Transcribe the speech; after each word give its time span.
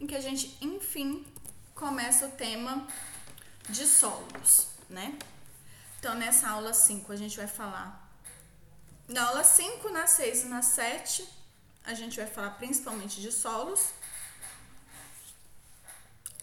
em 0.00 0.06
que 0.06 0.14
a 0.14 0.20
gente, 0.20 0.56
enfim, 0.60 1.24
começa 1.74 2.26
o 2.26 2.30
tema 2.30 2.86
de 3.68 3.86
solos, 3.86 4.68
né? 4.88 5.18
Então, 5.98 6.14
nessa 6.14 6.48
aula 6.50 6.72
5, 6.72 7.12
a 7.12 7.16
gente 7.16 7.36
vai 7.36 7.46
falar. 7.46 8.06
Na 9.08 9.28
aula 9.28 9.44
5, 9.44 9.88
na 9.90 10.06
6 10.06 10.44
e 10.44 10.46
na 10.46 10.62
7, 10.62 11.28
a 11.84 11.94
gente 11.94 12.16
vai 12.16 12.26
falar 12.26 12.50
principalmente 12.50 13.20
de 13.20 13.32
solos. 13.32 13.90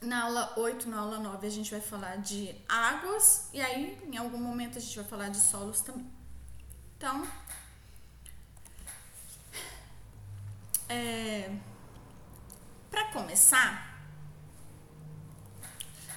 Na 0.02 0.24
aula 0.24 0.54
8, 0.58 0.90
na 0.90 1.00
aula 1.00 1.20
9, 1.20 1.48
a 1.48 1.50
gente 1.50 1.72
vai 1.72 1.82
falar 1.82 2.18
de 2.18 2.56
águas. 2.68 3.50
E 3.54 3.62
aí, 3.62 3.98
em 4.04 4.18
algum 4.18 4.38
momento, 4.38 4.78
a 4.78 4.82
gente 4.82 4.96
vai 4.96 5.06
falar 5.06 5.30
de 5.30 5.40
solos 5.40 5.82
também. 5.82 6.12
Então, 6.98 7.28
é, 10.90 11.50
para 12.94 13.06
começar, 13.06 13.92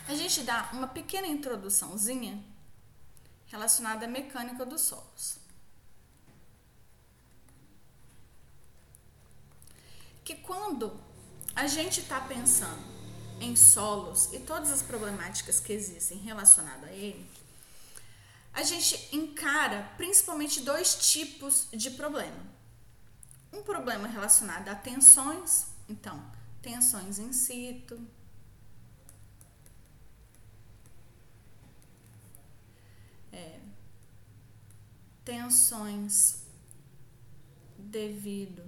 a 0.07 0.15
gente 0.15 0.43
dá 0.43 0.69
uma 0.75 0.87
pequena 0.87 1.27
introduçãozinha 1.27 2.39
relacionada 3.47 4.05
à 4.05 4.09
mecânica 4.09 4.67
dos 4.67 4.83
solos. 4.83 5.39
Que 10.23 10.35
quando 10.35 11.01
a 11.55 11.67
gente 11.67 12.01
está 12.01 12.21
pensando 12.21 12.85
em 13.41 13.57
solos 13.57 14.31
e 14.35 14.41
todas 14.41 14.71
as 14.71 14.83
problemáticas 14.83 15.59
que 15.59 15.73
existem 15.73 16.19
relacionadas 16.19 16.91
a 16.91 16.93
ele, 16.93 17.27
a 18.53 18.63
gente 18.63 19.17
encara 19.17 19.91
principalmente 19.97 20.61
dois 20.61 21.11
tipos 21.11 21.69
de 21.73 21.91
problema. 21.93 22.45
Um 23.51 23.63
problema 23.63 24.07
relacionado 24.07 24.69
a 24.69 24.75
tensões, 24.75 25.69
então, 25.89 26.36
tensões 26.67 27.21
in 27.21 27.33
situ, 27.33 27.97
é, 33.33 33.61
tensões 35.25 36.45
devido 37.79 38.65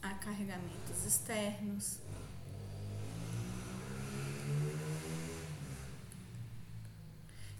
a 0.00 0.14
carregamentos 0.14 1.04
externos. 1.04 1.98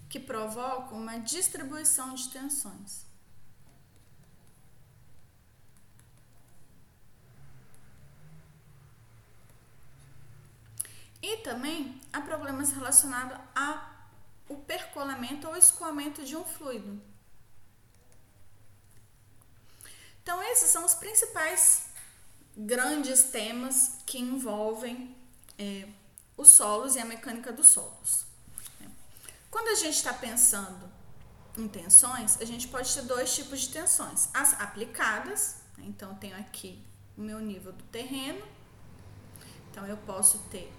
que 0.08 0.18
provocam 0.18 0.96
uma 0.96 1.18
distribuição 1.18 2.14
de 2.14 2.30
tensões. 2.30 3.07
E 11.20 11.38
também 11.38 12.00
há 12.12 12.20
problemas 12.20 12.72
relacionados 12.72 13.38
ao 13.55 14.56
percolamento 14.66 15.48
ou 15.48 15.56
escoamento 15.56 16.25
de 16.25 16.36
um 16.36 16.44
fluido. 16.44 17.00
Então, 20.22 20.42
esses 20.42 20.70
são 20.70 20.84
os 20.84 20.94
principais 20.94 21.86
grandes 22.56 23.25
temas 23.25 23.98
que 24.05 24.19
envolvem 24.19 25.16
é, 25.58 25.88
os 26.36 26.48
solos 26.48 26.97
e 26.97 26.98
a 26.98 27.05
mecânica 27.05 27.53
dos 27.53 27.66
solos. 27.66 28.27
Quando 29.50 29.69
a 29.69 29.75
gente 29.75 29.94
está 29.94 30.12
pensando 30.12 30.91
em 31.56 31.66
tensões, 31.66 32.41
a 32.41 32.44
gente 32.44 32.69
pode 32.69 32.92
ter 32.92 33.03
dois 33.03 33.34
tipos 33.34 33.60
de 33.60 33.70
tensões: 33.70 34.28
as 34.34 34.60
aplicadas, 34.60 35.56
né? 35.77 35.84
então 35.86 36.14
tenho 36.16 36.36
aqui 36.36 36.84
o 37.16 37.22
meu 37.22 37.41
nível 37.41 37.72
do 37.72 37.84
terreno, 37.84 38.47
então 39.70 39.86
eu 39.86 39.97
posso 39.97 40.38
ter 40.50 40.72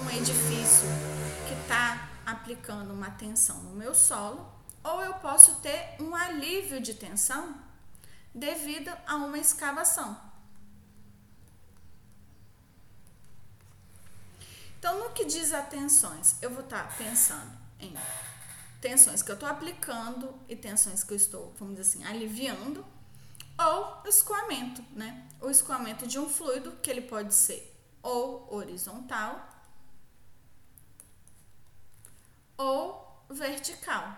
um 0.00 0.10
edifício 0.10 0.88
que 1.46 1.54
está 1.62 2.08
aplicando 2.24 2.92
uma 2.92 3.10
tensão 3.10 3.56
no 3.62 3.74
meu 3.74 3.94
solo, 3.94 4.50
ou 4.82 5.00
eu 5.02 5.14
posso 5.14 5.56
ter 5.56 5.96
um 6.00 6.14
alívio 6.14 6.80
de 6.80 6.94
tensão 6.94 7.54
devido 8.34 8.90
a 9.06 9.16
uma 9.16 9.38
escavação. 9.38 10.18
Então, 14.78 14.98
no 14.98 15.10
que 15.10 15.24
diz 15.24 15.52
a 15.52 15.62
tensões, 15.62 16.34
eu 16.42 16.50
vou 16.50 16.64
estar 16.64 16.88
tá 16.88 16.94
pensando 16.98 17.52
em 17.78 17.94
tensões 18.80 19.22
que 19.22 19.30
eu 19.30 19.34
estou 19.34 19.48
aplicando 19.48 20.34
e 20.48 20.56
tensões 20.56 21.04
que 21.04 21.12
eu 21.12 21.16
estou, 21.16 21.54
vamos 21.56 21.76
dizer 21.76 22.00
assim, 22.00 22.04
aliviando, 22.04 22.84
ou 23.56 24.02
escoamento, 24.06 24.82
né? 24.90 25.28
O 25.40 25.48
escoamento 25.48 26.06
de 26.06 26.18
um 26.18 26.28
fluido 26.28 26.72
que 26.82 26.90
ele 26.90 27.02
pode 27.02 27.32
ser 27.32 27.72
ou 28.02 28.52
horizontal 28.52 29.51
ou 32.62 33.26
vertical. 33.28 34.16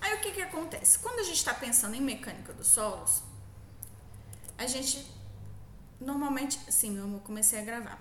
Aí 0.00 0.14
o 0.14 0.20
que, 0.20 0.30
que 0.30 0.42
acontece? 0.42 0.98
Quando 1.00 1.18
a 1.18 1.24
gente 1.24 1.36
está 1.36 1.52
pensando 1.54 1.94
em 1.94 2.00
mecânica 2.00 2.52
dos 2.52 2.68
solos, 2.68 3.22
a 4.56 4.66
gente 4.66 5.04
normalmente, 6.00 6.60
sim, 6.72 6.96
eu 6.96 7.20
comecei 7.20 7.58
a 7.58 7.64
gravar. 7.64 7.98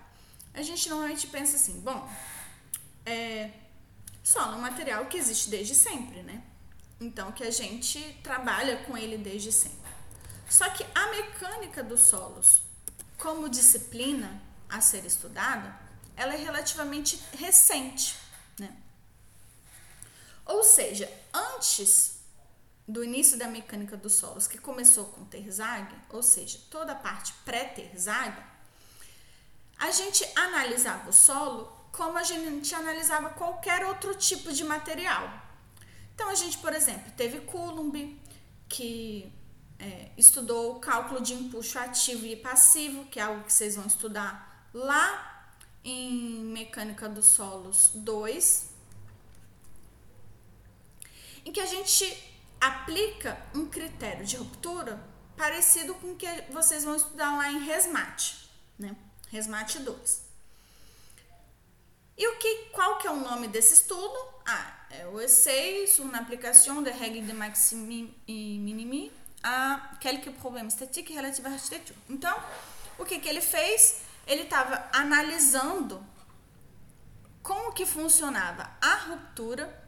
A 0.53 0.61
gente 0.61 0.87
normalmente 0.89 1.27
pensa 1.27 1.55
assim, 1.55 1.79
bom, 1.81 2.07
é, 3.05 3.49
um 4.55 4.59
material 4.59 5.05
que 5.07 5.17
existe 5.17 5.49
desde 5.49 5.73
sempre, 5.73 6.21
né? 6.21 6.43
Então, 7.05 7.31
que 7.31 7.43
a 7.43 7.51
gente 7.51 7.99
trabalha 8.23 8.77
com 8.77 8.97
ele 8.97 9.15
desde 9.15 9.51
sempre. 9.51 9.77
Só 10.49 10.67
que 10.71 10.83
a 10.95 11.07
mecânica 11.11 11.83
dos 11.83 12.01
solos, 12.01 12.63
como 13.15 13.47
disciplina 13.47 14.41
a 14.67 14.81
ser 14.81 15.05
estudada, 15.05 15.79
ela 16.17 16.33
é 16.33 16.37
relativamente 16.37 17.21
recente, 17.33 18.15
né? 18.59 18.75
Ou 20.47 20.63
seja, 20.63 21.07
antes 21.31 22.21
do 22.87 23.03
início 23.03 23.37
da 23.37 23.47
mecânica 23.47 23.95
dos 23.95 24.13
solos, 24.13 24.47
que 24.47 24.57
começou 24.57 25.05
com 25.05 25.25
Terzag, 25.25 25.93
ou 26.09 26.23
seja, 26.23 26.59
toda 26.71 26.93
a 26.93 26.95
parte 26.95 27.33
pré-Terzag, 27.45 28.35
a 29.77 29.91
gente 29.91 30.27
analisava 30.35 31.09
o 31.09 31.13
solo 31.13 31.71
como 31.91 32.17
a 32.17 32.23
gente 32.23 32.73
analisava 32.73 33.29
qualquer 33.29 33.85
outro 33.85 34.15
tipo 34.15 34.51
de 34.51 34.63
material. 34.63 35.44
Então, 36.15 36.29
a 36.29 36.35
gente, 36.35 36.57
por 36.59 36.73
exemplo, 36.73 37.11
teve 37.17 37.41
Coulomb, 37.41 38.17
que 38.69 39.31
é, 39.77 40.11
estudou 40.17 40.77
o 40.77 40.79
cálculo 40.79 41.21
de 41.21 41.33
empuxo 41.33 41.77
ativo 41.77 42.25
e 42.25 42.37
passivo, 42.37 43.05
que 43.05 43.19
é 43.19 43.23
algo 43.23 43.43
que 43.43 43.51
vocês 43.51 43.75
vão 43.75 43.85
estudar 43.85 44.69
lá 44.73 45.51
em 45.83 46.45
Mecânica 46.45 47.09
dos 47.09 47.25
Solos 47.25 47.91
2, 47.93 48.69
em 51.43 51.51
que 51.51 51.59
a 51.59 51.65
gente 51.65 52.17
aplica 52.61 53.37
um 53.53 53.67
critério 53.67 54.25
de 54.25 54.37
ruptura 54.37 54.99
parecido 55.35 55.93
com 55.95 56.13
o 56.13 56.15
que 56.15 56.27
vocês 56.49 56.85
vão 56.85 56.95
estudar 56.95 57.35
lá 57.35 57.51
em 57.51 57.59
Resmate, 57.59 58.49
né? 58.79 58.95
Resmate 59.29 59.79
2. 59.79 60.23
E 62.17 62.27
o 62.29 62.37
que, 62.37 62.69
qual 62.71 62.97
que 62.99 63.05
é 63.05 63.11
o 63.11 63.19
nome 63.19 63.49
desse 63.49 63.73
estudo? 63.73 64.17
Ah, 64.47 64.74
é 65.01 65.07
o 65.07 65.19
essai 65.19 65.87
sur 65.87 66.05
l'application 66.11 66.81
des 66.81 66.91
règles 66.91 67.25
de 67.25 67.33
maximum 67.33 68.09
e 68.27 68.57
minimi 68.59 69.11
a 69.43 69.97
quelques 69.99 70.33
problèmes 70.41 70.67
esthétiques 70.67 71.15
relativos 71.15 71.51
à 71.51 71.55
arquitetura. 71.55 71.99
Então, 72.09 72.35
o 72.97 73.05
que, 73.05 73.19
que 73.19 73.29
ele 73.29 73.41
fez? 73.41 74.01
Ele 74.25 74.43
estava 74.43 74.89
analisando 74.91 76.03
como 77.43 77.73
que 77.73 77.85
funcionava 77.85 78.69
a 78.81 78.95
ruptura 79.09 79.83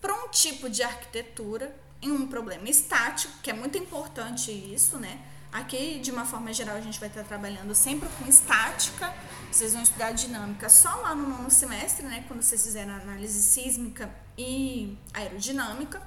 para 0.00 0.14
um 0.14 0.28
tipo 0.28 0.68
de 0.70 0.82
arquitetura 0.82 1.74
em 2.00 2.10
um 2.10 2.26
problema 2.26 2.68
estático, 2.68 3.32
que 3.42 3.50
é 3.50 3.52
muito 3.52 3.76
importante 3.76 4.50
isso, 4.50 4.98
né? 4.98 5.20
Aqui, 5.52 5.98
de 5.98 6.12
uma 6.12 6.24
forma 6.24 6.52
geral, 6.52 6.76
a 6.76 6.80
gente 6.80 7.00
vai 7.00 7.08
estar 7.08 7.24
trabalhando 7.24 7.74
sempre 7.74 8.08
com 8.16 8.26
estática. 8.26 9.12
Vocês 9.50 9.72
vão 9.72 9.82
estudar 9.82 10.12
dinâmica 10.12 10.68
só 10.68 10.94
lá 10.96 11.12
no 11.12 11.28
nono 11.28 11.50
semestre, 11.50 12.06
né? 12.06 12.24
Quando 12.28 12.40
vocês 12.40 12.62
fizerem 12.62 12.94
análise 12.94 13.42
sísmica 13.42 14.08
e 14.38 14.96
aerodinâmica. 15.12 16.00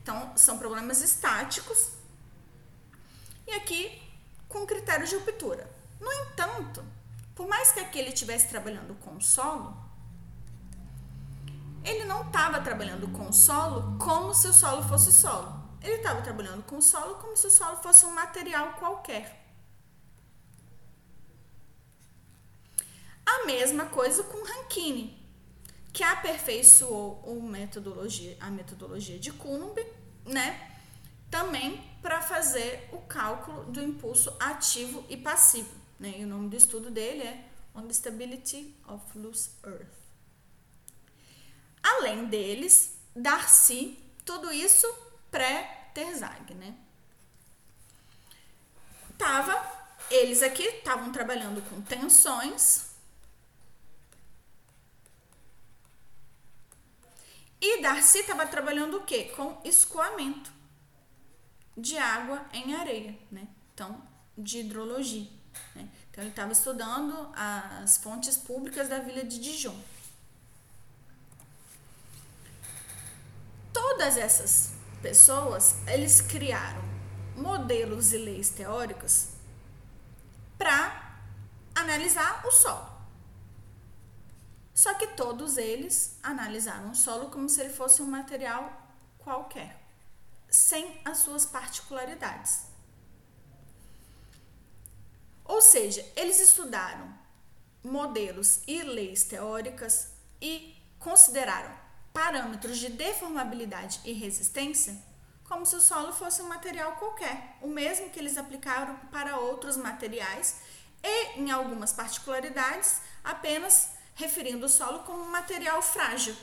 Então, 0.00 0.32
são 0.36 0.56
problemas 0.56 1.02
estáticos. 1.02 1.90
E 3.48 3.50
aqui, 3.52 4.00
com 4.48 4.64
critério 4.64 5.04
de 5.04 5.16
ruptura. 5.16 5.68
No 6.00 6.12
entanto, 6.12 6.84
por 7.34 7.48
mais 7.48 7.72
que 7.72 7.80
aqui 7.80 7.98
ele 7.98 8.10
estivesse 8.10 8.46
trabalhando 8.48 8.94
com 9.00 9.20
solo, 9.20 9.76
ele 11.84 12.04
não 12.04 12.26
estava 12.26 12.60
trabalhando 12.60 13.08
com 13.08 13.32
solo 13.32 13.98
como 13.98 14.32
se 14.32 14.46
o 14.46 14.52
solo 14.52 14.84
fosse 14.84 15.12
solo. 15.12 15.52
Ele 15.82 15.96
estava 15.96 16.22
trabalhando 16.22 16.62
com 16.62 16.80
solo 16.80 17.16
como 17.16 17.36
se 17.36 17.48
o 17.48 17.50
solo 17.50 17.76
fosse 17.78 18.06
um 18.06 18.14
material 18.14 18.74
qualquer. 18.74 19.45
A 23.26 23.44
mesma 23.44 23.86
coisa 23.86 24.22
com 24.22 24.42
Rankine, 24.42 25.20
que 25.92 26.02
aperfeiçoou 26.02 27.22
o 27.26 27.42
metodologia, 27.42 28.36
a 28.40 28.50
metodologia 28.50 29.18
de 29.18 29.32
Coulomb, 29.32 29.76
né? 30.24 30.78
Também 31.30 31.82
para 32.00 32.22
fazer 32.22 32.88
o 32.92 32.98
cálculo 32.98 33.64
do 33.64 33.82
impulso 33.82 34.34
ativo 34.38 35.04
e 35.08 35.16
passivo. 35.16 35.74
Né? 35.98 36.14
E 36.18 36.24
o 36.24 36.28
nome 36.28 36.48
do 36.48 36.56
estudo 36.56 36.90
dele 36.90 37.22
é 37.22 37.44
On 37.74 37.82
the 37.82 37.92
Stability 37.92 38.74
of 38.86 39.18
Loose 39.18 39.50
Earth. 39.64 39.88
Além 41.82 42.26
deles, 42.26 42.96
Darcy, 43.14 43.98
tudo 44.24 44.52
isso 44.52 44.86
pré-Terzag, 45.30 46.54
né? 46.54 46.74
Tava, 49.16 49.54
eles 50.10 50.42
aqui 50.42 50.62
estavam 50.62 51.10
trabalhando 51.10 51.62
com 51.70 51.80
tensões. 51.80 52.85
E 57.68 57.82
Darcy 57.82 58.18
estava 58.18 58.46
trabalhando 58.46 58.98
o 58.98 59.02
quê? 59.02 59.24
Com 59.34 59.60
escoamento 59.64 60.52
de 61.76 61.98
água 61.98 62.46
em 62.52 62.76
areia, 62.76 63.18
né? 63.28 63.48
Então, 63.74 64.00
de 64.38 64.58
hidrologia. 64.58 65.28
Né? 65.74 65.88
Então, 66.08 66.22
ele 66.22 66.30
estava 66.30 66.52
estudando 66.52 67.28
as 67.34 67.96
fontes 67.96 68.36
públicas 68.36 68.88
da 68.88 69.00
vila 69.00 69.24
de 69.24 69.40
Dijon. 69.40 69.76
Todas 73.72 74.16
essas 74.16 74.74
pessoas, 75.02 75.74
eles 75.88 76.20
criaram 76.20 76.84
modelos 77.36 78.12
e 78.12 78.18
leis 78.18 78.48
teóricas 78.48 79.30
para 80.56 81.18
analisar 81.74 82.46
o 82.46 82.50
solo. 82.52 82.95
Só 84.76 84.92
que 84.92 85.06
todos 85.06 85.56
eles 85.56 86.18
analisaram 86.22 86.90
o 86.90 86.94
solo 86.94 87.30
como 87.30 87.48
se 87.48 87.62
ele 87.62 87.72
fosse 87.72 88.02
um 88.02 88.06
material 88.06 88.70
qualquer 89.18 89.82
sem 90.50 91.00
as 91.02 91.18
suas 91.18 91.46
particularidades. 91.46 92.66
Ou 95.46 95.62
seja, 95.62 96.04
eles 96.14 96.38
estudaram 96.40 97.12
modelos 97.82 98.60
e 98.66 98.82
leis 98.82 99.24
teóricas 99.24 100.12
e 100.42 100.76
consideraram 100.98 101.74
parâmetros 102.12 102.76
de 102.76 102.90
deformabilidade 102.90 104.00
e 104.04 104.12
resistência 104.12 105.02
como 105.44 105.64
se 105.64 105.76
o 105.76 105.80
solo 105.80 106.12
fosse 106.12 106.42
um 106.42 106.48
material 106.48 106.96
qualquer, 106.96 107.56
o 107.62 107.68
mesmo 107.68 108.10
que 108.10 108.18
eles 108.18 108.36
aplicaram 108.36 108.96
para 109.10 109.38
outros 109.38 109.76
materiais 109.76 110.60
e, 111.02 111.38
em 111.38 111.50
algumas 111.50 111.92
particularidades, 111.92 113.00
apenas 113.22 113.95
referindo 114.16 114.66
o 114.66 114.68
solo 114.68 115.00
como 115.00 115.22
um 115.22 115.30
material 115.30 115.80
frágil. 115.80 116.34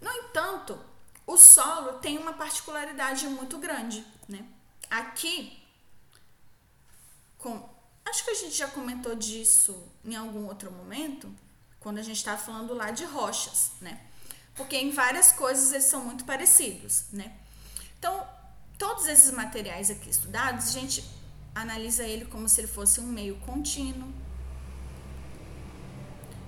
No 0.00 0.10
entanto, 0.10 0.78
o 1.26 1.36
solo 1.36 1.98
tem 1.98 2.16
uma 2.16 2.32
particularidade 2.32 3.26
muito 3.26 3.58
grande, 3.58 4.06
né? 4.28 4.44
Aqui, 4.88 5.62
com, 7.36 7.68
acho 8.04 8.24
que 8.24 8.30
a 8.30 8.34
gente 8.34 8.56
já 8.56 8.68
comentou 8.68 9.14
disso 9.14 9.86
em 10.04 10.16
algum 10.16 10.46
outro 10.46 10.72
momento, 10.72 11.32
quando 11.78 11.98
a 11.98 12.02
gente 12.02 12.16
está 12.16 12.36
falando 12.36 12.74
lá 12.74 12.90
de 12.90 13.04
rochas, 13.04 13.72
né? 13.80 14.00
Porque 14.54 14.76
em 14.76 14.90
várias 14.90 15.32
coisas 15.32 15.72
eles 15.72 15.86
são 15.86 16.04
muito 16.04 16.24
parecidos, 16.24 17.04
né? 17.12 17.36
Então, 17.98 18.26
todos 18.78 19.06
esses 19.06 19.30
materiais 19.32 19.90
aqui 19.90 20.08
estudados, 20.08 20.68
a 20.68 20.80
gente 20.80 21.04
analisa 21.54 22.04
ele 22.04 22.24
como 22.24 22.48
se 22.48 22.60
ele 22.60 22.68
fosse 22.68 23.00
um 23.00 23.06
meio 23.06 23.38
contínuo, 23.40 24.12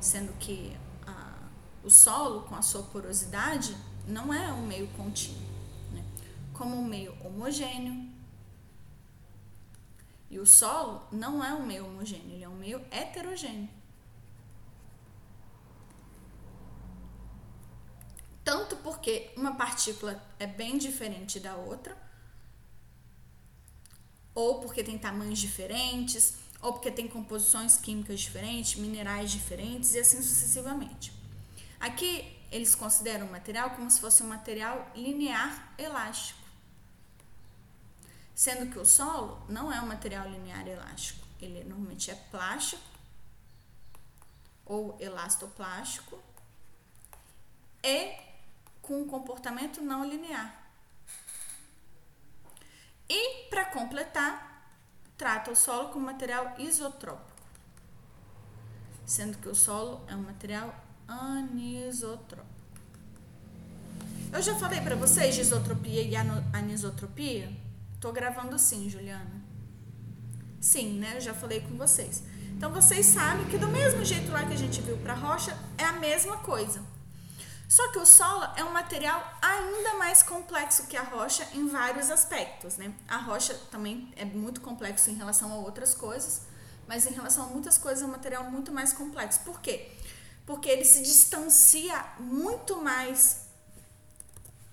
sendo 0.02 0.32
que 0.38 0.76
a, 1.06 1.38
o 1.84 1.88
solo, 1.88 2.43
com 2.43 2.56
a 2.56 2.60
sua 2.60 2.82
porosidade, 2.82 3.76
não 4.06 4.34
é 4.34 4.52
um 4.52 4.66
meio 4.66 4.88
contínuo, 4.88 5.40
né? 5.93 6.04
como 6.52 6.76
um 6.76 6.84
meio 6.84 7.16
homogêneo. 7.25 8.10
E 10.28 10.38
o 10.38 10.46
solo 10.46 11.06
não 11.12 11.44
é 11.44 11.54
um 11.54 11.64
meio 11.64 11.87
homogêneo, 11.87 12.34
ele 12.34 12.43
é 12.43 12.49
um 12.49 12.56
meio 12.56 12.84
heterogêneo. 12.90 13.69
Tanto 18.44 18.75
porque 18.76 19.32
uma 19.37 19.55
partícula 19.55 20.20
é 20.38 20.46
bem 20.46 20.78
diferente 20.78 21.38
da 21.38 21.55
outra, 21.55 21.96
ou 24.34 24.60
porque 24.60 24.82
tem 24.82 24.98
tamanhos 24.98 25.38
diferentes, 25.38 26.41
ou 26.62 26.72
porque 26.72 26.90
tem 26.90 27.08
composições 27.08 27.76
químicas 27.76 28.20
diferentes, 28.20 28.76
minerais 28.76 29.32
diferentes 29.32 29.94
e 29.94 29.98
assim 29.98 30.22
sucessivamente. 30.22 31.12
Aqui 31.80 32.38
eles 32.52 32.74
consideram 32.74 33.26
o 33.26 33.30
material 33.30 33.70
como 33.70 33.90
se 33.90 34.00
fosse 34.00 34.22
um 34.22 34.28
material 34.28 34.88
linear 34.94 35.74
elástico. 35.76 36.40
Sendo 38.34 38.70
que 38.70 38.78
o 38.78 38.84
solo 38.84 39.44
não 39.48 39.72
é 39.72 39.80
um 39.80 39.86
material 39.86 40.28
linear 40.28 40.66
elástico. 40.66 41.26
Ele 41.40 41.64
normalmente 41.64 42.10
é 42.10 42.14
plástico 42.14 42.82
ou 44.64 44.96
elastoplástico 45.00 46.22
e 47.82 48.16
com 48.80 49.02
um 49.02 49.08
comportamento 49.08 49.80
não 49.80 50.08
linear. 50.08 50.62
E, 53.08 53.48
para 53.48 53.66
completar, 53.66 54.51
trata 55.16 55.50
o 55.50 55.56
solo 55.56 55.88
como 55.88 56.06
material 56.06 56.54
isotrópico, 56.58 57.30
sendo 59.04 59.38
que 59.38 59.48
o 59.48 59.54
solo 59.54 60.00
é 60.08 60.14
um 60.14 60.22
material 60.22 60.74
anisotrópico. 61.06 62.52
Eu 64.32 64.40
já 64.40 64.54
falei 64.54 64.80
para 64.80 64.96
vocês 64.96 65.34
de 65.34 65.42
isotropia 65.42 66.02
e 66.02 66.16
anisotropia? 66.52 67.52
Tô 68.00 68.10
gravando 68.10 68.58
sim, 68.58 68.88
Juliana. 68.88 69.42
Sim, 70.60 70.98
né? 70.98 71.16
Eu 71.16 71.20
já 71.20 71.34
falei 71.34 71.60
com 71.60 71.76
vocês. 71.76 72.22
Então 72.56 72.72
vocês 72.72 73.04
sabem 73.06 73.44
que 73.46 73.58
do 73.58 73.68
mesmo 73.68 74.04
jeito 74.04 74.30
lá 74.32 74.46
que 74.46 74.54
a 74.54 74.56
gente 74.56 74.80
viu 74.80 74.96
para 74.98 75.14
rocha 75.14 75.56
é 75.76 75.84
a 75.84 75.92
mesma 75.94 76.38
coisa. 76.38 76.80
Só 77.76 77.90
que 77.90 77.98
o 77.98 78.04
solo 78.04 78.44
é 78.56 78.62
um 78.62 78.72
material 78.72 79.19
ainda 79.40 79.94
mais 79.94 80.22
complexo 80.22 80.86
que 80.88 80.96
a 80.96 81.02
rocha 81.02 81.48
em 81.54 81.66
vários 81.69 82.10
aspectos, 82.10 82.76
né? 82.76 82.92
A 83.08 83.16
rocha 83.16 83.54
também 83.70 84.12
é 84.14 84.24
muito 84.24 84.60
complexo 84.60 85.08
em 85.10 85.14
relação 85.14 85.50
a 85.52 85.56
outras 85.56 85.94
coisas, 85.94 86.42
mas 86.86 87.06
em 87.06 87.14
relação 87.14 87.44
a 87.44 87.46
muitas 87.46 87.78
coisas 87.78 88.02
é 88.02 88.06
um 88.06 88.10
material 88.10 88.44
muito 88.50 88.70
mais 88.70 88.92
complexo. 88.92 89.40
Por 89.40 89.60
quê? 89.60 89.91
porque 90.46 90.69
ele 90.69 90.84
se 90.84 91.02
distancia 91.02 92.05
muito 92.19 92.76
mais 92.82 93.48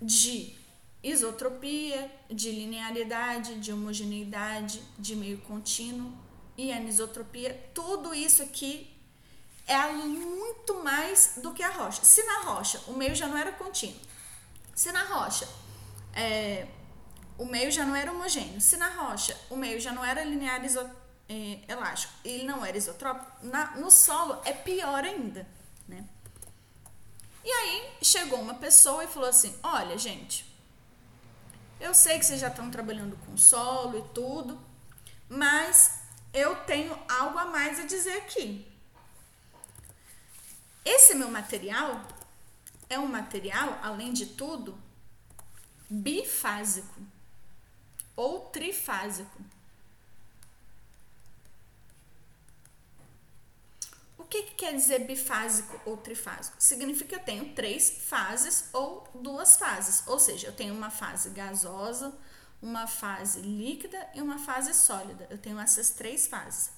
de 0.01 0.55
isotropia, 1.03 2.11
de 2.29 2.51
linearidade, 2.51 3.59
de 3.59 3.71
homogeneidade, 3.71 4.81
de 4.97 5.15
meio 5.15 5.37
contínuo 5.39 6.11
e 6.57 6.71
anisotropia. 6.71 7.53
Tudo 7.73 8.13
isso 8.13 8.41
aqui 8.41 8.98
é 9.69 9.87
muito 9.91 10.83
mais 10.83 11.35
do 11.37 11.53
que 11.53 11.63
a 11.63 11.69
rocha. 11.69 12.03
Se 12.03 12.23
na 12.23 12.41
rocha 12.41 12.81
o 12.87 12.93
meio 12.93 13.15
já 13.15 13.27
não 13.27 13.37
era 13.37 13.51
contínuo, 13.51 13.99
se 14.75 14.91
na 14.91 15.03
rocha 15.03 15.47
é, 16.13 16.67
o 17.37 17.45
meio 17.45 17.71
já 17.71 17.85
não 17.85 17.95
era 17.95 18.11
homogêneo, 18.11 18.59
se 18.59 18.75
na 18.77 18.89
rocha 18.89 19.37
o 19.49 19.55
meio 19.55 19.79
já 19.79 19.91
não 19.91 20.03
era 20.03 20.23
linear 20.23 20.63
iso, 20.65 20.79
é, 21.29 21.59
elástico, 21.67 22.13
ele 22.25 22.43
não 22.43 22.65
era 22.65 22.77
isotrópico, 22.77 23.45
na, 23.45 23.71
no 23.77 23.89
solo 23.89 24.41
é 24.43 24.51
pior 24.51 25.03
ainda 25.03 25.47
né? 25.89 26.05
E 27.43 27.51
aí 27.51 27.93
chegou 28.01 28.39
uma 28.39 28.53
pessoa 28.53 29.03
e 29.03 29.07
falou 29.07 29.27
assim: 29.27 29.57
Olha, 29.63 29.97
gente, 29.97 30.45
eu 31.79 31.93
sei 31.93 32.19
que 32.19 32.25
vocês 32.25 32.39
já 32.39 32.47
estão 32.47 32.69
trabalhando 32.69 33.17
com 33.25 33.35
solo 33.35 33.97
e 33.97 34.13
tudo, 34.13 34.59
mas 35.27 36.01
eu 36.31 36.55
tenho 36.57 36.97
algo 37.09 37.37
a 37.39 37.45
mais 37.45 37.79
a 37.79 37.85
dizer 37.85 38.17
aqui. 38.17 38.68
Esse 40.95 41.13
meu 41.13 41.29
material 41.29 42.05
é 42.89 42.97
um 42.97 43.07
material, 43.07 43.79
além 43.81 44.11
de 44.11 44.25
tudo, 44.25 44.77
bifásico 45.89 47.01
ou 48.15 48.41
trifásico. 48.49 49.39
que, 54.29 54.43
que 54.43 54.53
quer 54.55 54.75
dizer 54.75 54.99
bifásico 55.05 55.81
ou 55.85 55.97
trifásico? 55.97 56.55
Significa 56.59 57.09
que 57.09 57.15
eu 57.15 57.25
tenho 57.25 57.53
três 57.53 57.89
fases 57.89 58.69
ou 58.71 59.07
duas 59.15 59.57
fases. 59.57 60.07
Ou 60.07 60.19
seja, 60.19 60.47
eu 60.47 60.53
tenho 60.53 60.73
uma 60.73 60.91
fase 60.91 61.31
gasosa, 61.31 62.13
uma 62.61 62.85
fase 62.85 63.41
líquida 63.41 64.07
e 64.13 64.21
uma 64.21 64.37
fase 64.37 64.73
sólida. 64.73 65.27
Eu 65.29 65.37
tenho 65.37 65.59
essas 65.59 65.89
três 65.89 66.27
fases. 66.27 66.69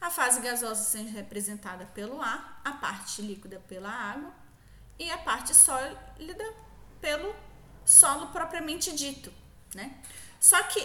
A 0.00 0.10
fase 0.10 0.40
gasosa 0.40 0.82
sendo 0.82 1.10
representada 1.10 1.84
pelo 1.86 2.20
ar, 2.22 2.60
a 2.64 2.72
parte 2.72 3.20
líquida 3.20 3.60
pela 3.68 3.90
água 3.90 4.32
e 4.98 5.10
a 5.10 5.18
parte 5.18 5.54
sólida 5.54 6.54
pelo 7.00 7.34
solo 7.84 8.28
propriamente 8.28 8.92
dito, 8.92 9.32
né? 9.74 10.00
Só 10.38 10.62
que 10.62 10.80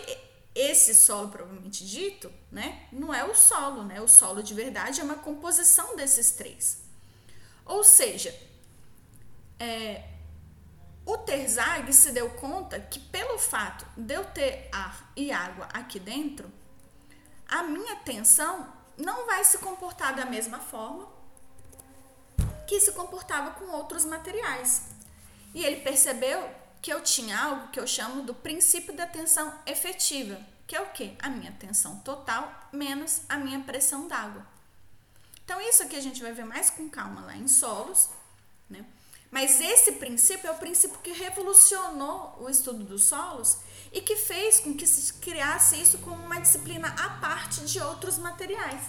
esse 0.53 0.93
solo 0.93 1.29
propriamente 1.29 1.86
dito, 1.86 2.31
né, 2.51 2.88
não 2.91 3.13
é 3.13 3.24
o 3.24 3.36
solo, 3.36 3.84
né? 3.84 4.01
O 4.01 4.07
solo 4.07 4.43
de 4.43 4.53
verdade 4.53 5.00
é 5.00 5.03
uma 5.03 5.15
composição 5.15 5.95
desses 5.95 6.31
três. 6.31 6.81
Ou 7.65 7.84
seja, 7.84 8.34
é, 9.60 10.10
o 11.05 11.17
Terzag 11.17 11.91
se 11.93 12.12
deu 12.12 12.29
conta 12.31 12.79
que 12.79 13.00
pelo 13.00 13.38
fato 13.38 13.86
de 13.95 14.13
eu 14.13 14.25
ter 14.25 14.69
ar 14.72 15.12
e 15.15 15.31
água 15.31 15.67
aqui 15.74 16.00
dentro, 16.00 16.51
a 17.48 17.63
minha 17.63 17.95
tensão 17.98 18.75
não 18.98 19.25
vai 19.25 19.44
se 19.44 19.58
comportar 19.58 20.16
da 20.16 20.25
mesma 20.25 20.60
forma 20.60 21.08
que 22.68 22.80
se 22.80 22.92
comportava 22.94 23.52
com 23.52 23.66
outros 23.66 24.06
materiais. 24.06 24.84
E 25.54 25.64
ele 25.64 25.82
percebeu 25.82 26.50
que 26.82 26.92
eu 26.92 27.02
tinha 27.02 27.40
algo 27.40 27.68
que 27.70 27.80
eu 27.80 27.88
chamo 27.88 28.22
do 28.22 28.34
princípio 28.34 28.96
da 28.96 29.08
tensão 29.08 29.54
efetiva, 29.66 30.40
que 30.68 30.75
é 30.75 30.82
o 30.82 30.90
que? 30.92 31.16
A 31.20 31.30
minha 31.30 31.52
tensão 31.54 32.00
total 32.00 32.70
menos 32.72 33.22
a 33.30 33.38
minha 33.38 33.60
pressão 33.62 34.08
d'água. 34.08 34.46
Então, 35.44 35.62
isso 35.62 35.84
aqui 35.84 35.96
a 35.96 36.02
gente 36.02 36.22
vai 36.22 36.32
ver 36.32 36.46
mais 36.46 36.70
com 36.70 36.90
calma 36.90 37.22
lá 37.22 37.36
em 37.36 37.48
solos, 37.48 38.10
né? 38.70 38.84
Mas 39.30 39.60
esse 39.60 39.94
princípio 39.94 40.48
é 40.48 40.52
o 40.52 40.58
princípio 40.58 40.98
que 41.00 41.12
revolucionou 41.12 42.38
o 42.40 42.50
estudo 42.50 42.84
dos 42.84 43.06
solos 43.06 43.60
e 43.96 44.02
que 44.02 44.18
fez 44.18 44.60
com 44.60 44.74
que 44.74 44.86
se 44.86 45.14
criasse 45.14 45.82
isso 45.82 46.00
como 46.00 46.22
uma 46.22 46.42
disciplina 46.42 46.90
à 46.90 47.12
parte 47.12 47.62
de 47.62 47.80
outros 47.80 48.18
materiais. 48.18 48.82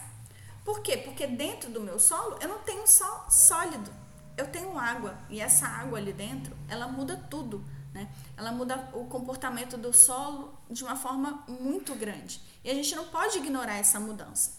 Por 0.64 0.82
quê? 0.82 0.96
Porque 0.96 1.28
dentro 1.28 1.70
do 1.70 1.80
meu 1.80 2.00
solo 2.00 2.36
eu 2.40 2.48
não 2.48 2.58
tenho 2.58 2.84
só 2.88 3.24
sólido, 3.30 3.88
eu 4.36 4.48
tenho 4.48 4.76
água 4.76 5.16
e 5.30 5.40
essa 5.40 5.64
água 5.64 5.98
ali 5.98 6.12
dentro 6.12 6.56
ela 6.68 6.88
muda 6.88 7.16
tudo. 7.30 7.64
Né? 7.94 8.08
Ela 8.36 8.50
muda 8.50 8.90
o 8.92 9.04
comportamento 9.06 9.78
do 9.78 9.92
solo 9.92 10.58
de 10.68 10.82
uma 10.82 10.96
forma 10.96 11.44
muito 11.48 11.94
grande. 11.94 12.42
E 12.64 12.68
a 12.68 12.74
gente 12.74 12.94
não 12.96 13.06
pode 13.06 13.38
ignorar 13.38 13.76
essa 13.76 14.00
mudança. 14.00 14.58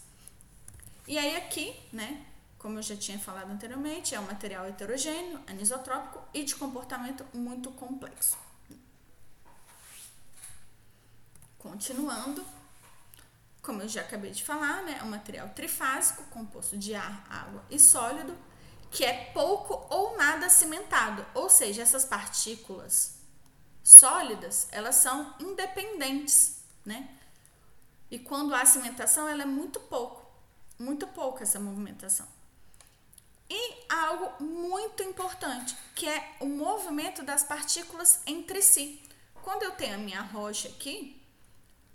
E 1.06 1.18
aí 1.18 1.36
aqui, 1.36 1.76
né, 1.92 2.24
como 2.58 2.78
eu 2.78 2.82
já 2.82 2.96
tinha 2.96 3.18
falado 3.18 3.50
anteriormente, 3.50 4.14
é 4.14 4.18
um 4.18 4.24
material 4.24 4.66
heterogêneo, 4.66 5.40
anisotrópico 5.46 6.20
e 6.32 6.42
de 6.42 6.56
comportamento 6.56 7.24
muito 7.34 7.70
complexo. 7.72 8.47
Continuando, 11.58 12.44
como 13.60 13.82
eu 13.82 13.88
já 13.88 14.00
acabei 14.00 14.30
de 14.30 14.44
falar, 14.44 14.82
né, 14.82 14.98
é 15.00 15.04
um 15.04 15.10
material 15.10 15.48
trifásico, 15.50 16.22
composto 16.24 16.76
de 16.76 16.94
ar, 16.94 17.26
água 17.28 17.64
e 17.68 17.78
sólido, 17.78 18.36
que 18.90 19.04
é 19.04 19.26
pouco 19.32 19.86
ou 19.94 20.16
nada 20.16 20.48
cimentado, 20.48 21.26
ou 21.34 21.50
seja, 21.50 21.82
essas 21.82 22.04
partículas 22.04 23.18
sólidas, 23.82 24.68
elas 24.70 24.96
são 24.96 25.34
independentes, 25.40 26.62
né? 26.84 27.08
E 28.10 28.18
quando 28.18 28.54
há 28.54 28.64
cimentação, 28.64 29.28
ela 29.28 29.42
é 29.42 29.46
muito 29.46 29.80
pouco, 29.80 30.26
muito 30.78 31.06
pouco 31.06 31.42
essa 31.42 31.60
movimentação. 31.60 32.26
E 33.50 33.84
algo 33.88 34.42
muito 34.42 35.02
importante, 35.02 35.76
que 35.94 36.06
é 36.08 36.36
o 36.40 36.46
movimento 36.46 37.22
das 37.22 37.42
partículas 37.44 38.20
entre 38.26 38.62
si. 38.62 39.02
Quando 39.42 39.62
eu 39.62 39.72
tenho 39.72 39.94
a 39.94 39.98
minha 39.98 40.20
rocha 40.20 40.68
aqui, 40.68 41.17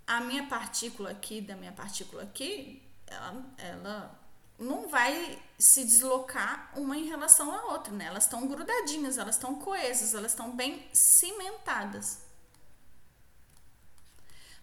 a 0.06 0.22
minha 0.22 0.48
partícula 0.48 1.12
aqui 1.12 1.42
da 1.42 1.56
minha 1.56 1.72
partícula 1.72 2.24
aqui, 2.24 2.82
ela, 3.08 3.46
ela 3.58 4.20
não 4.60 4.88
vai 4.88 5.42
se 5.58 5.84
deslocar 5.84 6.72
uma 6.76 6.98
em 6.98 7.08
relação 7.08 7.54
à 7.54 7.66
outra, 7.74 7.94
né? 7.94 8.06
Elas 8.06 8.26
estão 8.26 8.48
grudadinhas, 8.48 9.18
elas 9.18 9.36
estão 9.36 9.56
coesas, 9.56 10.14
elas 10.14 10.32
estão 10.32 10.56
bem 10.56 10.88
cimentadas. 10.94 12.22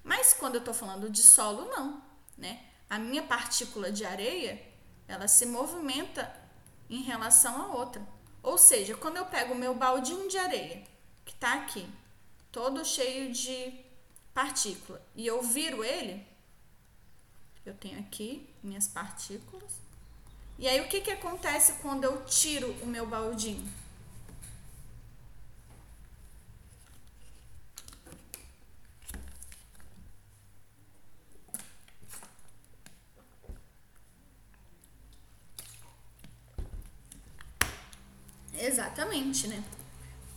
Mas 0.02 0.32
quando 0.32 0.54
eu 0.54 0.60
estou 0.60 0.74
falando 0.74 1.10
de 1.10 1.22
solo, 1.22 1.66
não, 1.68 2.02
né? 2.36 2.64
A 2.88 2.98
minha 2.98 3.22
partícula 3.22 3.92
de 3.92 4.04
areia, 4.04 4.60
ela 5.06 5.28
se 5.28 5.46
movimenta 5.46 6.32
em 6.88 7.02
relação 7.02 7.60
à 7.60 7.66
outra. 7.76 8.06
Ou 8.42 8.56
seja, 8.56 8.96
quando 8.96 9.16
eu 9.16 9.26
pego 9.26 9.54
o 9.54 9.58
meu 9.58 9.74
baldinho 9.74 10.28
de 10.28 10.38
areia, 10.38 10.82
que 11.24 11.32
está 11.32 11.54
aqui, 11.54 11.88
todo 12.50 12.84
cheio 12.84 13.32
de 13.32 13.89
partícula, 14.34 15.00
e 15.14 15.26
eu 15.26 15.42
viro 15.42 15.84
ele, 15.84 16.24
eu 17.64 17.74
tenho 17.74 17.98
aqui 17.98 18.48
minhas 18.62 18.88
partículas. 18.88 19.80
E 20.58 20.68
aí 20.68 20.80
o 20.80 20.88
que, 20.88 21.00
que 21.00 21.10
acontece 21.10 21.74
quando 21.80 22.04
eu 22.04 22.24
tiro 22.24 22.70
o 22.82 22.86
meu 22.86 23.06
baldinho? 23.06 23.66
Exatamente, 38.52 39.48
né? 39.48 39.64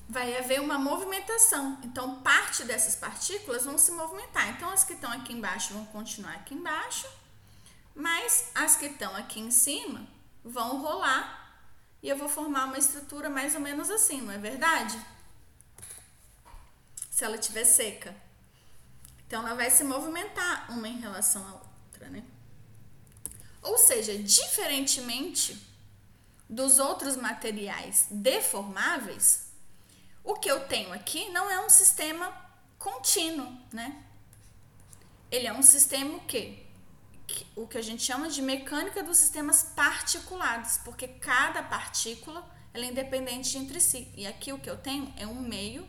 Vai 0.07 0.37
haver 0.37 0.61
uma 0.61 0.77
movimentação. 0.77 1.77
Então, 1.83 2.21
parte 2.21 2.63
dessas 2.63 2.95
partículas 2.95 3.65
vão 3.65 3.77
se 3.77 3.91
movimentar. 3.91 4.49
Então, 4.49 4.69
as 4.69 4.83
que 4.83 4.93
estão 4.93 5.11
aqui 5.11 5.33
embaixo 5.33 5.73
vão 5.73 5.85
continuar 5.85 6.33
aqui 6.33 6.53
embaixo 6.53 7.07
mas 7.95 8.49
as 8.55 8.75
que 8.75 8.87
estão 8.87 9.15
aqui 9.15 9.39
em 9.39 9.51
cima 9.51 10.07
vão 10.43 10.81
rolar 10.81 11.41
e 12.01 12.09
eu 12.09 12.17
vou 12.17 12.27
formar 12.27 12.65
uma 12.65 12.77
estrutura 12.77 13.29
mais 13.29 13.55
ou 13.55 13.61
menos 13.61 13.89
assim, 13.89 14.21
não 14.21 14.33
é 14.33 14.37
verdade? 14.37 14.99
Se 17.09 17.23
ela 17.23 17.35
estiver 17.35 17.63
seca. 17.63 18.15
Então 19.27 19.45
ela 19.45 19.55
vai 19.55 19.69
se 19.69 19.83
movimentar 19.83 20.71
uma 20.71 20.87
em 20.87 20.99
relação 20.99 21.47
à 21.47 21.53
outra, 21.53 22.09
né? 22.09 22.23
Ou 23.61 23.77
seja, 23.77 24.17
diferentemente 24.17 25.65
dos 26.49 26.79
outros 26.79 27.15
materiais 27.15 28.07
deformáveis, 28.11 29.42
o 30.23 30.35
que 30.35 30.49
eu 30.49 30.67
tenho 30.67 30.93
aqui 30.93 31.29
não 31.29 31.49
é 31.49 31.65
um 31.65 31.69
sistema 31.69 32.33
contínuo, 32.79 33.57
né? 33.71 34.03
Ele 35.31 35.47
é 35.47 35.53
um 35.53 35.63
sistema 35.63 36.15
o 36.15 36.21
quê? 36.21 36.63
o 37.55 37.67
que 37.67 37.77
a 37.77 37.81
gente 37.81 38.03
chama 38.03 38.29
de 38.29 38.41
mecânica 38.41 39.01
dos 39.03 39.17
sistemas 39.17 39.63
particulados, 39.75 40.77
porque 40.79 41.07
cada 41.07 41.63
partícula 41.63 42.45
ela 42.73 42.85
é 42.85 42.89
independente 42.89 43.57
entre 43.57 43.79
si. 43.79 44.11
E 44.15 44.25
aqui 44.25 44.51
o 44.51 44.59
que 44.59 44.69
eu 44.69 44.77
tenho 44.77 45.13
é 45.17 45.25
um 45.25 45.39
meio 45.41 45.87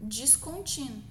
descontínuo. 0.00 1.02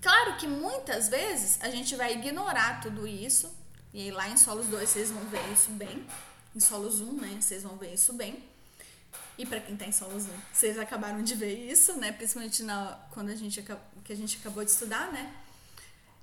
Claro 0.00 0.36
que 0.36 0.46
muitas 0.46 1.08
vezes 1.08 1.58
a 1.62 1.70
gente 1.70 1.96
vai 1.96 2.12
ignorar 2.12 2.80
tudo 2.80 3.06
isso, 3.06 3.52
e 3.92 4.10
lá 4.10 4.28
em 4.28 4.36
solos 4.36 4.66
2 4.66 4.88
vocês 4.88 5.10
vão 5.10 5.24
ver 5.26 5.52
isso 5.52 5.70
bem, 5.70 6.06
em 6.54 6.60
solos 6.60 7.00
1, 7.00 7.08
um, 7.08 7.12
né, 7.14 7.38
vocês 7.40 7.62
vão 7.62 7.76
ver 7.76 7.94
isso 7.94 8.12
bem. 8.12 8.53
E 9.36 9.44
para 9.44 9.60
quem 9.60 9.76
tá 9.76 9.84
em 9.84 9.92
solos 9.92 10.26
1, 10.26 10.28
um, 10.30 10.40
vocês 10.52 10.78
acabaram 10.78 11.22
de 11.22 11.34
ver 11.34 11.54
isso, 11.70 11.98
né, 11.98 12.12
principalmente 12.12 12.62
na, 12.62 12.98
quando 13.10 13.30
a 13.30 13.34
gente, 13.34 13.62
que 14.04 14.12
a 14.12 14.16
gente 14.16 14.38
acabou 14.38 14.64
de 14.64 14.70
estudar, 14.70 15.10
né, 15.12 15.34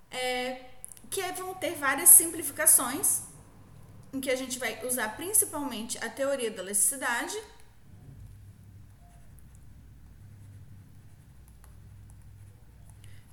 é, 0.10 0.70
que 1.10 1.22
vão 1.34 1.54
ter 1.54 1.76
várias 1.76 2.10
simplificações, 2.10 3.24
em 4.14 4.22
que 4.22 4.30
a 4.30 4.36
gente 4.36 4.58
vai 4.58 4.86
usar 4.86 5.16
principalmente 5.16 5.98
a 6.04 6.10
teoria 6.10 6.52
da 6.52 6.62
elasticidade. 6.64 7.36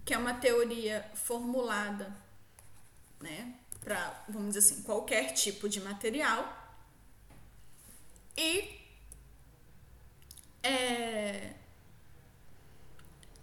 Que 0.05 0.15
é 0.15 0.19
uma 0.19 0.35
teoria 0.35 1.09
formulada, 1.15 2.17
né, 3.21 3.55
para, 3.81 4.25
vamos 4.29 4.55
dizer 4.55 4.73
assim, 4.73 4.83
qualquer 4.83 5.33
tipo 5.35 5.69
de 5.69 5.81
material. 5.81 6.57
E 8.37 8.78
é, 10.63 11.53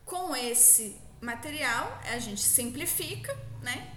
com 0.05 0.35
esse 0.35 0.95
material, 1.21 1.99
a 2.11 2.19
gente 2.19 2.41
simplifica, 2.41 3.35
né? 3.61 3.91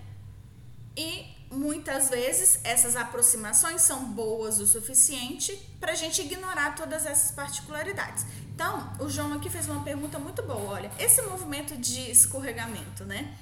E 0.97 1.37
muitas 1.51 2.11
vezes 2.11 2.61
essas 2.65 2.97
aproximações 2.97 3.83
são 3.83 4.05
boas 4.13 4.59
o 4.59 4.67
suficiente 4.67 5.57
para 5.81 5.93
a 5.93 5.95
gente 5.95 6.21
ignorar 6.23 6.75
todas 6.75 7.07
essas 7.07 7.31
particularidades. 7.31 8.25
Então, 8.55 8.93
o 8.99 9.09
João 9.09 9.35
aqui 9.35 9.49
fez 9.49 9.69
uma 9.69 9.85
pergunta 9.85 10.19
muito 10.19 10.43
boa. 10.43 10.73
Olha, 10.73 10.91
esse 10.99 11.23
movimento 11.23 11.77
de 11.77 12.11
escorregamento, 12.11 13.05
né? 13.05 13.37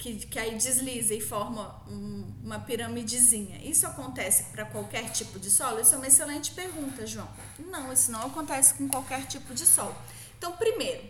Que, 0.00 0.16
que 0.26 0.38
aí 0.38 0.56
desliza 0.56 1.12
e 1.12 1.20
forma 1.20 1.78
um, 1.86 2.40
uma 2.42 2.58
piramidezinha. 2.58 3.58
Isso 3.62 3.86
acontece 3.86 4.44
para 4.44 4.64
qualquer 4.64 5.10
tipo 5.10 5.38
de 5.38 5.50
solo? 5.50 5.78
Isso 5.78 5.94
é 5.94 5.98
uma 5.98 6.06
excelente 6.06 6.52
pergunta, 6.52 7.06
João. 7.06 7.28
Não, 7.58 7.92
isso 7.92 8.10
não 8.10 8.22
acontece 8.22 8.72
com 8.72 8.88
qualquer 8.88 9.26
tipo 9.26 9.52
de 9.52 9.66
solo. 9.66 9.94
Então, 10.38 10.52
primeiro, 10.52 11.06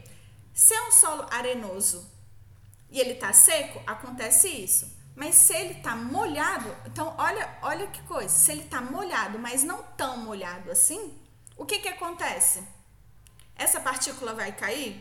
se 0.53 0.75
é 0.75 0.89
um 0.89 0.91
solo 0.91 1.25
arenoso 1.31 2.05
e 2.91 2.99
ele 2.99 3.15
tá 3.15 3.33
seco, 3.33 3.81
acontece 3.87 4.49
isso. 4.49 4.91
Mas 5.15 5.37
se 5.37 5.55
ele 5.55 5.75
tá 5.75 5.95
molhado, 5.95 6.75
então 6.85 7.15
olha, 7.17 7.59
olha 7.63 7.87
que 7.87 8.03
coisa. 8.03 8.29
Se 8.29 8.51
ele 8.51 8.65
tá 8.65 8.81
molhado, 8.81 9.39
mas 9.39 9.63
não 9.63 9.85
tão 9.97 10.17
molhado 10.17 10.69
assim, 10.69 11.17
o 11.57 11.65
que 11.65 11.79
que 11.79 11.89
acontece? 11.89 12.61
Essa 13.55 13.79
partícula 13.79 14.35
vai 14.35 14.51
cair? 14.51 15.01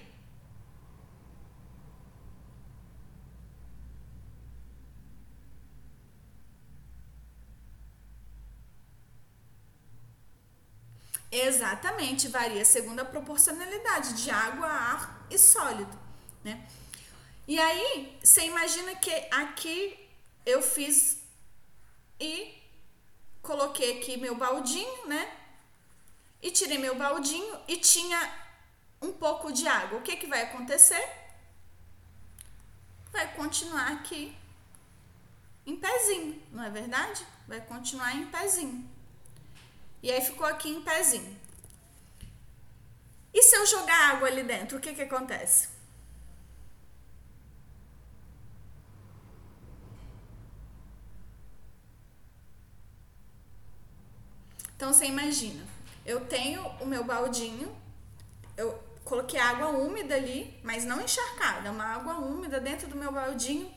Exatamente, 11.31 12.27
varia 12.27 12.65
segundo 12.65 13.00
a 13.00 13.05
proporcionalidade 13.05 14.24
de 14.24 14.31
água, 14.31 14.67
ar 14.67 15.27
e 15.29 15.38
sólido, 15.38 15.98
né? 16.43 16.67
E 17.48 17.59
aí, 17.59 18.17
você 18.24 18.45
imagina 18.45 18.95
que 18.95 19.12
aqui 19.31 20.09
eu 20.45 20.62
fiz 20.62 21.21
e 22.19 22.57
coloquei 23.41 24.00
aqui 24.00 24.17
meu 24.17 24.36
baldinho, 24.36 25.07
né? 25.07 25.31
E 26.41 26.51
tirei 26.51 26.77
meu 26.77 26.95
baldinho 26.95 27.59
e 27.67 27.77
tinha 27.77 28.19
um 29.01 29.12
pouco 29.12 29.51
de 29.51 29.67
água. 29.67 30.00
O 30.00 30.01
que 30.01 30.15
que 30.15 30.27
vai 30.27 30.43
acontecer? 30.43 31.03
Vai 33.12 33.33
continuar 33.33 33.91
aqui 33.93 34.36
em 35.65 35.75
pezinho, 35.75 36.41
não 36.51 36.63
é 36.63 36.69
verdade? 36.69 37.25
Vai 37.48 37.62
continuar 37.62 38.15
em 38.15 38.27
pezinho. 38.27 38.89
E 40.01 40.12
aí 40.12 40.22
ficou 40.22 40.48
aqui 40.48 40.70
em 40.70 40.82
pezinho. 40.82 41.38
E 43.34 43.44
se 43.44 43.56
eu 43.56 43.65
jogar 43.65 44.15
água 44.15 44.27
ali 44.27 44.44
dentro, 44.44 44.77
o 44.77 44.82
que 44.82 44.94
que 44.94 45.01
acontece? 45.01 45.68
Então 54.75 54.94
você 54.94 55.06
imagina, 55.06 55.65
eu 56.06 56.25
tenho 56.25 56.65
o 56.79 56.86
meu 56.86 57.03
baldinho, 57.03 57.75
eu 58.56 58.82
coloquei 59.03 59.38
água 59.38 59.68
úmida 59.68 60.15
ali, 60.15 60.58
mas 60.63 60.86
não 60.86 61.01
encharcada, 61.01 61.70
uma 61.70 61.84
água 61.84 62.13
úmida 62.20 62.62
dentro 62.62 62.88
do 62.88 62.96
meu 62.96 63.12
baldinho, 63.12 63.70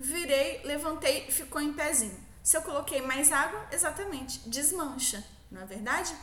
virei, 0.00 0.60
levantei, 0.64 1.30
ficou 1.30 1.60
em 1.60 1.72
pezinho. 1.72 2.18
Se 2.42 2.56
eu 2.56 2.62
coloquei 2.62 3.00
mais 3.00 3.30
água, 3.30 3.68
exatamente, 3.70 4.40
desmancha 4.48 5.24
não 5.50 5.62
é 5.62 5.66
verdade? 5.66 6.14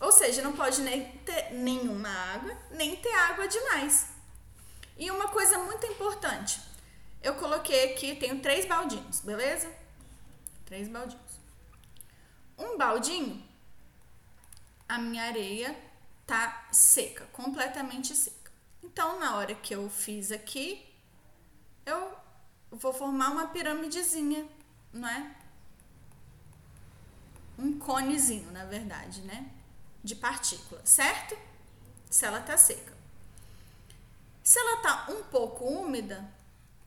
Ou 0.00 0.12
seja, 0.12 0.42
não 0.42 0.52
pode 0.52 0.82
nem 0.82 1.10
ter 1.18 1.52
nenhuma 1.52 2.08
água, 2.08 2.56
nem 2.70 2.96
ter 2.96 3.14
água 3.14 3.46
demais. 3.46 4.08
E 4.96 5.10
uma 5.10 5.28
coisa 5.28 5.58
muito 5.58 5.86
importante, 5.86 6.60
eu 7.22 7.34
coloquei 7.34 7.92
aqui, 7.92 8.16
tenho 8.16 8.40
três 8.40 8.66
baldinhos, 8.66 9.20
beleza? 9.20 9.72
Três 10.64 10.88
baldinhos. 10.88 11.40
Um 12.58 12.76
baldinho, 12.78 13.42
a 14.88 14.98
minha 14.98 15.24
areia 15.24 15.76
tá 16.26 16.68
seca, 16.72 17.26
completamente 17.32 18.14
seca. 18.14 18.50
Então, 18.82 19.18
na 19.20 19.36
hora 19.36 19.54
que 19.54 19.74
eu 19.74 19.88
fiz 19.90 20.32
aqui, 20.32 20.86
eu 21.84 22.16
vou 22.70 22.92
formar 22.92 23.30
uma 23.30 23.48
piramidezinha, 23.48 24.46
não 24.92 25.08
é? 25.08 25.36
Um 27.58 27.78
conezinho, 27.78 28.50
na 28.52 28.64
verdade, 28.64 29.22
né? 29.22 29.50
De 30.02 30.14
partícula, 30.14 30.80
certo? 30.84 31.36
Se 32.10 32.24
ela 32.24 32.40
tá 32.40 32.56
seca. 32.56 32.94
Se 34.42 34.58
ela 34.58 34.76
tá 34.78 35.06
um 35.10 35.24
pouco 35.24 35.64
úmida, 35.64 36.24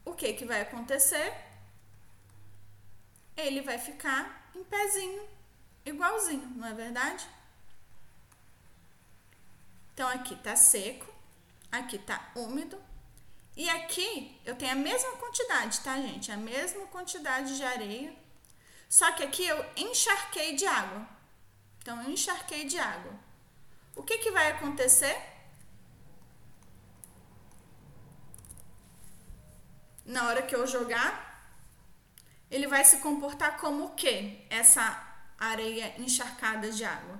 o 0.05 0.13
que 0.13 0.33
que 0.33 0.45
vai 0.45 0.61
acontecer? 0.61 1.33
Ele 3.35 3.61
vai 3.61 3.77
ficar 3.77 4.49
em 4.55 4.63
pezinho, 4.63 5.27
igualzinho, 5.85 6.47
não 6.55 6.67
é 6.67 6.73
verdade? 6.73 7.27
Então 9.93 10.07
aqui 10.07 10.35
tá 10.37 10.55
seco, 10.55 11.05
aqui 11.71 11.97
tá 11.97 12.31
úmido 12.35 12.81
e 13.55 13.69
aqui 13.69 14.39
eu 14.45 14.55
tenho 14.55 14.71
a 14.71 14.75
mesma 14.75 15.11
quantidade, 15.17 15.81
tá, 15.81 15.97
gente? 15.97 16.31
A 16.31 16.37
mesma 16.37 16.85
quantidade 16.87 17.57
de 17.57 17.63
areia 17.63 18.15
só 18.89 19.11
que 19.11 19.23
aqui 19.23 19.45
eu 19.45 19.63
encharquei 19.77 20.55
de 20.55 20.65
água. 20.65 21.07
Então, 21.77 22.01
eu 22.01 22.09
encharquei 22.09 22.65
de 22.65 22.79
água. 22.79 23.13
O 23.95 24.01
que, 24.01 24.17
que 24.17 24.31
vai 24.31 24.51
acontecer? 24.51 25.15
Na 30.03 30.27
hora 30.27 30.41
que 30.41 30.55
eu 30.55 30.65
jogar, 30.65 31.53
ele 32.49 32.67
vai 32.67 32.83
se 32.83 32.97
comportar 32.97 33.57
como 33.59 33.85
o 33.85 33.95
quê? 33.95 34.45
Essa 34.49 34.83
areia 35.37 35.93
encharcada 36.01 36.71
de 36.71 36.83
água. 36.83 37.18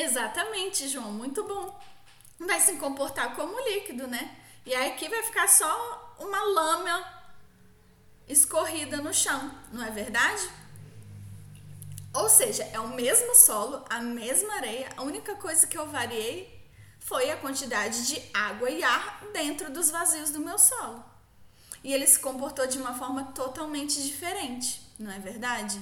Exatamente, 0.00 0.88
João, 0.88 1.12
muito 1.12 1.44
bom. 1.44 1.78
Vai 2.38 2.58
se 2.58 2.76
comportar 2.76 3.36
como 3.36 3.60
líquido, 3.60 4.06
né? 4.06 4.34
E 4.64 4.74
aí 4.74 4.92
aqui 4.92 5.06
vai 5.10 5.22
ficar 5.22 5.46
só 5.46 6.16
uma 6.18 6.42
lama 6.42 7.04
escorrida 8.26 8.96
no 8.96 9.12
chão, 9.12 9.54
não 9.70 9.84
é 9.84 9.90
verdade? 9.90 10.48
Ou 12.14 12.30
seja, 12.30 12.62
é 12.72 12.80
o 12.80 12.88
mesmo 12.88 13.34
solo, 13.34 13.84
a 13.90 14.00
mesma 14.00 14.54
areia, 14.54 14.88
a 14.96 15.02
única 15.02 15.34
coisa 15.34 15.66
que 15.66 15.76
eu 15.76 15.86
variei 15.86 16.58
foi 16.98 17.30
a 17.30 17.36
quantidade 17.36 18.06
de 18.06 18.22
água 18.32 18.70
e 18.70 18.82
ar 18.82 19.22
dentro 19.34 19.70
dos 19.70 19.90
vazios 19.90 20.30
do 20.30 20.40
meu 20.40 20.58
solo. 20.58 21.04
E 21.84 21.92
ele 21.92 22.06
se 22.06 22.18
comportou 22.18 22.66
de 22.66 22.78
uma 22.78 22.94
forma 22.94 23.32
totalmente 23.32 24.02
diferente, 24.02 24.80
não 24.98 25.12
é 25.12 25.18
verdade? 25.18 25.78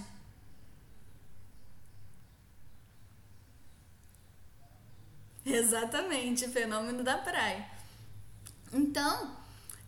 Exatamente, 5.44 6.48
fenômeno 6.48 7.03
da 7.03 7.18
praia. 7.18 7.66
Então, 8.72 9.37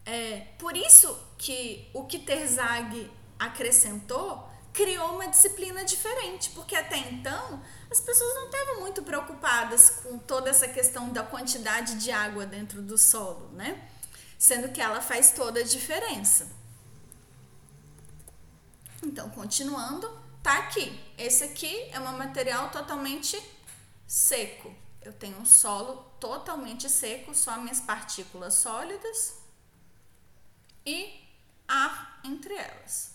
é, 0.07 0.47
por 0.59 0.77
isso 0.77 1.19
que 1.37 1.89
o 1.93 2.05
que 2.05 2.19
Terzag 2.19 3.11
acrescentou 3.39 4.49
criou 4.73 5.15
uma 5.15 5.27
disciplina 5.27 5.85
diferente, 5.85 6.51
porque 6.51 6.77
até 6.77 6.97
então 6.97 7.63
as 7.91 8.01
pessoas 8.01 8.35
não 8.35 8.47
estavam 8.47 8.81
muito 8.81 9.03
preocupadas 9.03 9.91
com 9.91 10.17
toda 10.19 10.49
essa 10.49 10.69
questão 10.69 11.11
da 11.11 11.23
quantidade 11.23 11.97
de 11.97 12.11
água 12.11 12.47
dentro 12.47 12.81
do 12.81 12.97
solo, 12.97 13.51
né? 13.53 13.89
Sendo 14.39 14.71
que 14.71 14.81
ela 14.81 15.01
faz 15.01 15.33
toda 15.33 15.61
a 15.61 15.65
diferença. 15.65 16.49
Então, 19.03 19.29
continuando, 19.31 20.09
tá 20.43 20.59
aqui. 20.59 20.99
Esse 21.19 21.45
aqui 21.45 21.89
é 21.91 21.99
um 21.99 22.17
material 22.17 22.71
totalmente 22.71 23.41
seco 24.07 24.75
eu 25.03 25.13
tenho 25.13 25.39
um 25.39 25.47
solo 25.47 26.05
totalmente 26.21 26.89
seco, 26.89 27.35
só 27.35 27.57
minhas 27.59 27.81
partículas 27.81 28.55
sólidas 28.55 29.39
e 30.85 31.25
ar 31.67 32.21
entre 32.25 32.55
elas. 32.55 33.15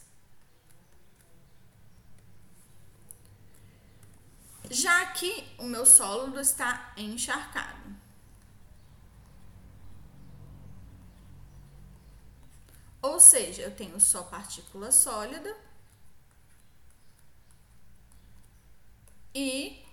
Já 4.69 5.03
aqui, 5.03 5.47
o 5.59 5.63
meu 5.63 5.85
sólido 5.85 6.39
está 6.39 6.91
encharcado. 6.97 7.95
Ou 13.01 13.19
seja, 13.19 13.61
eu 13.61 13.75
tenho 13.75 13.99
só 13.99 14.23
partícula 14.23 14.91
sólida 14.91 15.55
e 19.35 19.84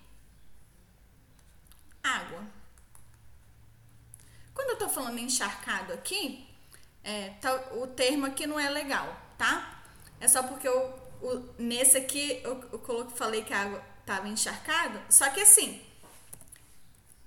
água. 2.03 2.43
Quando 4.53 4.69
eu 4.69 4.77
tô 4.77 4.89
falando 4.89 5.17
encharcado 5.17 5.93
aqui, 5.93 6.47
é, 7.03 7.29
tá, 7.41 7.53
o 7.73 7.87
termo 7.87 8.25
aqui 8.25 8.45
não 8.45 8.59
é 8.59 8.69
legal, 8.69 9.15
tá? 9.37 9.83
É 10.19 10.27
só 10.27 10.43
porque 10.43 10.67
eu, 10.67 10.93
o, 11.21 11.53
nesse 11.57 11.97
aqui 11.97 12.41
eu, 12.43 12.61
eu 12.71 12.79
coloquei, 12.79 13.15
falei 13.15 13.43
que 13.43 13.53
a 13.53 13.61
água 13.61 13.83
tava 14.05 14.27
encharcada, 14.27 15.01
só 15.09 15.29
que 15.29 15.41
assim, 15.41 15.81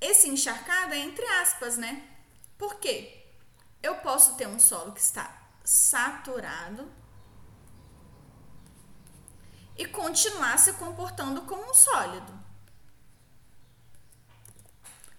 esse 0.01 0.29
encharcado 0.29 0.95
é 0.95 0.99
entre 0.99 1.25
aspas, 1.27 1.77
né? 1.77 2.07
Por 2.57 2.77
quê? 2.77 3.25
Eu 3.83 3.97
posso 3.97 4.37
ter 4.37 4.47
um 4.47 4.59
solo 4.59 4.93
que 4.93 5.01
está 5.01 5.43
saturado 5.65 6.91
e 9.77 9.85
continuar 9.87 10.59
se 10.59 10.73
comportando 10.75 11.43
como 11.43 11.71
um 11.71 11.75
sólido. 11.75 12.36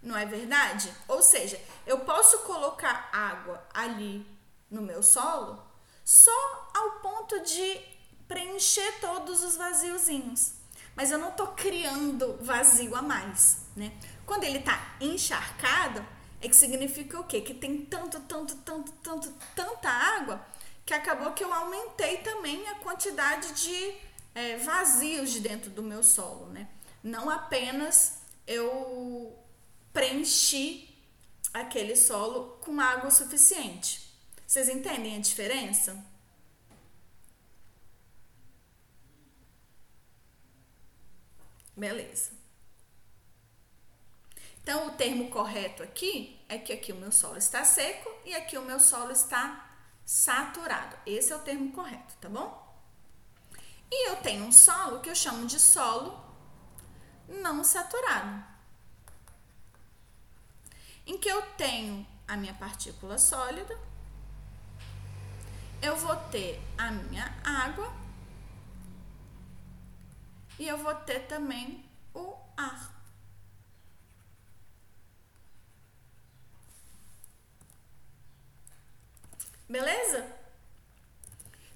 Não 0.07 0.17
é 0.17 0.25
verdade? 0.25 0.89
Ou 1.05 1.21
seja, 1.21 1.59
eu 1.85 1.99
posso 1.99 2.39
colocar 2.39 3.09
água 3.11 3.61
ali 3.73 4.25
no 4.71 4.81
meu 4.81 5.03
solo 5.03 5.61
só 6.01 6.31
ao 6.73 7.01
ponto 7.01 7.41
de 7.41 7.81
preencher 8.25 9.01
todos 9.01 9.43
os 9.43 9.57
vaziozinhos. 9.57 10.53
Mas 10.95 11.11
eu 11.11 11.17
não 11.17 11.31
tô 11.31 11.47
criando 11.47 12.37
vazio 12.39 12.95
a 12.95 13.01
mais, 13.01 13.65
né? 13.75 13.91
Quando 14.25 14.45
ele 14.45 14.61
tá 14.61 14.95
encharcado, 15.01 16.03
é 16.39 16.47
que 16.47 16.55
significa 16.55 17.19
o 17.19 17.25
quê? 17.25 17.41
Que 17.41 17.53
tem 17.53 17.85
tanto, 17.85 18.21
tanto, 18.21 18.55
tanto, 18.55 18.89
tanto, 19.03 19.33
tanta 19.53 19.89
água 19.89 20.41
que 20.85 20.93
acabou 20.93 21.33
que 21.33 21.43
eu 21.43 21.53
aumentei 21.53 22.19
também 22.19 22.65
a 22.69 22.75
quantidade 22.75 23.51
de 23.51 23.93
é, 24.33 24.55
vazios 24.55 25.31
de 25.31 25.41
dentro 25.41 25.69
do 25.69 25.83
meu 25.83 26.01
solo, 26.01 26.45
né? 26.45 26.69
Não 27.03 27.29
apenas 27.29 28.19
eu 28.47 29.37
preenchi 29.97 30.95
aquele 31.51 31.95
solo 31.95 32.59
com 32.63 32.79
água 32.79 33.09
suficiente. 33.09 34.07
Vocês 34.45 34.69
entendem 34.69 35.15
a 35.15 35.19
diferença? 35.19 36.05
Beleza. 41.75 42.29
Então, 44.61 44.85
o 44.85 44.91
termo 44.91 45.31
correto 45.31 45.81
aqui 45.81 46.39
é 46.47 46.59
que 46.59 46.71
aqui 46.71 46.91
o 46.91 46.97
meu 46.97 47.11
solo 47.11 47.39
está 47.39 47.65
seco 47.65 48.07
e 48.23 48.35
aqui 48.35 48.55
o 48.55 48.65
meu 48.65 48.79
solo 48.79 49.11
está 49.11 49.79
saturado. 50.05 50.95
Esse 51.07 51.33
é 51.33 51.35
o 51.35 51.39
termo 51.39 51.71
correto, 51.71 52.13
tá 52.21 52.29
bom? 52.29 52.67
E 53.89 54.09
eu 54.09 54.17
tenho 54.17 54.43
um 54.43 54.51
solo 54.51 54.99
que 54.99 55.09
eu 55.09 55.15
chamo 55.15 55.47
de 55.47 55.59
solo 55.59 56.23
não 57.27 57.63
saturado. 57.63 58.56
Em 61.07 61.17
que 61.17 61.29
eu 61.29 61.41
tenho 61.53 62.05
a 62.27 62.35
minha 62.35 62.53
partícula 62.53 63.17
sólida, 63.17 63.79
eu 65.81 65.95
vou 65.95 66.15
ter 66.29 66.61
a 66.77 66.91
minha 66.91 67.33
água 67.43 67.91
e 70.59 70.67
eu 70.67 70.77
vou 70.77 70.93
ter 70.93 71.21
também 71.27 71.89
o 72.13 72.35
ar. 72.57 72.93
Beleza? 79.69 80.35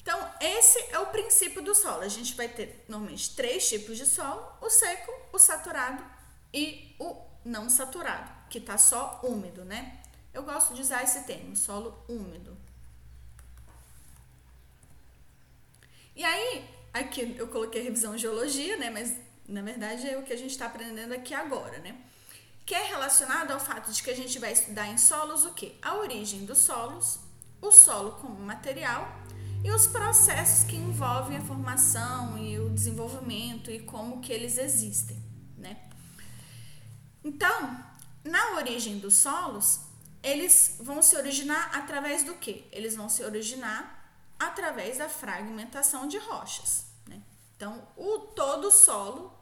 Então, 0.02 0.34
esse 0.41 0.80
é 0.91 1.00
o 1.00 1.08
princípio 1.08 1.62
do 1.62 1.74
solo. 1.74 2.02
A 2.02 2.08
gente 2.10 2.34
vai 2.36 2.50
ter 2.50 2.84
normalmente 2.89 3.34
três 3.36 3.70
tipos 3.70 3.98
de 3.98 4.06
solo: 4.06 4.46
o 4.60 4.70
seco, 4.70 5.12
o 5.32 5.39
saturado 5.39 6.04
e 6.54 6.96
o 7.00 7.15
não 7.46 7.70
saturado, 7.70 8.30
que 8.52 8.60
tá 8.60 8.78
só 8.78 9.22
úmido, 9.24 9.64
né? 9.64 9.98
Eu 10.34 10.44
gosto 10.44 10.74
de 10.74 10.82
usar 10.82 11.04
esse 11.04 11.24
termo, 11.24 11.56
solo 11.56 11.98
úmido. 12.08 12.56
E 16.14 16.24
aí, 16.24 16.70
aqui 16.94 17.34
eu 17.38 17.48
coloquei 17.48 17.82
revisão 17.82 18.18
geologia, 18.18 18.76
né? 18.76 18.90
Mas 18.90 19.16
na 19.48 19.62
verdade 19.62 20.08
é 20.08 20.18
o 20.18 20.24
que 20.24 20.34
a 20.34 20.38
gente 20.38 20.52
está 20.52 20.66
aprendendo 20.66 21.14
aqui 21.14 21.34
agora, 21.34 21.80
né? 21.80 21.96
Que 22.66 22.76
é 22.76 22.84
relacionado 22.84 23.52
ao 23.52 23.60
fato 23.60 23.90
de 23.92 24.04
que 24.04 24.12
a 24.12 24.16
gente 24.16 24.38
vai 24.38 24.52
estudar 24.52 24.88
em 24.88 24.98
solos 24.98 25.46
o 25.46 25.54
quê? 25.54 25.76
A 25.82 25.96
origem 25.96 26.46
dos 26.46 26.60
solos, 26.60 27.20
o 27.62 27.72
solo 27.72 28.12
como 28.20 28.38
material 28.40 29.08
e 29.64 29.72
os 29.72 29.88
processos 29.88 30.66
que 30.66 30.76
envolvem 30.76 31.38
a 31.38 31.42
formação 31.42 32.38
e 32.38 32.60
o 32.60 32.70
desenvolvimento 32.70 33.72
e 33.72 33.80
como 33.80 34.20
que 34.20 34.34
eles 34.34 34.58
existem, 34.58 35.18
né? 35.58 35.78
Então, 37.24 37.91
na 38.24 38.56
origem 38.56 39.00
dos 39.00 39.16
solos, 39.16 39.80
eles 40.24 40.78
vão 40.80 41.02
se 41.02 41.16
originar 41.16 41.76
através 41.76 42.24
do 42.24 42.36
que? 42.36 42.68
Eles 42.72 42.96
vão 42.96 43.10
se 43.10 43.24
originar 43.24 44.00
através 44.38 44.98
da 44.98 45.10
fragmentação 45.10 46.08
de 46.08 46.18
rochas. 46.18 46.86
Né? 47.08 47.22
Então, 47.56 47.88
o 47.96 48.20
todo 48.20 48.72
solo, 48.72 49.34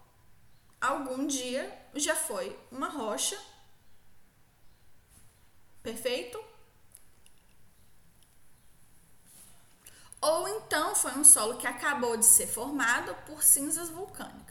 algum 0.79 1.27
dia, 1.27 1.87
já 1.95 2.15
foi 2.15 2.57
uma 2.71 2.89
rocha. 2.89 3.37
Perfeito? 5.83 6.41
Ou 10.21 10.47
então 10.49 10.95
foi 10.95 11.13
um 11.13 11.23
solo 11.23 11.57
que 11.57 11.67
acabou 11.67 12.17
de 12.17 12.25
ser 12.25 12.47
formado 12.47 13.15
por 13.25 13.41
cinzas 13.41 13.89
vulcânicas. 13.89 14.48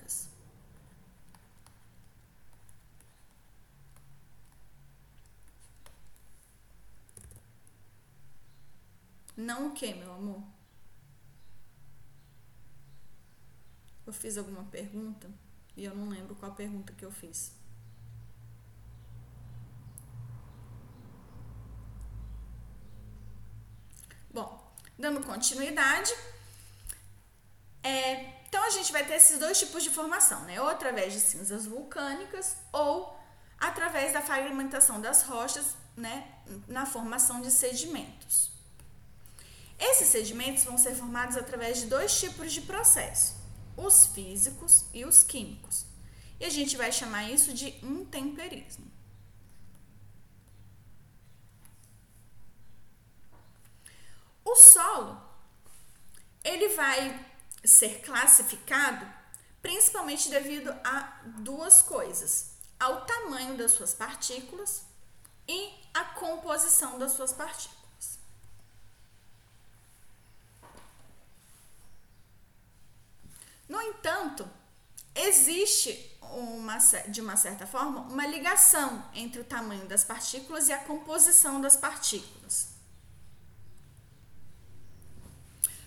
Não 9.38 9.68
o 9.68 9.70
que, 9.70 9.94
meu 9.94 10.12
amor? 10.12 10.42
Eu 14.04 14.12
fiz 14.12 14.36
alguma 14.36 14.64
pergunta 14.64 15.30
e 15.76 15.84
eu 15.84 15.94
não 15.94 16.08
lembro 16.08 16.34
qual 16.34 16.56
pergunta 16.56 16.92
que 16.92 17.04
eu 17.04 17.12
fiz. 17.12 17.52
Bom, 24.28 24.74
dando 24.98 25.24
continuidade, 25.24 26.12
é, 27.80 28.42
então 28.48 28.64
a 28.64 28.70
gente 28.70 28.90
vai 28.90 29.06
ter 29.06 29.14
esses 29.14 29.38
dois 29.38 29.56
tipos 29.56 29.84
de 29.84 29.90
formação, 29.90 30.42
né? 30.46 30.60
Ou 30.60 30.68
através 30.68 31.12
de 31.12 31.20
cinzas 31.20 31.64
vulcânicas 31.64 32.56
ou 32.72 33.16
através 33.56 34.12
da 34.12 34.20
fragmentação 34.20 35.00
das 35.00 35.22
rochas, 35.22 35.76
né? 35.96 36.42
Na 36.66 36.84
formação 36.84 37.40
de 37.40 37.52
sedimentos. 37.52 38.57
Esses 39.78 40.08
sedimentos 40.08 40.64
vão 40.64 40.76
ser 40.76 40.94
formados 40.94 41.36
através 41.36 41.78
de 41.78 41.86
dois 41.86 42.18
tipos 42.18 42.52
de 42.52 42.62
processo, 42.62 43.34
os 43.76 44.06
físicos 44.06 44.84
e 44.92 45.04
os 45.04 45.22
químicos. 45.22 45.86
E 46.40 46.44
a 46.44 46.50
gente 46.50 46.76
vai 46.76 46.90
chamar 46.90 47.30
isso 47.30 47.52
de 47.52 47.68
intemperismo. 47.84 48.90
O 54.44 54.56
solo, 54.56 55.20
ele 56.42 56.70
vai 56.70 57.26
ser 57.64 58.00
classificado 58.00 59.06
principalmente 59.60 60.30
devido 60.30 60.70
a 60.84 61.20
duas 61.40 61.82
coisas: 61.82 62.52
ao 62.78 63.04
tamanho 63.04 63.56
das 63.56 63.72
suas 63.72 63.94
partículas 63.94 64.82
e 65.46 65.70
a 65.92 66.04
composição 66.04 66.98
das 66.98 67.12
suas 67.12 67.32
partículas. 67.32 67.77
No 73.68 73.80
entanto, 73.82 74.48
existe 75.14 76.16
uma, 76.22 76.78
de 77.08 77.20
uma 77.20 77.36
certa 77.36 77.66
forma 77.66 78.00
uma 78.00 78.26
ligação 78.26 79.04
entre 79.14 79.40
o 79.40 79.44
tamanho 79.44 79.86
das 79.86 80.04
partículas 80.04 80.68
e 80.68 80.72
a 80.72 80.78
composição 80.78 81.60
das 81.60 81.76
partículas. 81.76 82.68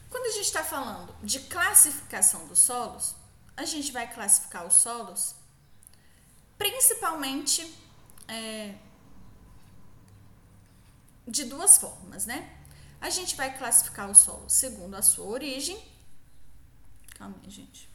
Quando 0.10 0.26
a 0.26 0.32
gente 0.32 0.46
está 0.46 0.64
falando 0.64 1.16
de 1.24 1.40
classificação 1.40 2.46
dos 2.48 2.60
solos, 2.60 3.16
a 3.56 3.64
gente 3.66 3.92
vai 3.92 4.12
classificar 4.14 4.66
os 4.66 4.76
solos 4.76 5.36
principalmente 6.58 7.76
é, 8.28 8.76
de 11.28 11.46
duas 11.46 11.78
formas, 11.78 12.26
né? 12.26 12.58
A 13.00 13.10
gente 13.10 13.36
vai 13.36 13.58
classificar 13.58 14.10
o 14.12 14.14
solo 14.14 14.48
segundo 14.48 14.94
a 14.96 15.02
sua 15.02 15.26
origem 15.26 15.91
Calma 17.22 17.38
aí, 17.44 17.52
gente. 17.52 17.88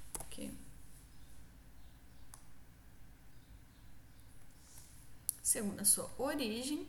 Segundo 5.42 5.80
a 5.80 5.84
sua 5.84 6.08
origem 6.16 6.88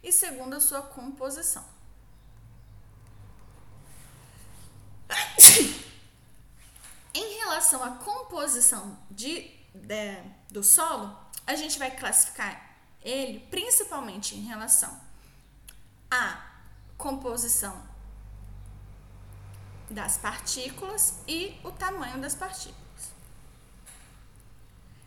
e 0.00 0.12
segundo 0.12 0.54
a 0.54 0.60
sua 0.60 0.82
composição. 0.82 1.64
Em 7.12 7.38
relação 7.38 7.82
à 7.82 7.96
composição 7.96 8.96
de, 9.10 9.50
de, 9.74 10.22
do 10.48 10.62
solo, 10.62 11.18
a 11.44 11.56
gente 11.56 11.76
vai 11.76 11.90
classificar 11.90 12.78
ele 13.02 13.40
principalmente 13.50 14.36
em 14.36 14.42
relação 14.42 15.00
à 16.08 16.52
composição 16.96 17.89
das 19.90 20.16
partículas 20.16 21.14
e 21.26 21.58
o 21.64 21.72
tamanho 21.72 22.20
das 22.20 22.34
partículas. 22.34 22.78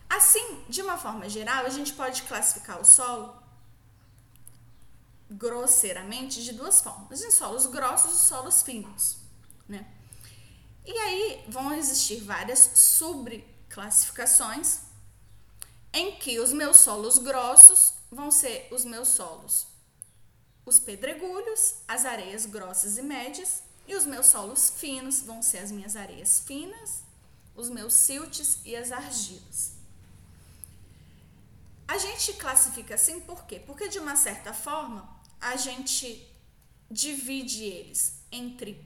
Assim, 0.09 0.63
de 0.69 0.81
uma 0.81 0.97
forma 0.97 1.29
geral, 1.29 1.65
a 1.65 1.69
gente 1.69 1.93
pode 1.93 2.23
classificar 2.23 2.79
o 2.79 2.85
solo 2.85 3.41
grosseiramente 5.29 6.43
de 6.43 6.53
duas 6.53 6.81
formas: 6.81 7.21
em 7.21 7.31
solos 7.31 7.65
grossos 7.67 8.13
e 8.13 8.25
solos 8.25 8.61
finos, 8.61 9.17
né? 9.67 9.87
E 10.85 10.91
aí 10.91 11.45
vão 11.47 11.73
existir 11.73 12.21
várias 12.21 12.59
subclassificações 12.75 14.81
em 15.93 16.17
que 16.17 16.39
os 16.39 16.51
meus 16.51 16.77
solos 16.77 17.17
grossos 17.17 17.93
vão 18.11 18.29
ser 18.29 18.67
os 18.71 18.83
meus 18.83 19.07
solos 19.09 19.73
os 20.65 20.79
pedregulhos, 20.79 21.75
as 21.87 22.05
areias 22.05 22.45
grossas 22.45 22.97
e 22.97 23.01
médias, 23.01 23.63
e 23.87 23.95
os 23.95 24.05
meus 24.05 24.27
solos 24.27 24.71
finos 24.77 25.21
vão 25.21 25.41
ser 25.41 25.59
as 25.59 25.71
minhas 25.71 25.95
areias 25.95 26.39
finas 26.39 27.03
os 27.55 27.69
meus 27.69 27.93
siltes 27.93 28.59
e 28.65 28.75
as 28.75 28.91
argilas. 28.91 29.73
A 31.87 31.97
gente 31.97 32.33
classifica 32.33 32.95
assim 32.95 33.19
por 33.19 33.45
quê? 33.45 33.59
Porque 33.59 33.87
de 33.87 33.99
uma 33.99 34.15
certa 34.15 34.53
forma 34.53 35.07
a 35.39 35.55
gente 35.55 36.27
divide 36.89 37.63
eles 37.63 38.21
entre 38.31 38.83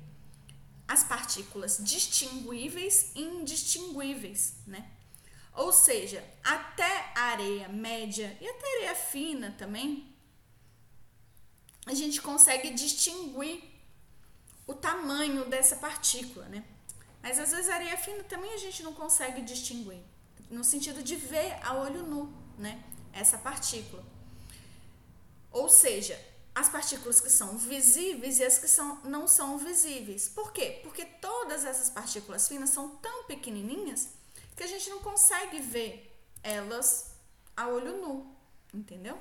as 0.88 1.04
partículas 1.04 1.78
distinguíveis 1.80 3.12
e 3.16 3.22
indistinguíveis, 3.22 4.56
né? 4.66 4.90
Ou 5.54 5.74
seja, 5.74 6.24
até 6.44 7.12
a 7.16 7.22
areia 7.22 7.68
média 7.68 8.38
e 8.40 8.48
até 8.48 8.76
areia 8.78 8.96
fina 8.96 9.56
também, 9.58 10.16
a 11.86 11.94
gente 11.94 12.22
consegue 12.22 12.72
distinguir 12.72 13.64
o 14.68 14.74
tamanho 14.74 15.46
dessa 15.46 15.78
partícula, 15.78 16.46
né? 16.50 16.64
Mas 17.24 17.40
às 17.40 17.52
vezes 17.52 17.70
a 17.70 17.76
areia 17.76 17.98
fina 17.98 18.24
também 18.24 18.54
a 18.54 18.58
gente 18.58 18.84
não 18.84 18.94
consegue 18.94 19.42
distinguir, 19.42 20.04
no 20.50 20.64
sentido 20.64 21.02
de 21.02 21.16
ver 21.16 21.58
a 21.64 21.74
olho 21.74 22.04
nu, 22.04 22.32
né? 22.58 22.84
Essa 23.14 23.38
partícula. 23.38 24.06
Ou 25.52 25.70
seja, 25.70 26.20
as 26.54 26.70
partículas 26.70 27.22
que 27.22 27.30
são 27.30 27.58
visíveis 27.58 28.40
e 28.40 28.44
as 28.44 28.58
que 28.58 28.68
são, 28.68 29.02
não 29.04 29.28
são 29.28 29.58
visíveis. 29.58 30.28
Por 30.28 30.52
quê? 30.52 30.80
Porque 30.84 31.06
todas 31.06 31.64
essas 31.64 31.90
partículas 31.90 32.48
finas 32.48 32.70
são 32.70 32.98
tão 32.98 33.24
pequenininhas 33.24 34.10
que 34.56 34.64
a 34.64 34.68
gente 34.68 34.90
não 34.90 35.00
consegue 35.00 35.60
ver 35.60 36.20
elas 36.44 37.12
a 37.56 37.68
olho 37.68 38.02
nu, 38.02 38.36
entendeu? 38.74 39.18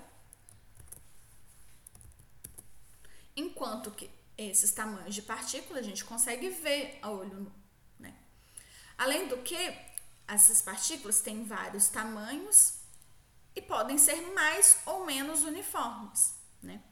Enquanto 3.37 3.91
que 3.91 4.11
esses 4.37 4.73
tamanhos 4.73 5.15
de 5.15 5.23
partículas 5.23 5.85
a 5.85 5.89
gente 5.89 6.05
consegue 6.05 6.51
ver 6.51 6.99
a 7.03 7.11
olho 7.11 7.41
nu, 7.41 7.53
né? 7.99 8.15
Além 8.99 9.29
do 9.29 9.39
que, 9.39 9.57
essas 10.29 10.61
partículas 10.61 11.21
têm 11.21 11.45
vários 11.45 11.89
tamanhos 11.89 12.81
e 13.55 13.63
podem 13.63 13.97
ser 13.97 14.21
mais 14.33 14.79
ou 14.85 15.07
menos 15.07 15.45
uniformes, 15.45 16.35
né? 16.63 16.83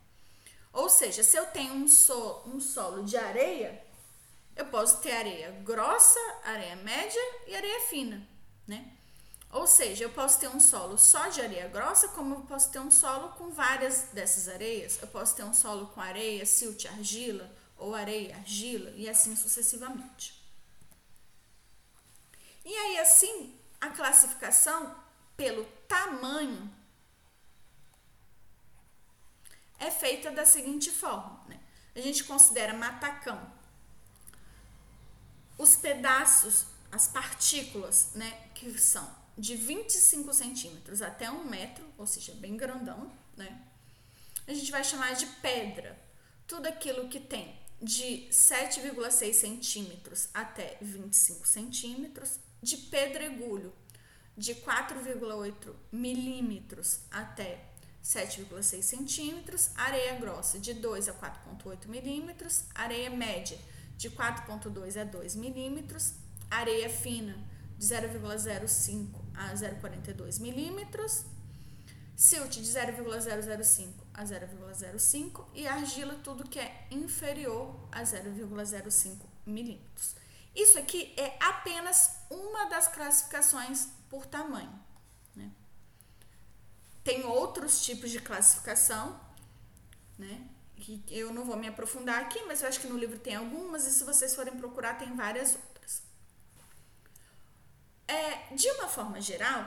Ou 0.73 0.89
seja, 0.89 1.23
se 1.23 1.37
eu 1.37 1.47
tenho 1.47 1.75
um, 1.75 1.87
so, 1.87 2.43
um 2.47 2.61
solo 2.61 3.05
de 3.05 3.17
areia, 3.17 3.85
eu 4.57 4.67
posso 4.67 5.01
ter 5.01 5.13
areia 5.13 5.51
grossa, 5.63 6.19
areia 6.45 6.77
média 6.77 7.21
e 7.47 7.55
areia 7.55 7.81
fina, 7.83 8.27
né? 8.67 8.97
Ou 9.55 9.69
seja, 9.69 10.03
eu 10.03 10.11
posso 10.11 10.41
ter 10.41 10.49
um 10.49 10.59
solo 10.59 10.99
só 10.99 11.29
de 11.29 11.41
areia 11.41 11.69
grossa, 11.69 12.09
como 12.09 12.35
eu 12.35 12.41
posso 12.41 12.73
ter 12.73 12.81
um 12.81 12.91
solo 12.91 13.29
com 13.35 13.51
várias 13.51 14.09
dessas 14.13 14.49
areias. 14.49 15.01
Eu 15.01 15.07
posso 15.07 15.37
ter 15.37 15.45
um 15.45 15.55
solo 15.55 15.87
com 15.87 16.01
areia, 16.01 16.45
silt, 16.45 16.87
argila, 16.87 17.49
ou 17.77 17.95
areia, 17.95 18.35
argila, 18.35 18.91
e 18.97 19.09
assim 19.09 19.37
sucessivamente. 19.37 20.43
E 22.65 22.77
aí, 22.77 22.99
assim, 22.99 23.57
a 23.81 23.91
classificação 23.91 24.93
pelo 25.37 25.65
tamanho 25.87 26.69
é 29.79 29.89
feita 29.89 30.33
da 30.33 30.45
seguinte 30.45 30.91
forma: 30.91 31.45
né? 31.47 31.61
a 31.95 32.01
gente 32.01 32.25
considera 32.25 32.75
matacão 32.75 33.53
os 35.57 35.77
pedaços, 35.77 36.67
as 36.91 37.07
partículas, 37.07 38.11
né, 38.17 38.49
que 38.53 38.77
são 38.77 39.24
de 39.37 39.57
25 39.57 40.33
centímetros 40.33 41.03
até 41.03 41.31
um 41.31 41.45
metro, 41.45 41.85
ou 41.99 42.07
seja, 42.07 42.33
bem 42.35 42.57
grandão, 42.57 43.13
né? 43.37 43.63
A 44.47 44.53
gente 44.53 44.71
vai 44.71 44.85
chamar 44.85 45.15
de 45.15 45.27
pedra. 45.27 45.99
Tudo 46.47 46.67
aquilo 46.67 47.09
que 47.09 47.19
tem 47.19 47.59
de 47.83 48.29
7,6 48.31 49.33
centímetros 49.33 50.29
até 50.33 50.77
25 50.81 51.47
centímetros, 51.47 52.39
de 52.63 52.77
pedregulho 52.77 53.73
de 54.37 54.55
4,8 54.55 55.75
milímetros 55.93 57.01
até 57.11 57.73
7,6 58.03 58.83
centímetros, 58.83 59.71
areia 59.77 60.15
grossa 60.17 60.59
de 60.59 60.75
2 60.75 61.09
a 61.09 61.15
4,8 61.15 61.87
milímetros, 61.87 62.65
areia 62.75 63.11
média 63.11 63.59
de 63.97 64.11
4,2 64.11 65.01
a 65.01 65.05
2 65.05 65.37
milímetros, 65.37 66.15
areia 66.51 66.91
fina 66.91 67.37
de 67.79 67.87
0,05 67.87 69.24
a 69.35 69.53
0,42 69.55 70.41
milímetros, 70.41 71.25
silt 72.17 72.53
de 72.53 72.65
0,005 72.65 74.07
a 74.15 74.25
0,05 74.25 75.47
e 75.55 75.67
argila 75.67 76.15
tudo 76.23 76.49
que 76.49 76.59
é 76.59 76.87
inferior 76.91 77.75
a 77.91 78.03
0,05 78.03 79.17
milímetros. 79.45 80.15
Isso 80.55 80.79
aqui 80.79 81.13
é 81.17 81.37
apenas 81.41 82.11
uma 82.31 82.67
das 82.67 82.87
classificações 82.87 83.89
por 84.09 84.25
tamanho. 84.25 84.85
Tem 87.05 87.23
outros 87.27 87.85
tipos 87.85 88.11
de 88.11 88.19
classificação, 88.19 89.21
né? 90.19 90.49
Que 90.77 91.05
eu 91.11 91.33
não 91.33 91.45
vou 91.45 91.57
me 91.57 91.69
aprofundar 91.69 92.23
aqui, 92.23 92.43
mas 92.45 92.63
eu 92.63 92.69
acho 92.69 92.81
que 92.81 92.87
no 92.87 92.97
livro 92.97 93.19
tem 93.19 93.35
algumas, 93.35 93.87
e 93.87 93.91
se 93.91 94.05
vocês 94.05 94.35
forem 94.35 94.57
procurar, 94.57 94.95
tem 94.95 95.15
várias. 95.15 95.59
É, 98.07 98.55
de 98.55 98.71
uma 98.73 98.89
forma 98.89 99.21
geral, 99.21 99.65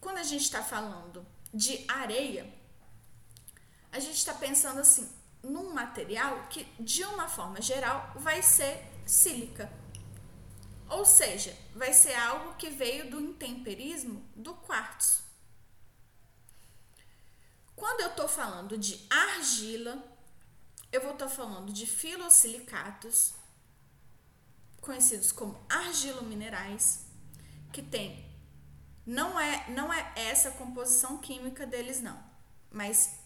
quando 0.00 0.18
a 0.18 0.22
gente 0.22 0.42
está 0.42 0.62
falando 0.62 1.26
de 1.52 1.84
areia, 1.88 2.52
a 3.90 3.98
gente 3.98 4.16
está 4.16 4.34
pensando 4.34 4.80
assim, 4.80 5.10
num 5.42 5.72
material 5.72 6.46
que, 6.48 6.64
de 6.80 7.04
uma 7.04 7.28
forma 7.28 7.60
geral, 7.60 8.12
vai 8.16 8.42
ser 8.42 8.84
sílica. 9.06 9.70
Ou 10.88 11.04
seja, 11.04 11.56
vai 11.74 11.92
ser 11.92 12.14
algo 12.14 12.54
que 12.56 12.68
veio 12.68 13.10
do 13.10 13.20
intemperismo 13.20 14.28
do 14.36 14.54
quartzo. 14.54 15.22
Quando 17.74 18.00
eu 18.00 18.08
estou 18.08 18.28
falando 18.28 18.76
de 18.76 19.04
argila, 19.10 20.02
eu 20.92 21.00
vou 21.00 21.12
estar 21.12 21.28
falando 21.28 21.72
de 21.72 21.86
filosilicatos, 21.86 23.34
conhecidos 24.80 25.32
como 25.32 25.64
argilominerais, 25.68 27.01
que 27.72 27.82
tem 27.82 28.24
não 29.04 29.38
é 29.38 29.68
não 29.70 29.92
é 29.92 30.12
essa 30.14 30.50
composição 30.52 31.18
química 31.18 31.66
deles 31.66 32.00
não, 32.00 32.22
mas 32.70 33.18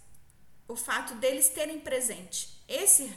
o 0.67 0.77
fato 0.77 1.15
deles 1.17 1.49
terem 1.49 1.81
presente 1.81 2.63
esse 2.69 3.13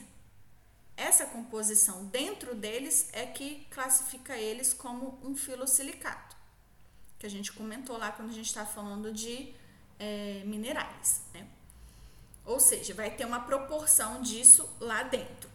essa 1.00 1.26
composição 1.26 2.06
dentro 2.08 2.54
deles 2.54 3.08
é 3.13 3.26
que 3.26 3.65
classifica 3.72 4.38
eles 4.38 4.74
como 4.74 5.18
um 5.24 5.34
filosilicato, 5.34 6.36
que 7.18 7.26
a 7.26 7.30
gente 7.30 7.54
comentou 7.54 7.98
lá 7.98 8.12
quando 8.12 8.32
a 8.32 8.34
gente 8.34 8.48
está 8.48 8.65
falando 8.65 9.13
de 9.13 9.54
é, 9.98 10.44
minerais, 10.46 11.22
né? 11.34 11.48
Ou 12.46 12.60
seja, 12.60 12.94
vai 12.94 13.15
ter 13.15 13.24
uma 13.26 13.42
proporção 13.42 14.22
disso 14.22 14.70
lá 14.80 15.04
dentro. 15.04 15.50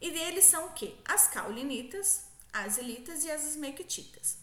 E 0.00 0.10
deles 0.10 0.44
são 0.44 0.66
o 0.66 0.72
quê? 0.72 0.94
As 1.04 1.28
caulinitas, 1.28 2.24
as 2.52 2.76
ilitas 2.76 3.24
e 3.24 3.30
as 3.30 3.44
esmectitas. 3.44 4.38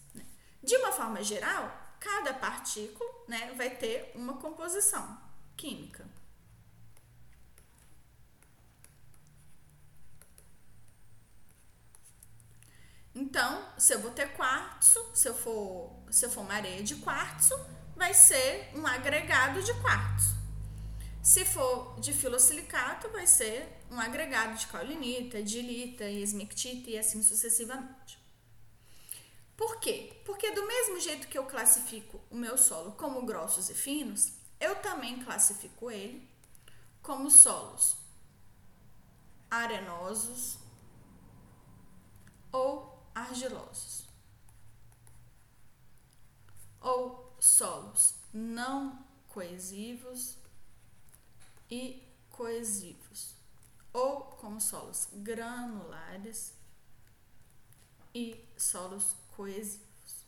De 0.64 0.76
uma 0.78 0.92
forma 0.92 1.24
geral, 1.24 1.72
cada 2.00 2.34
partícula 2.34 3.10
né, 3.28 3.54
vai 3.56 3.72
ter 3.72 4.12
uma 4.16 4.38
composição 4.38 5.20
química. 5.56 6.06
Então, 13.14 13.66
se 13.78 13.94
eu 13.94 14.00
vou 14.00 14.12
ter 14.12 14.34
quartzo, 14.34 15.00
se 15.14 15.28
eu 15.28 15.34
for, 15.34 15.92
se 16.10 16.26
eu 16.26 16.30
for 16.30 16.42
uma 16.42 16.54
areia 16.54 16.82
de 16.82 16.96
quartzo, 16.96 17.54
vai 17.96 18.14
ser 18.14 18.72
um 18.74 18.88
agregado 18.88 19.62
de 19.62 19.74
quartzo. 19.82 20.36
Se 21.22 21.46
for 21.46 22.00
de 22.00 22.14
filosilicato, 22.14 23.10
vai 23.10 23.28
ser 23.28 23.68
um 23.92 24.00
agregado 24.00 24.58
de 24.58 24.66
caulinita, 24.68 25.44
dilita 25.44 26.06
esmectita 26.06 26.90
e 26.90 26.98
assim 26.98 27.22
sucessivamente. 27.22 28.01
Por 29.62 29.80
quê? 29.80 30.20
Porque 30.26 30.50
do 30.54 30.66
mesmo 30.66 31.00
jeito 31.00 31.28
que 31.28 31.38
eu 31.38 31.46
classifico 31.46 32.20
o 32.32 32.36
meu 32.36 32.58
solo 32.58 32.94
como 32.94 33.24
grossos 33.24 33.70
e 33.70 33.76
finos, 33.76 34.34
eu 34.60 34.82
também 34.82 35.24
classifico 35.24 35.92
ele 35.92 36.28
como 37.00 37.30
solos 37.30 37.96
arenosos 39.52 40.58
ou 42.52 43.06
argilosos. 43.14 44.08
Ou 46.80 47.36
solos 47.40 48.16
não 48.34 49.06
coesivos 49.30 50.40
e 51.70 52.04
coesivos, 52.32 53.36
ou 53.94 54.22
como 54.22 54.60
solos 54.60 55.08
granulares 55.14 56.52
e 58.12 58.44
solos 58.58 59.21
coesivos. 59.36 60.26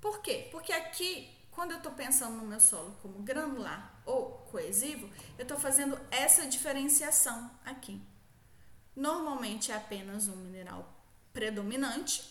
Por 0.00 0.20
quê? 0.20 0.48
Porque 0.50 0.72
aqui, 0.72 1.30
quando 1.50 1.72
eu 1.72 1.78
estou 1.78 1.92
pensando 1.92 2.36
no 2.36 2.46
meu 2.46 2.60
solo 2.60 2.96
como 3.00 3.22
granular 3.22 4.02
ou 4.04 4.38
coesivo, 4.50 5.08
eu 5.38 5.42
estou 5.42 5.58
fazendo 5.58 5.98
essa 6.10 6.46
diferenciação 6.46 7.50
aqui. 7.64 8.00
Normalmente 8.94 9.72
é 9.72 9.76
apenas 9.76 10.28
um 10.28 10.36
mineral 10.36 10.86
predominante 11.32 12.30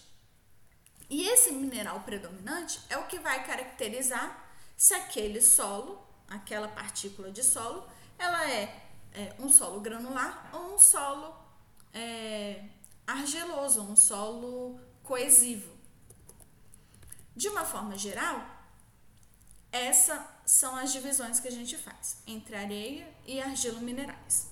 E 1.10 1.28
esse 1.28 1.52
mineral 1.52 2.02
predominante 2.02 2.80
é 2.90 2.98
o 2.98 3.06
que 3.08 3.20
vai 3.20 3.44
caracterizar 3.46 4.48
se 4.78 4.94
aquele 4.94 5.42
solo, 5.42 6.02
aquela 6.30 6.70
partícula 6.70 7.30
de 7.30 7.44
solo, 7.44 7.86
ela 8.18 8.50
é, 8.50 8.82
é 9.12 9.36
um 9.38 9.50
solo 9.50 9.82
granular 9.82 10.50
ou 10.54 10.76
um 10.76 10.80
solo 10.80 11.36
é, 11.94 12.64
argiloso, 13.06 13.82
um 13.82 13.96
solo 13.96 14.80
coesivo. 15.12 15.70
De 17.36 17.50
uma 17.50 17.66
forma 17.66 17.98
geral, 17.98 18.38
essas 19.70 20.22
são 20.46 20.74
as 20.78 20.94
divisões 20.94 21.38
que 21.42 21.50
a 21.50 21.52
gente 21.52 21.78
faz 21.78 22.18
entre 22.26 22.56
areia 22.56 23.14
e 23.26 23.42
argilo 23.42 23.82
minerais. 23.82 24.50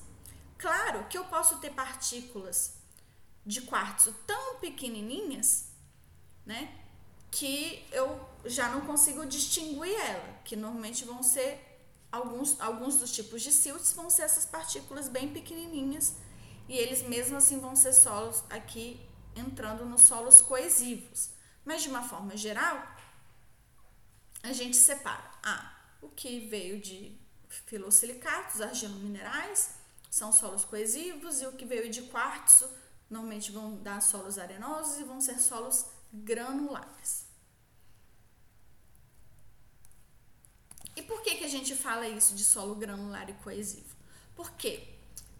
Claro 0.57 1.07
que 1.07 1.17
eu 1.17 1.23
posso 1.25 1.59
ter 1.59 1.71
partículas 1.71 2.73
de 3.45 3.61
quartzo 3.61 4.11
tão 4.27 4.59
pequenininhas 4.59 5.69
né? 6.45 6.61
Que 7.31 7.85
eu 7.91 8.19
já 8.43 8.67
não 8.69 8.81
consigo 8.81 9.25
distinguir 9.25 9.93
ela, 9.93 10.39
que 10.43 10.55
normalmente 10.55 11.05
vão 11.05 11.21
ser 11.21 11.49
alguns, 12.11 12.59
alguns 12.59 12.97
dos 12.97 13.11
tipos 13.11 13.43
de 13.43 13.51
silts 13.51 13.93
vão 13.93 14.09
ser 14.09 14.23
essas 14.23 14.45
partículas 14.45 15.07
bem 15.07 15.29
pequenininhas 15.29 16.15
e 16.67 16.75
eles 16.75 17.03
mesmo 17.03 17.37
assim 17.37 17.59
vão 17.59 17.75
ser 17.75 17.93
solos 17.93 18.43
aqui 18.49 18.99
entrando 19.39 19.85
nos 19.85 20.01
solos 20.01 20.41
coesivos. 20.41 21.31
Mas 21.65 21.81
de 21.81 21.89
uma 21.89 22.03
forma 22.03 22.35
geral, 22.37 22.95
a 24.43 24.53
gente 24.53 24.77
separa 24.77 25.31
ah, 25.43 25.75
o 26.01 26.09
que 26.09 26.47
veio 26.47 26.79
de 26.79 27.17
filosilicatos, 27.65 28.61
argilominerais, 28.61 29.71
são 30.09 30.31
solos 30.31 30.65
coesivos, 30.65 31.41
e 31.41 31.47
o 31.47 31.53
que 31.53 31.65
veio 31.65 31.89
de 31.89 32.03
quartzo, 32.03 32.69
normalmente 33.09 33.51
vão 33.51 33.77
dar 33.77 34.01
solos 34.01 34.37
arenosos 34.37 34.99
e 34.99 35.03
vão 35.03 35.19
ser 35.19 35.39
solos 35.39 35.85
granulares. 36.11 37.25
E 40.95 41.01
por 41.01 41.21
que, 41.21 41.35
que 41.35 41.45
a 41.45 41.49
gente 41.49 41.75
fala 41.75 42.07
isso 42.07 42.35
de 42.35 42.43
solo 42.43 42.75
granular 42.75 43.29
e 43.29 43.33
coesivo? 43.35 43.95
Porque 44.35 44.95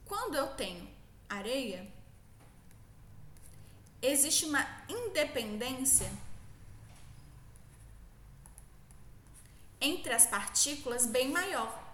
quando 0.06 0.36
eu 0.36 0.48
tenho 0.56 0.90
areia, 1.28 1.92
existe 4.02 4.46
uma 4.46 4.66
independência 4.88 6.12
entre 9.82 10.14
as 10.14 10.26
partículas 10.26 11.06
bem 11.06 11.30
maior. 11.30 11.88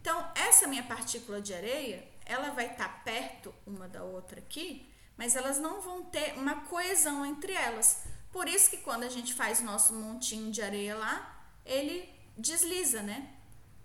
Então, 0.00 0.30
essa 0.34 0.66
minha 0.66 0.82
partícula 0.82 1.40
de 1.40 1.54
areia, 1.54 2.08
ela 2.24 2.50
vai 2.50 2.72
estar 2.72 2.88
tá 2.88 3.00
perto 3.04 3.54
uma 3.66 3.88
da 3.88 4.02
outra 4.02 4.40
aqui, 4.40 4.88
mas 5.16 5.36
elas 5.36 5.58
não 5.58 5.80
vão 5.80 6.04
ter 6.04 6.34
uma 6.34 6.62
coesão 6.62 7.24
entre 7.24 7.52
elas. 7.52 8.04
Por 8.30 8.48
isso 8.48 8.70
que 8.70 8.78
quando 8.78 9.04
a 9.04 9.08
gente 9.08 9.34
faz 9.34 9.60
nosso 9.60 9.92
montinho 9.94 10.50
de 10.50 10.62
areia 10.62 10.96
lá, 10.96 11.46
ele 11.64 12.08
desliza, 12.36 13.02
né? 13.02 13.30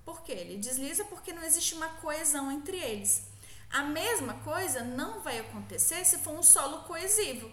Por 0.06 0.22
quê? 0.22 0.32
Ele 0.32 0.58
desliza 0.58 1.04
porque 1.06 1.34
não 1.34 1.44
existe 1.44 1.76
uma 1.76 1.90
coesão 1.90 2.52
entre 2.52 2.78
eles. 2.78 3.28
A 3.70 3.84
mesma 3.84 4.36
coisa 4.36 4.84
não 4.84 5.20
vai 5.20 5.40
acontecer 5.40 6.06
se 6.06 6.20
for 6.20 6.34
um 6.34 6.42
solo 6.42 6.84
coesivo. 6.84 7.52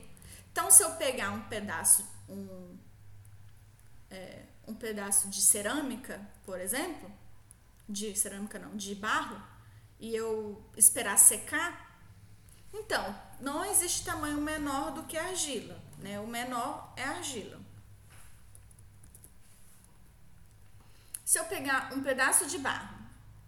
Então, 0.55 0.71
se 0.71 0.85
eu 0.85 0.93
pegar 0.93 1.33
um 1.33 1.41
pedaço, 1.49 2.09
um, 2.29 2.79
é, 4.09 4.45
um 4.69 4.75
pedaço 4.75 5.29
de 5.29 5.43
cerâmica, 5.43 6.25
por 6.45 6.61
exemplo, 6.61 7.11
de 7.89 8.17
cerâmica 8.17 8.57
não, 8.57 8.77
de 8.77 8.95
barro, 8.95 9.43
e 9.99 10.15
eu 10.15 10.65
esperar 10.77 11.19
secar, 11.19 11.99
então, 12.73 13.21
não 13.41 13.65
existe 13.65 14.05
tamanho 14.05 14.41
menor 14.41 14.93
do 14.93 15.03
que 15.03 15.19
argila 15.19 15.83
né? 15.99 16.21
O 16.21 16.27
menor 16.27 16.93
é 16.97 17.03
argila. 17.03 17.59
Se 21.25 21.39
eu 21.39 21.47
pegar 21.47 21.93
um 21.95 22.03
pedaço 22.03 22.47
de 22.47 22.59
barro 22.59 22.95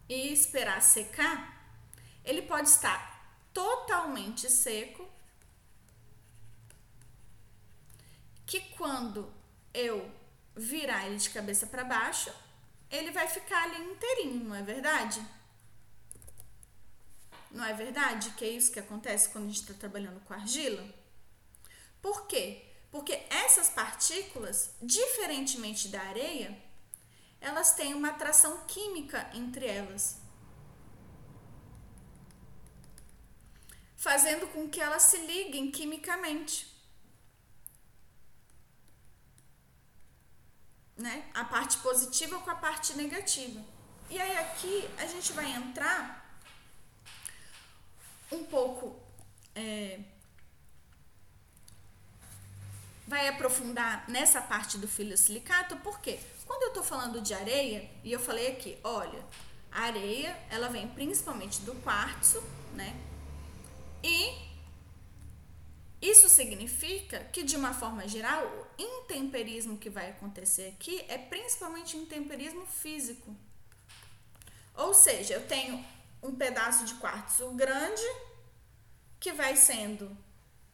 e 0.09 0.33
esperar 0.33 0.81
secar, 0.81 1.55
ele 2.25 2.43
pode 2.43 2.71
estar 2.71 2.99
totalmente 3.53 4.51
seco, 4.51 5.07
que 8.47 8.61
quando 8.77 9.33
eu 9.75 10.11
virar 10.55 11.07
ele 11.07 11.17
de 11.17 11.31
cabeça 11.31 11.67
para 11.67 11.85
baixo, 11.85 12.33
ele 12.91 13.11
vai 13.11 13.27
ficar 13.29 13.65
ali 13.65 13.91
inteirinho, 13.91 14.45
não 14.45 14.55
é 14.55 14.63
verdade? 14.63 15.21
Não 17.51 17.65
é 17.65 17.73
verdade 17.73 18.31
que 18.31 18.45
é 18.45 18.49
isso 18.49 18.73
que 18.73 18.79
acontece 18.79 19.31
quando 19.31 19.45
a 19.45 19.49
gente 19.49 19.63
está 19.63 19.75
trabalhando 19.75 20.21
com 20.21 20.33
argila? 20.33 20.87
Por 22.01 22.27
quê? 22.27 22.65
Porque 22.91 23.25
essas 23.29 23.69
partículas, 23.69 24.71
diferentemente 24.81 25.89
da 25.89 26.01
areia, 26.01 26.57
elas 27.41 27.75
têm 27.75 27.95
uma 27.95 28.11
atração 28.11 28.65
química 28.67 29.29
entre 29.35 29.67
elas, 29.67 30.19
fazendo 33.97 34.47
com 34.53 34.69
que 34.69 34.81
elas 34.81 35.03
se 35.03 35.19
liguem 35.19 35.71
quimicamente. 35.71 36.76
Né? 40.97 41.25
A 41.35 41.45
parte 41.45 41.79
positiva 41.79 42.39
com 42.39 42.51
a 42.51 42.55
parte 42.55 42.95
negativa. 42.95 43.61
E 44.09 44.19
aí 44.19 44.39
aqui 44.39 44.89
a 44.97 45.07
gente 45.07 45.33
vai 45.33 45.53
entrar 45.53 46.25
um 48.33 48.45
pouco 48.45 48.99
é, 49.55 50.01
vai 53.07 53.29
aprofundar 53.29 54.05
nessa 54.09 54.41
parte 54.41 54.77
do 54.79 54.89
silicato, 55.17 55.77
porque 55.79 56.19
quando 56.45 56.63
eu 56.63 56.69
estou 56.69 56.83
falando 56.83 57.21
de 57.21 57.33
areia, 57.33 57.89
e 58.03 58.13
eu 58.13 58.19
falei 58.19 58.49
aqui, 58.49 58.79
olha, 58.83 59.25
a 59.71 59.83
areia, 59.83 60.37
ela 60.51 60.69
vem 60.69 60.89
principalmente 60.89 61.61
do 61.63 61.75
quartzo, 61.83 62.43
né? 62.75 62.97
E 64.03 64.46
isso 66.01 66.29
significa 66.29 67.21
que, 67.33 67.43
de 67.43 67.57
uma 67.57 67.73
forma 67.73 68.07
geral, 68.07 68.45
o 68.47 68.83
intemperismo 68.83 69.79
que 69.79 69.89
vai 69.89 70.11
acontecer 70.11 70.69
aqui 70.69 71.05
é 71.09 71.17
principalmente 71.17 71.97
intemperismo 71.97 72.67
físico. 72.67 73.35
Ou 74.75 74.93
seja, 74.93 75.35
eu 75.35 75.47
tenho 75.47 75.85
um 76.23 76.35
pedaço 76.35 76.85
de 76.85 76.95
quartzo 76.95 77.51
grande 77.53 78.03
que 79.19 79.33
vai 79.33 79.57
sendo 79.57 80.17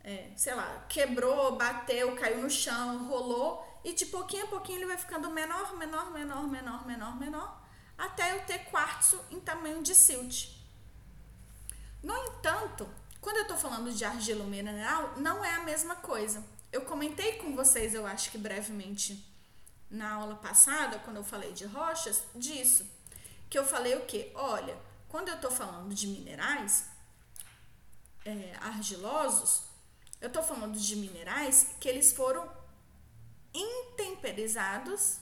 é, 0.05 0.31
sei 0.37 0.55
lá, 0.55 0.85
quebrou, 0.89 1.57
bateu, 1.57 2.15
caiu 2.17 2.43
no 2.43 2.51
chão, 2.51 3.07
rolou 3.07 3.65
e 3.85 3.93
de 3.93 4.07
pouquinho 4.07 4.45
a 4.45 4.49
pouquinho 4.49 4.79
ele 4.79 4.87
vai 4.87 4.99
ficando 4.99 5.31
menor, 5.31 5.77
menor, 5.77 6.11
menor, 6.11 6.47
menor, 6.49 6.87
menor, 6.87 7.17
menor, 7.19 7.63
até 7.97 8.33
eu 8.33 8.45
ter 8.45 8.59
quartzo 8.65 9.21
em 9.31 9.41
tamanho 9.41 9.83
de 9.83 9.95
silt. 9.95 10.49
No 12.03 12.17
entanto, 12.17 12.89
quando 13.23 13.37
eu 13.37 13.43
estou 13.43 13.57
falando 13.57 13.93
de 13.93 14.05
argila 14.05 14.45
mineral, 14.45 15.15
não 15.17 15.45
é 15.45 15.55
a 15.55 15.63
mesma 15.63 15.95
coisa. 15.95 16.45
Eu 16.73 16.83
comentei 16.83 17.35
com 17.35 17.55
vocês, 17.55 17.95
eu 17.95 18.05
acho 18.05 18.33
que 18.33 18.37
brevemente 18.37 19.25
na 19.89 20.15
aula 20.15 20.35
passada, 20.35 20.99
quando 20.99 21.19
eu 21.19 21.25
falei 21.25 21.53
de 21.53 21.65
rochas, 21.65 22.25
disso. 22.35 22.85
Que 23.49 23.57
eu 23.57 23.65
falei 23.65 23.95
o 23.95 24.07
quê? 24.07 24.33
Olha, 24.35 24.77
quando 25.09 25.29
eu 25.29 25.37
estou 25.37 25.53
falando 25.53 25.95
de 25.95 26.09
minerais 26.09 26.87
é, 28.25 28.57
argilosos, 28.61 29.63
eu 30.21 30.27
estou 30.27 30.43
falando 30.43 30.77
de 30.77 30.97
minerais 30.97 31.77
que 31.79 31.89
eles 31.89 32.13
foram 32.13 32.51
intemperizados 33.55 35.19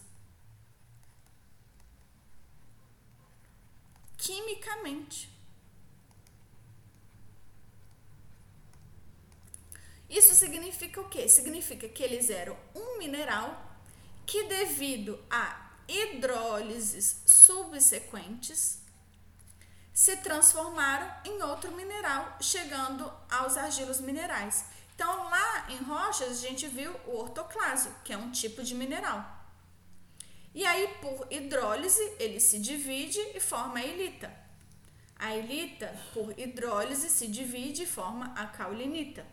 quimicamente. 4.17 5.40
Isso 10.11 10.35
significa 10.35 11.01
o 11.01 11.09
quê? 11.09 11.29
Significa 11.29 11.89
que 11.89 12.03
eles 12.03 12.29
eram 12.29 12.57
um 12.75 12.99
mineral 12.99 13.79
que, 14.27 14.43
devido 14.49 15.23
a 15.31 15.71
hidrólises 15.87 17.23
subsequentes, 17.25 18.81
se 19.93 20.17
transformaram 20.17 21.09
em 21.25 21.41
outro 21.43 21.71
mineral, 21.73 22.37
chegando 22.41 23.11
aos 23.31 23.57
argilos 23.57 24.01
minerais. 24.01 24.65
Então, 24.95 25.31
lá 25.31 25.67
em 25.71 25.77
rochas, 25.77 26.31
a 26.31 26.49
gente 26.49 26.67
viu 26.67 26.93
o 27.07 27.17
ortoclásio, 27.17 27.95
que 28.05 28.13
é 28.13 28.17
um 28.17 28.33
tipo 28.33 28.65
de 28.65 28.75
mineral. 28.75 29.25
E 30.53 30.67
aí, 30.67 30.89
por 31.01 31.27
hidrólise, 31.31 32.03
ele 32.19 32.41
se 32.41 32.59
divide 32.59 33.21
e 33.35 33.39
forma 33.39 33.79
a 33.79 33.87
ilita. 33.87 34.33
A 35.17 35.37
ilita, 35.37 35.95
por 36.13 36.37
hidrólise, 36.37 37.09
se 37.09 37.29
divide 37.29 37.85
e 37.85 37.87
forma 37.87 38.35
a 38.37 38.47
caulinita. 38.47 39.25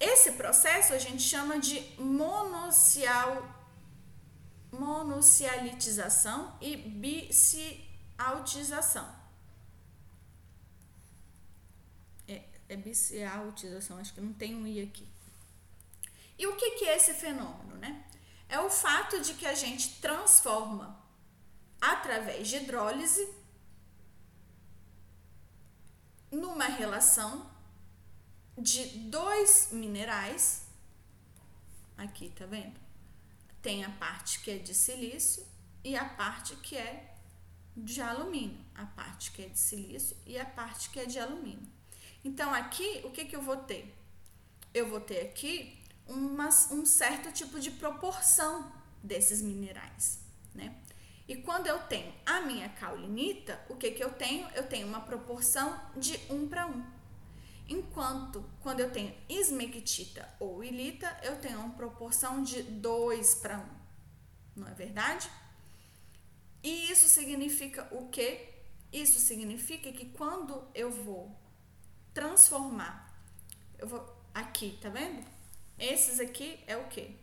Esse 0.00 0.32
processo 0.32 0.92
a 0.94 0.98
gente 0.98 1.22
chama 1.22 1.60
de 1.60 1.78
monocial, 2.00 3.48
monocialitização 4.72 6.56
e 6.60 6.76
bicialtização. 6.76 9.20
é 13.12 13.26
utilização, 13.42 13.98
acho 13.98 14.14
que 14.14 14.20
não 14.20 14.32
tem 14.32 14.54
um 14.54 14.64
I 14.66 14.80
aqui. 14.80 15.06
E 16.38 16.46
o 16.46 16.56
que, 16.56 16.70
que 16.72 16.86
é 16.86 16.96
esse 16.96 17.12
fenômeno, 17.12 17.76
né? 17.76 18.06
É 18.48 18.58
o 18.60 18.70
fato 18.70 19.20
de 19.20 19.34
que 19.34 19.46
a 19.46 19.54
gente 19.54 20.00
transforma 20.00 20.98
através 21.80 22.48
de 22.48 22.56
hidrólise 22.56 23.28
numa 26.30 26.64
relação 26.64 27.50
de 28.56 28.86
dois 29.10 29.68
minerais. 29.72 30.66
Aqui, 31.96 32.30
tá 32.30 32.46
vendo? 32.46 32.78
Tem 33.60 33.84
a 33.84 33.90
parte 33.90 34.40
que 34.40 34.50
é 34.50 34.58
de 34.58 34.74
silício 34.74 35.46
e 35.84 35.96
a 35.96 36.04
parte 36.04 36.56
que 36.56 36.76
é 36.76 37.14
de 37.76 38.00
alumínio. 38.00 38.64
A 38.74 38.86
parte 38.86 39.32
que 39.32 39.42
é 39.42 39.48
de 39.48 39.58
silício 39.58 40.16
e 40.26 40.38
a 40.38 40.44
parte 40.44 40.90
que 40.90 41.00
é 41.00 41.04
de 41.04 41.18
alumínio. 41.18 41.68
Então, 42.24 42.52
aqui, 42.52 43.00
o 43.04 43.10
que, 43.10 43.24
que 43.24 43.36
eu 43.36 43.42
vou 43.42 43.56
ter? 43.56 43.94
Eu 44.72 44.88
vou 44.88 45.00
ter 45.00 45.20
aqui 45.20 45.78
uma, 46.06 46.48
um 46.70 46.84
certo 46.84 47.32
tipo 47.32 47.58
de 47.60 47.70
proporção 47.70 48.72
desses 49.02 49.40
minerais, 49.40 50.20
né? 50.54 50.76
E 51.26 51.36
quando 51.36 51.68
eu 51.68 51.78
tenho 51.80 52.12
a 52.26 52.40
minha 52.40 52.68
caulinita, 52.68 53.60
o 53.68 53.76
que, 53.76 53.92
que 53.92 54.02
eu 54.02 54.12
tenho? 54.12 54.48
Eu 54.48 54.66
tenho 54.66 54.86
uma 54.86 55.00
proporção 55.00 55.80
de 55.96 56.18
1 56.28 56.48
para 56.48 56.66
1. 56.66 56.99
Enquanto 57.70 58.44
quando 58.60 58.80
eu 58.80 58.90
tenho 58.90 59.14
esmectita 59.28 60.28
ou 60.38 60.62
ilita, 60.62 61.18
eu 61.22 61.40
tenho 61.40 61.58
uma 61.60 61.74
proporção 61.74 62.42
de 62.42 62.62
2 62.62 63.36
para 63.36 63.58
1. 63.58 64.60
Não 64.60 64.68
é 64.68 64.74
verdade? 64.74 65.30
E 66.62 66.90
isso 66.90 67.08
significa 67.08 67.88
o 67.90 68.08
quê? 68.08 68.48
Isso 68.92 69.18
significa 69.18 69.90
que 69.90 70.06
quando 70.10 70.62
eu 70.74 70.90
vou 70.90 71.34
transformar, 72.12 73.16
eu 73.78 73.86
vou 73.86 74.04
aqui, 74.34 74.78
tá 74.82 74.90
vendo? 74.90 75.24
Esses 75.78 76.20
aqui 76.20 76.62
é 76.66 76.76
o 76.76 76.88
quê? 76.88 77.14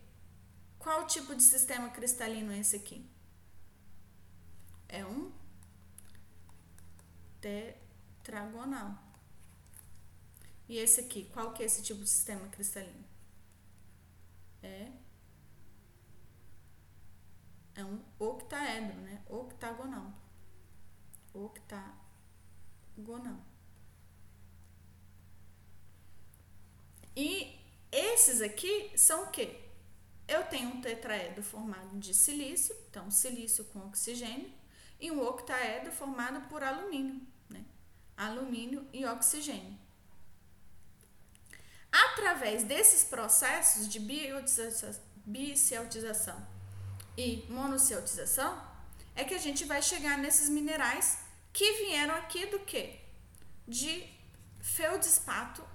Qual 0.80 1.06
tipo 1.06 1.36
de 1.36 1.44
sistema 1.44 1.90
cristalino 1.90 2.52
é 2.52 2.60
esse 2.60 2.78
aqui? 2.78 3.06
é 4.90 5.06
um 5.06 5.32
tetragonal. 7.42 9.07
E 10.68 10.78
esse 10.78 11.00
aqui, 11.02 11.26
qual 11.34 11.54
que 11.54 11.64
é 11.64 11.66
esse 11.66 11.82
tipo 11.84 12.02
de 12.02 12.10
sistema 12.10 12.48
cristalino? 12.50 13.06
É 14.62 14.92
é 17.78 17.86
um 17.86 18.02
octaedro, 18.18 19.00
né? 19.02 19.22
Octagonal. 19.30 20.12
Octagonal. 21.32 21.88
E 27.16 27.56
esses 27.92 28.42
aqui 28.42 28.92
são 28.98 29.26
o 29.26 29.32
quê? 29.32 29.60
Eu 30.28 30.44
tenho 30.46 30.70
um 30.70 30.82
tetraedro 30.82 31.44
formado 31.44 32.00
de 32.00 32.16
silício, 32.16 32.76
então 32.90 33.12
silício 33.12 33.64
com 33.66 33.80
oxigênio, 33.88 34.52
e 35.00 35.12
um 35.12 35.22
octaedro 35.22 35.92
formado 35.92 36.50
por 36.50 36.64
alumínio, 36.64 37.22
né? 37.48 37.64
alumínio 38.18 38.88
e 38.92 39.06
oxigênio. 39.06 39.78
Através 41.92 42.64
desses 42.64 43.04
processos 43.04 43.88
de 43.88 44.00
bicialtização 45.26 46.48
e 47.18 47.46
monoceltização, 47.50 48.62
é 49.16 49.24
que 49.24 49.34
a 49.34 49.40
gente 49.40 49.66
vai 49.66 49.82
chegar 49.82 50.18
nesses 50.18 50.50
minerais 50.50 51.18
que 51.52 51.74
vieram 51.84 52.16
aqui 52.16 52.46
do 52.48 52.60
que? 52.60 53.00
De 53.68 54.08
feldespatos 54.60 55.66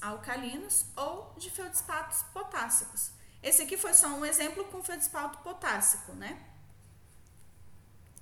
alcalinos 0.00 0.86
ou 0.96 1.34
de 1.36 1.50
feldespatos 1.50 2.22
potássicos. 2.32 3.10
Esse 3.42 3.62
aqui 3.62 3.76
foi 3.76 3.94
só 3.94 4.08
um 4.08 4.24
exemplo 4.24 4.64
com 4.66 4.82
feldespato 4.82 5.38
potássico, 5.38 6.12
né? 6.12 6.42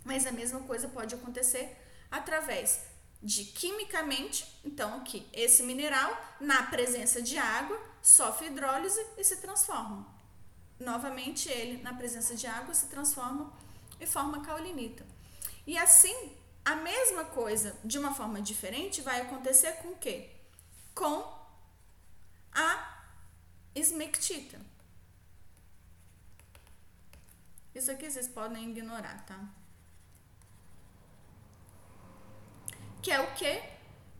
Mas 0.05 0.26
a 0.26 0.33
mesma 0.33 0.61
coisa 0.61 0.89
pode 0.89 1.14
acontecer 1.14 1.76
através 2.11 2.81
de 3.22 3.44
quimicamente, 3.44 4.46
então 4.64 4.96
aqui, 4.98 5.26
esse 5.32 5.62
mineral, 5.62 6.16
na 6.40 6.62
presença 6.64 7.20
de 7.20 7.36
água, 7.36 7.80
sofre 8.00 8.46
hidrólise 8.46 9.04
e 9.16 9.24
se 9.24 9.38
transforma. 9.38 10.06
Novamente, 10.78 11.48
ele, 11.48 11.82
na 11.82 11.94
presença 11.94 12.36
de 12.36 12.46
água, 12.46 12.72
se 12.72 12.86
transforma 12.86 13.52
e 14.00 14.06
forma 14.06 14.44
caulinita. 14.44 15.04
E 15.66 15.76
assim, 15.76 16.32
a 16.64 16.76
mesma 16.76 17.24
coisa, 17.24 17.76
de 17.84 17.98
uma 17.98 18.14
forma 18.14 18.40
diferente, 18.40 19.00
vai 19.00 19.20
acontecer 19.20 19.72
com 19.78 19.88
o 19.88 19.98
quê? 19.98 20.30
Com 20.94 21.36
a 22.52 23.02
esmectita. 23.74 24.60
Isso 27.74 27.90
aqui 27.90 28.10
vocês 28.10 28.28
podem 28.28 28.70
ignorar, 28.70 29.24
tá? 29.26 29.38
Que 33.09 33.12
é 33.12 33.20
o 33.20 33.34
quê? 33.36 33.62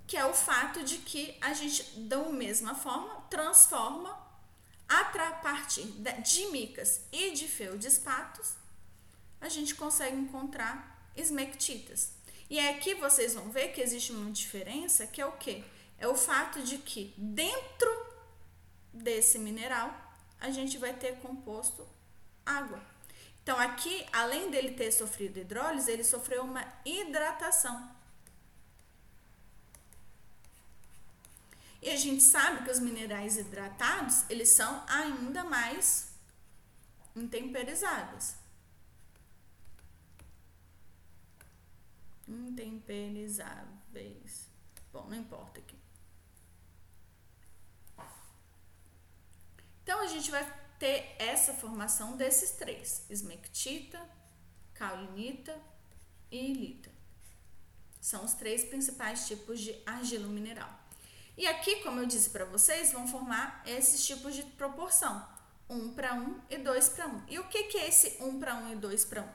Que 0.07 0.17
é 0.17 0.25
o 0.25 0.33
fato 0.33 0.83
de 0.83 0.97
que 0.97 1.37
a 1.43 1.53
gente, 1.53 1.83
da 2.01 2.17
mesma 2.31 2.75
forma, 2.75 3.21
transforma 3.29 4.19
a 4.89 5.05
partir 5.43 5.83
de 6.23 6.47
micas 6.47 7.03
e 7.13 7.33
de 7.33 7.47
feldespatos, 7.47 8.55
a 9.43 9.49
gente 9.51 9.75
consegue 9.75 10.17
encontrar 10.17 11.07
esmectitas. 11.15 12.13
E 12.49 12.59
é 12.59 12.71
aqui 12.71 12.95
vocês 12.95 13.35
vão 13.35 13.51
ver 13.51 13.73
que 13.73 13.83
existe 13.83 14.11
uma 14.11 14.31
diferença, 14.31 15.07
que 15.07 15.21
é 15.21 15.27
o 15.27 15.33
quê? 15.33 15.63
É 15.99 16.09
o 16.09 16.15
fato 16.15 16.63
de 16.63 16.79
que 16.79 17.13
dentro 17.19 17.91
desse 18.91 19.39
mineral 19.39 19.95
a 20.41 20.51
gente 20.51 20.79
vai 20.79 20.95
ter 20.95 21.19
composto 21.19 21.87
água. 22.47 22.83
Então 23.43 23.59
aqui, 23.61 24.07
além 24.15 24.51
dele 24.51 24.71
ter 24.71 24.91
sofrido 24.93 25.41
hidrólise, 25.41 25.91
ele 25.93 26.05
sofreu 26.05 26.43
uma 26.43 26.67
hidratação. 26.87 27.98
E 31.81 31.91
a 31.91 31.97
gente 31.97 32.23
sabe 32.23 32.65
que 32.65 32.71
os 32.71 32.81
minerais 32.81 33.37
hidratados, 33.37 34.25
eles 34.29 34.49
são 34.49 34.85
ainda 34.89 35.45
mais 35.45 36.13
intemperizáveis. 37.15 38.37
Intemperizáveis. 42.27 44.49
Bom, 44.93 45.07
não 45.09 45.17
importa 45.17 45.61
aqui. 45.61 45.79
Então, 49.83 50.01
a 50.01 50.07
gente 50.07 50.31
vai 50.31 50.45
ter 50.79 51.17
essa 51.19 51.55
formação 51.55 52.17
desses 52.17 52.53
três: 52.53 53.05
esmectita, 53.09 54.01
caulinita 54.75 55.59
e 56.31 56.51
ilita. 56.51 56.91
São 58.01 58.25
os 58.25 58.35
três 58.35 58.65
principais 58.65 59.27
tipos 59.27 59.61
de 59.61 59.81
argila 59.87 60.29
mineral. 60.29 60.78
E 61.39 61.47
aqui, 61.47 61.77
como 61.85 62.01
eu 62.01 62.07
disse 62.07 62.31
para 62.31 62.45
vocês, 62.45 62.91
vão 62.91 63.07
formar 63.07 63.63
esses 63.65 64.05
tipos 64.05 64.35
de 64.35 64.43
proporção. 64.43 65.25
1 65.71 65.95
para 65.95 66.13
1 66.15 66.41
e 66.51 66.59
2 66.59 66.89
para 66.89 67.07
1. 67.07 67.23
E 67.29 67.39
o 67.39 67.45
que, 67.45 67.63
que 67.65 67.79
é 67.79 67.89
esse 67.89 68.21
1 68.21 68.41
para 68.41 68.57
1 68.57 68.73
e 68.73 68.75
2 68.75 69.05
para 69.05 69.23
1? 69.23 69.29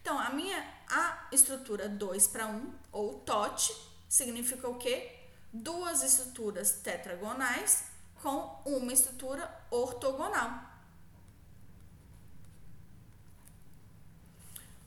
Então, 0.00 0.16
a 0.16 0.30
minha 0.30 0.64
a 0.88 1.26
estrutura 1.32 1.88
2 1.88 2.28
para 2.28 2.46
1, 2.46 2.72
ou 2.92 3.18
TOT, 3.20 3.74
significa 4.08 4.68
o 4.68 4.78
quê? 4.78 5.10
Duas 5.52 6.04
estruturas 6.04 6.70
tetragonais 6.70 7.86
com 8.22 8.62
uma 8.64 8.92
estrutura 8.92 9.52
ortogonal. 9.72 10.70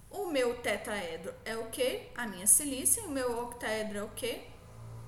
O 0.09 0.28
meu 0.28 0.61
tetraedro 0.61 1.36
é 1.43 1.57
o 1.57 1.70
quê? 1.72 2.09
A 2.16 2.26
minha 2.26 2.47
silícia. 2.47 3.03
O 3.03 3.09
meu 3.09 3.38
octaedro 3.43 3.97
é 3.97 4.03
o 4.03 4.09
quê? 4.11 4.53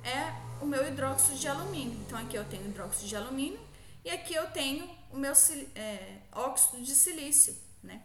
É 0.06 0.64
o 0.64 0.66
meu 0.66 0.88
hidróxido 0.88 1.36
de 1.36 1.48
alumínio. 1.48 2.00
Então, 2.02 2.18
aqui 2.18 2.38
eu 2.38 2.46
tenho 2.46 2.66
hidróxido 2.66 3.08
de 3.08 3.16
alumínio 3.16 3.60
e 4.04 4.10
aqui 4.10 4.36
eu 4.36 4.50
tenho 4.52 4.88
o 5.12 5.18
meu 5.18 5.34
é, 5.74 6.20
óxido 6.32 6.82
de 6.84 6.96
silício, 6.96 7.58
né? 7.82 8.04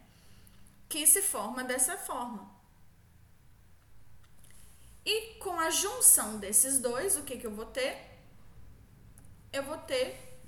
Que 0.88 1.06
se 1.06 1.20
forma 1.20 1.62
dessa 1.62 1.96
forma. 1.98 2.50
E 5.04 5.34
com 5.34 5.58
a 5.58 5.70
junção 5.70 6.38
desses 6.38 6.78
dois, 6.78 7.16
o 7.16 7.22
que, 7.22 7.36
que 7.36 7.46
eu 7.46 7.54
vou 7.54 7.66
ter? 7.66 7.96
Eu 9.52 9.62
vou 9.64 9.76
ter 9.78 10.40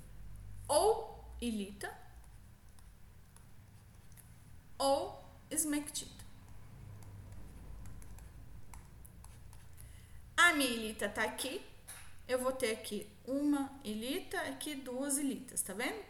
ou 0.67 1.23
ilita 1.41 1.91
ou 4.77 5.23
esmectita. 5.49 6.12
A 10.43 10.51
minha 10.51 10.69
ilita 10.69 11.07
tá 11.07 11.23
aqui, 11.23 11.65
eu 12.27 12.37
vou 12.37 12.51
ter 12.51 12.73
aqui 12.73 13.09
uma 13.25 13.71
ilita, 13.81 14.37
aqui 14.41 14.75
duas 14.75 15.17
ilitas, 15.17 15.61
tá 15.61 15.73
vendo? 15.73 16.03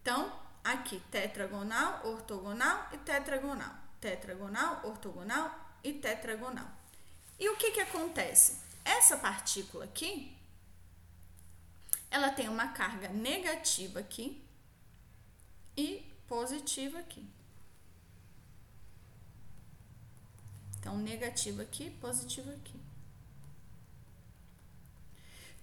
Então, 0.00 0.40
aqui 0.62 1.00
tetragonal, 1.10 2.06
ortogonal 2.06 2.88
e 2.92 2.98
tetragonal. 2.98 3.74
Tetragonal, 4.00 4.86
ortogonal 4.86 5.52
e 5.82 5.94
tetragonal. 5.94 6.70
E 7.40 7.48
o 7.48 7.56
que 7.56 7.72
que 7.72 7.80
acontece? 7.80 8.60
Essa 8.84 9.16
partícula 9.16 9.84
aqui, 9.84 10.36
ela 12.08 12.30
tem 12.30 12.48
uma 12.48 12.68
carga 12.68 13.08
negativa 13.08 13.98
aqui 13.98 14.40
e 15.76 16.08
positivo 16.28 16.98
aqui. 16.98 17.28
Então, 20.78 20.96
negativo 20.98 21.60
aqui, 21.62 21.90
positivo 21.90 22.52
aqui. 22.52 22.81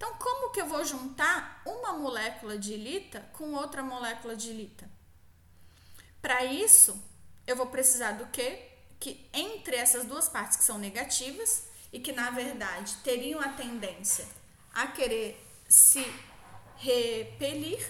Então, 0.00 0.14
como 0.14 0.50
que 0.50 0.58
eu 0.58 0.66
vou 0.66 0.82
juntar 0.82 1.60
uma 1.66 1.92
molécula 1.92 2.56
de 2.56 2.72
ilita 2.72 3.20
com 3.34 3.52
outra 3.52 3.82
molécula 3.82 4.34
de 4.34 4.48
ilita? 4.48 4.90
Para 6.22 6.42
isso, 6.42 6.98
eu 7.46 7.54
vou 7.54 7.66
precisar 7.66 8.12
do 8.12 8.26
quê? 8.28 8.66
Que 8.98 9.28
entre 9.30 9.76
essas 9.76 10.06
duas 10.06 10.26
partes 10.26 10.56
que 10.56 10.64
são 10.64 10.78
negativas 10.78 11.64
e 11.92 12.00
que 12.00 12.12
na 12.12 12.30
verdade 12.30 12.96
teriam 13.04 13.42
a 13.42 13.50
tendência 13.50 14.26
a 14.72 14.86
querer 14.86 15.38
se 15.68 16.02
repelir, 16.78 17.86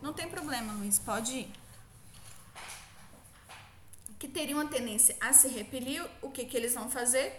não 0.00 0.12
tem 0.12 0.30
problema, 0.30 0.72
Luiz, 0.74 1.00
pode 1.00 1.32
ir. 1.32 1.52
Que 4.20 4.28
teriam 4.28 4.60
a 4.60 4.68
tendência 4.68 5.16
a 5.20 5.32
se 5.32 5.48
repelir, 5.48 6.08
o 6.22 6.30
que, 6.30 6.44
que 6.44 6.56
eles 6.56 6.74
vão 6.74 6.88
fazer? 6.88 7.34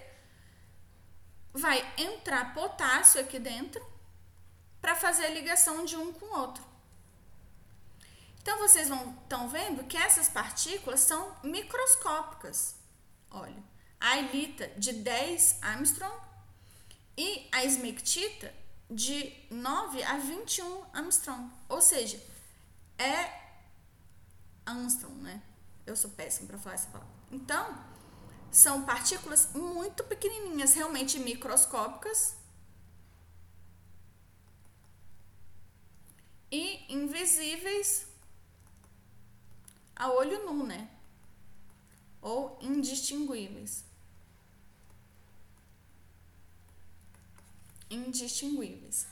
Vai 1.53 1.81
entrar 1.97 2.53
potássio 2.53 3.21
aqui 3.21 3.39
dentro 3.39 3.90
para 4.81 4.95
fazer 4.95 5.25
a 5.25 5.29
ligação 5.29 5.85
de 5.85 5.95
um 5.95 6.11
com 6.11 6.25
o 6.25 6.39
outro. 6.39 6.63
Então 8.41 8.57
vocês 8.57 8.89
estão 8.89 9.47
vendo 9.47 9.83
que 9.83 9.95
essas 9.95 10.27
partículas 10.27 11.01
são 11.01 11.35
microscópicas. 11.43 12.75
Olha, 13.29 13.63
a 13.99 14.17
elita 14.17 14.67
de 14.79 14.93
10 14.93 15.59
Armstrong 15.61 16.15
e 17.15 17.47
a 17.51 17.63
esmectita 17.63 18.51
de 18.89 19.31
9 19.51 20.03
a 20.03 20.17
21 20.17 20.83
Armstrong. 20.91 21.51
Ou 21.69 21.81
seja, 21.81 22.21
é 22.97 23.31
Armstrong, 24.65 25.15
né? 25.21 25.41
Eu 25.85 25.95
sou 25.95 26.09
péssima 26.09 26.47
para 26.47 26.57
falar 26.57 26.75
essa 26.75 26.89
palavra. 26.89 27.13
Então, 27.31 27.77
são 28.51 28.83
partículas 28.83 29.49
muito 29.53 30.03
pequenininhas, 30.03 30.73
realmente 30.73 31.19
microscópicas, 31.19 32.35
e 36.51 36.85
invisíveis 36.93 38.07
a 39.95 40.11
olho 40.11 40.43
nu, 40.45 40.65
né? 40.65 40.89
Ou 42.21 42.57
indistinguíveis. 42.61 43.85
Indistinguíveis. 47.89 49.07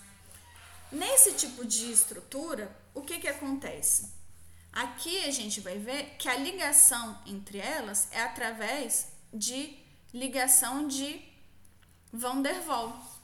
Nesse 0.91 1.33
tipo 1.33 1.65
de 1.65 1.91
estrutura, 1.91 2.75
o 2.93 3.01
que 3.01 3.19
que 3.19 3.27
acontece? 3.27 4.11
Aqui 4.71 5.23
a 5.23 5.31
gente 5.31 5.61
vai 5.61 5.77
ver 5.77 6.15
que 6.17 6.27
a 6.27 6.35
ligação 6.35 7.21
entre 7.25 7.59
elas 7.59 8.07
é 8.11 8.21
através 8.21 9.11
de 9.33 9.77
ligação 10.13 10.87
de 10.87 11.21
Van 12.11 12.41
der 12.41 12.61
Waals 12.65 13.18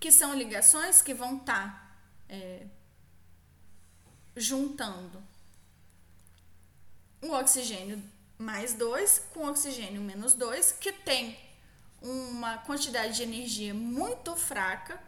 que 0.00 0.12
são 0.12 0.34
ligações 0.34 1.02
que 1.02 1.12
vão 1.12 1.38
estar 1.38 1.70
tá, 1.70 1.96
é, 2.28 2.66
juntando 4.36 5.22
o 7.20 7.32
oxigênio 7.32 8.02
mais 8.38 8.74
2 8.74 9.26
com 9.34 9.48
oxigênio 9.48 10.00
menos 10.00 10.34
2, 10.34 10.72
que 10.72 10.92
tem 10.92 11.38
uma 12.00 12.58
quantidade 12.58 13.16
de 13.16 13.24
energia 13.24 13.74
muito 13.74 14.36
fraca 14.36 15.02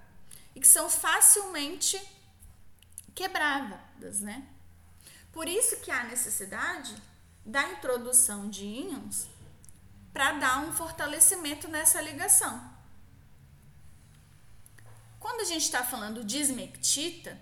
e 0.54 0.60
que 0.60 0.66
são 0.66 0.90
facilmente 0.90 2.00
quebradas, 3.14 4.20
né? 4.20 4.46
Por 5.32 5.46
isso 5.46 5.76
que 5.76 5.90
há 5.90 6.04
necessidade 6.04 6.94
da 7.46 7.62
introdução 7.70 8.50
de 8.50 8.64
íons 8.64 9.28
para 10.12 10.32
dar 10.32 10.58
um 10.64 10.72
fortalecimento 10.72 11.68
nessa 11.68 12.00
ligação. 12.00 12.69
Quando 15.20 15.42
a 15.42 15.44
gente 15.44 15.62
está 15.62 15.84
falando 15.84 16.24
de 16.24 16.38
esmectita, 16.38 17.38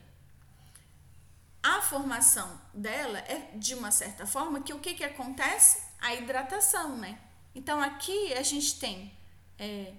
a 1.63 1.81
formação 1.81 2.61
dela 2.75 3.21
é 3.21 3.53
de 3.55 3.75
uma 3.75 3.93
certa 3.93 4.27
forma 4.27 4.61
que 4.61 4.75
o 4.75 4.81
que, 4.81 4.95
que 4.95 5.05
acontece? 5.05 5.87
A 6.01 6.13
hidratação, 6.13 6.97
né? 6.97 7.21
Então 7.55 7.81
aqui 7.81 8.35
a 8.35 8.43
gente 8.43 8.79
tem 8.81 9.17
é, 9.57 9.95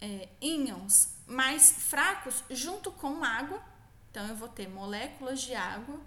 é, 0.00 0.28
íons 0.40 1.14
mais 1.24 1.70
fracos 1.72 2.42
junto 2.50 2.90
com 2.90 3.22
água. 3.22 3.62
Então 4.10 4.26
eu 4.26 4.36
vou 4.36 4.48
ter 4.48 4.68
moléculas 4.68 5.40
de 5.40 5.54
água 5.54 6.00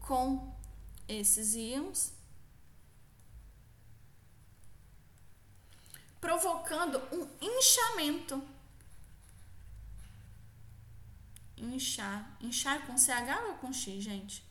com 0.00 0.54
esses 1.06 1.54
íons, 1.54 2.12
provocando 6.20 6.98
um 7.12 7.28
inchamento 7.40 8.42
Inchar. 11.56 12.36
Inchar 12.40 12.86
com 12.86 12.96
CH 12.96 13.48
ou 13.48 13.54
com 13.54 13.72
X, 13.72 14.02
gente? 14.02 14.44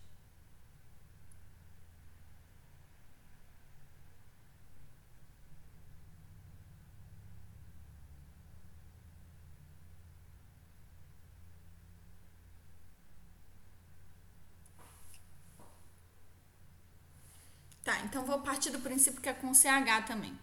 Tá, 17.84 18.00
então 18.00 18.26
vou 18.26 18.40
partir 18.42 18.72
do 18.72 18.80
princípio 18.80 19.22
que 19.22 19.30
é 19.30 19.34
com 19.34 19.54
CH 19.54 20.08
também. 20.08 20.38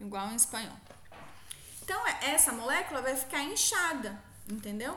Igual 0.00 0.30
em 0.30 0.36
espanhol. 0.36 0.76
Então, 1.82 2.06
é, 2.06 2.30
essa 2.30 2.52
molécula 2.52 3.02
vai 3.02 3.16
ficar 3.16 3.42
inchada, 3.42 4.22
entendeu? 4.48 4.96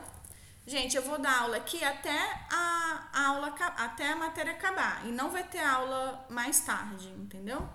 Gente, 0.68 0.98
eu 0.98 1.02
vou 1.02 1.18
dar 1.18 1.44
aula 1.44 1.56
aqui 1.56 1.82
até 1.82 2.44
a, 2.50 3.08
aula 3.28 3.54
até 3.78 4.12
a 4.12 4.14
matéria 4.14 4.52
acabar 4.52 5.02
e 5.06 5.08
não 5.10 5.30
vai 5.30 5.42
ter 5.42 5.60
aula 5.60 6.26
mais 6.28 6.60
tarde, 6.60 7.08
entendeu? 7.08 7.66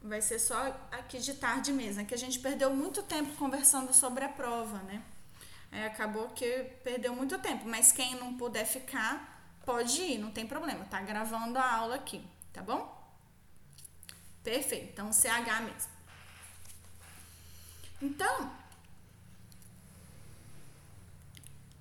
Vai 0.00 0.22
ser 0.22 0.38
só 0.38 0.56
aqui 0.92 1.18
de 1.18 1.34
tarde 1.34 1.72
mesmo, 1.72 2.02
é 2.02 2.04
que 2.04 2.14
a 2.14 2.16
gente 2.16 2.38
perdeu 2.38 2.72
muito 2.72 3.02
tempo 3.02 3.34
conversando 3.34 3.92
sobre 3.92 4.24
a 4.24 4.28
prova, 4.28 4.78
né? 4.84 5.02
Aí 5.72 5.84
acabou 5.84 6.28
que 6.28 6.46
perdeu 6.84 7.16
muito 7.16 7.36
tempo, 7.40 7.68
mas 7.68 7.90
quem 7.90 8.14
não 8.14 8.36
puder 8.36 8.64
ficar, 8.64 9.58
pode 9.66 10.00
ir, 10.00 10.18
não 10.18 10.30
tem 10.30 10.46
problema, 10.46 10.84
tá 10.84 11.00
gravando 11.00 11.58
a 11.58 11.78
aula 11.78 11.96
aqui, 11.96 12.24
tá 12.52 12.62
bom? 12.62 12.96
Perfeito, 14.44 14.92
então 14.92 15.12
CH 15.12 15.62
mesmo. 15.64 15.90
Então, 18.00 18.59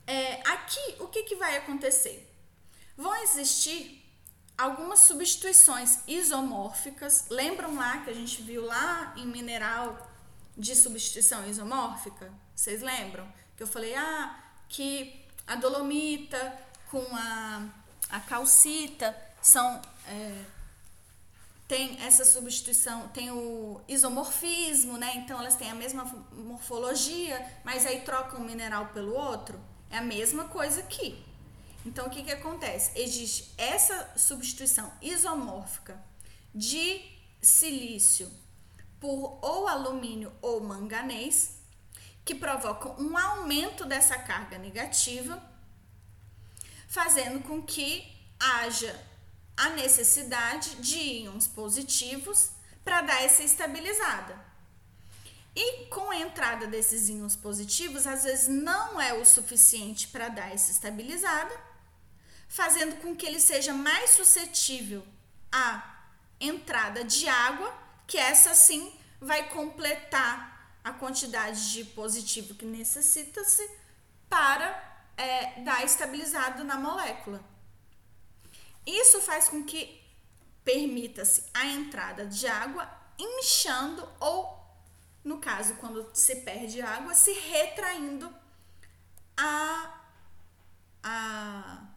é, 0.10 0.42
aqui 0.44 0.96
o 1.00 1.08
que, 1.08 1.22
que 1.22 1.36
vai 1.36 1.56
acontecer? 1.58 2.28
Vão 2.98 3.16
existir 3.18 4.04
algumas 4.58 5.02
substituições 5.02 6.00
isomórficas. 6.08 7.28
Lembram 7.30 7.76
lá 7.76 8.00
que 8.00 8.10
a 8.10 8.14
gente 8.14 8.42
viu 8.42 8.66
lá 8.66 9.14
em 9.16 9.28
mineral 9.28 10.10
de 10.58 10.76
substituição 10.76 11.48
isomórfica? 11.48 12.34
Vocês 12.56 12.82
lembram? 12.82 13.32
Que 13.56 13.62
eu 13.62 13.68
falei, 13.68 13.94
ah, 13.94 14.36
que 14.68 15.24
a 15.46 15.56
dolomita 15.56 16.60
com 16.90 17.06
a, 17.16 17.70
a 18.10 18.20
calcita 18.20 19.16
são. 19.40 19.80
É, 20.08 20.44
tem 21.68 22.02
essa 22.02 22.26
substituição, 22.26 23.10
tem 23.10 23.30
o 23.30 23.80
isomorfismo, 23.88 24.98
né? 24.98 25.18
Então 25.18 25.40
elas 25.40 25.56
têm 25.56 25.70
a 25.70 25.76
mesma 25.76 26.04
morfologia, 26.34 27.40
mas 27.64 27.86
aí 27.86 28.02
trocam 28.02 28.40
um 28.40 28.44
mineral 28.44 28.88
pelo 28.88 29.14
outro. 29.14 29.69
É 29.90 29.98
a 29.98 30.02
mesma 30.02 30.46
coisa 30.46 30.82
aqui. 30.82 31.24
Então, 31.86 32.08
o 32.08 32.10
que, 32.10 32.24
que 32.24 32.32
acontece? 32.32 32.92
Existe 33.00 33.54
essa 33.58 34.12
substituição 34.18 34.92
isomórfica 35.02 36.00
de 36.54 37.02
silício 37.42 38.30
por 39.00 39.40
ou 39.42 39.68
alumínio 39.68 40.32
ou 40.42 40.62
manganês, 40.62 41.58
que 42.26 42.36
provoca 42.36 43.02
um 43.02 43.18
aumento 43.18 43.86
dessa 43.86 44.18
carga 44.20 44.58
negativa, 44.58 45.42
fazendo 46.88 47.40
com 47.42 47.62
que 47.62 48.06
haja 48.40 48.94
a 49.56 49.70
necessidade 49.70 50.76
de 50.76 50.98
íons 50.98 51.48
positivos 51.48 52.52
para 52.84 53.02
dar 53.02 53.24
essa 53.24 53.44
estabilizada. 53.44 54.49
E 55.56 55.86
com 55.88 56.12
a 56.12 56.18
entrada 56.18 56.68
desses 56.68 57.10
íons 57.10 57.36
positivos, 57.36 58.06
às 58.06 58.24
vezes 58.24 58.48
não 58.48 59.00
é 59.02 59.14
o 59.14 59.26
suficiente 59.26 60.08
para 60.08 60.30
dar 60.30 60.54
essa 60.54 60.72
estabilizada, 60.72 61.56
fazendo 62.48 63.02
com 63.02 63.16
que 63.16 63.26
ele 63.26 63.40
seja 63.40 63.74
mais 63.74 64.12
suscetível 64.12 65.06
à 65.52 66.06
entrada 66.40 67.04
de 67.04 67.28
água, 67.28 67.74
que 68.08 68.18
essa 68.18 68.54
sim 68.56 68.94
vai 69.20 69.50
completar 69.50 70.78
a 70.84 70.94
quantidade 70.94 71.74
de 71.74 71.84
positivo 71.84 72.56
que 72.56 72.66
necessita-se 72.66 73.70
para 74.30 74.90
é, 75.18 75.62
dar 75.62 75.84
estabilizado 75.84 76.64
na 76.64 76.78
molécula, 76.78 77.44
Isso 78.86 79.22
faz 79.22 79.50
com 79.50 79.64
que 79.64 80.02
permita-se 80.64 81.44
a 81.54 81.66
entrada 81.66 82.26
de 82.26 82.48
água 82.48 82.90
inchando 83.18 84.08
ou, 84.20 84.59
no 85.24 85.40
caso, 85.40 85.76
quando 85.76 86.10
se 86.14 86.38
perde 86.38 86.82
água, 86.82 87.14
se 87.14 87.32
retraindo 87.32 88.34
a, 89.38 90.02
a, 91.04 91.88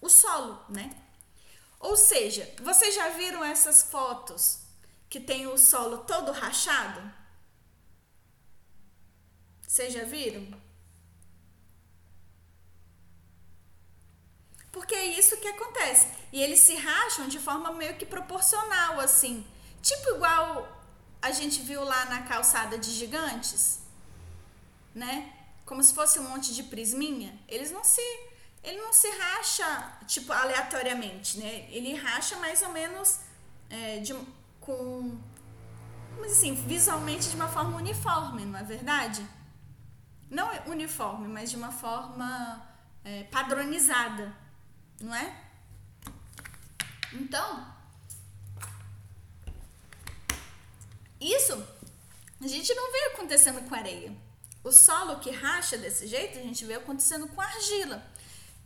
o 0.00 0.08
solo, 0.08 0.64
né? 0.68 0.96
Ou 1.80 1.96
seja, 1.96 2.52
vocês 2.62 2.94
já 2.94 3.10
viram 3.10 3.44
essas 3.44 3.82
fotos 3.82 4.60
que 5.08 5.20
tem 5.20 5.46
o 5.46 5.56
solo 5.56 5.98
todo 5.98 6.32
rachado? 6.32 7.12
Vocês 9.62 9.92
já 9.92 10.04
viram? 10.04 10.58
Porque 14.72 14.94
é 14.94 15.06
isso 15.18 15.36
que 15.38 15.48
acontece. 15.48 16.06
E 16.32 16.40
eles 16.42 16.60
se 16.60 16.74
racham 16.74 17.28
de 17.28 17.38
forma 17.38 17.72
meio 17.72 17.96
que 17.96 18.06
proporcional, 18.06 19.00
assim. 19.00 19.46
Tipo 19.82 20.16
igual 20.16 20.77
a 21.20 21.30
gente 21.30 21.60
viu 21.62 21.82
lá 21.84 22.06
na 22.06 22.22
calçada 22.22 22.78
de 22.78 22.90
gigantes, 22.90 23.80
né? 24.94 25.32
Como 25.64 25.82
se 25.82 25.92
fosse 25.92 26.18
um 26.18 26.28
monte 26.28 26.54
de 26.54 26.62
prisminha. 26.62 27.38
Eles 27.48 27.70
não 27.70 27.84
se 27.84 28.02
ele 28.62 28.80
não 28.80 28.92
se 28.92 29.08
racha, 29.08 29.98
tipo, 30.06 30.32
aleatoriamente, 30.32 31.38
né? 31.38 31.68
Ele 31.70 31.94
racha 31.94 32.36
mais 32.36 32.60
ou 32.62 32.70
menos 32.70 33.20
é, 33.70 33.98
de, 34.00 34.14
com, 34.60 35.18
assim, 36.24 36.54
visualmente 36.54 37.30
de 37.30 37.36
uma 37.36 37.48
forma 37.48 37.76
uniforme, 37.76 38.44
não 38.44 38.58
é 38.58 38.64
verdade? 38.64 39.24
Não 40.28 40.50
uniforme, 40.66 41.28
mas 41.28 41.50
de 41.50 41.56
uma 41.56 41.70
forma 41.70 42.66
é, 43.04 43.24
padronizada, 43.24 44.34
não 45.00 45.14
é? 45.14 45.34
Então, 47.12 47.66
isso 51.20 51.52
a 52.40 52.46
gente 52.46 52.72
não 52.74 52.92
vê 52.92 52.98
acontecendo 53.14 53.68
com 53.68 53.74
areia. 53.74 54.14
O 54.62 54.70
solo 54.70 55.20
que 55.20 55.30
racha 55.30 55.76
desse 55.76 56.06
jeito, 56.06 56.38
a 56.38 56.42
gente 56.42 56.64
vê 56.64 56.74
acontecendo 56.74 57.28
com 57.28 57.40
argila 57.40 58.02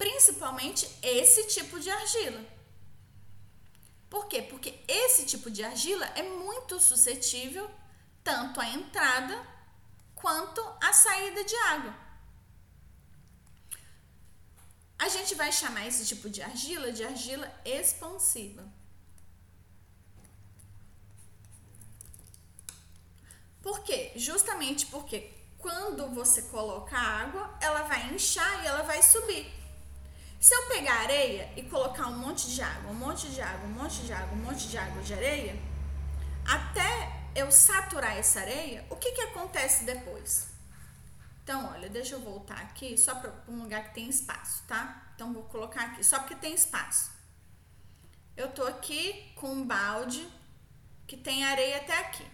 principalmente 0.03 0.91
esse 1.01 1.47
tipo 1.47 1.79
de 1.79 1.89
argila. 1.89 2.45
Por 4.11 4.27
quê? 4.27 4.43
Porque 4.43 4.81
esse 4.89 5.25
tipo 5.27 5.49
de 5.49 5.63
argila 5.63 6.05
é 6.17 6.25
muito 6.25 6.81
suscetível 6.81 7.71
tanto 8.25 8.61
à 8.61 8.69
entrada 8.69 9.47
quanto 10.17 10.61
à 10.83 10.93
saída 10.93 11.45
de 11.45 11.55
água. 11.55 11.95
A 14.99 15.09
gente 15.09 15.37
vai 15.37 15.53
chamar 15.53 15.87
esse 15.87 16.05
tipo 16.05 16.29
de 16.29 16.43
argila 16.43 16.91
de 16.91 17.05
argila 17.05 17.49
expansiva. 17.65 18.72
Por 23.63 23.81
quê? 23.85 24.13
Justamente 24.17 24.87
porque 24.87 25.31
quando 25.59 26.09
você 26.09 26.43
coloca 26.43 26.99
água, 26.99 27.57
ela 27.61 27.83
vai 27.83 28.13
inchar 28.13 28.63
e 28.65 28.67
ela 28.67 28.83
vai 28.83 29.01
subir. 29.03 29.51
Se 30.41 30.53
eu 30.53 30.67
pegar 30.67 31.03
areia 31.03 31.53
e 31.57 31.63
colocar 31.63 32.09
um 32.09 32.19
monte 32.19 32.51
de 32.51 32.61
água, 32.61 32.91
um 32.91 32.95
monte 32.95 33.29
de 33.29 33.41
água, 33.41 33.65
um 33.65 33.73
monte 33.73 34.03
de 34.03 34.13
água, 34.13 34.33
um 34.33 34.43
monte 34.43 34.69
de 34.69 34.77
água 34.77 35.01
de 35.01 35.15
areia, 35.15 35.57
até 36.45 37.23
eu 37.37 37.53
saturar 37.53 38.17
essa 38.17 38.41
areia, 38.41 38.85
o 38.91 38.97
que, 38.97 39.13
que 39.13 39.21
acontece 39.21 39.85
depois? 39.85 40.49
Então, 41.45 41.73
olha, 41.73 41.89
deixa 41.89 42.17
eu 42.17 42.21
voltar 42.21 42.59
aqui 42.59 42.99
só 42.99 43.15
para 43.15 43.33
um 43.49 43.63
lugar 43.63 43.85
que 43.85 43.95
tem 43.95 44.09
espaço, 44.09 44.65
tá? 44.67 45.13
Então, 45.15 45.33
vou 45.33 45.45
colocar 45.45 45.83
aqui, 45.83 46.05
só 46.05 46.19
porque 46.19 46.35
tem 46.35 46.55
espaço. 46.55 47.13
Eu 48.37 48.49
tô 48.51 48.65
aqui 48.65 49.33
com 49.37 49.53
um 49.53 49.65
balde 49.65 50.27
que 51.07 51.17
tem 51.17 51.45
areia 51.45 51.77
até 51.77 51.99
aqui. 51.99 52.27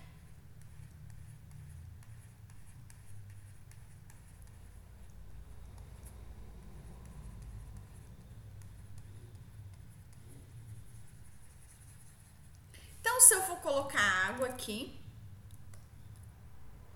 Então, 13.09 13.21
se 13.23 13.35
eu 13.35 13.43
for 13.43 13.57
colocar 13.61 14.29
água 14.29 14.49
aqui 14.49 15.01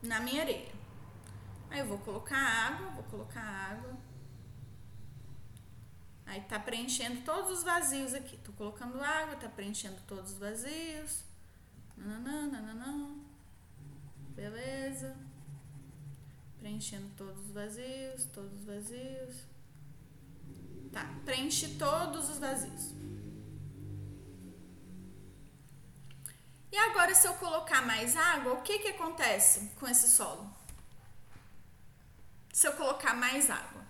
na 0.03 0.21
minha 0.21 0.43
areia, 0.43 0.71
aí 1.71 1.79
eu 1.81 1.87
vou 1.87 1.97
colocar 2.01 2.37
água, 2.37 2.91
vou 2.91 3.05
colocar 3.05 3.41
água. 3.41 3.97
Aí 6.27 6.43
tá 6.43 6.59
preenchendo 6.59 7.23
todos 7.23 7.51
os 7.51 7.65
vazios 7.65 8.13
aqui. 8.13 8.37
Tô 8.37 8.53
colocando 8.53 9.01
água, 9.01 9.37
tá 9.37 9.49
preenchendo 9.49 9.97
todos 10.07 10.33
os 10.33 10.39
vazios. 10.39 11.25
Nananã, 11.97 12.47
nananã. 12.47 13.17
Beleza. 14.37 15.17
Preenchendo 16.61 17.09
todos 17.17 17.47
os 17.47 17.53
vazios, 17.53 18.27
todos 18.35 18.53
os 18.53 18.65
vazios. 18.67 19.47
Tá, 20.93 21.11
preenche 21.25 21.69
todos 21.79 22.29
os 22.29 22.39
vazios. 22.39 23.02
E 26.73 26.79
agora, 26.79 27.15
se 27.15 27.29
eu 27.29 27.35
colocar 27.35 27.83
mais 27.83 28.17
água, 28.17 28.55
o 28.55 28.63
que, 28.63 28.79
que 28.79 28.89
acontece 28.89 29.71
com 29.79 29.87
esse 29.87 30.09
solo? 30.09 30.51
Se 32.51 32.67
eu 32.67 32.73
colocar 32.73 33.15
mais 33.15 33.51
água. 33.51 33.83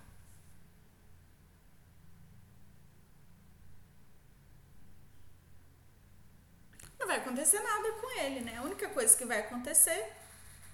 Não 6.99 7.07
vai 7.07 7.17
acontecer 7.17 7.61
nada 7.61 7.91
com 7.93 8.19
ele, 8.19 8.41
né? 8.41 8.57
A 8.57 8.63
única 8.63 8.89
coisa 8.89 9.15
que 9.15 9.25
vai 9.25 9.39
acontecer 9.39 10.11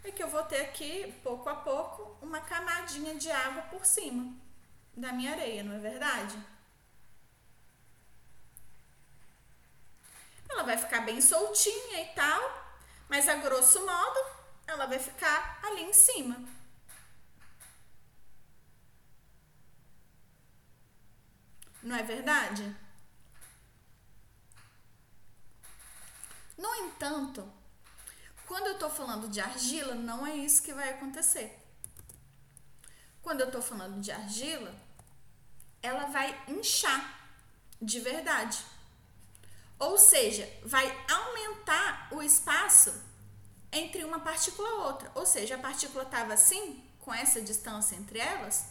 é 0.03 0.11
que 0.11 0.23
eu 0.23 0.27
vou 0.27 0.43
ter 0.43 0.61
aqui, 0.61 1.13
pouco 1.23 1.47
a 1.47 1.55
pouco, 1.55 2.17
uma 2.25 2.41
camadinha 2.41 3.13
de 3.15 3.29
água 3.29 3.61
por 3.63 3.85
cima 3.85 4.33
da 4.97 5.13
minha 5.13 5.31
areia, 5.31 5.63
não 5.63 5.75
é 5.75 5.79
verdade? 5.79 6.35
Ela 10.49 10.63
vai 10.63 10.77
ficar 10.77 11.01
bem 11.01 11.21
soltinha 11.21 12.01
e 12.01 12.13
tal, 12.13 12.41
mas 13.07 13.27
a 13.27 13.35
grosso 13.35 13.85
modo 13.85 14.19
ela 14.67 14.85
vai 14.85 14.99
ficar 14.99 15.59
ali 15.63 15.83
em 15.83 15.93
cima. 15.93 16.35
Não 21.81 21.95
é 21.95 22.03
verdade? 22.03 22.75
No 26.57 26.75
entanto, 26.75 27.51
quando 28.45 28.67
eu 28.67 28.73
estou 28.73 28.89
falando 28.89 29.29
de 29.29 29.39
argila, 29.39 29.95
não 29.95 30.27
é 30.27 30.35
isso 30.35 30.61
que 30.61 30.73
vai 30.73 30.89
acontecer. 30.89 31.57
Quando 33.21 33.41
eu 33.41 33.47
estou 33.47 33.61
falando 33.61 34.01
de 34.01 34.11
argila, 34.11 34.75
ela 35.81 36.07
vai 36.07 36.43
inchar 36.47 37.17
de 37.81 37.99
verdade. 37.99 38.61
Ou 39.79 39.97
seja, 39.97 40.47
vai 40.63 40.85
aumentar 41.09 42.09
o 42.11 42.21
espaço 42.21 42.93
entre 43.71 44.03
uma 44.03 44.19
partícula 44.19 44.67
e 44.67 44.73
outra. 44.73 45.11
Ou 45.15 45.25
seja, 45.25 45.55
a 45.55 45.59
partícula 45.59 46.03
estava 46.03 46.33
assim, 46.33 46.83
com 46.99 47.13
essa 47.13 47.41
distância 47.41 47.95
entre 47.95 48.19
elas, 48.19 48.65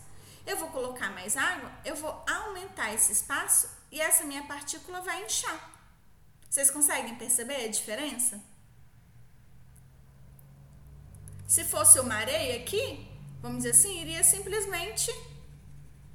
eu 0.47 0.57
vou 0.57 0.69
colocar 0.69 1.11
mais 1.11 1.37
água, 1.37 1.73
eu 1.85 1.97
vou 1.97 2.25
aumentar 2.29 2.93
esse 2.93 3.13
espaço 3.13 3.69
e 3.91 4.01
essa 4.01 4.25
minha 4.25 4.47
partícula 4.47 5.01
vai 5.01 5.25
inchar. 5.25 5.73
Vocês 6.49 6.71
conseguem 6.71 7.17
perceber 7.17 7.65
a 7.65 7.69
diferença? 7.69 8.43
Se 11.47 11.65
fosse 11.65 11.99
uma 11.99 12.15
areia 12.15 12.61
aqui, 12.61 13.11
vamos 13.41 13.59
dizer 13.59 13.71
assim, 13.71 14.01
iria 14.01 14.23
simplesmente 14.23 15.11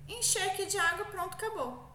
encher 0.08 0.44
aqui 0.50 0.66
de 0.66 0.78
água, 0.78 1.06
pronto, 1.06 1.34
acabou. 1.34 1.92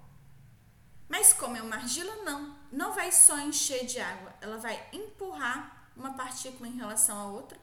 Mas 1.08 1.32
como 1.32 1.56
é 1.56 1.62
uma 1.62 1.76
argila, 1.76 2.16
não. 2.24 2.57
Não 2.70 2.92
vai 2.92 3.10
só 3.10 3.38
encher 3.38 3.86
de 3.86 3.98
água, 3.98 4.34
ela 4.40 4.58
vai 4.58 4.88
empurrar 4.92 5.90
uma 5.96 6.14
partícula 6.14 6.68
em 6.68 6.76
relação 6.76 7.18
à 7.18 7.24
outra 7.26 7.58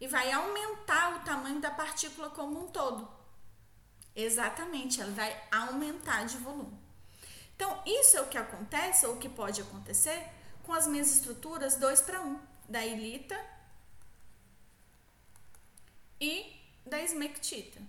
e 0.00 0.06
vai 0.06 0.30
aumentar 0.32 1.16
o 1.16 1.24
tamanho 1.24 1.60
da 1.60 1.70
partícula 1.70 2.30
como 2.30 2.64
um 2.64 2.68
todo. 2.68 3.08
Exatamente, 4.14 5.00
ela 5.00 5.12
vai 5.12 5.48
aumentar 5.50 6.24
de 6.24 6.36
volume. 6.38 6.78
Então, 7.54 7.82
isso 7.86 8.16
é 8.16 8.20
o 8.20 8.28
que 8.28 8.38
acontece, 8.38 9.06
ou 9.06 9.14
o 9.14 9.18
que 9.18 9.28
pode 9.28 9.60
acontecer, 9.60 10.28
com 10.62 10.72
as 10.72 10.86
minhas 10.86 11.10
estruturas 11.10 11.76
2 11.76 12.00
para 12.02 12.20
1, 12.20 12.40
da 12.68 12.84
ilita 12.84 13.38
e 16.20 16.56
da 16.84 17.00
esmectita. 17.00 17.80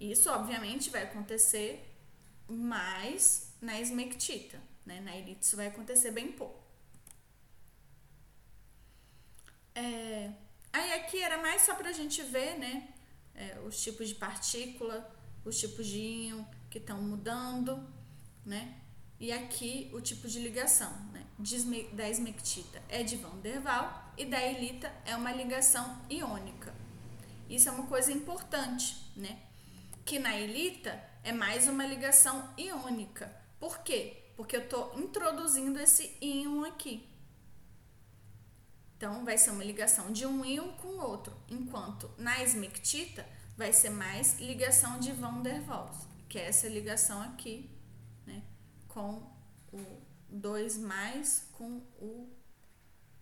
Isso, 0.00 0.30
obviamente, 0.30 0.90
vai 0.90 1.04
acontecer 1.04 1.93
mais 2.48 3.52
na 3.60 3.80
esmectita, 3.80 4.60
né? 4.84 5.00
Na 5.00 5.16
elite 5.16 5.42
isso 5.42 5.56
vai 5.56 5.68
acontecer 5.68 6.10
bem 6.10 6.32
pouco. 6.32 6.62
É, 9.74 10.30
aí 10.72 10.92
aqui 10.94 11.20
era 11.20 11.38
mais 11.38 11.62
só 11.62 11.74
para 11.74 11.88
a 11.90 11.92
gente 11.92 12.22
ver, 12.22 12.58
né? 12.58 12.88
É, 13.34 13.58
os 13.66 13.82
tipos 13.82 14.08
de 14.08 14.14
partícula, 14.14 15.10
os 15.44 15.58
tipos 15.58 15.86
de 15.86 15.98
íon 15.98 16.44
que 16.70 16.78
estão 16.78 17.02
mudando, 17.02 17.84
né? 18.44 18.80
E 19.18 19.32
aqui 19.32 19.90
o 19.92 20.00
tipo 20.00 20.28
de 20.28 20.38
ligação, 20.38 20.92
né? 21.12 21.24
Da 21.92 22.08
esmectita 22.08 22.82
é 22.88 23.02
de 23.02 23.16
Van 23.16 23.38
der 23.38 23.60
Waal 23.60 24.12
e 24.16 24.24
da 24.24 24.40
elita 24.40 24.92
é 25.04 25.16
uma 25.16 25.32
ligação 25.32 26.00
iônica. 26.08 26.74
Isso 27.48 27.68
é 27.68 27.72
uma 27.72 27.86
coisa 27.86 28.12
importante, 28.12 28.96
né? 29.16 29.42
Que 30.04 30.18
na 30.18 30.38
elita 30.38 31.02
é 31.24 31.32
mais 31.32 31.66
uma 31.66 31.86
ligação 31.86 32.52
iônica. 32.56 33.34
Por 33.58 33.78
quê? 33.78 34.22
Porque 34.36 34.56
eu 34.56 34.62
estou 34.62 34.96
introduzindo 35.00 35.80
esse 35.80 36.16
íon 36.20 36.64
aqui. 36.64 37.08
Então, 38.96 39.24
vai 39.24 39.38
ser 39.38 39.50
uma 39.50 39.64
ligação 39.64 40.12
de 40.12 40.26
um 40.26 40.44
íon 40.44 40.72
com 40.76 40.88
o 40.88 41.00
outro, 41.00 41.34
enquanto 41.48 42.10
na 42.18 42.42
esmectita 42.42 43.26
vai 43.56 43.72
ser 43.72 43.90
mais 43.90 44.38
ligação 44.38 45.00
de 45.00 45.12
Van 45.12 45.40
der 45.40 45.62
Waals, 45.62 46.06
que 46.28 46.38
é 46.38 46.46
essa 46.46 46.68
ligação 46.68 47.22
aqui, 47.22 47.70
né, 48.26 48.42
com 48.88 49.22
o 49.72 50.02
2 50.28 50.78
mais 50.78 51.48
com 51.52 51.78
o, 51.98 52.36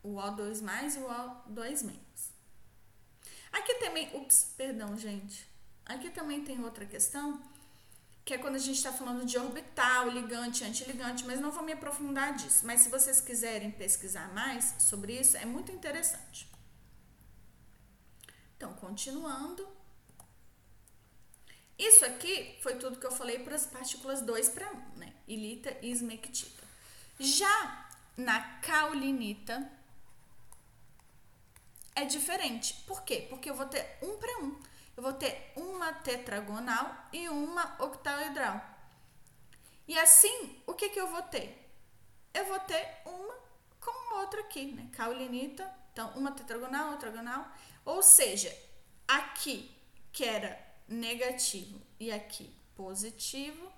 o 0.03 0.15
O2 0.17 0.61
mais 0.63 0.97
e 0.97 0.99
o 0.99 1.07
O2 1.07 1.85
menos. 1.85 2.33
Aqui 3.53 3.75
também, 3.75 4.15
ups, 4.17 4.55
perdão, 4.57 4.97
gente. 4.97 5.47
Aqui 5.85 6.11
também 6.11 6.43
tem 6.43 6.63
outra 6.63 6.87
questão, 6.87 7.41
que 8.25 8.35
é 8.35 8.39
quando 8.39 8.55
a 8.55 8.59
gente 8.59 8.77
está 8.77 8.93
falando 8.93 9.25
de 9.25 9.37
orbital, 9.37 10.09
ligante, 10.09 10.65
antiligante, 10.65 11.25
mas 11.25 11.41
não 11.41 11.51
vou 11.51 11.65
me 11.65 11.73
aprofundar 11.73 12.35
disso. 12.35 12.65
Mas 12.65 12.83
se 12.83 12.89
vocês 12.89 13.21
quiserem 13.21 13.71
pesquisar 13.71 14.33
mais 14.33 14.75
sobre 14.79 15.19
isso, 15.19 15.37
é 15.37 15.45
muito 15.45 15.73
interessante. 15.73 16.49
Então, 18.57 18.73
continuando. 18.75 19.67
Isso 21.77 22.05
aqui 22.05 22.57
foi 22.63 22.77
tudo 22.77 22.99
que 22.99 23.07
eu 23.07 23.11
falei 23.11 23.41
para 23.41 23.57
as 23.57 23.67
partículas 23.67 24.23
2 24.23 24.51
para 24.51 24.71
1, 24.71 24.99
né? 24.99 25.13
Ilita 25.27 25.77
e 25.83 25.91
esmectita. 25.91 26.63
Já 27.19 27.89
na 28.17 28.41
caulinita 28.61 29.69
é 31.97 32.05
diferente. 32.05 32.75
Por 32.87 33.03
quê? 33.03 33.27
Porque 33.29 33.51
eu 33.51 33.55
vou 33.55 33.67
ter 33.67 33.99
um 34.01 34.17
para 34.17 34.39
um. 34.45 34.61
Eu 34.97 35.03
vou 35.03 35.13
ter 35.13 35.53
uma 35.57 35.93
tetragonal 35.93 36.95
e 37.13 37.29
uma 37.29 37.77
octaedral. 37.83 38.61
E 39.87 39.99
assim, 39.99 40.63
o 40.67 40.75
que, 40.75 40.91
que 40.91 41.01
eu 41.01 41.09
vou 41.09 41.23
ter? 41.23 41.71
Eu 42.33 42.47
vou 42.47 42.59
ter 42.61 43.03
uma 43.05 43.35
com 43.81 44.15
outra 44.17 44.41
aqui, 44.41 44.73
né? 44.73 44.89
Caulinita, 44.93 45.69
então 45.93 46.11
uma 46.11 46.33
tetragonal, 46.33 46.93
outra 46.93 47.11
gonal. 47.11 47.47
Ou 47.85 48.03
seja, 48.03 48.57
aqui 49.09 49.75
que 50.13 50.25
era 50.25 50.59
negativo 50.87 51.81
e 51.99 52.13
aqui 52.13 52.55
positivo, 52.77 53.73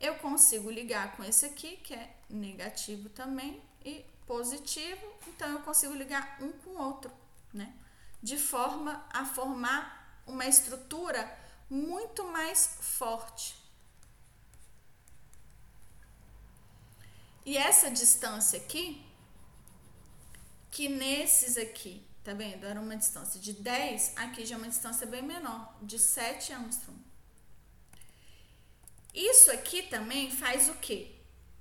eu 0.00 0.14
consigo 0.16 0.70
ligar 0.70 1.16
com 1.16 1.24
esse 1.24 1.46
aqui, 1.46 1.76
que 1.78 1.94
é 1.94 2.16
negativo 2.28 3.08
também, 3.10 3.62
e 3.84 4.04
positivo, 4.26 5.06
então 5.28 5.48
eu 5.50 5.60
consigo 5.60 5.94
ligar 5.94 6.38
um 6.40 6.52
com 6.52 6.70
o 6.70 6.82
outro, 6.82 7.10
né? 7.52 7.74
De 8.22 8.36
forma 8.36 9.04
a 9.10 9.24
formar 9.24 10.22
uma 10.26 10.46
estrutura 10.46 11.36
muito 11.70 12.24
mais 12.24 12.78
forte. 12.80 13.56
E 17.44 17.56
essa 17.56 17.90
distância 17.90 18.58
aqui, 18.58 19.02
que 20.70 20.88
nesses 20.88 21.56
aqui, 21.56 22.06
tá 22.22 22.34
vendo? 22.34 22.66
Era 22.66 22.80
uma 22.80 22.96
distância 22.96 23.40
de 23.40 23.54
10, 23.54 24.16
aqui 24.16 24.44
já 24.44 24.56
é 24.56 24.58
uma 24.58 24.68
distância 24.68 25.06
bem 25.06 25.22
menor, 25.22 25.74
de 25.80 25.98
7 25.98 26.52
angstrom. 26.52 26.94
Isso 29.14 29.50
aqui 29.50 29.82
também 29.84 30.30
faz 30.30 30.68
o 30.68 30.74
quê? 30.74 31.14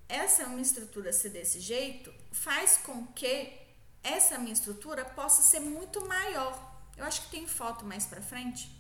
Essa 0.10 0.44
é 0.44 0.46
uma 0.46 0.62
estrutura 0.62 1.12
ser 1.14 1.30
desse 1.30 1.60
jeito, 1.60 2.14
faz 2.32 2.78
com 2.78 3.08
que 3.08 3.67
essa 4.08 4.38
minha 4.38 4.54
estrutura 4.54 5.04
possa 5.04 5.42
ser 5.42 5.60
muito 5.60 6.06
maior. 6.06 6.56
Eu 6.96 7.06
acho 7.06 7.22
que 7.24 7.30
tem 7.30 7.48
foto 7.48 7.86
mais 7.86 8.06
para 8.06 8.22
frente, 8.22 8.72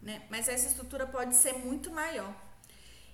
né? 0.00 0.26
Mas 0.30 0.48
essa 0.48 0.66
estrutura 0.66 1.06
pode 1.06 1.34
ser 1.34 1.54
muito 1.54 1.90
maior. 1.90 2.34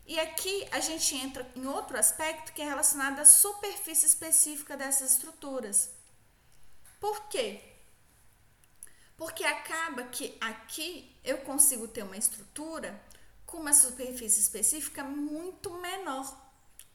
E 0.07 0.18
aqui 0.18 0.66
a 0.72 0.80
gente 0.80 1.14
entra 1.14 1.49
em 1.55 1.66
outro 1.66 1.99
aspecto 1.99 2.53
que 2.53 2.62
é 2.62 2.64
relacionado 2.64 3.20
à 3.20 3.24
superfície 3.24 4.07
específica 4.07 4.76
dessas 4.76 5.12
estruturas. 5.12 5.91
Por 6.99 7.28
quê? 7.28 7.62
Porque 9.16 9.45
acaba 9.45 10.05
que 10.05 10.36
aqui 10.41 11.16
eu 11.22 11.38
consigo 11.38 11.86
ter 11.86 12.03
uma 12.03 12.16
estrutura 12.16 13.01
com 13.47 13.59
uma 13.59 13.72
superfície 13.72 14.41
específica 14.41 15.05
muito 15.05 15.70
menor. 15.74 16.26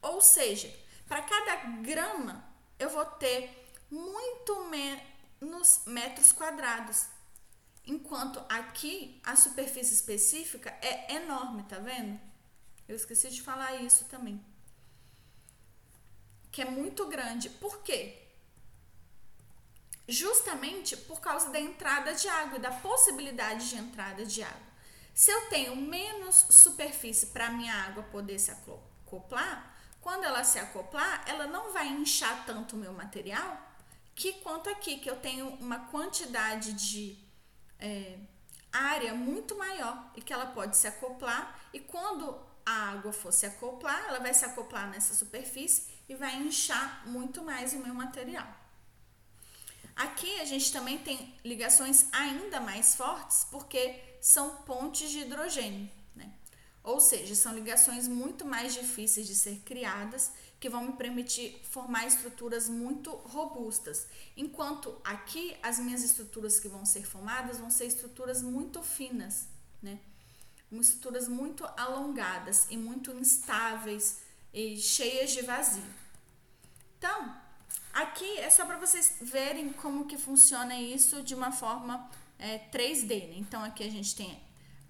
Ou 0.01 0.21
seja, 0.21 0.73
para 1.07 1.21
cada 1.21 1.55
grama 1.81 2.43
eu 2.77 2.89
vou 2.89 3.05
ter 3.05 3.64
muito 3.89 4.65
menos 4.65 5.81
metros 5.85 6.31
quadrados. 6.31 7.07
Enquanto 7.85 8.43
aqui 8.49 9.21
a 9.23 9.35
superfície 9.35 9.93
específica 9.93 10.69
é 10.81 11.15
enorme, 11.15 11.63
tá 11.63 11.77
vendo? 11.77 12.19
Eu 12.87 12.95
esqueci 12.95 13.29
de 13.29 13.41
falar 13.41 13.75
isso 13.81 14.05
também. 14.05 14.43
Que 16.51 16.61
é 16.61 16.65
muito 16.65 17.05
grande. 17.07 17.49
Por 17.49 17.81
quê? 17.83 18.21
Justamente 20.07 20.95
por 20.95 21.19
causa 21.19 21.49
da 21.49 21.59
entrada 21.59 22.13
de 22.13 22.27
água 22.27 22.59
da 22.59 22.71
possibilidade 22.71 23.69
de 23.69 23.77
entrada 23.77 24.25
de 24.25 24.43
água. 24.43 24.75
Se 25.13 25.31
eu 25.31 25.49
tenho 25.49 25.75
menos 25.75 26.45
superfície 26.49 27.27
para 27.27 27.49
minha 27.49 27.73
água 27.73 28.03
poder 28.03 28.37
se 28.37 28.51
acoplar, 28.51 29.75
quando 30.01 30.23
ela 30.23 30.43
se 30.43 30.59
acoplar, 30.59 31.23
ela 31.27 31.47
não 31.47 31.71
vai 31.71 31.87
inchar 31.87 32.45
tanto 32.45 32.75
o 32.75 32.79
meu 32.79 32.93
material 32.93 33.74
que 34.15 34.33
quanto 34.33 34.69
aqui, 34.69 34.97
que 34.97 35.09
eu 35.09 35.17
tenho 35.17 35.49
uma 35.55 35.87
quantidade 35.87 36.73
de 36.73 37.17
é, 37.77 38.17
área 38.71 39.13
muito 39.13 39.55
maior 39.57 40.11
e 40.15 40.21
que 40.21 40.31
ela 40.31 40.47
pode 40.47 40.77
se 40.77 40.87
acoplar 40.87 41.67
e 41.73 41.79
quando 41.79 42.39
a 42.65 42.91
água 42.91 43.11
for 43.11 43.31
se 43.31 43.45
acoplar, 43.45 44.05
ela 44.07 44.19
vai 44.19 44.33
se 44.33 44.45
acoplar 44.45 44.89
nessa 44.89 45.13
superfície 45.13 45.83
e 46.07 46.15
vai 46.15 46.35
inchar 46.37 47.03
muito 47.05 47.43
mais 47.43 47.73
o 47.73 47.79
meu 47.79 47.93
material. 47.93 48.47
Aqui 49.95 50.39
a 50.39 50.45
gente 50.45 50.71
também 50.71 50.97
tem 50.97 51.35
ligações 51.43 52.07
ainda 52.11 52.59
mais 52.59 52.95
fortes 52.95 53.45
porque 53.51 54.01
são 54.19 54.63
pontes 54.63 55.11
de 55.11 55.19
hidrogênio. 55.19 55.89
Ou 56.85 56.99
seja, 56.99 57.33
são 57.33 57.51
ligações 57.55 58.07
muito 58.07 58.45
mais 58.45 58.75
difíceis 58.75 59.25
de 59.25 59.33
ser 59.33 59.59
criadas 59.65 60.31
que 60.65 60.69
vão 60.69 60.83
me 60.83 60.93
permitir 60.93 61.61
formar 61.63 62.07
estruturas 62.07 62.67
muito 62.67 63.11
robustas. 63.11 64.07
Enquanto 64.35 64.99
aqui 65.03 65.55
as 65.61 65.77
minhas 65.77 66.03
estruturas 66.03 66.59
que 66.59 66.67
vão 66.67 66.83
ser 66.83 67.05
formadas 67.05 67.59
vão 67.59 67.69
ser 67.69 67.85
estruturas 67.85 68.41
muito 68.41 68.81
finas, 68.81 69.47
né? 69.79 69.99
Estruturas 70.71 71.27
muito 71.27 71.63
alongadas 71.77 72.65
e 72.71 72.77
muito 72.77 73.11
instáveis 73.11 74.21
e 74.51 74.75
cheias 74.77 75.33
de 75.33 75.43
vazio. 75.43 75.85
Então, 76.97 77.37
aqui 77.93 78.39
é 78.39 78.49
só 78.49 78.65
para 78.65 78.79
vocês 78.79 79.17
verem 79.21 79.71
como 79.71 80.07
que 80.07 80.17
funciona 80.17 80.73
isso 80.79 81.21
de 81.21 81.35
uma 81.35 81.51
forma 81.51 82.09
é, 82.39 82.57
3D. 82.71 83.27
Né? 83.27 83.35
Então, 83.37 83.63
aqui 83.63 83.83
a 83.83 83.91
gente 83.91 84.15
tem 84.15 84.41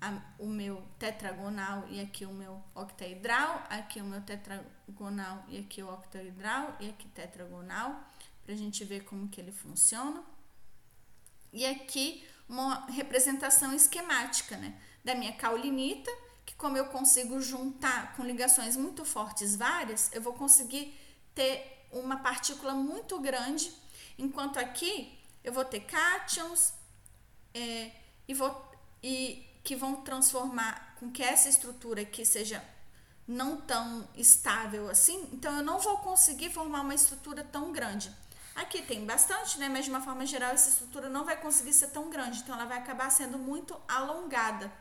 a, 0.06 0.22
o 0.38 0.46
meu 0.46 0.84
tetragonal 1.00 1.88
e 1.90 2.00
aqui 2.00 2.26
o 2.26 2.34
meu 2.34 2.62
octaedral, 2.76 3.64
aqui 3.70 4.00
o 4.00 4.06
meu 4.06 4.22
tetragonal 4.22 5.44
e 5.48 5.58
aqui 5.58 5.82
o 5.82 5.92
octaedral 5.92 6.76
e 6.80 6.90
aqui 6.90 7.08
tetragonal, 7.08 8.04
para 8.44 8.54
a 8.54 8.58
gente 8.58 8.84
ver 8.86 9.04
como 9.04 9.28
que 9.28 9.42
ele 9.42 9.52
funciona. 9.52 10.24
E 11.52 11.66
aqui 11.66 12.28
uma 12.48 12.86
representação 12.86 13.74
esquemática, 13.74 14.56
né, 14.58 14.80
da 15.04 15.16
minha 15.16 15.34
caulinita, 15.34 16.12
que 16.46 16.54
como 16.54 16.78
eu 16.78 16.86
consigo 16.86 17.42
juntar 17.42 18.16
com 18.16 18.24
ligações 18.24 18.78
muito 18.78 19.04
fortes 19.04 19.56
várias, 19.56 20.14
eu 20.14 20.22
vou 20.22 20.34
conseguir 20.34 20.96
ter 21.34 21.88
uma 21.92 22.18
partícula 22.18 22.76
muito 22.76 23.20
grande, 23.20 23.74
enquanto 24.20 24.60
aqui 24.60 25.18
eu 25.44 25.52
vou 25.52 25.66
ter 25.66 25.80
cátions 25.82 26.74
é, 27.54 27.92
e 28.28 28.34
vou 28.34 28.64
e 29.02 29.55
que 29.66 29.76
vão 29.76 29.96
transformar 29.96 30.96
com 31.00 31.12
que 31.12 31.24
essa 31.24 31.50
estrutura 31.50 32.04
aqui 32.04 32.24
seja 32.24 32.64
não 33.28 33.60
tão 33.60 34.08
estável 34.16 34.88
assim, 34.88 35.28
então 35.34 35.58
eu 35.58 35.64
não 35.64 35.80
vou 35.80 35.98
conseguir 35.98 36.52
formar 36.52 36.82
uma 36.82 36.94
estrutura 36.94 37.44
tão 37.44 37.72
grande. 37.72 38.12
Aqui 38.54 38.84
tem 38.84 39.04
bastante, 39.04 39.60
né? 39.60 39.68
Mas 39.68 39.86
de 39.86 39.92
uma 39.92 40.02
forma 40.02 40.26
geral, 40.26 40.52
essa 40.52 40.70
estrutura 40.70 41.10
não 41.10 41.26
vai 41.26 41.36
conseguir 41.42 41.74
ser 41.74 41.88
tão 41.88 42.10
grande, 42.10 42.40
então 42.40 42.56
ela 42.56 42.66
vai 42.66 42.78
acabar 42.78 43.10
sendo 43.10 43.38
muito 43.40 43.76
alongada. 43.88 44.72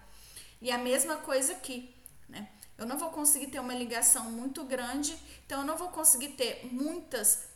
E 0.60 0.70
a 0.70 0.78
mesma 0.78 1.16
coisa 1.16 1.54
aqui, 1.54 1.92
né? 2.28 2.48
Eu 2.76 2.86
não 2.86 2.98
vou 2.98 3.10
conseguir 3.10 3.46
ter 3.46 3.60
uma 3.60 3.74
ligação 3.74 4.30
muito 4.30 4.64
grande, 4.64 5.16
então 5.46 5.60
eu 5.60 5.66
não 5.66 5.76
vou 5.76 5.88
conseguir 5.88 6.30
ter 6.30 6.66
muitas, 6.70 7.48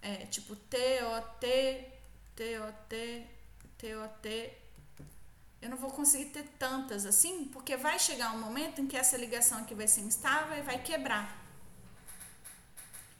é, 0.00 0.26
tipo 0.26 0.54
TOT, 0.54 1.46
TOT, 2.36 3.26
TOT, 3.76 4.65
eu 5.66 5.70
não 5.70 5.76
vou 5.76 5.90
conseguir 5.90 6.26
ter 6.26 6.44
tantas 6.58 7.04
assim, 7.04 7.46
porque 7.46 7.76
vai 7.76 7.98
chegar 7.98 8.32
um 8.32 8.38
momento 8.40 8.80
em 8.80 8.86
que 8.86 8.96
essa 8.96 9.16
ligação 9.16 9.58
aqui 9.58 9.74
vai 9.74 9.88
ser 9.88 10.02
instável 10.02 10.56
e 10.56 10.62
vai 10.62 10.80
quebrar. 10.80 11.44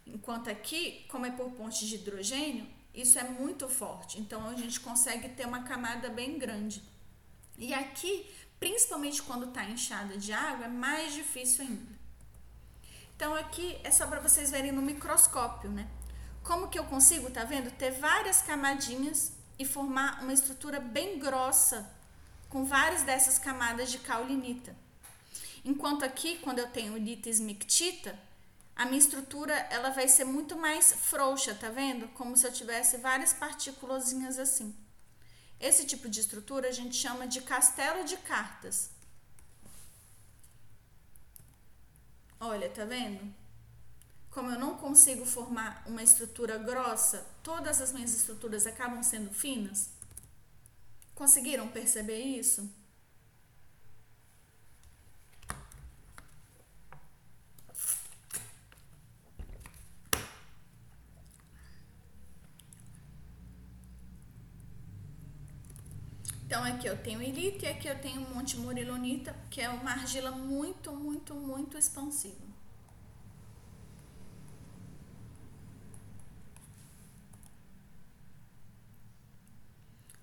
Enquanto 0.07 0.49
aqui, 0.49 1.05
como 1.09 1.27
é 1.27 1.33
por 1.33 1.51
ponte 1.51 1.85
de 1.85 1.97
hidrogênio, 1.97 2.69
isso 2.95 3.19
é 3.19 3.25
muito 3.25 3.69
forte. 3.69 4.21
Então 4.21 4.49
a 4.49 4.55
gente 4.55 4.79
consegue 4.79 5.29
ter 5.31 5.45
uma 5.45 5.65
camada 5.65 6.09
bem 6.09 6.39
grande. 6.39 6.83
E 7.59 7.75
aqui, 7.75 8.31
principalmente 8.61 9.23
quando 9.23 9.49
está 9.49 9.65
inchada 9.65 10.17
de 10.17 10.33
água, 10.33 10.67
é 10.67 10.69
mais 10.69 11.15
difícil 11.15 11.65
ainda. 11.65 11.97
Então 13.17 13.35
aqui 13.35 13.77
é 13.83 13.91
só 13.91 14.07
para 14.07 14.21
vocês 14.21 14.53
verem 14.53 14.71
no 14.71 14.83
microscópio, 14.83 15.69
né? 15.69 15.89
Como 16.45 16.69
que 16.69 16.79
eu 16.79 16.85
consigo, 16.85 17.29
tá 17.29 17.43
vendo? 17.43 17.73
Ter 17.73 17.91
várias 17.91 18.41
camadinhas 18.41 19.33
e 19.59 19.65
formar 19.65 20.23
uma 20.23 20.33
estrutura 20.33 20.79
bem 20.79 21.19
grossa 21.19 21.96
com 22.49 22.65
várias 22.65 23.03
dessas 23.03 23.39
camadas 23.39 23.91
de 23.91 23.99
caulinita. 23.99 24.75
Enquanto 25.65 26.05
aqui, 26.05 26.39
quando 26.39 26.61
eu 26.61 26.69
tenho 26.69 26.97
lita 26.97 27.29
esmictita, 27.29 28.19
a 28.77 28.85
minha 28.85 28.99
estrutura 28.99 29.55
ela 29.71 29.91
vai 29.91 30.07
ser 30.07 30.25
muito 30.25 30.55
mais 30.57 30.93
frouxa, 30.93 31.55
tá 31.55 31.71
vendo? 31.71 32.09
Como 32.09 32.37
se 32.37 32.47
eu 32.47 32.53
tivesse 32.53 32.99
várias 32.99 33.33
partículas 33.33 34.13
assim. 34.39 34.77
Esse 35.59 35.87
tipo 35.87 36.09
de 36.09 36.21
estrutura 36.21 36.69
a 36.69 36.73
gente 36.73 36.95
chama 36.95 37.27
de 37.27 37.41
castelo 37.41 38.05
de 38.05 38.17
cartas. 38.19 38.91
Olha, 42.39 42.69
tá 42.69 42.85
vendo? 42.85 43.35
Como 44.31 44.51
eu 44.51 44.59
não 44.59 44.77
consigo 44.77 45.25
formar 45.25 45.83
uma 45.87 46.03
estrutura 46.03 46.59
grossa, 46.59 47.27
todas 47.43 47.81
as 47.81 47.93
minhas 47.93 48.15
estruturas 48.15 48.67
acabam 48.67 49.03
sendo 49.03 49.33
finas. 49.33 49.89
Conseguiram 51.17 51.67
perceber 51.69 52.21
isso? 52.21 52.71
Então 66.47 66.63
aqui 66.63 66.87
eu 66.87 66.97
tenho 67.03 67.21
ilita 67.23 67.67
e 67.67 67.69
aqui 67.69 67.89
eu 67.89 67.99
tenho 67.99 68.21
Monte 68.21 68.57
Murilonita, 68.57 69.35
que 69.51 69.61
é 69.61 69.69
uma 69.69 69.91
argila 69.91 70.31
muito, 70.31 70.93
muito, 70.93 71.35
muito 71.35 71.77
expansiva. 71.77 72.46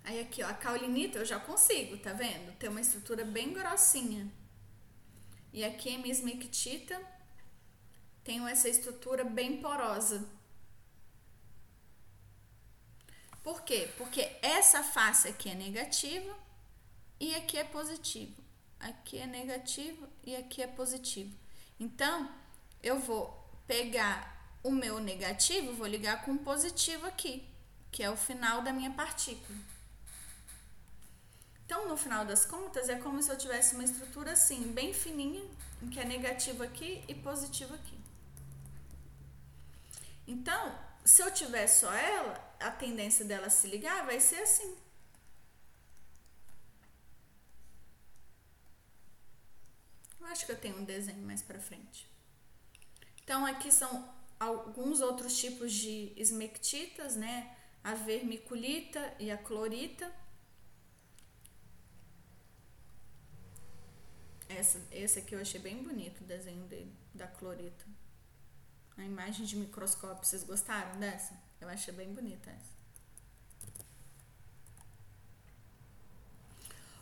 Aí 0.04 0.20
aqui, 0.20 0.43
ó, 0.43 0.47
a 0.47 0.54
caulinita 0.54 1.20
eu 1.20 1.26
já 1.26 1.39
consigo, 1.39 1.97
tá 1.97 2.12
vendo? 2.14 2.54
Ter 2.58 2.68
uma 2.68 2.82
estrutura 2.82 3.24
bem 3.24 3.54
grossinha. 3.54 4.30
E 5.54 5.64
aqui 5.64 5.95
a 5.95 5.97
minha 5.97 6.12
esmectita 6.12 6.99
tenho 8.24 8.47
essa 8.47 8.68
estrutura 8.68 9.24
bem 9.24 9.62
porosa. 9.62 10.28
Por 13.43 13.64
quê? 13.64 13.89
Porque 13.97 14.22
essa 14.41 14.84
face 14.84 15.28
aqui 15.28 15.49
é 15.49 15.56
negativa 15.56 16.34
e 17.20 17.36
aqui 17.36 17.58
é 17.58 17.64
positivo. 17.64 18.41
Aqui 18.80 19.18
é 19.18 19.28
negativo 19.28 20.08
e 20.24 20.36
aqui 20.36 20.62
é 20.62 20.68
positivo. 20.68 21.34
Então, 21.80 22.30
eu 22.82 22.99
vou 22.99 23.32
pegar 23.68 24.58
o 24.64 24.72
meu 24.72 24.99
negativo, 24.99 25.74
vou 25.74 25.88
ligar 25.88 26.24
com 26.24 26.32
o 26.32 26.39
positivo 26.39 27.06
aqui, 27.06 27.47
que 27.91 28.01
é 28.01 28.10
o 28.10 28.16
final 28.16 28.62
da 28.62 28.72
minha 28.72 28.91
partícula. 28.91 29.72
Então, 31.66 31.88
no 31.88 31.97
final 31.97 32.26
das 32.26 32.45
contas, 32.45 32.89
é 32.89 32.95
como 32.99 33.22
se 33.22 33.32
eu 33.32 33.38
tivesse 33.38 33.76
uma 33.76 33.84
estrutura 33.84 34.34
assim, 34.34 34.72
bem 34.74 34.93
fininha, 34.93 35.43
que 35.91 35.99
é 35.99 36.05
negativo 36.05 36.64
aqui 36.64 37.03
e 37.07 37.16
positivo 37.16 37.74
aqui. 37.74 37.97
Então, 40.28 40.78
se 41.03 41.22
eu 41.22 41.32
tiver 41.32 41.68
só 41.68 41.91
ela, 41.93 42.34
a 42.59 42.72
tendência 42.72 43.26
dela 43.26 43.49
se 43.49 43.68
ligar 43.68 44.05
vai 44.05 44.20
ser 44.20 44.38
assim. 44.38 44.78
Eu 50.20 50.28
acho 50.28 50.45
que 50.45 50.51
eu 50.53 50.59
tenho 50.59 50.80
um 50.80 50.86
desenho 50.86 51.22
mais 51.26 51.41
para 51.41 51.59
frente. 51.59 52.07
Então 53.24 53.45
aqui 53.45 53.72
são 53.72 54.09
alguns 54.39 55.01
outros 55.01 55.38
tipos 55.38 55.72
de 55.74 56.14
esmectitas, 56.16 57.16
né? 57.16 57.55
A 57.84 57.93
vermiculita 57.93 59.14
e 59.20 59.30
a 59.30 59.38
clorita. 59.38 60.09
Essa, 64.50 64.82
esse 64.91 65.20
aqui 65.20 65.36
eu 65.36 65.41
achei 65.41 65.60
bem 65.60 65.82
bonito 65.84 66.22
o 66.22 66.28
desenho 66.28 66.66
dele, 66.66 66.94
da 67.14 67.28
clorita. 67.28 67.86
A 68.98 69.04
imagem 69.04 69.46
de 69.46 69.56
microscópio, 69.56 70.24
vocês 70.24 70.44
gostaram 70.44 71.00
dessa? 71.00 71.34
Eu 71.60 71.68
achei 71.68 71.94
bem 71.94 72.14
bonita 72.14 72.50
essa. 72.50 72.74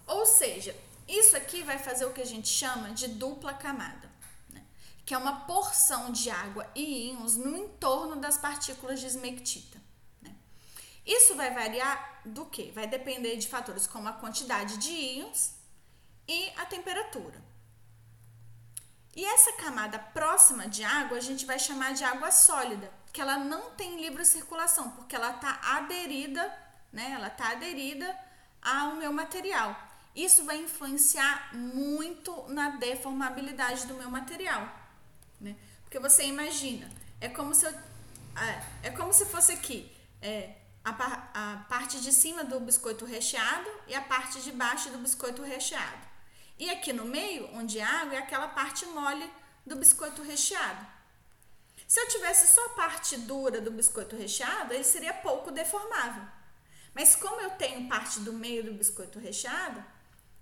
Ou 0.07 0.25
seja, 0.25 0.75
isso 1.07 1.35
aqui 1.35 1.63
vai 1.63 1.77
fazer 1.77 2.05
o 2.05 2.13
que 2.13 2.21
a 2.21 2.25
gente 2.25 2.47
chama 2.47 2.91
de 2.91 3.07
dupla 3.07 3.53
camada, 3.53 4.09
né? 4.49 4.63
que 5.05 5.13
é 5.13 5.17
uma 5.17 5.41
porção 5.41 6.11
de 6.11 6.29
água 6.29 6.69
e 6.75 7.09
íons 7.09 7.35
no 7.35 7.57
entorno 7.57 8.17
das 8.17 8.37
partículas 8.37 8.99
de 8.99 9.07
esmectita. 9.07 9.81
Né? 10.21 10.33
Isso 11.05 11.35
vai 11.35 11.53
variar 11.53 12.21
do 12.25 12.45
que? 12.45 12.71
Vai 12.71 12.87
depender 12.87 13.35
de 13.37 13.47
fatores 13.47 13.87
como 13.87 14.07
a 14.07 14.13
quantidade 14.13 14.77
de 14.77 14.91
íons 14.91 15.60
e 16.27 16.49
a 16.57 16.65
temperatura. 16.65 17.41
E 19.15 19.25
essa 19.25 19.53
camada 19.53 19.99
próxima 19.99 20.67
de 20.67 20.83
água 20.83 21.17
a 21.17 21.21
gente 21.21 21.45
vai 21.45 21.59
chamar 21.59 21.93
de 21.93 22.03
água 22.03 22.31
sólida, 22.31 22.91
que 23.11 23.19
ela 23.19 23.37
não 23.37 23.71
tem 23.71 23.99
livre 23.99 24.23
circulação, 24.23 24.89
porque 24.91 25.15
ela 25.15 25.31
está 25.31 25.59
aderida, 25.77 26.41
né? 26.93 27.11
Ela 27.11 27.27
está 27.27 27.51
aderida 27.51 28.17
ao 28.61 28.95
meu 28.95 29.11
material. 29.11 29.75
Isso 30.15 30.45
vai 30.45 30.57
influenciar 30.57 31.53
muito 31.53 32.45
na 32.47 32.69
deformabilidade 32.69 33.85
do 33.87 33.95
meu 33.95 34.09
material, 34.09 34.67
né? 35.39 35.55
Porque 35.83 35.99
você 35.99 36.23
imagina, 36.23 36.89
é 37.19 37.27
como 37.27 37.53
se 37.53 37.65
eu, 37.65 37.71
é, 37.71 38.87
é 38.87 38.91
como 38.91 39.11
se 39.11 39.25
fosse 39.25 39.51
aqui, 39.51 39.91
é, 40.21 40.55
a, 40.85 40.91
a 41.33 41.57
parte 41.67 41.99
de 41.99 42.13
cima 42.13 42.45
do 42.45 42.59
biscoito 42.61 43.03
recheado 43.05 43.69
e 43.87 43.93
a 43.93 44.01
parte 44.01 44.41
de 44.41 44.53
baixo 44.53 44.89
do 44.89 44.97
biscoito 44.99 45.43
recheado. 45.43 46.10
E 46.61 46.69
aqui 46.69 46.93
no 46.93 47.05
meio, 47.05 47.49
onde 47.55 47.79
é 47.79 47.83
água, 47.83 48.13
é 48.13 48.19
aquela 48.19 48.47
parte 48.49 48.85
mole 48.85 49.27
do 49.65 49.75
biscoito 49.77 50.21
recheado. 50.21 50.85
Se 51.87 51.99
eu 51.99 52.07
tivesse 52.07 52.53
só 52.53 52.63
a 52.67 52.75
parte 52.75 53.17
dura 53.17 53.59
do 53.59 53.71
biscoito 53.71 54.15
recheado, 54.15 54.71
ele 54.71 54.83
seria 54.83 55.11
pouco 55.11 55.49
deformável. 55.49 56.21
Mas 56.93 57.15
como 57.15 57.41
eu 57.41 57.49
tenho 57.49 57.89
parte 57.89 58.19
do 58.19 58.31
meio 58.31 58.63
do 58.63 58.75
biscoito 58.75 59.17
recheado, 59.17 59.83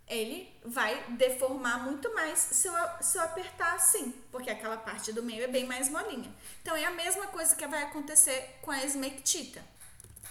ele 0.05 0.53
vai 0.65 1.05
deformar 1.11 1.85
muito 1.85 2.13
mais 2.13 2.37
se 2.37 2.67
eu, 2.67 2.73
se 2.99 3.17
eu 3.17 3.21
apertar 3.21 3.75
assim, 3.75 4.11
porque 4.29 4.49
aquela 4.49 4.75
parte 4.75 5.13
do 5.13 5.23
meio 5.23 5.45
é 5.45 5.47
bem 5.47 5.65
mais 5.65 5.87
molinha. 5.87 6.35
Então 6.61 6.75
é 6.75 6.83
a 6.83 6.91
mesma 6.91 7.27
coisa 7.27 7.55
que 7.55 7.65
vai 7.65 7.83
acontecer 7.83 8.59
com 8.61 8.71
a 8.71 8.83
esmectita. 8.83 9.63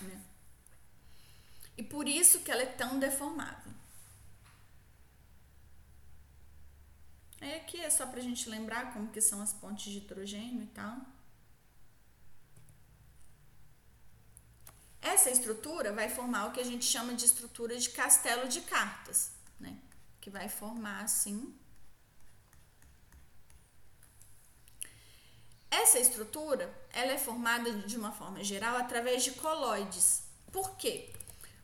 Né? 0.03 0.20
E 1.78 1.82
por 1.82 2.07
isso 2.07 2.41
que 2.41 2.51
ela 2.51 2.62
é 2.62 2.66
tão 2.66 2.99
deformável. 2.99 3.78
Aí 7.41 7.55
aqui 7.57 7.80
é 7.80 7.91
só 7.91 8.07
para 8.07 8.18
a 8.18 8.22
gente 8.22 8.49
lembrar 8.49 8.93
como 8.93 9.11
que 9.11 9.20
são 9.20 9.41
as 9.41 9.53
pontes 9.53 9.93
de 9.93 9.99
hidrogênio 9.99 10.62
e 10.62 10.66
tal. 10.66 10.97
Essa 15.01 15.30
estrutura 15.30 15.93
vai 15.93 16.09
formar 16.09 16.47
o 16.47 16.53
que 16.53 16.61
a 16.61 16.64
gente 16.64 16.84
chama 16.84 17.14
de 17.14 17.24
estrutura 17.24 17.78
de 17.78 17.91
castelo 17.91 18.49
de 18.49 18.61
cartas, 18.62 19.32
né? 19.59 19.78
Que 20.20 20.30
vai 20.30 20.49
formar 20.49 21.05
assim. 21.05 21.57
Essa 25.70 26.01
estrutura, 26.01 26.74
ela 26.91 27.12
é 27.12 27.18
formada 27.18 27.72
de 27.72 27.97
uma 27.97 28.11
forma 28.11 28.43
geral 28.43 28.76
através 28.76 29.22
de 29.22 29.32
coloides. 29.32 30.24
Por 30.51 30.76
quê? 30.76 31.14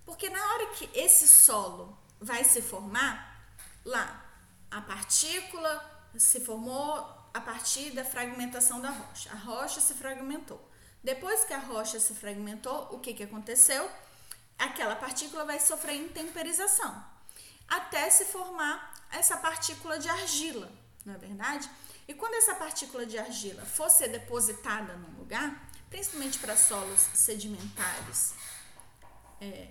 Porque 0.04 0.28
na 0.28 0.44
hora 0.52 0.66
que 0.74 0.88
esse 0.94 1.26
solo 1.26 1.98
vai 2.20 2.44
se 2.44 2.62
formar, 2.62 3.50
lá 3.84 4.23
a 4.74 4.80
partícula 4.80 5.72
se 6.16 6.40
formou 6.40 7.30
a 7.32 7.40
partir 7.40 7.92
da 7.92 8.04
fragmentação 8.04 8.80
da 8.80 8.90
rocha. 8.90 9.30
A 9.30 9.36
rocha 9.36 9.80
se 9.80 9.94
fragmentou. 9.94 10.60
Depois 11.02 11.44
que 11.44 11.52
a 11.52 11.58
rocha 11.58 12.00
se 12.00 12.12
fragmentou, 12.12 12.88
o 12.90 12.98
que, 12.98 13.14
que 13.14 13.22
aconteceu? 13.22 13.88
Aquela 14.58 14.96
partícula 14.96 15.44
vai 15.44 15.60
sofrer 15.60 15.94
intemperização 15.94 17.04
até 17.68 18.10
se 18.10 18.24
formar 18.26 18.92
essa 19.12 19.36
partícula 19.36 19.98
de 19.98 20.08
argila, 20.08 20.70
não 21.04 21.14
é 21.14 21.18
verdade? 21.18 21.70
E 22.06 22.12
quando 22.12 22.34
essa 22.34 22.54
partícula 22.54 23.06
de 23.06 23.16
argila 23.16 23.64
for 23.64 23.88
ser 23.88 24.08
depositada 24.08 24.94
num 24.96 25.18
lugar, 25.18 25.70
principalmente 25.88 26.38
para 26.38 26.56
solos 26.56 27.00
sedimentares, 27.14 28.34
é, 29.40 29.70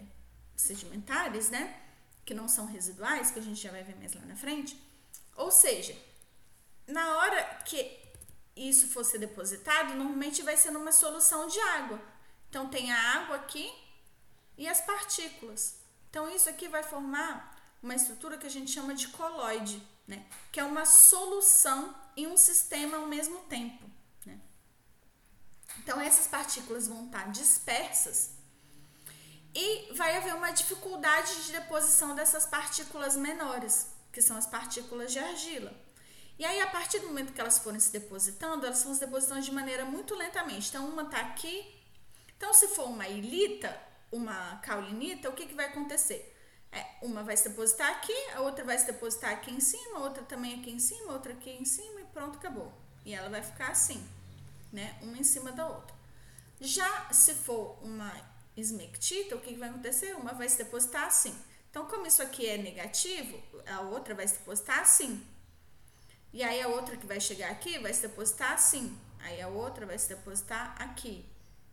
sedimentares, 0.56 1.50
né? 1.50 1.84
que 2.26 2.34
não 2.34 2.48
são 2.48 2.66
residuais, 2.66 3.32
que 3.32 3.40
a 3.40 3.42
gente 3.42 3.62
já 3.62 3.72
vai 3.72 3.84
ver 3.84 3.96
mais 3.98 4.14
lá 4.14 4.22
na 4.22 4.36
frente. 4.36 4.80
Ou 5.36 5.52
seja, 5.52 5.96
na 6.88 7.18
hora 7.18 7.44
que 7.66 8.00
isso 8.56 8.88
for 8.88 9.04
ser 9.04 9.18
depositado, 9.18 9.96
normalmente 9.96 10.42
vai 10.44 10.56
ser 10.56 10.72
numa 10.72 10.92
solução 10.92 11.48
de 11.48 11.60
água. 11.60 12.00
Então 12.50 12.70
tem 12.70 12.92
a 12.92 13.20
água 13.20 13.38
aqui 13.38 13.74
e 14.58 14.68
as 14.68 14.82
partículas. 14.82 15.76
Então 16.10 16.30
isso 16.30 16.50
aqui 16.50 16.68
vai 16.68 16.84
formar 16.84 17.54
uma 17.82 17.96
estrutura 17.96 18.38
que 18.38 18.46
a 18.46 18.50
gente 18.50 18.72
chama 18.72 18.94
de 18.94 19.08
coloide, 19.08 19.82
né? 20.08 20.26
Que 20.52 20.60
é 20.60 20.64
uma 20.64 20.86
solução 20.86 21.96
em 22.16 22.28
um 22.28 22.38
sistema 22.38 22.98
ao 22.98 23.08
mesmo 23.08 23.40
tempo, 23.42 23.84
né? 24.26 24.40
Então 25.80 26.00
essas 26.00 26.28
partículas 26.28 26.88
vão 26.88 27.06
estar 27.06 27.32
dispersas 27.32 28.32
e 29.56 29.92
vai 29.94 30.16
haver 30.18 30.36
uma 30.36 30.52
dificuldade 30.52 31.46
de 31.46 31.52
deposição 31.52 32.16
dessas 32.16 32.46
partículas 32.46 33.16
menores, 33.16 33.88
que 34.14 34.22
são 34.22 34.38
as 34.38 34.46
partículas 34.46 35.12
de 35.12 35.20
argila. 35.20 35.74
E 36.38 36.46
aí, 36.46 36.62
a 36.62 36.68
partir 36.68 37.00
do 37.00 37.08
momento 37.08 37.34
que 37.34 37.42
elas 37.42 37.60
forem 37.60 37.80
se 37.80 37.92
depositando, 37.92 38.66
elas 38.66 38.84
vão 38.84 38.94
se 38.94 39.00
depositando 39.00 39.42
de 39.42 39.52
maneira 39.52 39.84
muito 39.84 40.16
lentamente. 40.16 40.70
Então, 40.70 40.88
uma 40.88 41.04
está 41.04 41.20
aqui. 41.20 41.84
Então, 42.38 42.54
se 42.54 42.70
for 42.70 42.88
uma 42.88 43.08
ilita, 43.08 43.76
uma 44.12 44.58
caulinita, 44.58 45.30
o 45.30 45.34
que, 45.34 45.48
que 45.48 45.56
vai 45.56 45.66
acontecer? 45.66 46.30
É, 46.72 46.86
uma 47.04 47.24
vai 47.24 47.38
se 47.38 47.50
depositar 47.50 47.90
aqui, 47.92 48.14
a 48.36 48.42
outra 48.42 48.64
vai 48.64 48.78
se 48.78 48.86
depositar 48.88 49.32
aqui 49.32 49.52
em 49.52 49.60
cima, 49.60 50.00
a 50.00 50.04
outra 50.04 50.24
também 50.24 50.60
aqui 50.60 50.72
em 50.72 50.80
cima, 50.80 51.14
outra 51.14 51.34
aqui 51.34 51.52
em 51.52 51.66
cima 51.66 52.02
e 52.02 52.06
pronto, 52.06 52.38
acabou. 52.38 52.74
E 53.06 53.14
ela 53.14 53.30
vai 53.30 53.44
ficar 53.44 53.70
assim, 53.70 54.04
né? 54.72 54.98
Uma 55.02 55.18
em 55.18 55.24
cima 55.24 55.52
da 55.52 55.68
outra. 55.68 55.96
Já 56.60 57.12
se 57.12 57.36
for 57.36 57.78
uma 57.84 58.12
esmectita, 58.58 59.36
o 59.36 59.40
que 59.40 59.54
vai 59.56 59.70
acontecer? 59.70 60.16
Uma 60.16 60.34
vai 60.34 60.50
se 60.50 60.58
depositar 60.58 61.06
assim. 61.06 61.36
Então, 61.74 61.88
como 61.88 62.06
isso 62.06 62.22
aqui 62.22 62.46
é 62.46 62.56
negativo, 62.56 63.42
a 63.66 63.82
outra 63.82 64.14
vai 64.14 64.28
se 64.28 64.36
depositar 64.36 64.82
assim. 64.82 65.26
E 66.32 66.44
aí 66.44 66.62
a 66.62 66.68
outra 66.68 66.96
que 66.96 67.08
vai 67.08 67.20
chegar 67.20 67.50
aqui 67.50 67.80
vai 67.80 67.92
se 67.92 68.04
depositar 68.04 68.52
assim. 68.52 68.96
Aí 69.22 69.42
a 69.42 69.48
outra 69.48 69.84
vai 69.84 69.98
se 69.98 70.08
depositar 70.08 70.80
aqui. 70.80 71.26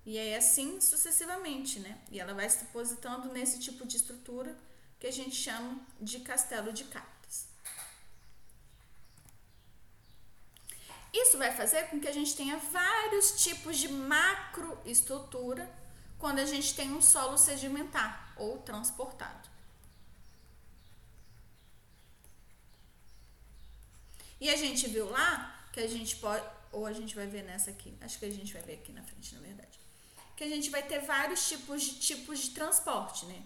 E 0.07 0.19
aí 0.19 0.35
assim 0.35 0.81
sucessivamente, 0.81 1.81
né? 1.81 1.99
E 2.11 2.19
ela 2.19 2.33
vai 2.33 2.49
se 2.49 2.65
depositando 2.65 3.31
nesse 3.31 3.59
tipo 3.59 3.87
de 3.87 3.99
estrutura 3.99 4.57
que 4.99 5.07
a 5.07 5.13
gente 5.13 5.37
chama 5.37 5.79
de 6.01 6.21
castelo 6.21 6.73
de 6.73 6.85
cartas. 6.85 7.49
Isso 11.13 11.37
vai 11.37 11.53
fazer 11.53 11.91
com 11.91 12.01
que 12.01 12.09
a 12.09 12.13
gente 12.13 12.35
tenha 12.35 12.57
vários 12.57 13.45
tipos 13.45 13.77
de 13.77 13.93
macroestrutura 13.93 15.71
quando 16.19 16.39
a 16.39 16.47
gente 16.47 16.75
tem 16.75 16.91
um 16.91 17.03
solo 17.03 17.37
sedimentar 17.37 18.33
ou 18.39 18.57
transportado. 18.63 19.50
E 24.41 24.49
a 24.49 24.57
gente 24.57 24.89
viu 24.89 25.11
lá 25.11 25.69
que 25.73 25.81
a 25.81 25.87
gente 25.87 26.17
pode, 26.17 26.45
ou 26.73 26.87
a 26.87 26.93
gente 26.93 27.15
vai 27.15 27.27
ver 27.27 27.43
nessa 27.43 27.71
aqui, 27.71 27.97
acho 28.01 28.19
que 28.19 28.25
a 28.25 28.31
gente 28.31 28.53
vai 28.53 28.63
ver 28.63 28.75
aqui 28.75 28.93
na 28.93 29.03
frente, 29.03 29.35
na 29.35 29.41
verdade, 29.41 29.79
que 30.37 30.45
a 30.45 30.49
gente 30.49 30.71
vai 30.71 30.83
ter 30.83 31.01
vários 31.01 31.49
tipos 31.49 31.83
de 31.83 31.95
tipos 32.01 32.39
de 32.39 32.51
transporte, 32.51 33.27
né? 33.27 33.43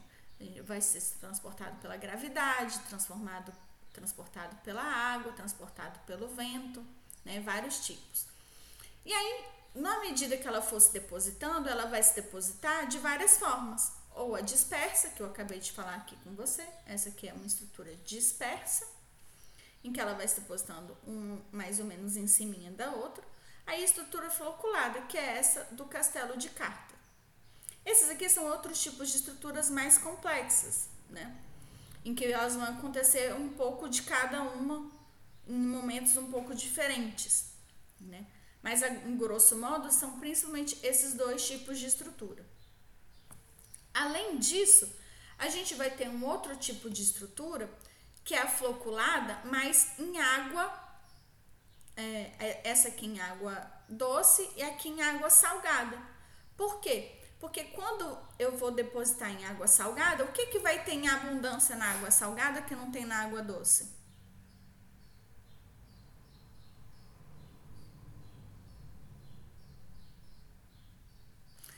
Vai 0.64 0.80
ser 0.80 1.02
transportado 1.18 1.76
pela 1.76 1.96
gravidade, 1.96 2.78
transformado, 2.88 3.52
transportado 3.92 4.56
pela 4.56 4.82
água, 4.82 5.32
transportado 5.32 5.98
pelo 6.00 6.28
vento, 6.28 6.84
né? 7.24 7.40
Vários 7.40 7.84
tipos. 7.84 8.26
E 9.04 9.12
aí 9.12 9.44
na 9.74 9.98
medida 10.00 10.36
que 10.36 10.46
ela 10.46 10.62
for 10.62 10.80
se 10.80 10.92
depositando, 10.92 11.68
ela 11.68 11.86
vai 11.86 12.02
se 12.02 12.14
depositar 12.14 12.86
de 12.86 12.98
várias 12.98 13.38
formas. 13.38 13.92
Ou 14.14 14.36
a 14.36 14.40
dispersa, 14.40 15.08
que 15.10 15.20
eu 15.20 15.26
acabei 15.26 15.58
de 15.58 15.72
falar 15.72 15.96
aqui 15.96 16.16
com 16.22 16.32
você, 16.34 16.64
essa 16.86 17.08
aqui 17.08 17.28
é 17.28 17.32
uma 17.32 17.46
estrutura 17.46 17.94
dispersa, 18.04 18.86
em 19.84 19.92
que 19.92 20.00
ela 20.00 20.14
vai 20.14 20.26
se 20.26 20.40
depositando 20.40 20.96
um 21.06 21.40
mais 21.52 21.78
ou 21.78 21.84
menos 21.84 22.16
em 22.16 22.26
cima 22.26 22.54
da 22.70 22.90
outra. 22.92 23.22
A 23.66 23.78
estrutura 23.78 24.30
floculada, 24.30 25.02
que 25.02 25.16
é 25.16 25.36
essa 25.38 25.64
do 25.72 25.84
castelo 25.84 26.36
de 26.36 26.48
carta. 26.48 26.94
Esses 27.84 28.08
aqui 28.08 28.28
são 28.28 28.46
outros 28.46 28.82
tipos 28.82 29.10
de 29.10 29.18
estruturas 29.18 29.68
mais 29.68 29.98
complexas, 29.98 30.88
né? 31.10 31.36
Em 32.02 32.14
que 32.14 32.24
elas 32.24 32.54
vão 32.54 32.64
acontecer 32.64 33.34
um 33.34 33.50
pouco 33.50 33.88
de 33.88 34.02
cada 34.02 34.42
uma 34.42 34.90
em 35.46 35.58
momentos 35.58 36.16
um 36.16 36.30
pouco 36.30 36.54
diferentes, 36.54 37.52
né? 38.00 38.26
Mas, 38.62 38.82
em 38.82 39.16
grosso 39.18 39.58
modo, 39.58 39.92
são 39.92 40.18
principalmente 40.18 40.78
esses 40.82 41.12
dois 41.12 41.46
tipos 41.46 41.78
de 41.78 41.84
estrutura. 41.84 42.44
Além 43.92 44.38
disso, 44.38 44.90
a 45.38 45.48
gente 45.48 45.74
vai 45.74 45.90
ter 45.90 46.08
um 46.08 46.24
outro 46.24 46.56
tipo 46.56 46.88
de 46.88 47.02
estrutura 47.02 47.70
que 48.24 48.34
é 48.34 48.40
a 48.42 48.48
floculada, 48.48 49.40
mas 49.44 49.98
em 49.98 50.18
água, 50.18 50.72
é, 51.96 52.32
é, 52.38 52.60
essa 52.64 52.88
aqui 52.88 53.06
em 53.06 53.20
água 53.20 53.70
doce 53.88 54.50
e 54.56 54.62
aqui 54.62 54.88
em 54.88 55.02
água 55.02 55.28
salgada. 55.30 55.98
Por 56.56 56.80
quê? 56.80 57.20
Porque 57.38 57.64
quando 57.64 58.18
eu 58.38 58.56
vou 58.56 58.70
depositar 58.70 59.30
em 59.30 59.44
água 59.44 59.66
salgada, 59.66 60.24
o 60.24 60.32
que, 60.32 60.46
que 60.46 60.58
vai 60.58 60.82
ter 60.82 60.92
em 60.92 61.08
abundância 61.08 61.76
na 61.76 61.90
água 61.92 62.10
salgada 62.10 62.62
que 62.62 62.74
não 62.74 62.90
tem 62.90 63.04
na 63.04 63.22
água 63.24 63.42
doce? 63.42 63.92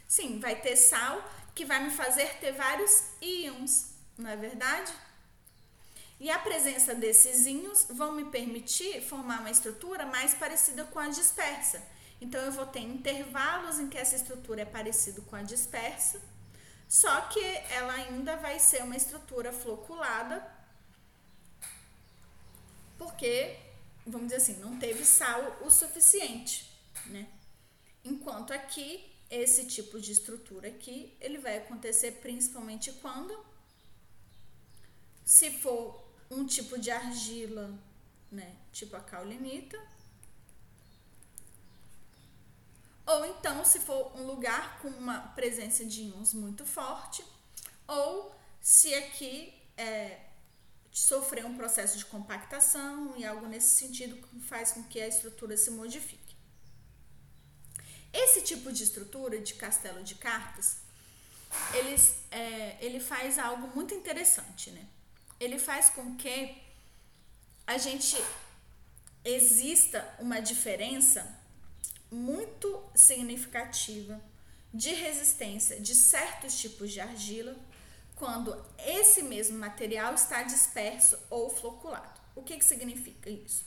Sim, 0.07 0.39
vai 0.41 0.57
ter 0.61 0.77
sal 0.77 1.23
que 1.55 1.65
vai 1.65 1.83
me 1.83 1.91
fazer 1.91 2.39
ter 2.39 2.53
vários 2.53 3.03
íons, 3.21 3.95
não 4.17 4.31
é 4.31 4.37
verdade? 4.37 4.93
E 6.19 6.31
a 6.31 6.39
presença 6.39 6.95
desses 6.95 7.47
íons 7.47 7.87
vão 7.91 8.13
me 8.13 8.25
permitir 8.25 9.03
formar 9.03 9.41
uma 9.41 9.51
estrutura 9.51 10.07
mais 10.07 10.33
parecida 10.35 10.85
com 10.85 10.99
a 10.99 11.09
dispersa. 11.09 11.83
Então 12.21 12.41
eu 12.41 12.53
vou 12.53 12.67
ter 12.67 12.81
intervalos 12.81 13.79
em 13.79 13.89
que 13.89 13.99
essa 13.99 14.17
estrutura 14.17 14.63
é 14.63 14.65
parecida 14.65 15.21
com 15.23 15.37
a 15.37 15.43
dispersa, 15.43 16.21
só 16.89 17.21
que 17.23 17.45
ela 17.71 17.93
ainda 17.93 18.37
vai 18.37 18.59
ser 18.59 18.83
uma 18.83 18.97
estrutura 18.97 19.53
floculada, 19.53 20.55
porque, 22.97 23.59
vamos 24.07 24.29
dizer 24.29 24.37
assim, 24.37 24.61
não 24.61 24.79
teve 24.79 25.05
sal 25.05 25.59
o 25.63 25.71
suficiente, 25.71 26.73
né? 27.07 27.29
Enquanto 28.03 28.53
aqui 28.53 29.13
esse 29.29 29.67
tipo 29.67 30.01
de 30.01 30.13
estrutura 30.13 30.69
aqui, 30.69 31.15
ele 31.21 31.39
vai 31.39 31.59
acontecer 31.59 32.13
principalmente 32.13 32.93
quando 32.93 33.45
se 35.25 35.51
for 35.51 36.06
um 36.31 36.45
tipo 36.45 36.79
de 36.79 36.91
argila, 36.91 37.73
né, 38.31 38.57
tipo 38.73 38.97
a 38.97 39.01
caulinita, 39.01 39.79
ou 43.07 43.25
então 43.25 43.65
se 43.65 43.79
for 43.81 44.17
um 44.17 44.27
lugar 44.27 44.81
com 44.81 44.89
uma 44.89 45.21
presença 45.29 45.85
de 45.85 46.03
íons 46.03 46.35
muito 46.35 46.65
forte, 46.67 47.25
ou 47.87 48.35
se 48.61 48.93
aqui 48.95 49.55
é, 49.77 50.19
sofrer 50.91 51.45
um 51.45 51.57
processo 51.57 51.97
de 51.99 52.05
compactação 52.07 53.15
e 53.17 53.25
algo 53.25 53.47
nesse 53.47 53.79
sentido 53.79 54.17
que 54.17 54.41
faz 54.41 54.73
com 54.73 54.83
que 54.83 55.01
a 55.01 55.07
estrutura 55.07 55.57
se 55.57 55.71
modifique. 55.71 56.37
Esse 58.13 58.43
tipo 58.43 58.73
de 58.73 58.83
estrutura 58.83 59.39
de 59.39 59.55
castelo 59.55 60.03
de 60.03 60.15
cartas, 60.15 60.79
eles, 61.75 62.17
é, 62.31 62.77
ele 62.85 62.99
faz 62.99 63.39
algo 63.39 63.69
muito 63.75 63.95
interessante, 63.95 64.71
né? 64.71 64.89
Ele 65.39 65.59
faz 65.59 65.91
com 65.91 66.17
que 66.17 66.57
a 67.67 67.79
gente 67.79 68.17
exista 69.25 70.17
uma 70.19 70.41
diferença 70.41 71.39
muito 72.11 72.83
significativa 72.95 74.21
de 74.73 74.93
resistência 74.95 75.81
de 75.81 75.95
certos 75.95 76.59
tipos 76.59 76.93
de 76.93 77.01
argila 77.01 77.57
quando 78.15 78.65
esse 78.79 79.23
mesmo 79.23 79.59
material 79.59 80.15
está 80.15 80.43
disperso 80.43 81.19
ou 81.29 81.51
floculado. 81.51 82.21
O 82.35 82.43
que, 82.43 82.57
que 82.57 82.65
significa 82.65 83.29
isso? 83.29 83.65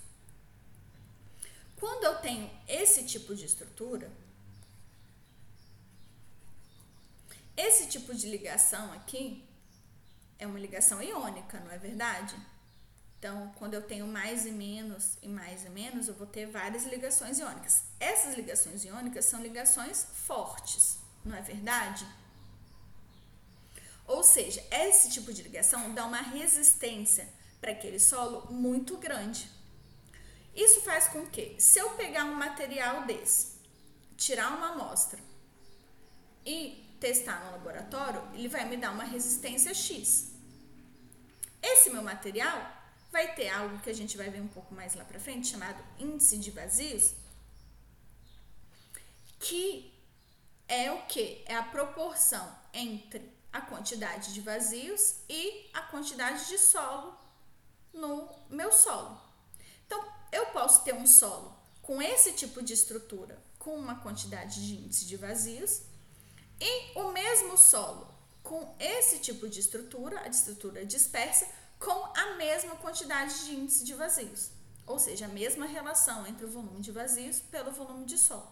Quando 1.76 2.03
eu 2.05 2.15
tenho 2.20 2.49
esse 2.67 3.03
tipo 3.05 3.36
de 3.36 3.45
estrutura, 3.45 4.11
Esse 7.61 7.88
tipo 7.88 8.15
de 8.15 8.30
ligação 8.30 8.93
aqui 8.93 9.43
é 10.39 10.47
uma 10.47 10.57
ligação 10.57 11.03
iônica, 11.03 11.59
não 11.59 11.71
é 11.71 11.77
verdade? 11.77 12.35
Então, 13.19 13.51
quando 13.57 13.73
eu 13.73 13.81
tenho 13.81 14.07
mais 14.07 14.45
e 14.45 14.51
menos 14.51 15.17
e 15.21 15.27
mais 15.27 15.65
e 15.65 15.69
menos, 15.69 16.07
eu 16.07 16.13
vou 16.13 16.25
ter 16.25 16.45
várias 16.45 16.85
ligações 16.85 17.37
iônicas. 17.37 17.83
Essas 17.99 18.35
ligações 18.35 18.85
iônicas 18.85 19.25
são 19.25 19.41
ligações 19.41 20.07
fortes, 20.13 20.97
não 21.25 21.35
é 21.35 21.41
verdade? 21.41 22.07
Ou 24.07 24.23
seja, 24.23 24.65
esse 24.71 25.09
tipo 25.09 25.33
de 25.33 25.43
ligação 25.43 25.93
dá 25.93 26.05
uma 26.05 26.21
resistência 26.21 27.27
para 27.59 27.71
aquele 27.71 27.99
solo 27.99 28.51
muito 28.51 28.97
grande. 28.97 29.51
Isso 30.55 30.81
faz 30.81 31.09
com 31.09 31.25
que, 31.27 31.55
se 31.59 31.77
eu 31.77 31.91
pegar 31.91 32.23
um 32.23 32.35
material 32.35 33.05
desse, 33.05 33.59
tirar 34.15 34.55
uma 34.55 34.69
amostra 34.69 35.19
e 36.45 36.89
testar 36.99 37.43
no 37.45 37.51
laboratório, 37.51 38.21
ele 38.33 38.47
vai 38.47 38.65
me 38.65 38.77
dar 38.77 38.91
uma 38.91 39.03
resistência 39.03 39.73
X. 39.73 40.28
Esse 41.62 41.89
meu 41.89 42.01
material 42.01 42.80
vai 43.12 43.34
ter 43.34 43.49
algo 43.49 43.80
que 43.80 43.89
a 43.89 43.95
gente 43.95 44.18
vai 44.18 44.30
ver 44.30 44.41
um 44.41 44.47
pouco 44.47 44.74
mais 44.74 44.95
lá 44.95 45.03
para 45.03 45.20
frente, 45.20 45.47
chamado 45.47 45.84
índice 45.97 46.38
de 46.38 46.51
vazios, 46.51 47.14
que 49.39 49.93
é 50.68 50.91
o 50.91 51.05
que? 51.07 51.43
É 51.45 51.55
a 51.55 51.64
proporção 51.64 52.55
entre 52.74 53.34
a 53.51 53.62
quantidade 53.62 54.34
de 54.34 54.41
vazios 54.41 55.16
e 55.28 55.70
a 55.74 55.82
quantidade 55.82 56.47
de 56.47 56.57
solo 56.57 57.18
no 57.93 58.30
meu 58.49 58.72
solo. 58.72 59.20
Então, 59.86 60.05
eu 60.32 60.45
posso 60.47 60.84
ter 60.84 60.93
um 60.93 61.07
solo 61.07 61.57
com 61.82 61.99
esse 61.99 62.34
tipo 62.34 62.62
de 62.62 62.74
estrutura, 62.74 63.41
com 63.57 63.76
uma 63.76 63.95
quantidade 64.01 64.66
de 64.66 64.76
índice 64.76 65.05
de 65.05 65.18
vazios, 65.18 65.82
e 66.62 66.99
o 66.99 67.12
mesmo 67.12 67.57
solo 67.57 68.09
com 68.49 68.75
esse 68.79 69.19
tipo 69.19 69.47
de 69.47 69.59
estrutura, 69.59 70.21
a 70.21 70.27
estrutura 70.27 70.83
dispersa, 70.83 71.47
com 71.77 72.11
a 72.17 72.33
mesma 72.33 72.75
quantidade 72.77 73.45
de 73.45 73.53
índice 73.53 73.85
de 73.85 73.93
vazios, 73.93 74.49
ou 74.87 74.97
seja, 74.97 75.25
a 75.25 75.29
mesma 75.29 75.67
relação 75.67 76.25
entre 76.25 76.45
o 76.45 76.49
volume 76.49 76.81
de 76.81 76.91
vazios 76.91 77.39
pelo 77.39 77.69
volume 77.69 78.05
de 78.05 78.17
solo. 78.17 78.51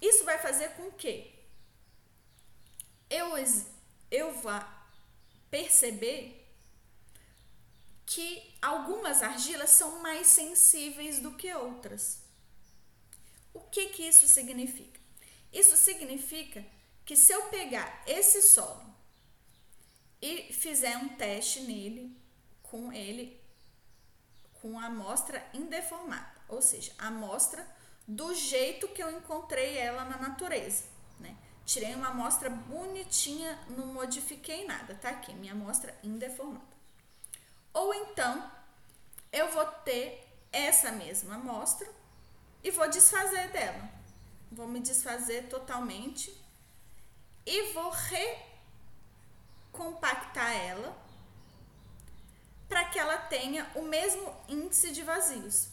Isso 0.00 0.24
vai 0.24 0.38
fazer 0.38 0.68
com 0.76 0.88
que 0.92 1.34
eu, 3.10 3.32
eu 4.08 4.32
vá 4.40 4.86
perceber 5.50 6.48
que 8.06 8.54
algumas 8.62 9.20
argilas 9.20 9.70
são 9.70 10.00
mais 10.00 10.28
sensíveis 10.28 11.18
do 11.18 11.32
que 11.32 11.52
outras. 11.52 12.20
O 13.52 13.62
que, 13.62 13.86
que 13.86 14.04
isso 14.04 14.28
significa? 14.28 15.00
Isso 15.52 15.76
significa 15.76 16.64
que 17.08 17.16
se 17.16 17.32
eu 17.32 17.44
pegar 17.44 18.02
esse 18.06 18.42
solo 18.42 18.84
e 20.20 20.52
fizer 20.52 20.94
um 20.98 21.08
teste 21.08 21.60
nele, 21.60 22.14
com 22.62 22.92
ele, 22.92 23.40
com 24.60 24.78
a 24.78 24.84
amostra 24.84 25.42
indeformada, 25.54 26.30
ou 26.50 26.60
seja, 26.60 26.92
a 26.98 27.06
amostra 27.06 27.66
do 28.06 28.34
jeito 28.34 28.88
que 28.88 29.02
eu 29.02 29.10
encontrei 29.10 29.78
ela 29.78 30.04
na 30.04 30.18
natureza, 30.18 30.84
né? 31.18 31.34
Tirei 31.64 31.94
uma 31.94 32.08
amostra 32.08 32.50
bonitinha, 32.50 33.58
não 33.70 33.86
modifiquei 33.86 34.66
nada, 34.66 34.94
tá 34.94 35.08
aqui, 35.08 35.32
minha 35.32 35.54
amostra 35.54 35.98
indeformada. 36.04 36.76
Ou 37.72 37.94
então, 37.94 38.52
eu 39.32 39.50
vou 39.50 39.64
ter 39.64 40.28
essa 40.52 40.92
mesma 40.92 41.36
amostra 41.36 41.88
e 42.62 42.70
vou 42.70 42.86
desfazer 42.86 43.48
dela. 43.48 43.88
Vou 44.52 44.68
me 44.68 44.80
desfazer 44.80 45.48
totalmente 45.48 46.46
e 47.48 47.72
vou 47.72 47.90
recompactar 49.72 50.54
ela 50.54 50.94
para 52.68 52.84
que 52.84 52.98
ela 52.98 53.16
tenha 53.16 53.66
o 53.74 53.80
mesmo 53.82 54.36
índice 54.46 54.92
de 54.92 55.02
vazios. 55.02 55.68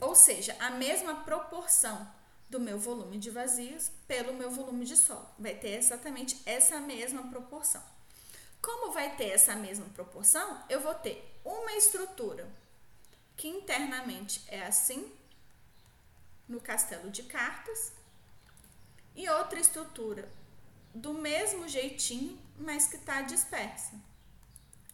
Ou 0.00 0.14
seja, 0.14 0.56
a 0.58 0.70
mesma 0.70 1.24
proporção 1.24 2.10
do 2.48 2.58
meu 2.58 2.78
volume 2.78 3.18
de 3.18 3.30
vazios 3.30 3.90
pelo 4.08 4.32
meu 4.32 4.50
volume 4.50 4.86
de 4.86 4.96
solo. 4.96 5.28
Vai 5.38 5.54
ter 5.54 5.76
exatamente 5.76 6.40
essa 6.46 6.80
mesma 6.80 7.24
proporção. 7.24 7.82
Como 8.62 8.92
vai 8.92 9.14
ter 9.16 9.28
essa 9.28 9.54
mesma 9.54 9.86
proporção, 9.94 10.64
eu 10.70 10.80
vou 10.80 10.94
ter 10.94 11.38
uma 11.44 11.72
estrutura 11.74 12.48
que 13.36 13.46
internamente 13.46 14.42
é 14.48 14.62
assim, 14.62 15.12
no 16.48 16.60
castelo 16.60 17.10
de 17.10 17.24
cartas, 17.24 17.92
e 19.14 19.28
outra 19.28 19.60
estrutura 19.60 20.28
do 20.94 21.12
mesmo 21.14 21.68
jeitinho, 21.68 22.38
mas 22.58 22.86
que 22.86 22.96
está 22.96 23.22
dispersa. 23.22 23.92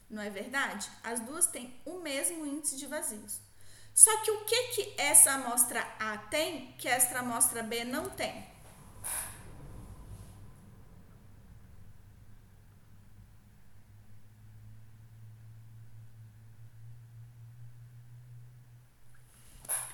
Não 0.09 0.23
é 0.23 0.31
verdade? 0.31 0.91
As 1.05 1.21
duas 1.21 1.47
têm 1.47 1.75
o 1.85 2.01
mesmo 2.01 2.45
índice 2.45 2.77
de 2.77 2.87
vazios. 2.87 3.41
Só 3.95 4.17
que 4.23 4.31
o 4.31 4.45
que, 4.45 4.63
que 4.69 4.95
essa 5.01 5.33
amostra 5.33 5.81
A 5.99 6.17
tem 6.17 6.73
que 6.79 6.89
esta 6.89 7.19
amostra 7.19 7.63
B 7.63 7.85
não 7.85 8.09
tem? 8.11 8.49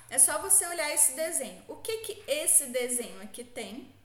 É 0.09 0.19
só 0.19 0.41
você 0.41 0.67
olhar 0.67 0.93
esse 0.95 1.13
desenho. 1.15 1.63
O 1.69 1.77
que 1.77 1.99
que 1.99 2.25
esse 2.27 2.67
desenho 2.67 3.21
aqui 3.23 3.45
tem? 3.45 3.96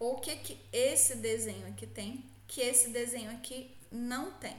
O 0.00 0.16
que 0.16 0.34
que 0.36 0.58
esse 0.72 1.16
desenho 1.16 1.68
aqui 1.68 1.86
tem 1.86 2.24
que 2.48 2.62
esse 2.62 2.88
desenho 2.88 3.30
aqui 3.30 3.76
não 3.92 4.32
tem? 4.32 4.56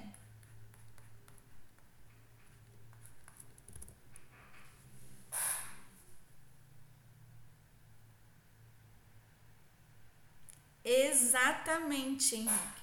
Exatamente, 10.84 12.36
Henrique. 12.36 12.82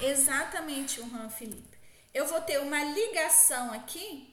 Exatamente, 0.00 1.00
o 1.00 1.10
Juan 1.10 1.28
Felipe. 1.28 1.78
Eu 2.14 2.26
vou 2.28 2.40
ter 2.42 2.58
uma 2.60 2.82
ligação 2.84 3.72
aqui 3.72 4.32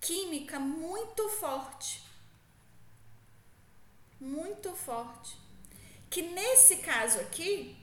química 0.00 0.58
muito 0.58 1.28
forte. 1.28 2.02
Muito 4.18 4.74
forte. 4.74 5.44
Que 6.14 6.22
nesse 6.22 6.76
caso 6.76 7.18
aqui, 7.18 7.76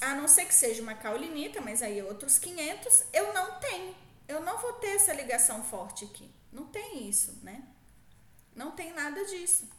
a 0.00 0.16
não 0.16 0.26
ser 0.26 0.46
que 0.46 0.52
seja 0.52 0.82
uma 0.82 0.96
caulinita, 0.96 1.60
mas 1.60 1.80
aí 1.80 2.02
outros 2.02 2.40
500, 2.40 3.04
eu 3.12 3.32
não 3.32 3.60
tenho. 3.60 3.94
Eu 4.26 4.40
não 4.40 4.58
vou 4.58 4.72
ter 4.72 4.96
essa 4.96 5.12
ligação 5.12 5.62
forte 5.62 6.04
aqui. 6.04 6.28
Não 6.50 6.66
tem 6.66 7.08
isso, 7.08 7.38
né? 7.44 7.62
Não 8.52 8.72
tem 8.72 8.92
nada 8.92 9.24
disso. 9.26 9.70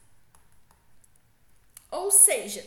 Ou 1.91 2.10
seja, 2.10 2.66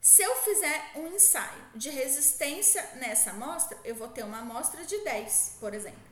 se 0.00 0.20
eu 0.20 0.34
fizer 0.42 0.90
um 0.96 1.06
ensaio 1.14 1.64
de 1.76 1.90
resistência 1.90 2.82
nessa 2.96 3.30
amostra, 3.30 3.78
eu 3.84 3.94
vou 3.94 4.08
ter 4.08 4.24
uma 4.24 4.40
amostra 4.40 4.84
de 4.84 4.98
10, 5.04 5.58
por 5.60 5.74
exemplo. 5.74 6.10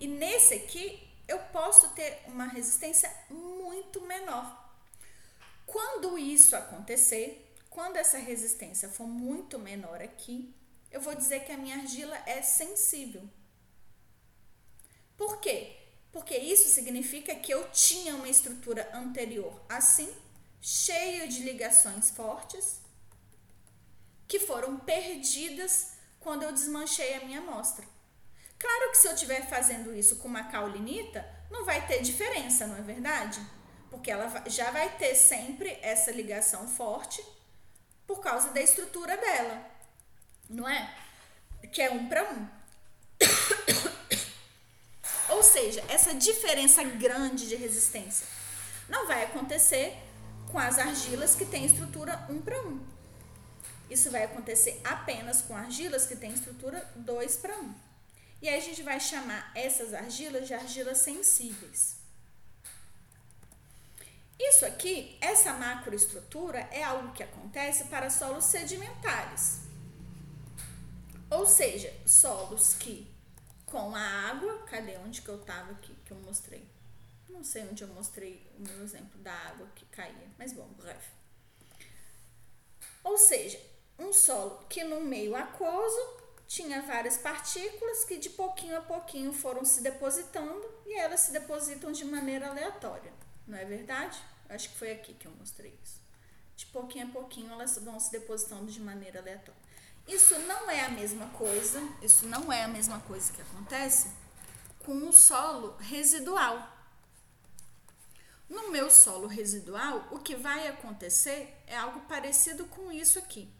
E 0.00 0.08
nesse 0.08 0.54
aqui, 0.54 1.08
eu 1.28 1.38
posso 1.52 1.90
ter 1.90 2.24
uma 2.26 2.46
resistência 2.46 3.08
muito 3.30 4.00
menor. 4.00 4.65
Quando 5.66 6.16
isso 6.16 6.54
acontecer, 6.54 7.52
quando 7.68 7.96
essa 7.96 8.18
resistência 8.18 8.88
for 8.88 9.06
muito 9.06 9.58
menor 9.58 10.00
aqui, 10.00 10.54
eu 10.90 11.00
vou 11.00 11.14
dizer 11.14 11.44
que 11.44 11.52
a 11.52 11.58
minha 11.58 11.76
argila 11.76 12.16
é 12.24 12.40
sensível. 12.40 13.28
Por 15.16 15.40
quê? 15.40 15.76
Porque 16.12 16.36
isso 16.36 16.68
significa 16.68 17.34
que 17.34 17.52
eu 17.52 17.68
tinha 17.70 18.14
uma 18.14 18.28
estrutura 18.28 18.88
anterior 18.94 19.60
assim 19.68 20.10
cheio 20.60 21.28
de 21.28 21.42
ligações 21.42 22.10
fortes 22.10 22.80
que 24.26 24.40
foram 24.40 24.78
perdidas 24.78 25.92
quando 26.18 26.42
eu 26.42 26.52
desmanchei 26.52 27.14
a 27.14 27.24
minha 27.24 27.40
amostra. 27.40 27.86
Claro 28.58 28.90
que 28.90 28.96
se 28.98 29.06
eu 29.06 29.12
estiver 29.12 29.46
fazendo 29.48 29.94
isso 29.94 30.16
com 30.16 30.28
uma 30.28 30.44
caulinita, 30.44 31.24
não 31.50 31.64
vai 31.64 31.86
ter 31.86 32.00
diferença, 32.02 32.66
não 32.66 32.76
é 32.76 32.82
verdade? 32.82 33.40
Porque 33.96 34.10
ela 34.10 34.30
já 34.46 34.70
vai 34.70 34.94
ter 34.98 35.14
sempre 35.14 35.78
essa 35.80 36.12
ligação 36.12 36.68
forte 36.68 37.24
por 38.06 38.20
causa 38.20 38.50
da 38.50 38.60
estrutura 38.60 39.16
dela, 39.16 39.64
não 40.50 40.68
é? 40.68 40.94
Que 41.72 41.80
é 41.80 41.90
um 41.90 42.06
para 42.06 42.30
um. 42.30 42.46
Ou 45.34 45.42
seja, 45.42 45.82
essa 45.88 46.14
diferença 46.14 46.84
grande 46.84 47.48
de 47.48 47.56
resistência 47.56 48.26
não 48.86 49.06
vai 49.06 49.24
acontecer 49.24 49.96
com 50.52 50.58
as 50.58 50.78
argilas 50.78 51.34
que 51.34 51.46
têm 51.46 51.64
estrutura 51.64 52.26
1 52.28 52.42
para 52.42 52.60
1. 52.60 52.86
Isso 53.88 54.10
vai 54.10 54.24
acontecer 54.24 54.78
apenas 54.84 55.40
com 55.40 55.56
argilas 55.56 56.06
que 56.06 56.14
têm 56.14 56.34
estrutura 56.34 56.86
2 56.96 57.36
para 57.38 57.56
1. 57.56 57.74
E 58.42 58.48
aí 58.48 58.58
a 58.58 58.62
gente 58.62 58.82
vai 58.82 59.00
chamar 59.00 59.50
essas 59.54 59.94
argilas 59.94 60.46
de 60.46 60.52
argilas 60.52 60.98
sensíveis. 60.98 62.05
Isso 64.38 64.66
aqui, 64.66 65.16
essa 65.20 65.52
macroestrutura, 65.54 66.60
é 66.70 66.82
algo 66.82 67.12
que 67.12 67.22
acontece 67.22 67.84
para 67.84 68.10
solos 68.10 68.44
sedimentares. 68.44 69.60
Ou 71.30 71.46
seja, 71.46 71.92
solos 72.06 72.74
que 72.74 73.10
com 73.64 73.94
a 73.94 74.00
água, 74.00 74.62
cadê 74.66 74.96
onde 74.98 75.22
que 75.22 75.28
eu 75.28 75.40
estava 75.40 75.72
aqui 75.72 75.94
que 76.04 76.12
eu 76.12 76.18
mostrei? 76.18 76.64
Não 77.28 77.42
sei 77.42 77.64
onde 77.64 77.82
eu 77.82 77.88
mostrei 77.88 78.46
o 78.58 78.62
meu 78.62 78.82
exemplo 78.82 79.20
da 79.20 79.32
água 79.32 79.66
que 79.74 79.84
caía, 79.86 80.30
mas 80.38 80.52
bom, 80.52 80.68
breve. 80.76 81.08
Ou 83.02 83.18
seja, 83.18 83.60
um 83.98 84.12
solo 84.12 84.64
que 84.68 84.84
no 84.84 85.00
meio 85.00 85.34
aquoso 85.34 86.26
tinha 86.46 86.82
várias 86.82 87.18
partículas 87.18 88.04
que 88.04 88.18
de 88.18 88.30
pouquinho 88.30 88.78
a 88.78 88.80
pouquinho 88.80 89.32
foram 89.32 89.64
se 89.64 89.82
depositando 89.82 90.64
e 90.86 90.94
elas 90.94 91.20
se 91.20 91.32
depositam 91.32 91.90
de 91.90 92.04
maneira 92.04 92.48
aleatória, 92.48 93.12
não 93.46 93.56
é 93.56 93.64
verdade? 93.64 94.18
Acho 94.48 94.70
que 94.70 94.76
foi 94.76 94.92
aqui 94.92 95.14
que 95.14 95.26
eu 95.26 95.32
mostrei 95.32 95.78
isso. 95.82 96.00
de 96.56 96.66
pouquinho 96.66 97.08
a 97.08 97.10
pouquinho 97.10 97.52
elas 97.52 97.76
vão 97.78 98.00
se 98.00 98.10
depositando 98.10 98.70
de 98.70 98.80
maneira 98.80 99.20
aleatória. 99.20 99.60
Isso 100.06 100.38
não 100.40 100.70
é 100.70 100.84
a 100.84 100.88
mesma 100.88 101.26
coisa, 101.30 101.80
isso 102.00 102.26
não 102.26 102.52
é 102.52 102.62
a 102.62 102.68
mesma 102.68 103.00
coisa 103.00 103.32
que 103.32 103.42
acontece 103.42 104.10
com 104.78 105.08
o 105.08 105.12
solo 105.12 105.76
residual. 105.78 106.74
No 108.48 108.70
meu 108.70 108.88
solo 108.88 109.26
residual, 109.26 110.06
o 110.12 110.20
que 110.20 110.36
vai 110.36 110.68
acontecer 110.68 111.52
é 111.66 111.76
algo 111.76 112.00
parecido 112.02 112.64
com 112.66 112.92
isso 112.92 113.18
aqui. 113.18 113.52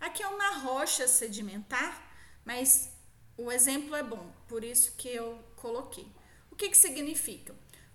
Aqui 0.00 0.22
é 0.22 0.26
uma 0.26 0.58
rocha 0.58 1.06
sedimentar, 1.06 2.02
mas 2.44 2.90
o 3.38 3.50
exemplo 3.52 3.94
é 3.94 4.02
bom, 4.02 4.32
por 4.48 4.64
isso 4.64 4.96
que 4.96 5.08
eu 5.08 5.38
coloquei. 5.56 6.10
O 6.50 6.56
que, 6.56 6.68
que 6.68 6.76
significa? 6.76 7.54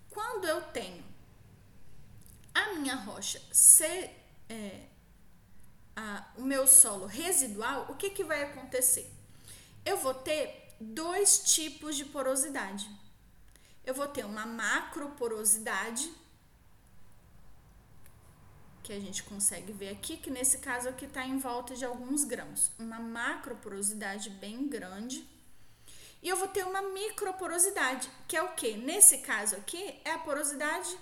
Quando 0.10 0.46
eu 0.46 0.62
tenho 0.72 1.04
a 2.54 2.74
minha 2.74 2.96
rocha 2.96 3.42
ser 3.52 4.12
é, 4.50 4.88
a, 5.96 6.26
o 6.38 6.44
meu 6.44 6.66
solo 6.68 7.06
residual, 7.06 7.88
o 7.90 7.96
que, 7.96 8.10
que 8.10 8.24
vai 8.24 8.44
acontecer? 8.44 9.12
Eu 9.86 9.98
vou 9.98 10.14
ter 10.14 10.76
dois 10.80 11.40
tipos 11.40 11.96
de 11.96 12.06
porosidade. 12.06 12.90
Eu 13.86 13.94
vou 13.94 14.08
ter 14.08 14.26
uma 14.26 14.46
macroporosidade, 14.46 16.12
que 18.84 18.94
a 18.94 19.00
gente 19.00 19.24
consegue 19.24 19.72
ver 19.72 19.90
aqui, 19.90 20.18
que 20.18 20.32
nesse 20.32 20.60
caso 20.60 20.90
aqui 20.90 21.06
está 21.06 21.26
em 21.26 21.38
volta 21.38 21.76
de 21.76 21.86
alguns 21.86 22.24
grãos. 22.24 22.72
Uma 22.80 23.00
macroporosidade 23.00 24.30
bem 24.30 24.68
grande. 24.68 25.28
E 26.22 26.28
eu 26.28 26.38
vou 26.38 26.48
ter 26.48 26.66
uma 26.66 26.82
microporosidade, 26.82 28.10
que 28.28 28.36
é 28.36 28.42
o 28.42 28.54
que? 28.54 28.78
Nesse 28.78 29.20
caso 29.20 29.56
aqui, 29.56 30.00
é 30.04 30.12
a 30.12 30.20
porosidade 30.20 30.98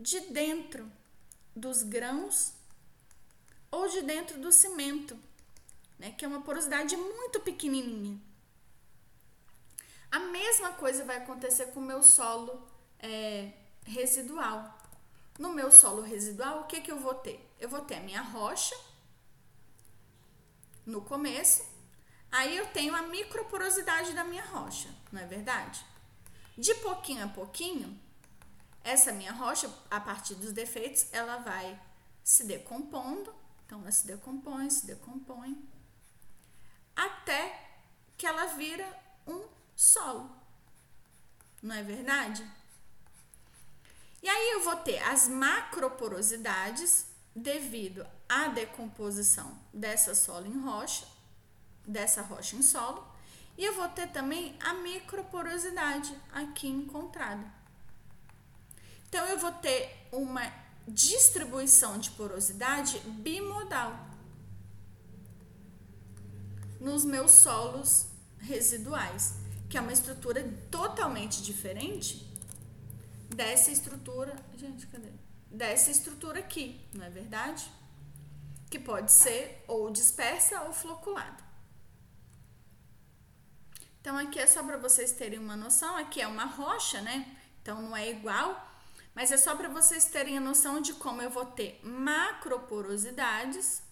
de 0.00 0.18
dentro 0.20 0.90
dos 1.54 1.82
grãos 1.82 2.54
ou 3.70 3.86
de 3.86 4.00
dentro 4.00 4.40
do 4.40 4.50
cimento, 4.50 5.16
né? 5.98 6.12
Que 6.12 6.24
é 6.24 6.28
uma 6.28 6.40
porosidade 6.40 6.96
muito 6.96 7.38
pequenininha. 7.40 8.18
A 10.10 10.18
mesma 10.18 10.72
coisa 10.72 11.04
vai 11.04 11.18
acontecer 11.18 11.66
com 11.66 11.80
o 11.80 11.84
meu 11.84 12.02
solo 12.02 12.66
é, 12.98 13.52
residual. 13.84 14.76
No 15.38 15.52
meu 15.52 15.70
solo 15.70 16.02
residual, 16.02 16.62
o 16.62 16.64
que, 16.64 16.80
que 16.80 16.90
eu 16.90 16.98
vou 16.98 17.14
ter? 17.14 17.38
Eu 17.60 17.68
vou 17.68 17.82
ter 17.82 17.96
a 17.96 18.00
minha 18.00 18.22
rocha 18.22 18.74
no 20.84 21.02
começo, 21.02 21.64
aí 22.32 22.56
eu 22.56 22.66
tenho 22.68 22.94
a 22.94 23.02
microporosidade 23.02 24.12
da 24.12 24.24
minha 24.24 24.44
rocha, 24.44 24.88
não 25.12 25.20
é 25.20 25.26
verdade? 25.26 25.84
De 26.58 26.74
pouquinho 26.76 27.24
a 27.24 27.28
pouquinho, 27.28 27.98
essa 28.82 29.12
minha 29.12 29.32
rocha, 29.32 29.70
a 29.90 30.00
partir 30.00 30.34
dos 30.34 30.52
defeitos, 30.52 31.06
ela 31.12 31.38
vai 31.38 31.80
se 32.22 32.44
decompondo, 32.44 33.34
então 33.66 33.80
ela 33.80 33.90
se 33.90 34.06
decompõe, 34.06 34.70
se 34.70 34.86
decompõe, 34.86 35.68
até 36.94 37.68
que 38.16 38.26
ela 38.26 38.46
vira 38.46 38.86
um 39.26 39.46
solo, 39.76 40.30
não 41.62 41.74
é 41.74 41.82
verdade? 41.82 42.46
E 44.22 44.28
aí 44.28 44.50
eu 44.50 44.62
vou 44.64 44.76
ter 44.76 44.98
as 44.98 45.28
macroporosidades 45.28 47.06
devido 47.34 48.06
à 48.28 48.48
decomposição 48.48 49.58
dessa 49.72 50.14
solo 50.14 50.46
em 50.46 50.60
rocha, 50.60 51.06
dessa 51.86 52.22
rocha 52.22 52.56
em 52.56 52.62
solo, 52.62 53.06
e 53.56 53.64
eu 53.64 53.74
vou 53.74 53.88
ter 53.88 54.08
também 54.08 54.56
a 54.60 54.74
microporosidade 54.74 56.14
aqui 56.32 56.68
encontrada. 56.68 57.59
Então 59.10 59.26
eu 59.26 59.36
vou 59.38 59.50
ter 59.50 60.06
uma 60.12 60.40
distribuição 60.86 61.98
de 61.98 62.12
porosidade 62.12 63.00
bimodal 63.00 63.92
nos 66.78 67.04
meus 67.04 67.32
solos 67.32 68.06
residuais, 68.38 69.34
que 69.68 69.76
é 69.76 69.80
uma 69.80 69.92
estrutura 69.92 70.48
totalmente 70.70 71.42
diferente 71.42 72.24
dessa 73.28 73.72
estrutura. 73.72 74.36
Gente, 74.56 74.86
cadê? 74.86 75.10
Dessa 75.50 75.90
estrutura 75.90 76.38
aqui, 76.38 76.80
não 76.94 77.04
é 77.04 77.10
verdade? 77.10 77.68
Que 78.70 78.78
pode 78.78 79.10
ser 79.10 79.64
ou 79.66 79.90
dispersa 79.90 80.62
ou 80.62 80.72
floculada. 80.72 81.50
Então, 84.00 84.16
aqui 84.16 84.38
é 84.38 84.46
só 84.46 84.62
para 84.62 84.78
vocês 84.78 85.10
terem 85.12 85.40
uma 85.40 85.56
noção. 85.56 85.96
Aqui 85.96 86.22
é 86.22 86.28
uma 86.28 86.44
rocha, 86.44 87.00
né? 87.02 87.36
Então, 87.60 87.82
não 87.82 87.94
é 87.94 88.08
igual, 88.08 88.69
mas 89.14 89.30
é 89.32 89.36
só 89.36 89.56
para 89.56 89.68
vocês 89.68 90.04
terem 90.06 90.38
a 90.38 90.40
noção 90.40 90.80
de 90.80 90.94
como 90.94 91.20
eu 91.20 91.30
vou 91.30 91.46
ter 91.46 91.80
macroporosidades. 91.82 93.82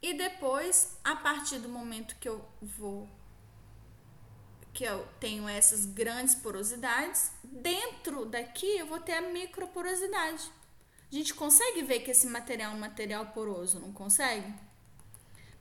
E 0.00 0.14
depois, 0.14 0.96
a 1.04 1.16
partir 1.16 1.58
do 1.58 1.68
momento 1.68 2.16
que 2.16 2.28
eu 2.28 2.42
vou 2.62 3.08
que 4.72 4.84
eu 4.84 5.04
tenho 5.18 5.48
essas 5.48 5.84
grandes 5.84 6.36
porosidades, 6.36 7.32
dentro 7.42 8.24
daqui 8.24 8.78
eu 8.78 8.86
vou 8.86 9.00
ter 9.00 9.14
a 9.14 9.22
microporosidade. 9.22 10.52
A 11.10 11.14
gente 11.14 11.34
consegue 11.34 11.82
ver 11.82 12.00
que 12.00 12.12
esse 12.12 12.28
material 12.28 12.72
é 12.72 12.74
um 12.76 12.78
material 12.78 13.26
poroso, 13.26 13.80
não 13.80 13.92
consegue? 13.92 14.54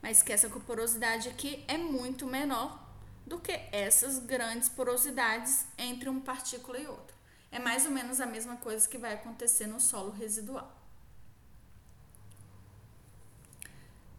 Mas 0.04 0.22
que 0.22 0.32
essa 0.32 0.48
porosidade 0.50 1.30
aqui 1.30 1.66
é 1.68 1.80
muito 1.80 2.28
menor 2.28 2.87
do 3.28 3.40
que 3.40 3.52
essas 3.74 4.20
grandes 4.20 4.70
porosidades 4.70 5.66
entre 5.78 6.08
uma 6.08 6.22
partícula 6.22 6.80
e 6.80 6.88
outra. 6.88 7.16
É 7.52 7.60
mais 7.60 7.86
ou 7.86 7.92
menos 7.92 8.22
a 8.22 8.26
mesma 8.26 8.56
coisa 8.56 8.88
que 8.88 8.98
vai 8.98 9.14
acontecer 9.14 9.68
no 9.68 9.82
solo 9.82 10.12
residual. 10.12 10.74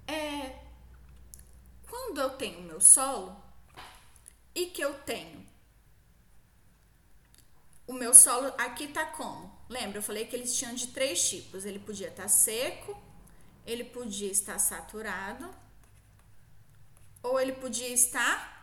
É, 0.06 0.62
quando 1.88 2.20
eu 2.20 2.30
tenho 2.30 2.62
meu 2.62 2.80
solo, 2.80 3.34
e 4.54 4.66
que 4.66 4.82
eu 4.82 4.94
tenho 5.00 5.46
o 7.86 7.92
meu 7.94 8.12
solo 8.12 8.52
aqui 8.58 8.88
tá 8.88 9.06
como? 9.06 9.50
Lembra, 9.68 9.98
eu 9.98 10.02
falei 10.02 10.26
que 10.26 10.36
eles 10.36 10.54
tinham 10.54 10.74
de 10.74 10.88
três 10.88 11.26
tipos. 11.26 11.64
Ele 11.64 11.78
podia 11.78 12.08
estar 12.08 12.24
tá 12.24 12.28
seco, 12.28 13.00
ele 13.64 13.84
podia 13.84 14.30
estar 14.30 14.58
saturado, 14.58 15.48
ou 17.22 17.40
ele 17.40 17.52
podia 17.52 17.88
estar 17.88 18.57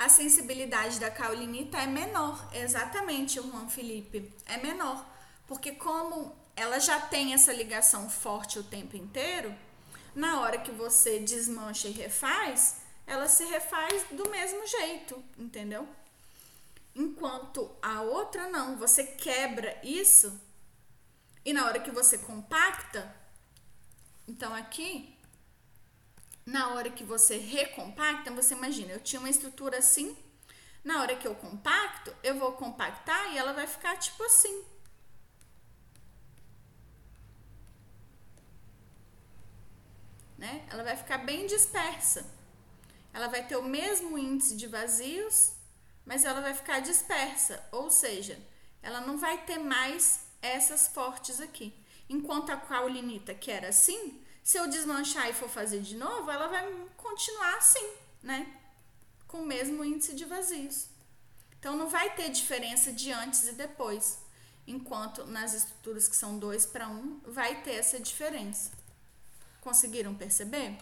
a 0.00 0.08
sensibilidade 0.08 0.98
da 0.98 1.10
caulinita 1.10 1.76
é 1.76 1.86
menor, 1.86 2.48
exatamente, 2.54 3.34
Juan 3.34 3.68
Felipe, 3.68 4.32
é 4.46 4.56
menor, 4.56 5.06
porque 5.46 5.72
como 5.72 6.34
ela 6.56 6.80
já 6.80 6.98
tem 6.98 7.34
essa 7.34 7.52
ligação 7.52 8.08
forte 8.08 8.58
o 8.58 8.64
tempo 8.64 8.96
inteiro, 8.96 9.54
na 10.14 10.40
hora 10.40 10.56
que 10.56 10.70
você 10.70 11.18
desmancha 11.18 11.86
e 11.86 11.92
refaz, 11.92 12.76
ela 13.06 13.28
se 13.28 13.44
refaz 13.44 14.06
do 14.12 14.30
mesmo 14.30 14.66
jeito, 14.66 15.22
entendeu? 15.36 15.86
Enquanto 16.96 17.70
a 17.82 18.00
outra 18.00 18.48
não, 18.48 18.78
você 18.78 19.04
quebra 19.04 19.78
isso 19.84 20.40
e 21.44 21.52
na 21.52 21.66
hora 21.66 21.78
que 21.78 21.90
você 21.90 22.16
compacta, 22.16 23.14
então 24.26 24.54
aqui, 24.54 25.09
na 26.50 26.74
hora 26.74 26.90
que 26.90 27.04
você 27.04 27.36
recompacta, 27.38 28.30
você 28.30 28.54
imagina, 28.54 28.92
eu 28.92 29.00
tinha 29.00 29.20
uma 29.20 29.30
estrutura 29.30 29.78
assim, 29.78 30.16
na 30.82 31.00
hora 31.00 31.16
que 31.16 31.26
eu 31.26 31.34
compacto, 31.34 32.14
eu 32.22 32.34
vou 32.38 32.52
compactar 32.52 33.32
e 33.32 33.38
ela 33.38 33.52
vai 33.52 33.66
ficar 33.66 33.96
tipo 33.96 34.22
assim. 34.24 34.64
né? 40.40 40.66
Ela 40.70 40.82
vai 40.82 40.96
ficar 40.96 41.18
bem 41.18 41.46
dispersa. 41.46 42.26
Ela 43.12 43.28
vai 43.28 43.46
ter 43.46 43.56
o 43.56 43.62
mesmo 43.62 44.16
índice 44.16 44.56
de 44.56 44.66
vazios, 44.66 45.52
mas 46.06 46.24
ela 46.24 46.40
vai 46.40 46.54
ficar 46.54 46.80
dispersa, 46.80 47.62
ou 47.70 47.90
seja, 47.90 48.38
ela 48.82 49.02
não 49.02 49.18
vai 49.18 49.44
ter 49.44 49.58
mais 49.58 50.26
essas 50.40 50.88
fortes 50.88 51.40
aqui. 51.40 51.74
Enquanto 52.08 52.50
a 52.50 52.56
caulinita, 52.56 53.34
que 53.34 53.50
era 53.50 53.68
assim, 53.68 54.24
se 54.42 54.58
eu 54.58 54.68
desmanchar 54.68 55.28
e 55.28 55.32
for 55.32 55.48
fazer 55.48 55.80
de 55.80 55.96
novo, 55.96 56.30
ela 56.30 56.48
vai 56.48 56.88
continuar 56.96 57.56
assim, 57.56 57.92
né? 58.22 58.54
Com 59.26 59.42
o 59.42 59.46
mesmo 59.46 59.84
índice 59.84 60.14
de 60.14 60.24
vazios. 60.24 60.86
Então 61.58 61.76
não 61.76 61.88
vai 61.88 62.14
ter 62.14 62.30
diferença 62.30 62.92
de 62.92 63.12
antes 63.12 63.46
e 63.46 63.52
depois. 63.52 64.18
Enquanto 64.66 65.26
nas 65.26 65.52
estruturas 65.54 66.08
que 66.08 66.16
são 66.16 66.38
2 66.38 66.66
para 66.66 66.88
1, 66.88 66.92
um, 66.92 67.20
vai 67.26 67.62
ter 67.62 67.72
essa 67.72 68.00
diferença. 68.00 68.70
Conseguiram 69.60 70.14
perceber? 70.14 70.78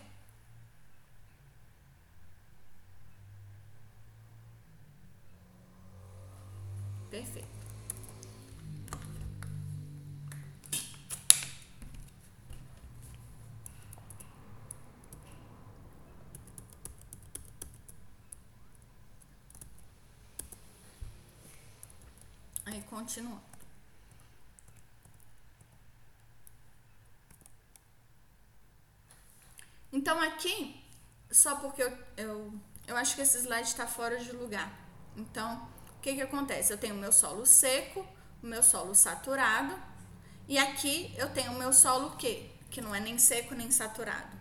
Perfeito. 7.10 7.57
Continuando. 22.98 23.48
Então 29.92 30.20
aqui, 30.20 30.82
só 31.30 31.56
porque 31.56 31.82
eu, 31.82 31.98
eu, 32.16 32.52
eu 32.86 32.96
acho 32.96 33.14
que 33.14 33.22
esse 33.22 33.38
slide 33.38 33.68
está 33.68 33.86
fora 33.86 34.18
de 34.18 34.32
lugar. 34.32 34.70
Então, 35.16 35.68
o 35.96 36.00
que 36.00 36.14
que 36.14 36.22
acontece? 36.22 36.72
Eu 36.72 36.78
tenho 36.78 36.94
o 36.94 36.98
meu 36.98 37.12
solo 37.12 37.46
seco, 37.46 38.06
o 38.42 38.46
meu 38.46 38.62
solo 38.62 38.94
saturado, 38.94 39.74
e 40.46 40.58
aqui 40.58 41.14
eu 41.16 41.32
tenho 41.32 41.52
o 41.52 41.58
meu 41.58 41.72
solo 41.72 42.16
que 42.16 42.50
que 42.70 42.82
não 42.82 42.94
é 42.94 43.00
nem 43.00 43.18
seco 43.18 43.54
nem 43.54 43.70
saturado. 43.70 44.36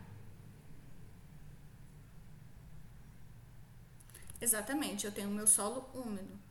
Exatamente, 4.41 5.05
eu 5.05 5.11
tenho 5.13 5.29
o 5.29 5.31
meu 5.31 5.47
solo 5.47 5.89
úmido. 5.93 6.46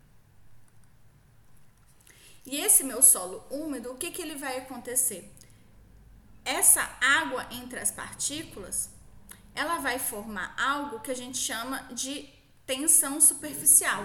E 2.47 2.57
esse 2.57 2.85
meu 2.85 3.03
solo 3.03 3.45
úmido, 3.51 3.91
o 3.91 3.97
que, 3.97 4.13
que 4.13 4.23
ele 4.23 4.37
vai 4.37 4.59
acontecer? 4.59 5.35
Essa 6.45 6.83
água 7.01 7.45
entre 7.51 7.81
as 7.81 7.91
partículas, 7.91 8.89
ela 9.53 9.79
vai 9.79 9.99
formar 9.99 10.55
algo 10.57 11.01
que 11.01 11.11
a 11.11 11.17
gente 11.17 11.39
chama 11.39 11.83
de 11.93 12.33
tensão 12.65 13.21
superficial, 13.21 14.05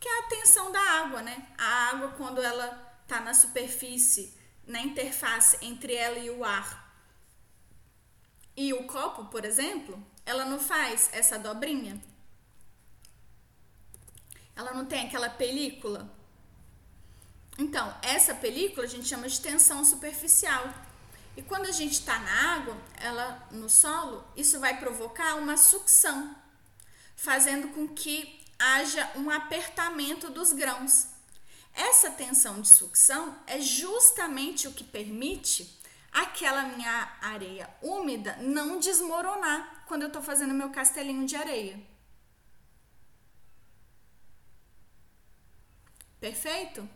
que 0.00 0.08
é 0.08 0.18
a 0.18 0.28
tensão 0.28 0.72
da 0.72 0.80
água, 0.80 1.22
né? 1.22 1.46
A 1.56 1.90
água, 1.90 2.08
quando 2.16 2.42
ela 2.42 2.98
está 3.02 3.20
na 3.20 3.32
superfície, 3.32 4.36
na 4.66 4.80
interface 4.80 5.56
entre 5.62 5.94
ela 5.94 6.18
e 6.18 6.28
o 6.28 6.44
ar 6.44 6.84
e 8.56 8.72
o 8.72 8.84
copo, 8.84 9.26
por 9.26 9.44
exemplo, 9.44 10.02
ela 10.24 10.44
não 10.46 10.58
faz 10.58 11.10
essa 11.12 11.38
dobrinha? 11.38 12.02
Ela 14.56 14.72
não 14.72 14.86
tem 14.86 15.06
aquela 15.06 15.28
película? 15.28 16.10
Então, 17.58 17.94
essa 18.02 18.34
película 18.34 18.84
a 18.84 18.88
gente 18.88 19.08
chama 19.08 19.28
de 19.28 19.40
tensão 19.40 19.84
superficial. 19.84 20.72
E 21.36 21.42
quando 21.42 21.66
a 21.66 21.72
gente 21.72 21.92
está 21.92 22.18
na 22.18 22.54
água, 22.54 22.76
ela 22.96 23.48
no 23.50 23.68
solo, 23.68 24.24
isso 24.36 24.58
vai 24.60 24.78
provocar 24.78 25.36
uma 25.36 25.56
sucção, 25.56 26.34
fazendo 27.14 27.68
com 27.68 27.88
que 27.88 28.40
haja 28.58 29.10
um 29.16 29.30
apertamento 29.30 30.30
dos 30.30 30.52
grãos. 30.52 31.08
Essa 31.74 32.10
tensão 32.10 32.60
de 32.60 32.68
sucção 32.68 33.38
é 33.46 33.60
justamente 33.60 34.66
o 34.66 34.72
que 34.72 34.84
permite 34.84 35.78
aquela 36.10 36.62
minha 36.62 37.18
areia 37.20 37.68
úmida 37.82 38.36
não 38.36 38.80
desmoronar 38.80 39.84
quando 39.86 40.02
eu 40.02 40.08
estou 40.08 40.22
fazendo 40.22 40.54
meu 40.54 40.70
castelinho 40.70 41.26
de 41.26 41.36
areia. 41.36 41.78
Perfeito? 46.18 46.88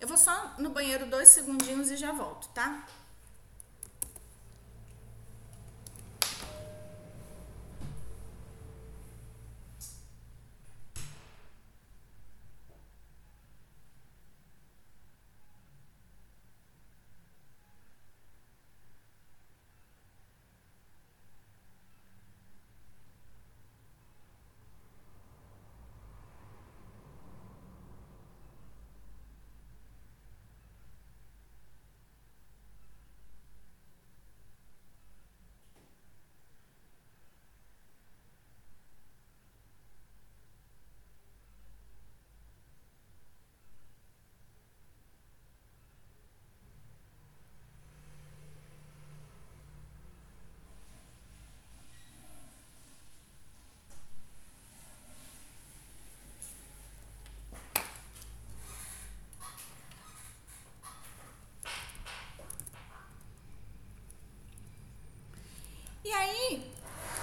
Eu 0.00 0.08
vou 0.08 0.16
só 0.16 0.54
no 0.58 0.70
banheiro 0.70 1.06
dois 1.06 1.28
segundinhos 1.28 1.90
e 1.90 1.96
já 1.96 2.12
volto, 2.12 2.48
tá? 2.48 2.86
E 66.06 66.12
aí, 66.12 66.72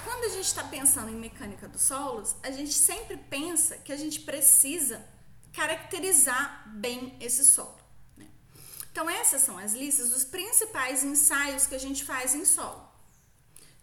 quando 0.03 0.25
a 0.25 0.27
gente 0.27 0.42
está 0.53 0.63
pensando 0.63 1.09
em 1.09 1.15
mecânica 1.15 1.67
dos 1.67 1.81
solos, 1.81 2.35
a 2.43 2.51
gente 2.51 2.73
sempre 2.73 3.17
pensa 3.17 3.77
que 3.77 3.91
a 3.91 3.97
gente 3.97 4.21
precisa 4.21 5.03
caracterizar 5.51 6.69
bem 6.75 7.17
esse 7.19 7.43
solo. 7.43 7.77
Né? 8.15 8.27
Então, 8.91 9.09
essas 9.09 9.41
são 9.41 9.57
as 9.57 9.73
listas 9.73 10.09
dos 10.09 10.23
principais 10.23 11.03
ensaios 11.03 11.65
que 11.65 11.75
a 11.75 11.79
gente 11.79 12.03
faz 12.03 12.35
em 12.35 12.45
solo. 12.45 12.87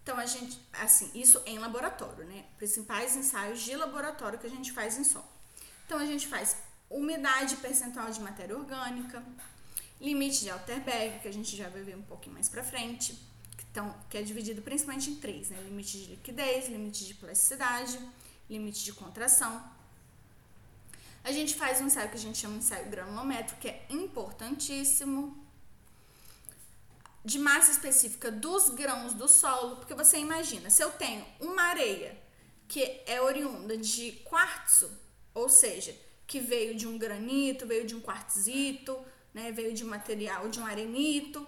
Então, 0.02 0.16
a 0.16 0.26
gente, 0.26 0.60
assim, 0.72 1.10
isso 1.14 1.42
em 1.44 1.59
laboratório, 1.59 2.24
né? 2.24 2.44
Principais 2.56 3.14
ensaios 3.14 3.60
de 3.60 3.76
laboratório 3.76 4.38
que 4.38 4.47
a 4.47 4.51
gente 4.51 4.72
faz 4.72 4.97
em 4.97 5.05
solo. 5.05 5.28
Então, 5.84 5.98
a 5.98 6.06
gente 6.06 6.26
faz 6.26 6.56
umidade 6.88 7.56
percentual 7.56 8.10
de 8.10 8.20
matéria 8.20 8.56
orgânica, 8.56 9.22
limite 10.01 10.40
de 10.40 10.51
Alterberg, 10.51 11.20
que 11.20 11.28
a 11.28 11.32
gente 11.32 11.56
já 11.56 11.68
vai 11.68 11.82
ver 11.82 11.97
um 11.97 12.02
pouquinho 12.02 12.34
mais 12.34 12.48
pra 12.48 12.64
frente 12.64 13.30
então, 13.70 13.94
que 14.09 14.18
é 14.18 14.22
dividido 14.22 14.62
principalmente 14.62 15.10
em 15.10 15.16
três, 15.16 15.48
né? 15.48 15.60
Limite 15.62 15.98
de 15.98 16.06
liquidez, 16.06 16.68
limite 16.68 17.05
de 17.05 17.14
plasticidade, 17.14 17.98
limite 18.48 18.84
de 18.84 18.92
contração. 18.92 19.62
A 21.22 21.30
gente 21.30 21.55
faz 21.55 21.80
um 21.80 21.86
ensaio 21.86 22.09
que 22.09 22.16
a 22.16 22.20
gente 22.20 22.38
chama 22.38 22.59
de 22.59 22.64
ensaio 22.64 22.90
granulométrico, 22.90 23.60
que 23.60 23.68
é 23.68 23.86
importantíssimo. 23.90 25.38
De 27.24 27.38
massa 27.38 27.70
específica 27.70 28.30
dos 28.30 28.70
grãos 28.70 29.12
do 29.12 29.28
solo, 29.28 29.76
porque 29.76 29.94
você 29.94 30.18
imagina, 30.18 30.70
se 30.70 30.82
eu 30.82 30.90
tenho 30.90 31.24
uma 31.38 31.62
areia 31.64 32.18
que 32.66 33.02
é 33.06 33.20
oriunda 33.20 33.76
de 33.76 34.12
quartzo, 34.24 34.90
ou 35.34 35.48
seja, 35.48 35.94
que 36.26 36.40
veio 36.40 36.74
de 36.74 36.88
um 36.88 36.97
granito, 36.97 37.66
veio 37.66 37.86
de 37.86 37.94
um 37.94 38.01
quartzito, 38.01 38.98
né, 39.34 39.52
veio 39.52 39.74
de 39.74 39.84
material 39.84 40.48
de 40.48 40.59
um 40.59 40.64
arenito, 40.64 41.47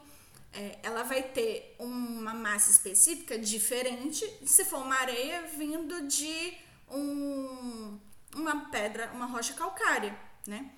é, 0.52 0.78
ela 0.82 1.02
vai 1.02 1.22
ter 1.22 1.74
uma 1.78 2.34
massa 2.34 2.70
específica 2.70 3.38
diferente 3.38 4.24
se 4.44 4.64
for 4.64 4.80
uma 4.82 4.96
areia 4.96 5.46
vindo 5.56 6.06
de 6.06 6.58
um, 6.90 7.98
uma 8.34 8.70
pedra, 8.70 9.10
uma 9.12 9.26
rocha 9.26 9.54
calcária, 9.54 10.16
né? 10.46 10.70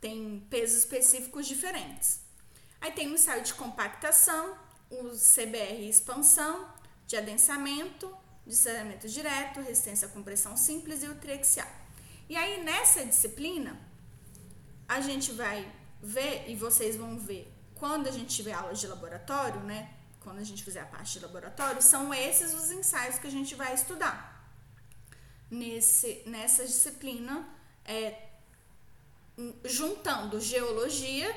Tem 0.00 0.44
pesos 0.50 0.78
específicos 0.78 1.46
diferentes. 1.46 2.20
Aí 2.80 2.90
tem 2.92 3.08
o 3.08 3.14
ensaio 3.14 3.42
de 3.42 3.54
compactação, 3.54 4.56
o 4.90 5.10
CBR 5.10 5.88
expansão, 5.88 6.68
de 7.06 7.16
adensamento, 7.16 8.12
de 8.46 8.56
sedimento 8.56 9.08
direto, 9.08 9.60
resistência 9.60 10.08
à 10.08 10.10
compressão 10.10 10.56
simples 10.56 11.02
e 11.02 11.06
o 11.06 11.14
triaxial. 11.16 11.68
E 12.28 12.36
aí 12.36 12.64
nessa 12.64 13.04
disciplina 13.04 13.78
a 14.88 15.00
gente 15.00 15.32
vai 15.32 15.70
ver 16.02 16.48
e 16.48 16.56
vocês 16.56 16.96
vão 16.96 17.18
ver 17.18 17.49
quando 17.80 18.06
a 18.06 18.12
gente 18.12 18.36
tiver 18.36 18.52
aulas 18.52 18.78
de 18.78 18.86
laboratório, 18.86 19.60
né? 19.62 19.94
Quando 20.20 20.38
a 20.38 20.44
gente 20.44 20.62
fizer 20.62 20.82
a 20.82 20.86
parte 20.94 21.14
de 21.14 21.20
laboratório, 21.20 21.80
são 21.80 22.12
esses 22.12 22.52
os 22.52 22.70
ensaios 22.70 23.18
que 23.18 23.26
a 23.26 23.30
gente 23.30 23.54
vai 23.54 23.72
estudar. 23.74 24.14
Nesse, 25.50 26.22
nessa 26.26 26.64
disciplina, 26.64 27.48
é, 27.84 28.28
juntando 29.64 30.38
geologia 30.38 31.34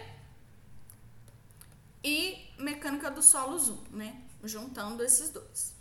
e 2.04 2.46
mecânica 2.60 3.10
do 3.10 3.24
solo 3.24 3.58
1, 3.92 3.96
né? 3.96 4.22
Juntando 4.44 5.02
esses 5.02 5.30
dois. 5.30 5.74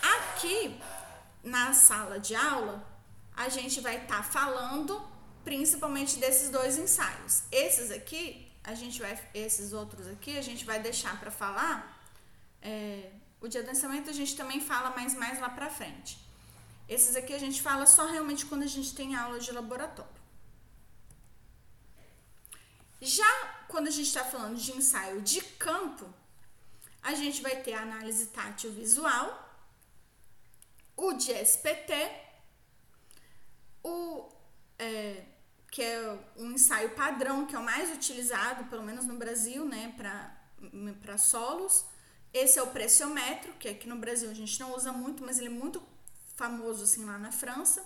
Aqui, 0.00 0.80
na 1.42 1.74
sala 1.74 2.20
de 2.20 2.36
aula, 2.36 2.86
a 3.36 3.48
gente 3.48 3.80
vai 3.80 3.96
estar 4.02 4.18
tá 4.18 4.22
falando 4.22 5.09
principalmente 5.44 6.18
desses 6.18 6.50
dois 6.50 6.78
ensaios. 6.78 7.42
Esses 7.50 7.90
aqui, 7.90 8.50
a 8.62 8.74
gente 8.74 9.00
vai, 9.00 9.18
esses 9.34 9.72
outros 9.72 10.06
aqui, 10.06 10.36
a 10.38 10.42
gente 10.42 10.64
vai 10.64 10.80
deixar 10.80 11.18
para 11.18 11.30
falar. 11.30 11.98
É, 12.62 13.10
o 13.40 13.48
de 13.48 13.58
adensamento 13.58 14.10
a 14.10 14.12
gente 14.12 14.36
também 14.36 14.60
fala 14.60 14.90
mais 14.90 15.14
mais 15.14 15.40
lá 15.40 15.48
para 15.48 15.70
frente. 15.70 16.18
Esses 16.88 17.16
aqui 17.16 17.32
a 17.32 17.38
gente 17.38 17.62
fala 17.62 17.86
só 17.86 18.06
realmente 18.06 18.44
quando 18.46 18.64
a 18.64 18.66
gente 18.66 18.94
tem 18.94 19.14
aula 19.14 19.38
de 19.38 19.50
laboratório. 19.52 20.20
Já 23.00 23.64
quando 23.68 23.86
a 23.86 23.90
gente 23.90 24.08
está 24.08 24.24
falando 24.24 24.58
de 24.58 24.72
ensaio 24.72 25.22
de 25.22 25.40
campo, 25.40 26.12
a 27.02 27.14
gente 27.14 27.40
vai 27.40 27.56
ter 27.62 27.72
a 27.72 27.82
análise 27.82 28.26
tátil 28.26 28.70
visual, 28.72 29.26
o 30.96 31.14
de 31.14 31.32
SPT, 31.32 31.94
o 33.82 34.28
é, 34.78 35.24
que 35.70 35.82
é 35.82 36.18
um 36.36 36.50
ensaio 36.50 36.90
padrão, 36.90 37.46
que 37.46 37.54
é 37.54 37.58
o 37.58 37.62
mais 37.62 37.94
utilizado, 37.94 38.64
pelo 38.64 38.82
menos 38.82 39.06
no 39.06 39.14
Brasil, 39.14 39.64
né, 39.64 39.94
para 41.00 41.16
solos. 41.16 41.84
Esse 42.32 42.58
é 42.58 42.62
o 42.62 42.68
preciômetro, 42.68 43.52
que 43.54 43.68
aqui 43.68 43.88
no 43.88 43.96
Brasil 43.96 44.30
a 44.30 44.34
gente 44.34 44.58
não 44.58 44.74
usa 44.74 44.92
muito, 44.92 45.24
mas 45.24 45.38
ele 45.38 45.48
é 45.48 45.50
muito 45.50 45.82
famoso 46.34 46.84
assim 46.84 47.04
lá 47.04 47.18
na 47.18 47.30
França. 47.30 47.84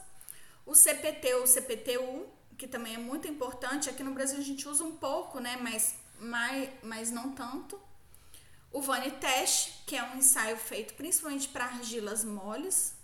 O 0.65 0.74
CPT 0.74 1.35
ou 1.35 1.47
CPTU, 1.47 2.27
que 2.56 2.66
também 2.66 2.94
é 2.94 2.98
muito 2.98 3.28
importante, 3.28 3.90
aqui 3.90 4.02
no 4.02 4.15
Brasil 4.15 4.39
a 4.39 4.43
gente 4.43 4.66
usa 4.66 4.82
um 4.82 4.97
pouco, 4.97 5.39
né, 5.39 5.59
mas, 5.61 5.94
mas, 6.19 6.70
mas 6.82 7.11
não 7.11 7.32
tanto. 7.32 7.78
O 8.73 8.81
Vani 8.81 9.11
Test, 9.12 9.85
que 9.86 9.94
é 9.94 10.02
um 10.02 10.16
ensaio 10.16 10.56
feito 10.56 10.94
principalmente 10.94 11.48
para 11.48 11.66
argilas 11.66 12.24
moles. 12.24 12.94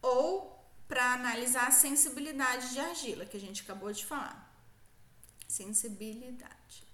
Ou 0.00 0.55
para 0.88 1.14
analisar 1.14 1.68
a 1.68 1.72
sensibilidade 1.72 2.72
de 2.72 2.80
argila, 2.80 3.26
que 3.26 3.36
a 3.36 3.40
gente 3.40 3.62
acabou 3.62 3.92
de 3.92 4.04
falar. 4.04 4.52
Sensibilidade. 5.48 6.84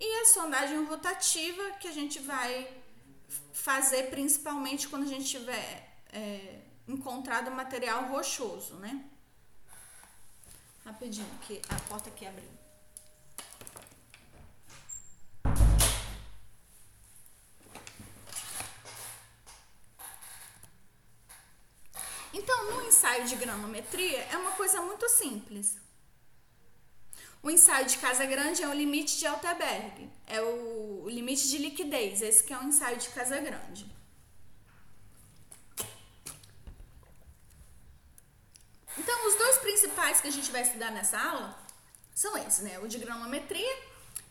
E 0.00 0.20
a 0.22 0.26
sondagem 0.26 0.84
rotativa, 0.84 1.70
que 1.72 1.86
a 1.86 1.92
gente 1.92 2.18
vai 2.18 2.68
fazer 3.52 4.10
principalmente 4.10 4.88
quando 4.88 5.04
a 5.04 5.08
gente 5.08 5.26
tiver 5.26 6.02
é, 6.12 6.60
encontrado 6.88 7.50
material 7.50 8.08
rochoso, 8.08 8.74
né? 8.76 9.04
Rapidinho, 10.84 11.38
que 11.46 11.62
a 11.68 11.78
porta 11.88 12.10
aqui 12.10 12.26
abriu. 12.26 12.51
Então, 22.32 22.70
no 22.70 22.86
ensaio 22.86 23.26
de 23.26 23.36
granometria 23.36 24.18
é 24.30 24.36
uma 24.36 24.52
coisa 24.52 24.80
muito 24.80 25.08
simples. 25.08 25.76
O 27.42 27.50
ensaio 27.50 27.86
de 27.86 27.98
casa 27.98 28.24
grande 28.24 28.62
é 28.62 28.68
o 28.68 28.72
limite 28.72 29.18
de 29.18 29.26
Alteberg, 29.26 30.08
é 30.26 30.40
o 30.40 31.06
limite 31.08 31.48
de 31.48 31.58
liquidez, 31.58 32.22
esse 32.22 32.42
que 32.44 32.52
é 32.52 32.58
o 32.58 32.62
ensaio 32.62 32.96
de 32.96 33.08
casa 33.08 33.38
grande. 33.40 33.84
Então, 38.96 39.26
os 39.28 39.34
dois 39.34 39.58
principais 39.58 40.20
que 40.20 40.28
a 40.28 40.30
gente 40.30 40.52
vai 40.52 40.62
estudar 40.62 40.90
nessa 40.92 41.18
aula 41.18 41.58
são 42.14 42.36
esses, 42.38 42.60
né? 42.60 42.78
O 42.78 42.86
de 42.86 42.98
granometria 42.98 43.76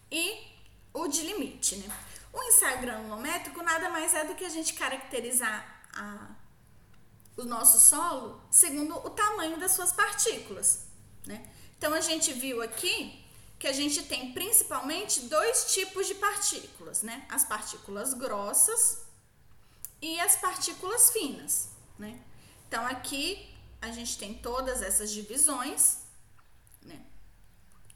e 0.09 0.47
o 0.93 1.07
de 1.07 1.23
limite, 1.23 1.75
né? 1.77 1.93
O 2.31 2.41
ensaio 2.43 2.79
granulométrico 2.79 3.61
nada 3.61 3.89
mais 3.89 4.13
é 4.13 4.23
do 4.23 4.35
que 4.35 4.45
a 4.45 4.49
gente 4.49 4.73
caracterizar 4.73 5.83
a 5.93 6.29
o 7.37 7.43
nosso 7.43 7.79
solo 7.79 8.41
segundo 8.49 8.95
o 8.95 9.09
tamanho 9.09 9.59
das 9.59 9.71
suas 9.71 9.91
partículas, 9.91 10.85
né? 11.25 11.49
Então 11.77 11.93
a 11.93 12.01
gente 12.01 12.31
viu 12.33 12.61
aqui 12.61 13.25
que 13.57 13.67
a 13.67 13.73
gente 13.73 14.03
tem 14.03 14.33
principalmente 14.33 15.21
dois 15.21 15.73
tipos 15.73 16.07
de 16.07 16.15
partículas, 16.15 17.03
né? 17.03 17.25
As 17.29 17.43
partículas 17.43 18.13
grossas 18.13 19.05
e 20.01 20.19
as 20.19 20.35
partículas 20.35 21.11
finas, 21.11 21.69
né? 21.97 22.19
Então 22.67 22.85
aqui 22.85 23.53
a 23.81 23.91
gente 23.91 24.17
tem 24.17 24.33
todas 24.33 24.81
essas 24.81 25.11
divisões, 25.11 25.99
né? 26.81 27.05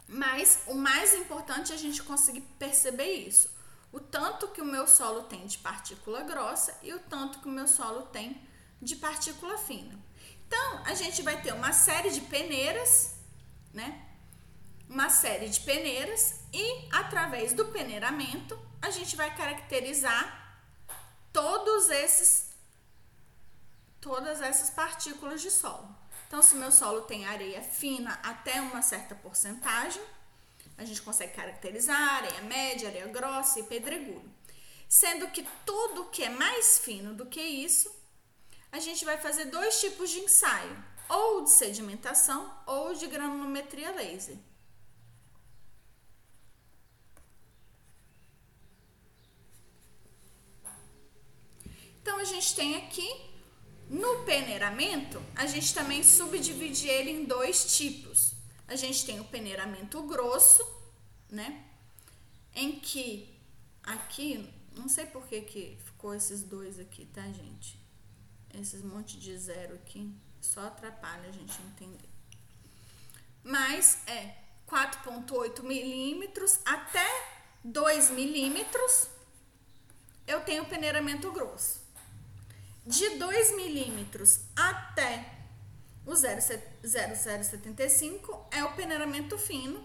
Mas 0.07 0.59
o 0.67 0.75
mais 0.75 1.13
importante 1.13 1.71
é 1.71 1.75
a 1.75 1.79
gente 1.79 2.03
conseguir 2.03 2.41
perceber 2.59 3.11
isso. 3.11 3.49
O 3.91 3.99
tanto 3.99 4.49
que 4.49 4.61
o 4.61 4.65
meu 4.65 4.87
solo 4.87 5.23
tem 5.23 5.47
de 5.47 5.57
partícula 5.57 6.21
grossa 6.23 6.77
e 6.83 6.93
o 6.93 6.99
tanto 6.99 7.39
que 7.39 7.47
o 7.47 7.51
meu 7.51 7.67
solo 7.67 8.03
tem 8.07 8.44
de 8.81 8.95
partícula 8.95 9.57
fina. 9.57 9.97
Então, 10.47 10.83
a 10.85 10.93
gente 10.93 11.21
vai 11.21 11.41
ter 11.41 11.53
uma 11.53 11.73
série 11.73 12.11
de 12.11 12.21
peneiras, 12.21 13.15
né? 13.73 14.05
Uma 14.87 15.09
série 15.09 15.49
de 15.49 15.59
peneiras 15.61 16.41
e 16.53 16.87
através 16.91 17.53
do 17.53 17.65
peneiramento 17.65 18.57
a 18.81 18.91
gente 18.91 19.15
vai 19.15 19.35
caracterizar 19.35 20.61
todos 21.33 21.89
esses 21.89 22.51
todas 23.99 24.39
essas 24.39 24.69
partículas 24.69 25.41
de 25.41 25.49
solo. 25.49 25.89
Então, 26.27 26.41
se 26.43 26.55
meu 26.55 26.71
solo 26.71 27.01
tem 27.01 27.25
areia 27.25 27.61
fina 27.61 28.19
até 28.21 28.61
uma 28.61 28.83
certa 28.83 29.15
porcentagem, 29.15 30.03
a 30.77 30.85
gente 30.85 31.01
consegue 31.01 31.33
caracterizar 31.33 31.99
areia 32.15 32.41
média, 32.41 32.89
areia 32.89 33.07
grossa 33.07 33.59
e 33.59 33.63
pedregulho. 33.63 34.31
Sendo 34.87 35.27
que 35.29 35.47
tudo 35.65 36.09
que 36.09 36.23
é 36.23 36.29
mais 36.29 36.79
fino 36.79 37.15
do 37.15 37.25
que 37.25 37.41
isso 37.41 37.91
a 38.75 38.79
gente 38.79 39.05
vai 39.05 39.17
fazer 39.17 39.45
dois 39.45 39.79
tipos 39.79 40.09
de 40.09 40.19
ensaio, 40.19 40.83
ou 41.07 41.43
de 41.45 41.49
sedimentação 41.49 42.53
ou 42.65 42.93
de 42.93 43.07
granulometria 43.07 43.91
laser. 43.91 44.37
Então, 52.01 52.17
a 52.19 52.25
gente 52.25 52.53
tem 52.53 52.75
aqui, 52.75 53.09
no 53.89 54.25
peneiramento, 54.25 55.23
a 55.35 55.45
gente 55.45 55.73
também 55.73 56.03
subdivide 56.03 56.89
ele 56.89 57.11
em 57.11 57.23
dois 57.23 57.77
tipos. 57.77 58.33
A 58.67 58.75
gente 58.75 59.05
tem 59.05 59.21
o 59.21 59.25
peneiramento 59.25 60.03
grosso, 60.03 60.61
né? 61.29 61.65
Em 62.53 62.77
que 62.77 63.39
aqui, 63.81 64.53
não 64.73 64.89
sei 64.89 65.05
por 65.05 65.25
que, 65.27 65.41
que 65.41 65.77
ficou 65.85 66.13
esses 66.13 66.43
dois 66.43 66.77
aqui, 66.77 67.05
tá, 67.05 67.21
gente? 67.31 67.84
Esses 68.59 68.81
monte 68.81 69.19
de 69.19 69.37
zero 69.37 69.75
aqui 69.75 70.11
só 70.41 70.67
atrapalha 70.67 71.29
a 71.29 71.31
gente 71.31 71.61
entender. 71.61 72.09
Mas 73.43 73.99
é 74.07 74.35
4,8 74.67 75.61
milímetros 75.63 76.59
até 76.65 77.05
2 77.63 78.09
milímetros 78.11 79.09
eu 80.27 80.41
tenho 80.41 80.65
peneiramento 80.65 81.31
grosso. 81.31 81.79
De 82.85 83.17
2 83.17 83.55
milímetros 83.55 84.41
até 84.55 85.33
o 86.05 86.13
0,075 86.13 88.45
é 88.51 88.63
o 88.63 88.73
peneiramento 88.73 89.35
fino 89.37 89.83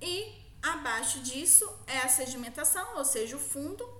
e 0.00 0.34
abaixo 0.62 1.20
disso 1.20 1.68
é 1.86 1.98
a 1.98 2.08
sedimentação, 2.08 2.96
ou 2.96 3.04
seja, 3.04 3.36
o 3.36 3.38
fundo, 3.38 3.95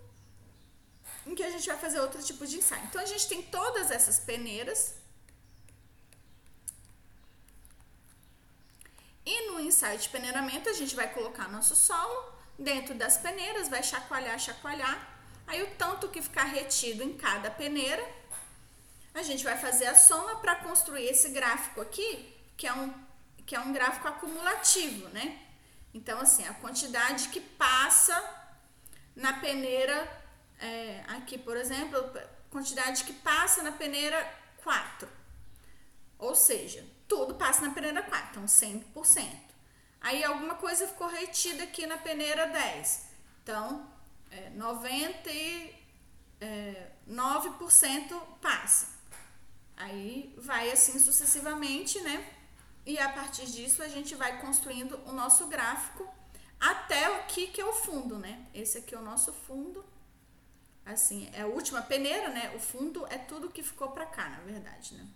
em 1.27 1.35
que 1.35 1.43
a 1.43 1.51
gente 1.51 1.67
vai 1.67 1.77
fazer 1.77 2.01
outro 2.01 2.23
tipo 2.23 2.47
de 2.47 2.59
ensaio. 2.59 2.85
Então, 2.85 3.03
a 3.03 3.05
gente 3.05 3.29
tem 3.29 3.43
todas 3.43 3.91
essas 3.91 4.19
peneiras. 4.19 4.95
E 9.25 9.51
no 9.51 9.61
ensaio 9.61 9.99
de 9.99 10.09
peneiramento, 10.09 10.69
a 10.69 10.73
gente 10.73 10.95
vai 10.95 11.13
colocar 11.13 11.49
nosso 11.49 11.75
solo 11.75 12.33
dentro 12.57 12.95
das 12.95 13.19
peneiras, 13.19 13.69
vai 13.69 13.83
chacoalhar, 13.83 14.39
chacoalhar. 14.39 14.97
Aí, 15.49 15.61
o 15.63 15.75
tanto 15.77 16.09
que 16.09 16.23
ficar 16.23 16.45
retido 16.45 17.03
em 17.03 17.17
cada 17.17 17.51
peneira, 17.51 18.05
a 19.13 19.23
gente 19.23 19.43
vai 19.43 19.59
fazer 19.59 19.87
a 19.87 19.97
soma 19.97 20.37
para 20.37 20.55
construir 20.57 21.07
esse 21.07 21.31
gráfico 21.31 21.81
aqui, 21.81 22.33
que 22.57 22.69
é 22.69 22.73
um, 22.73 22.95
que 23.45 23.57
é 23.57 23.61
um 23.61 23.73
gráfico 23.73 24.07
acumulativo, 24.07 25.09
né? 25.09 25.43
Então, 25.93 26.21
assim, 26.21 26.47
a 26.47 26.55
quantidade 26.55 27.29
que 27.29 27.41
passa 27.41 28.15
na 29.15 29.33
peneira 29.33 30.26
é, 30.59 31.03
aqui, 31.09 31.39
por 31.39 31.57
exemplo, 31.57 31.99
quantidade 32.51 33.05
que 33.05 33.13
passa 33.13 33.63
na 33.63 33.73
peneira 33.73 34.19
4. 34.63 35.09
Ou 36.19 36.35
seja, 36.35 36.85
tudo 37.07 37.35
passa 37.35 37.67
na 37.67 37.73
peneira 37.73 38.03
4, 38.03 38.29
então 38.31 38.45
100%. 38.45 39.47
Aí 40.01 40.25
alguma 40.25 40.55
coisa 40.55 40.87
ficou 40.87 41.09
retida 41.09 41.65
aqui 41.65 41.87
na 41.87 41.99
peneira 41.99 42.47
10. 42.47 43.07
Então, 43.43 43.91
é, 44.31 44.51
99% 44.57 45.73
é, 46.41 46.81
passa. 48.41 48.97
Aí 49.77 50.35
vai 50.39 50.71
assim 50.71 50.99
sucessivamente, 50.99 52.01
né? 52.01 52.33
E 52.87 52.99
a 52.99 53.09
partir 53.11 53.47
disso 53.47 53.83
a 53.83 53.89
gente 53.89 54.15
vai 54.15 54.41
construindo 54.41 54.99
o 55.07 55.13
nosso 55.13 55.47
gráfico 55.49 56.09
até 56.59 57.11
o 57.11 57.27
que, 57.27 57.49
que 57.49 57.61
é 57.61 57.65
o 57.65 57.73
fundo, 57.73 58.19
né? 58.19 58.47
Esse 58.55 58.79
aqui 58.79 58.95
é 58.95 58.99
o 58.99 59.03
nosso 59.03 59.33
fundo 59.33 59.85
assim, 60.87 61.29
é 61.33 61.43
a 61.43 61.47
última 61.47 61.83
peneira, 61.83 62.29
né? 62.29 62.55
O 62.55 62.61
fundo 62.61 63.05
é 63.11 63.19
tudo 63.19 63.51
que 63.51 63.63
ficou 63.63 63.89
para 63.89 64.07
cá, 64.07 64.29
na 64.29 64.39
verdade, 64.39 64.95
né? 64.95 65.07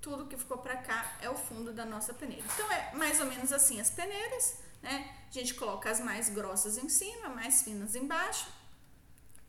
Tudo 0.00 0.26
que 0.26 0.36
ficou 0.36 0.58
para 0.58 0.76
cá 0.78 1.16
é 1.20 1.30
o 1.30 1.36
fundo 1.36 1.72
da 1.72 1.84
nossa 1.84 2.12
peneira. 2.12 2.44
Então 2.54 2.70
é 2.72 2.92
mais 2.94 3.20
ou 3.20 3.26
menos 3.26 3.52
assim 3.52 3.80
as 3.80 3.90
peneiras, 3.90 4.58
né? 4.82 5.14
A 5.28 5.32
gente 5.32 5.54
coloca 5.54 5.88
as 5.88 6.00
mais 6.00 6.28
grossas 6.28 6.76
em 6.76 6.88
cima, 6.88 7.28
mais 7.28 7.62
finas 7.62 7.94
embaixo 7.94 8.48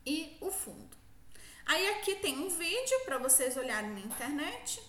e 0.06 0.36
o 0.40 0.50
fundo. 0.50 0.96
Aí 1.66 1.88
aqui 1.90 2.16
tem 2.16 2.38
um 2.38 2.48
vídeo 2.48 3.00
para 3.04 3.18
vocês 3.18 3.56
olharem 3.56 3.90
na 3.90 4.00
internet 4.00 4.80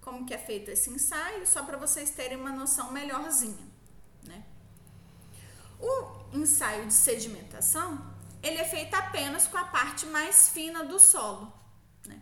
como 0.00 0.24
que 0.24 0.32
é 0.32 0.38
feito 0.38 0.70
esse 0.70 0.88
ensaio, 0.88 1.44
só 1.44 1.64
para 1.64 1.76
vocês 1.76 2.10
terem 2.10 2.38
uma 2.38 2.52
noção 2.52 2.92
melhorzinha, 2.92 3.66
né? 4.22 4.44
O 5.80 6.36
ensaio 6.36 6.86
de 6.86 6.94
sedimentação 6.94 8.15
ele 8.42 8.58
é 8.58 8.64
feito 8.64 8.94
apenas 8.94 9.46
com 9.46 9.58
a 9.58 9.64
parte 9.64 10.06
mais 10.06 10.48
fina 10.48 10.84
do 10.84 10.98
solo. 10.98 11.52
Né? 12.06 12.20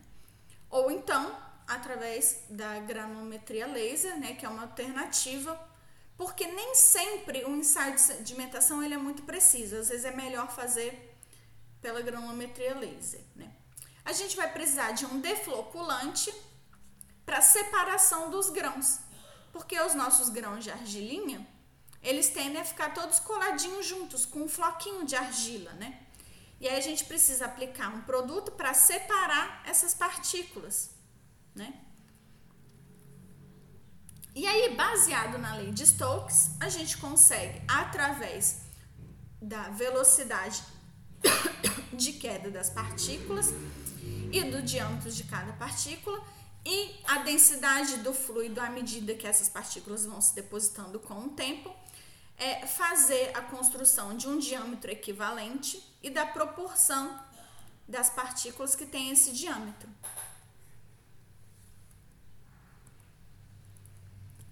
ou 0.70 0.90
então 0.90 1.44
através 1.66 2.44
da 2.48 2.78
granulometria 2.80 3.66
laser, 3.66 4.18
né, 4.18 4.34
que 4.34 4.44
é 4.44 4.48
uma 4.48 4.62
alternativa, 4.62 5.58
porque 6.16 6.46
nem 6.46 6.74
sempre 6.74 7.44
o 7.44 7.56
ensaio 7.56 7.94
de 7.94 8.00
sedimentação 8.00 8.82
ele 8.82 8.94
é 8.94 8.98
muito 8.98 9.22
preciso, 9.22 9.76
às 9.76 9.88
vezes 9.88 10.04
é 10.04 10.14
melhor 10.14 10.50
fazer 10.50 11.16
pela 11.80 12.00
granulometria 12.00 12.74
laser, 12.74 13.22
né? 13.34 13.52
A 14.04 14.12
gente 14.12 14.36
vai 14.36 14.52
precisar 14.52 14.92
de 14.92 15.06
um 15.06 15.20
defloculante 15.20 16.32
para 17.24 17.40
separação 17.40 18.30
dos 18.30 18.50
grãos, 18.50 19.00
porque 19.52 19.80
os 19.80 19.94
nossos 19.94 20.28
grãos 20.28 20.62
de 20.62 20.70
argilinha, 20.70 21.46
eles 22.02 22.28
tendem 22.28 22.60
a 22.60 22.64
ficar 22.64 22.92
todos 22.92 23.18
coladinhos 23.18 23.86
juntos, 23.86 24.26
com 24.26 24.40
um 24.40 24.48
floquinho 24.48 25.06
de 25.06 25.16
argila, 25.16 25.72
né? 25.72 26.03
E 26.60 26.68
aí 26.68 26.76
a 26.76 26.80
gente 26.80 27.04
precisa 27.04 27.46
aplicar 27.46 27.88
um 27.94 28.02
produto 28.02 28.52
para 28.52 28.72
separar 28.74 29.62
essas 29.66 29.94
partículas, 29.94 30.90
né? 31.54 31.80
E 34.34 34.46
aí, 34.46 34.74
baseado 34.74 35.38
na 35.38 35.54
lei 35.54 35.70
de 35.70 35.86
Stokes, 35.86 36.50
a 36.58 36.68
gente 36.68 36.96
consegue, 36.96 37.62
através 37.68 38.62
da 39.40 39.68
velocidade 39.68 40.60
de 41.92 42.14
queda 42.14 42.50
das 42.50 42.68
partículas 42.68 43.52
e 44.32 44.42
do 44.44 44.60
diâmetro 44.60 45.10
de 45.10 45.22
cada 45.24 45.52
partícula, 45.52 46.20
e 46.66 47.00
a 47.04 47.18
densidade 47.18 47.98
do 47.98 48.12
fluido 48.12 48.60
à 48.60 48.70
medida 48.70 49.14
que 49.14 49.26
essas 49.26 49.48
partículas 49.48 50.04
vão 50.04 50.20
se 50.20 50.34
depositando 50.34 50.98
com 50.98 51.26
o 51.26 51.28
tempo, 51.28 51.72
é 52.36 52.66
fazer 52.66 53.30
a 53.36 53.42
construção 53.42 54.16
de 54.16 54.26
um 54.26 54.38
diâmetro 54.38 54.90
equivalente 54.90 55.80
e 56.04 56.10
da 56.10 56.26
proporção 56.26 57.18
das 57.88 58.10
partículas 58.10 58.76
que 58.76 58.84
tem 58.84 59.10
esse 59.10 59.32
diâmetro. 59.32 59.88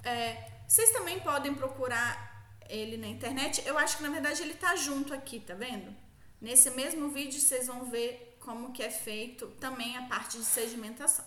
É, 0.02 0.50
vocês 0.66 0.90
também 0.92 1.20
podem 1.20 1.54
procurar 1.54 2.48
ele 2.70 2.96
na 2.96 3.06
internet. 3.06 3.62
Eu 3.66 3.76
acho 3.76 3.98
que 3.98 4.02
na 4.02 4.08
verdade 4.08 4.40
ele 4.40 4.54
tá 4.54 4.74
junto 4.76 5.12
aqui, 5.12 5.40
tá 5.40 5.54
vendo? 5.54 5.94
Nesse 6.40 6.70
mesmo 6.70 7.10
vídeo 7.10 7.38
vocês 7.38 7.66
vão 7.66 7.84
ver 7.84 8.38
como 8.40 8.72
que 8.72 8.82
é 8.82 8.90
feito 8.90 9.46
também 9.60 9.94
a 9.98 10.06
parte 10.06 10.38
de 10.38 10.44
sedimentação. 10.44 11.26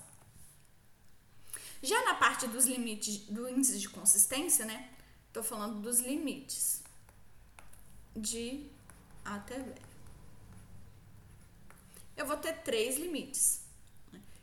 Já 1.83 2.03
na 2.03 2.15
parte 2.15 2.47
dos 2.47 2.65
limites 2.65 3.19
do 3.27 3.47
índice 3.47 3.79
de 3.79 3.89
consistência, 3.89 4.65
né? 4.65 4.89
Tô 5.31 5.43
falando 5.43 5.79
dos 5.81 5.99
limites 5.99 6.83
de 8.15 8.71
até 9.23 9.59
V. 9.59 9.94
Eu 12.15 12.25
vou 12.25 12.37
ter 12.37 12.53
três 12.63 12.97
limites. 12.97 13.61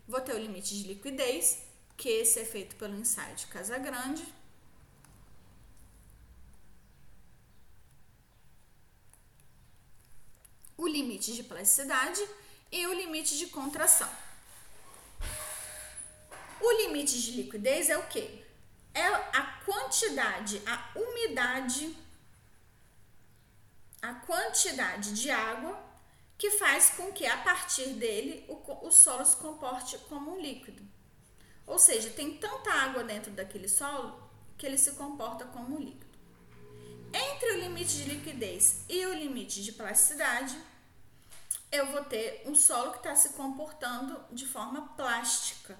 Vou 0.06 0.20
ter 0.20 0.34
o 0.34 0.38
limite 0.38 0.76
de 0.76 0.88
liquidez, 0.88 1.62
que 1.96 2.08
esse 2.08 2.38
é 2.40 2.44
feito 2.44 2.76
pelo 2.76 2.94
ensaio 2.96 3.34
de 3.34 3.46
Casagrande. 3.46 4.26
O 10.76 10.86
limite 10.86 11.32
de 11.34 11.44
plasticidade 11.44 12.20
e 12.70 12.86
o 12.86 12.92
limite 12.92 13.38
de 13.38 13.46
contração. 13.46 14.10
O 16.60 16.72
limite 16.82 17.20
de 17.22 17.32
liquidez 17.32 17.88
é 17.88 17.96
o 17.96 18.06
que? 18.06 18.44
É 18.92 19.06
a 19.06 19.62
quantidade, 19.64 20.60
a 20.66 20.98
umidade, 20.98 21.96
a 24.02 24.14
quantidade 24.14 25.14
de 25.14 25.30
água 25.30 25.81
que 26.42 26.50
faz 26.50 26.90
com 26.96 27.12
que 27.12 27.24
a 27.24 27.36
partir 27.36 27.90
dele 27.90 28.44
o, 28.48 28.54
o 28.84 28.90
solo 28.90 29.24
se 29.24 29.36
comporte 29.36 29.96
como 30.08 30.32
um 30.32 30.40
líquido. 30.40 30.82
Ou 31.64 31.78
seja, 31.78 32.10
tem 32.10 32.36
tanta 32.36 32.68
água 32.68 33.04
dentro 33.04 33.30
daquele 33.30 33.68
solo 33.68 34.20
que 34.58 34.66
ele 34.66 34.76
se 34.76 34.90
comporta 34.94 35.44
como 35.44 35.76
um 35.76 35.78
líquido. 35.78 36.18
Entre 37.14 37.52
o 37.52 37.60
limite 37.60 37.96
de 37.96 38.04
liquidez 38.06 38.80
e 38.88 39.06
o 39.06 39.14
limite 39.14 39.62
de 39.62 39.70
plasticidade, 39.70 40.58
eu 41.70 41.86
vou 41.92 42.04
ter 42.06 42.42
um 42.44 42.56
solo 42.56 42.90
que 42.90 42.98
está 42.98 43.14
se 43.14 43.34
comportando 43.34 44.20
de 44.32 44.44
forma 44.44 44.88
plástica. 44.96 45.78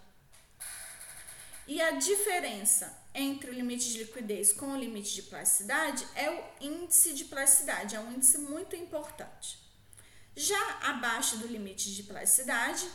E 1.66 1.82
a 1.82 1.90
diferença 1.90 2.96
entre 3.12 3.50
o 3.50 3.52
limite 3.52 3.90
de 3.90 4.04
liquidez 4.04 4.52
com 4.52 4.74
o 4.74 4.78
limite 4.78 5.12
de 5.12 5.22
plasticidade 5.22 6.06
é 6.14 6.30
o 6.30 6.44
índice 6.60 7.14
de 7.14 7.24
plasticidade, 7.24 7.96
é 7.96 8.00
um 8.00 8.12
índice 8.12 8.38
muito 8.38 8.76
importante. 8.76 9.61
Já 10.34 10.78
abaixo 10.82 11.38
do 11.38 11.46
limite 11.46 11.94
de 11.94 12.02
plasticidade, 12.04 12.88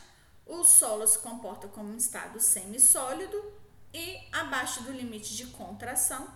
o 0.46 0.64
solo 0.64 1.06
se 1.06 1.20
comporta 1.20 1.68
como 1.68 1.94
um 1.94 1.98
estado 1.98 2.40
semissólido 2.40 3.54
e 3.94 4.28
abaixo 4.32 4.84
do 4.84 4.92
limite 4.92 5.36
de 5.36 5.48
contração, 5.48 6.28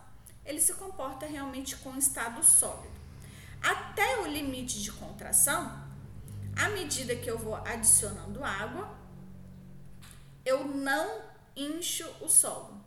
ele 0.45 0.61
se 0.61 0.73
comporta 0.75 1.25
realmente 1.25 1.75
com 1.77 1.91
um 1.91 1.97
estado 1.97 2.43
sólido. 2.43 2.99
Até 3.61 4.19
o 4.19 4.27
limite 4.27 4.81
de 4.81 4.91
contração, 4.91 5.89
à 6.55 6.69
medida 6.69 7.15
que 7.15 7.29
eu 7.29 7.37
vou 7.37 7.55
adicionando 7.55 8.43
água, 8.43 8.95
eu 10.45 10.65
não 10.65 11.23
incho 11.55 12.07
o 12.21 12.27
solo. 12.27 12.83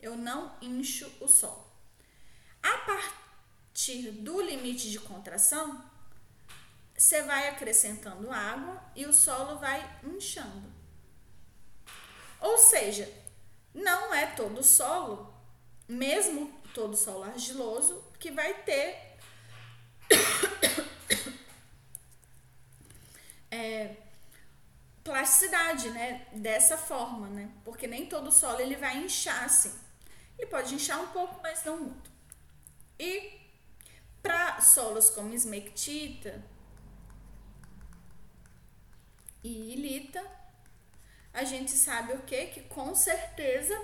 Eu 0.00 0.16
não 0.16 0.56
incho 0.62 1.10
o 1.20 1.28
solo. 1.28 1.66
A 2.62 2.78
partir 2.78 3.19
do 4.22 4.40
limite 4.40 4.90
de 4.90 4.98
contração, 4.98 5.82
você 6.96 7.22
vai 7.22 7.48
acrescentando 7.48 8.30
água 8.30 8.82
e 8.94 9.06
o 9.06 9.12
solo 9.12 9.58
vai 9.58 10.00
inchando. 10.04 10.70
Ou 12.40 12.58
seja, 12.58 13.10
não 13.74 14.14
é 14.14 14.26
todo 14.26 14.62
solo, 14.62 15.32
mesmo 15.88 16.52
todo 16.74 16.96
solo 16.96 17.24
argiloso, 17.24 18.04
que 18.18 18.30
vai 18.30 18.54
ter 18.62 19.16
é, 23.50 23.96
plasticidade, 25.02 25.90
né? 25.90 26.26
Dessa 26.32 26.76
forma, 26.76 27.28
né? 27.28 27.50
Porque 27.64 27.86
nem 27.86 28.06
todo 28.06 28.30
solo 28.30 28.60
ele 28.60 28.76
vai 28.76 28.98
inchar 28.98 29.44
assim. 29.44 29.72
Ele 30.38 30.48
pode 30.48 30.74
inchar 30.74 31.00
um 31.00 31.08
pouco, 31.08 31.40
mas 31.42 31.64
não 31.64 31.78
muito. 31.78 32.10
E 32.98 33.39
para 34.22 34.60
solos 34.60 35.10
como 35.10 35.32
esmectita, 35.32 36.42
e 39.42 39.72
ilita, 39.72 40.22
a 41.32 41.44
gente 41.44 41.70
sabe 41.72 42.12
o 42.12 42.22
que? 42.22 42.46
Que 42.46 42.62
com 42.62 42.94
certeza 42.94 43.74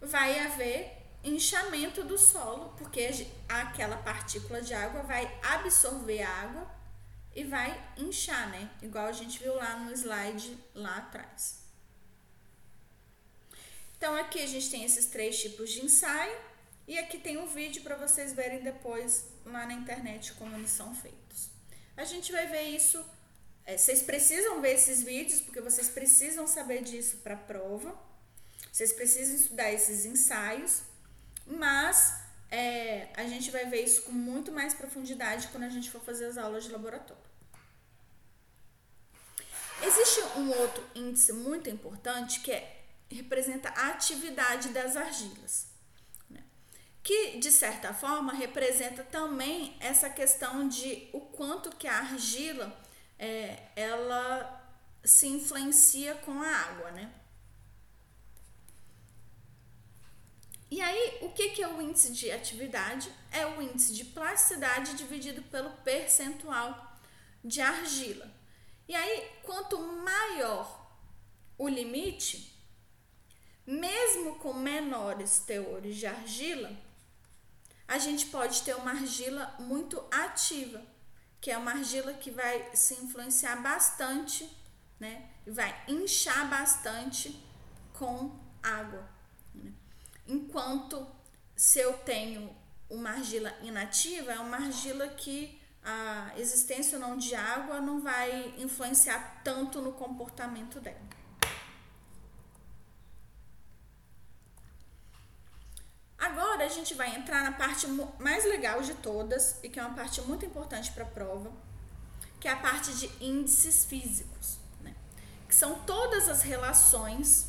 vai 0.00 0.38
haver 0.40 0.96
inchamento 1.22 2.02
do 2.02 2.16
solo, 2.16 2.74
porque 2.78 3.26
aquela 3.48 3.96
partícula 3.98 4.62
de 4.62 4.72
água 4.72 5.02
vai 5.02 5.38
absorver 5.42 6.22
a 6.22 6.30
água 6.30 6.70
e 7.34 7.44
vai 7.44 7.92
inchar, 7.96 8.48
né? 8.50 8.70
Igual 8.82 9.06
a 9.06 9.12
gente 9.12 9.38
viu 9.38 9.54
lá 9.54 9.76
no 9.76 9.92
slide 9.92 10.56
lá 10.74 10.98
atrás. 10.98 11.60
Então 13.96 14.16
aqui 14.16 14.42
a 14.42 14.46
gente 14.46 14.70
tem 14.70 14.84
esses 14.84 15.06
três 15.06 15.40
tipos 15.40 15.70
de 15.70 15.84
ensaio 15.84 16.38
e 16.88 16.98
aqui 16.98 17.18
tem 17.18 17.36
um 17.36 17.46
vídeo 17.46 17.82
para 17.82 17.96
vocês 17.96 18.32
verem 18.32 18.62
depois 18.62 19.26
lá 19.50 19.66
na 19.66 19.74
internet 19.74 20.32
como 20.34 20.56
eles 20.56 20.70
são 20.70 20.94
feitos. 20.94 21.50
A 21.96 22.04
gente 22.04 22.32
vai 22.32 22.46
ver 22.46 22.62
isso 22.62 23.04
é, 23.70 23.76
vocês 23.76 24.02
precisam 24.02 24.60
ver 24.60 24.74
esses 24.74 25.02
vídeos, 25.02 25.40
porque 25.40 25.60
vocês 25.60 25.88
precisam 25.88 26.44
saber 26.44 26.82
disso 26.82 27.18
para 27.18 27.34
a 27.34 27.36
prova. 27.38 27.96
Vocês 28.72 28.92
precisam 28.92 29.36
estudar 29.36 29.70
esses 29.72 30.04
ensaios, 30.04 30.82
mas 31.46 32.20
é, 32.50 33.08
a 33.14 33.24
gente 33.28 33.50
vai 33.52 33.66
ver 33.66 33.84
isso 33.84 34.02
com 34.02 34.12
muito 34.12 34.50
mais 34.50 34.74
profundidade 34.74 35.48
quando 35.48 35.64
a 35.64 35.68
gente 35.68 35.88
for 35.88 36.00
fazer 36.00 36.26
as 36.26 36.36
aulas 36.36 36.64
de 36.64 36.70
laboratório. 36.70 37.30
Existe 39.82 40.20
um 40.36 40.50
outro 40.50 40.84
índice 40.94 41.32
muito 41.32 41.70
importante 41.70 42.40
que 42.40 42.50
é, 42.50 42.84
representa 43.08 43.68
a 43.70 43.90
atividade 43.90 44.70
das 44.70 44.96
argilas? 44.96 45.69
Que 47.02 47.38
de 47.38 47.50
certa 47.50 47.94
forma 47.94 48.32
representa 48.32 49.02
também 49.02 49.76
essa 49.80 50.10
questão 50.10 50.68
de 50.68 51.08
o 51.12 51.20
quanto 51.20 51.74
que 51.76 51.86
a 51.86 51.98
argila 51.98 52.78
é, 53.18 53.62
ela 53.74 54.58
se 55.04 55.26
influencia 55.26 56.14
com 56.16 56.42
a 56.42 56.48
água, 56.48 56.90
né? 56.90 57.12
E 60.70 60.80
aí, 60.80 61.18
o 61.22 61.30
que, 61.30 61.50
que 61.50 61.62
é 61.62 61.68
o 61.68 61.82
índice 61.82 62.12
de 62.12 62.30
atividade? 62.30 63.12
É 63.32 63.44
o 63.44 63.60
índice 63.60 63.92
de 63.92 64.04
plasticidade 64.04 64.94
dividido 64.94 65.42
pelo 65.42 65.70
percentual 65.78 66.96
de 67.42 67.60
argila. 67.60 68.30
E 68.86 68.94
aí, 68.94 69.30
quanto 69.42 69.78
maior 69.80 70.96
o 71.58 71.68
limite, 71.68 72.56
mesmo 73.66 74.36
com 74.36 74.52
menores 74.54 75.40
teores 75.40 75.96
de 75.96 76.06
argila, 76.06 76.70
a 77.90 77.98
gente 77.98 78.26
pode 78.26 78.62
ter 78.62 78.74
uma 78.74 78.92
argila 78.92 79.54
muito 79.58 80.02
ativa 80.10 80.80
que 81.40 81.50
é 81.50 81.58
uma 81.58 81.72
argila 81.72 82.14
que 82.14 82.30
vai 82.30 82.70
se 82.74 82.94
influenciar 82.94 83.56
bastante 83.56 84.48
né? 85.00 85.30
Vai 85.46 85.74
inchar 85.88 86.48
bastante 86.48 87.42
com 87.94 88.38
água. 88.62 89.08
Né? 89.54 89.72
Enquanto 90.28 91.06
se 91.56 91.80
eu 91.80 91.94
tenho 91.94 92.54
uma 92.88 93.12
argila 93.12 93.52
inativa, 93.62 94.32
é 94.32 94.38
uma 94.38 94.58
argila 94.58 95.08
que 95.08 95.58
a 95.82 96.32
existência 96.36 96.98
ou 96.98 97.08
não 97.08 97.16
de 97.16 97.34
água 97.34 97.80
não 97.80 98.02
vai 98.02 98.54
influenciar 98.58 99.40
tanto 99.42 99.80
no 99.80 99.92
comportamento 99.92 100.78
dela. 100.78 101.00
Agora 106.20 106.66
a 106.66 106.68
gente 106.68 106.92
vai 106.92 107.16
entrar 107.16 107.42
na 107.42 107.52
parte 107.52 107.86
mais 108.18 108.44
legal 108.44 108.82
de 108.82 108.92
todas 108.92 109.58
e 109.62 109.70
que 109.70 109.80
é 109.80 109.82
uma 109.82 109.94
parte 109.94 110.20
muito 110.20 110.44
importante 110.44 110.92
para 110.92 111.02
a 111.02 111.08
prova, 111.08 111.50
que 112.38 112.46
é 112.46 112.50
a 112.50 112.56
parte 112.56 112.92
de 112.92 113.10
índices 113.24 113.86
físicos, 113.86 114.58
né? 114.82 114.94
que 115.48 115.54
são 115.54 115.80
todas 115.80 116.28
as 116.28 116.42
relações 116.42 117.48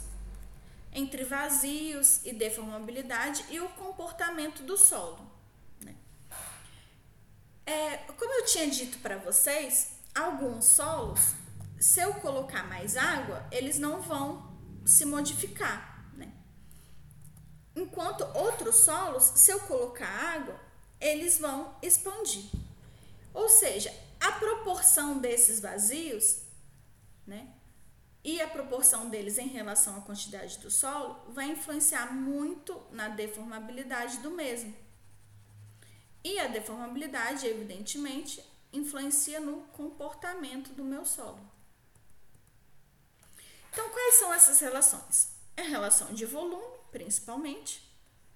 entre 0.93 1.25
vazios 1.25 2.25
e 2.25 2.31
deformabilidade 2.31 3.43
e 3.49 3.59
o 3.59 3.67
comportamento 3.69 4.63
do 4.63 4.77
solo. 4.77 5.29
Né? 5.81 5.93
É, 7.65 7.97
como 7.97 8.33
eu 8.39 8.45
tinha 8.45 8.69
dito 8.69 8.99
para 8.99 9.17
vocês, 9.17 9.99
alguns 10.15 10.63
solos, 10.63 11.33
se 11.77 11.99
eu 11.99 12.13
colocar 12.15 12.63
mais 12.69 12.95
água, 12.95 13.45
eles 13.51 13.77
não 13.77 14.01
vão 14.01 14.49
se 14.85 15.03
modificar 15.03 15.90
Enquanto 17.75 18.21
outros 18.37 18.75
solos, 18.75 19.23
se 19.23 19.51
eu 19.51 19.59
colocar 19.61 20.07
água, 20.07 20.59
eles 20.99 21.39
vão 21.39 21.75
expandir. 21.81 22.43
Ou 23.33 23.47
seja, 23.47 23.93
a 24.19 24.33
proporção 24.33 25.19
desses 25.19 25.59
vazios, 25.59 26.39
né? 27.25 27.53
E 28.23 28.39
a 28.39 28.47
proporção 28.47 29.09
deles 29.09 29.39
em 29.39 29.47
relação 29.47 29.97
à 29.97 30.01
quantidade 30.01 30.59
do 30.59 30.69
solo 30.69 31.25
vai 31.29 31.47
influenciar 31.47 32.13
muito 32.13 32.79
na 32.91 33.07
deformabilidade 33.07 34.17
do 34.17 34.29
mesmo. 34.29 34.75
E 36.23 36.37
a 36.37 36.47
deformabilidade, 36.47 37.47
evidentemente, 37.47 38.45
influencia 38.71 39.39
no 39.39 39.61
comportamento 39.69 40.71
do 40.73 40.83
meu 40.83 41.03
solo. 41.03 41.39
Então, 43.71 43.89
quais 43.89 44.15
são 44.15 44.31
essas 44.31 44.59
relações? 44.59 45.29
É 45.57 45.63
a 45.63 45.67
relação 45.67 46.13
de 46.13 46.25
volume 46.25 46.80
principalmente, 46.91 47.81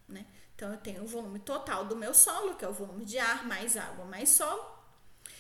né? 0.08 0.26
Então 0.56 0.72
eu 0.72 0.78
tenho 0.78 1.04
o 1.04 1.08
volume 1.08 1.40
total 1.40 1.86
do 1.86 1.96
meu 1.96 2.14
solo, 2.14 2.56
que 2.56 2.64
é 2.64 2.68
o 2.68 2.74
volume 2.74 3.04
de 3.06 3.18
ar 3.18 3.46
mais 3.46 3.76
água 3.76 4.06
mais 4.06 4.30
solo. 4.30 4.74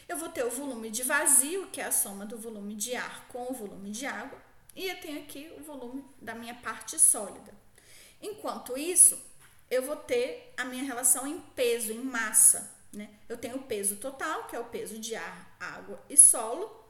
Eu 0.07 0.17
vou 0.17 0.29
ter 0.29 0.43
o 0.43 0.51
volume 0.51 0.91
de 0.91 1.03
vazio, 1.03 1.67
que 1.67 1.81
é 1.81 1.85
a 1.85 1.91
soma 1.91 2.25
do 2.25 2.37
volume 2.37 2.75
de 2.75 2.95
ar 2.95 3.27
com 3.29 3.49
o 3.49 3.53
volume 3.53 3.91
de 3.91 4.05
água, 4.05 4.39
e 4.75 4.87
eu 4.87 4.99
tenho 4.99 5.21
aqui 5.21 5.51
o 5.57 5.63
volume 5.63 6.03
da 6.21 6.35
minha 6.35 6.53
parte 6.53 6.99
sólida. 6.99 7.53
Enquanto 8.21 8.77
isso, 8.77 9.19
eu 9.69 9.83
vou 9.83 9.95
ter 9.95 10.53
a 10.57 10.65
minha 10.65 10.83
relação 10.83 11.25
em 11.25 11.39
peso, 11.39 11.91
em 11.91 11.99
massa, 11.99 12.71
né? 12.91 13.09
Eu 13.27 13.37
tenho 13.37 13.57
o 13.57 13.63
peso 13.63 13.95
total, 13.97 14.47
que 14.47 14.55
é 14.55 14.59
o 14.59 14.65
peso 14.65 14.99
de 14.99 15.15
ar, 15.15 15.55
água 15.59 16.01
e 16.09 16.17
solo. 16.17 16.83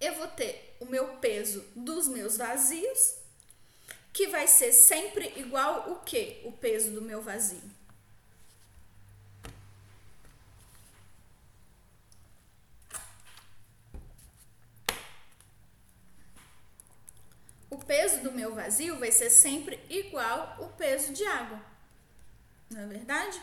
Eu 0.00 0.14
vou 0.14 0.28
ter 0.28 0.76
o 0.80 0.84
meu 0.84 1.16
peso 1.18 1.64
dos 1.74 2.06
meus 2.06 2.36
vazios, 2.36 3.16
que 4.12 4.26
vai 4.28 4.46
ser 4.46 4.72
sempre 4.72 5.32
igual 5.36 5.92
o 5.92 6.00
que? 6.00 6.40
O 6.44 6.52
peso 6.52 6.92
do 6.92 7.02
meu 7.02 7.22
vazio. 7.22 7.62
O 17.70 17.78
peso 17.78 18.20
do 18.22 18.32
meu 18.32 18.54
vazio 18.54 18.98
vai 18.98 19.12
ser 19.12 19.30
sempre 19.30 19.78
igual 19.88 20.56
o 20.58 20.68
peso 20.70 21.12
de 21.12 21.24
água. 21.24 21.62
Não 22.68 22.80
é 22.80 22.86
verdade? 22.86 23.40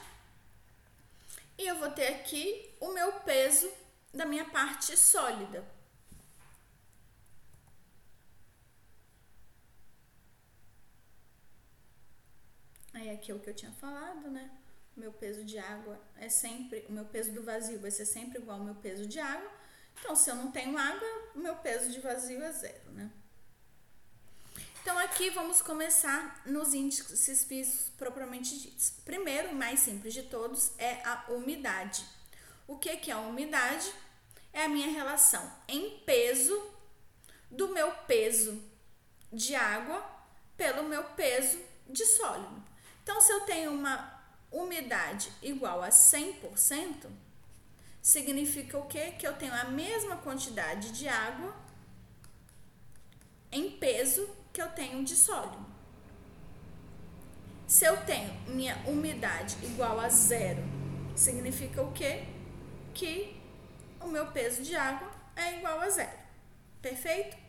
E 1.57 1.65
eu 1.65 1.76
vou 1.80 1.89
ter 1.91 2.07
aqui 2.07 2.69
o 2.80 2.91
meu 2.91 3.11
peso 3.22 3.72
da 4.14 4.26
minha 4.26 4.45
parte 4.45 4.95
sólida. 4.98 5.65
Aí 12.98 13.11
aqui 13.11 13.32
é 13.32 13.36
o 13.36 13.40
que 13.40 13.48
eu 13.48 13.53
tinha 13.53 13.72
falado, 13.74 14.28
né? 14.32 14.49
O 14.95 14.99
meu 14.99 15.14
peso 15.14 15.44
de 15.44 15.60
água 15.60 16.02
é 16.15 16.28
sempre, 16.30 16.84
o 16.90 16.91
meu 16.91 17.06
peso 17.06 17.32
do 17.32 17.44
vazio 17.44 17.80
vai 17.80 17.91
ser 17.91 18.06
sempre 18.06 18.40
igual 18.40 18.57
ao 18.57 18.65
meu 18.65 18.74
peso 18.74 19.06
de 19.06 19.19
água. 19.19 19.52
Então, 19.99 20.15
se 20.15 20.32
eu 20.32 20.36
não 20.36 20.52
tenho 20.52 20.76
água, 20.76 21.07
o 21.36 21.40
meu 21.40 21.56
peso 21.57 21.91
de 21.91 21.99
vazio 21.99 22.41
é 22.41 22.52
zero, 22.52 22.91
né? 22.94 23.11
Então, 24.82 24.98
aqui 24.98 25.30
vamos 25.30 25.61
começar 25.61 26.41
nos 26.44 26.74
índices 26.74 27.44
físicos 27.44 27.91
propriamente 27.98 28.60
ditos. 28.60 28.90
Primeiro, 29.06 29.53
mais 29.53 29.82
simples 29.82 30.15
de 30.15 30.24
todos, 30.24 30.72
é 30.80 31.03
a 31.06 31.26
umidade. 31.30 32.03
O 32.68 32.80
que, 32.80 32.98
que 32.98 33.11
é 33.11 33.14
a 33.14 33.19
umidade? 33.19 33.94
É 34.52 34.64
a 34.64 34.69
minha 34.69 34.90
relação 34.90 35.53
em 35.68 35.99
peso 35.99 36.60
do 37.52 37.69
meu 37.69 37.91
peso 38.07 38.60
de 39.32 39.53
água 39.53 40.03
pelo 40.56 40.90
meu 40.90 41.03
peso 41.11 41.60
de 41.88 42.03
sólido. 42.03 42.66
Então, 43.07 43.21
se 43.21 43.31
eu 43.31 43.39
tenho 43.45 43.71
uma 43.71 44.21
umidade 44.51 45.31
igual 45.41 45.81
a 45.81 45.88
100%, 45.88 47.09
significa 48.01 48.77
o 48.77 48.85
quê? 48.85 49.13
Que 49.17 49.25
eu 49.25 49.34
tenho 49.34 49.53
a 49.53 49.63
mesma 49.63 50.17
quantidade 50.17 50.91
de 50.91 51.07
água 51.07 51.55
em 53.49 53.71
peso 53.71 54.29
que 54.51 54.61
eu 54.61 54.67
tenho 54.71 55.05
de 55.05 55.15
sólido. 55.15 55.65
Se 57.65 57.85
eu 57.85 57.95
tenho 58.05 58.34
minha 58.45 58.75
umidade 58.85 59.55
igual 59.63 60.01
a 60.01 60.09
zero, 60.09 60.61
significa 61.15 61.81
o 61.81 61.93
quê? 61.93 62.25
Que 62.93 63.41
o 64.01 64.07
meu 64.07 64.34
peso 64.34 64.61
de 64.61 64.75
água 64.75 65.09
é 65.34 65.59
igual 65.59 65.79
a 65.79 65.89
zero. 65.89 66.19
Perfeito? 66.81 67.47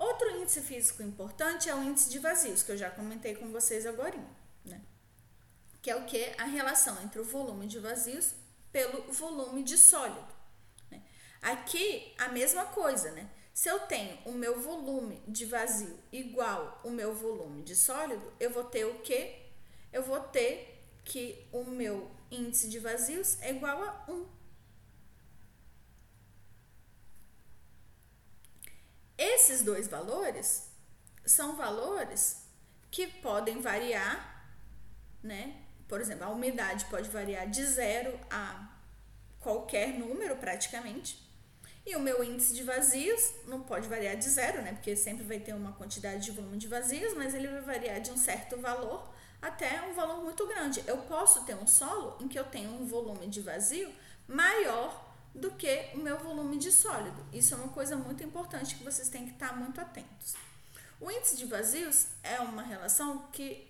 Outro 0.00 0.30
índice 0.30 0.62
físico 0.62 1.02
importante 1.02 1.68
é 1.68 1.74
o 1.74 1.82
índice 1.82 2.08
de 2.08 2.18
vazios, 2.18 2.62
que 2.62 2.72
eu 2.72 2.76
já 2.78 2.90
comentei 2.90 3.34
com 3.34 3.52
vocês 3.52 3.84
agora, 3.84 4.16
né? 4.64 4.80
Que 5.82 5.90
é 5.90 5.96
o 5.96 6.06
que? 6.06 6.32
A 6.38 6.44
relação 6.44 7.02
entre 7.02 7.20
o 7.20 7.24
volume 7.24 7.66
de 7.66 7.78
vazios 7.78 8.32
pelo 8.72 9.12
volume 9.12 9.62
de 9.62 9.76
sólido. 9.76 10.32
Né? 10.90 11.02
Aqui, 11.42 12.14
a 12.16 12.30
mesma 12.30 12.64
coisa, 12.64 13.10
né? 13.12 13.28
Se 13.52 13.68
eu 13.68 13.80
tenho 13.80 14.18
o 14.24 14.32
meu 14.32 14.58
volume 14.58 15.22
de 15.28 15.44
vazio 15.44 15.98
igual 16.10 16.80
o 16.82 16.88
meu 16.88 17.14
volume 17.14 17.62
de 17.62 17.76
sólido, 17.76 18.32
eu 18.40 18.48
vou 18.50 18.64
ter 18.64 18.86
o 18.86 19.00
quê? 19.00 19.50
Eu 19.92 20.02
vou 20.02 20.20
ter 20.20 20.82
que 21.04 21.46
o 21.52 21.62
meu 21.64 22.10
índice 22.30 22.70
de 22.70 22.78
vazios 22.78 23.38
é 23.42 23.50
igual 23.50 23.82
a 23.82 24.10
1. 24.10 24.26
Esses 29.20 29.60
dois 29.60 29.86
valores 29.86 30.70
são 31.26 31.54
valores 31.54 32.38
que 32.90 33.06
podem 33.06 33.60
variar, 33.60 34.48
né? 35.22 35.56
Por 35.86 36.00
exemplo, 36.00 36.24
a 36.24 36.30
umidade 36.30 36.86
pode 36.86 37.10
variar 37.10 37.46
de 37.46 37.62
zero 37.66 38.18
a 38.30 38.66
qualquer 39.38 39.88
número 39.98 40.36
praticamente. 40.36 41.22
E 41.84 41.94
o 41.96 42.00
meu 42.00 42.24
índice 42.24 42.54
de 42.54 42.62
vazios 42.62 43.34
não 43.46 43.60
pode 43.60 43.88
variar 43.88 44.16
de 44.16 44.26
zero, 44.26 44.62
né? 44.62 44.72
Porque 44.72 44.96
sempre 44.96 45.22
vai 45.22 45.38
ter 45.38 45.52
uma 45.52 45.72
quantidade 45.72 46.24
de 46.24 46.30
volume 46.30 46.56
de 46.56 46.66
vazios, 46.66 47.12
mas 47.12 47.34
ele 47.34 47.48
vai 47.48 47.60
variar 47.60 48.00
de 48.00 48.10
um 48.10 48.16
certo 48.16 48.56
valor 48.56 49.06
até 49.42 49.82
um 49.82 49.92
valor 49.92 50.24
muito 50.24 50.46
grande. 50.46 50.82
Eu 50.86 50.96
posso 50.96 51.44
ter 51.44 51.56
um 51.56 51.66
solo 51.66 52.16
em 52.22 52.26
que 52.26 52.38
eu 52.38 52.44
tenho 52.44 52.70
um 52.70 52.86
volume 52.86 53.26
de 53.26 53.42
vazio 53.42 53.92
maior 54.26 55.09
do 55.34 55.50
que 55.52 55.90
o 55.94 55.98
meu 55.98 56.18
volume 56.18 56.58
de 56.58 56.72
sólido. 56.72 57.24
Isso 57.32 57.54
é 57.54 57.56
uma 57.56 57.68
coisa 57.68 57.96
muito 57.96 58.22
importante 58.22 58.74
que 58.74 58.84
vocês 58.84 59.08
têm 59.08 59.26
que 59.26 59.32
estar 59.32 59.56
muito 59.56 59.80
atentos. 59.80 60.34
O 61.00 61.10
índice 61.10 61.36
de 61.36 61.46
vazios 61.46 62.06
é 62.22 62.40
uma 62.40 62.62
relação 62.62 63.28
que 63.32 63.68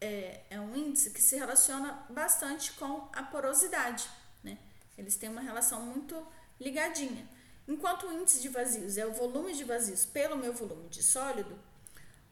é, 0.00 0.42
é 0.50 0.60
um 0.60 0.74
índice 0.74 1.10
que 1.10 1.20
se 1.20 1.36
relaciona 1.36 2.04
bastante 2.08 2.72
com 2.72 3.08
a 3.12 3.22
porosidade, 3.22 4.08
né? 4.42 4.58
Eles 4.96 5.16
têm 5.16 5.28
uma 5.28 5.40
relação 5.40 5.82
muito 5.82 6.26
ligadinha. 6.58 7.28
Enquanto 7.68 8.06
o 8.06 8.12
índice 8.12 8.40
de 8.40 8.48
vazios 8.48 8.96
é 8.96 9.06
o 9.06 9.12
volume 9.12 9.54
de 9.54 9.64
vazios 9.64 10.04
pelo 10.04 10.36
meu 10.36 10.52
volume 10.52 10.88
de 10.88 11.02
sólido, 11.02 11.58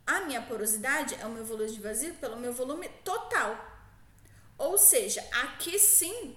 a 0.07 0.23
minha 0.23 0.43
porosidade 0.43 1.15
é 1.15 1.27
o 1.27 1.31
meu 1.31 1.45
volume 1.45 1.71
de 1.71 1.81
vazio 1.81 2.15
pelo 2.15 2.37
meu 2.37 2.53
volume 2.53 2.89
total. 3.05 3.57
Ou 4.59 4.77
seja, 4.77 5.25
aqui 5.31 5.79
sim 5.79 6.37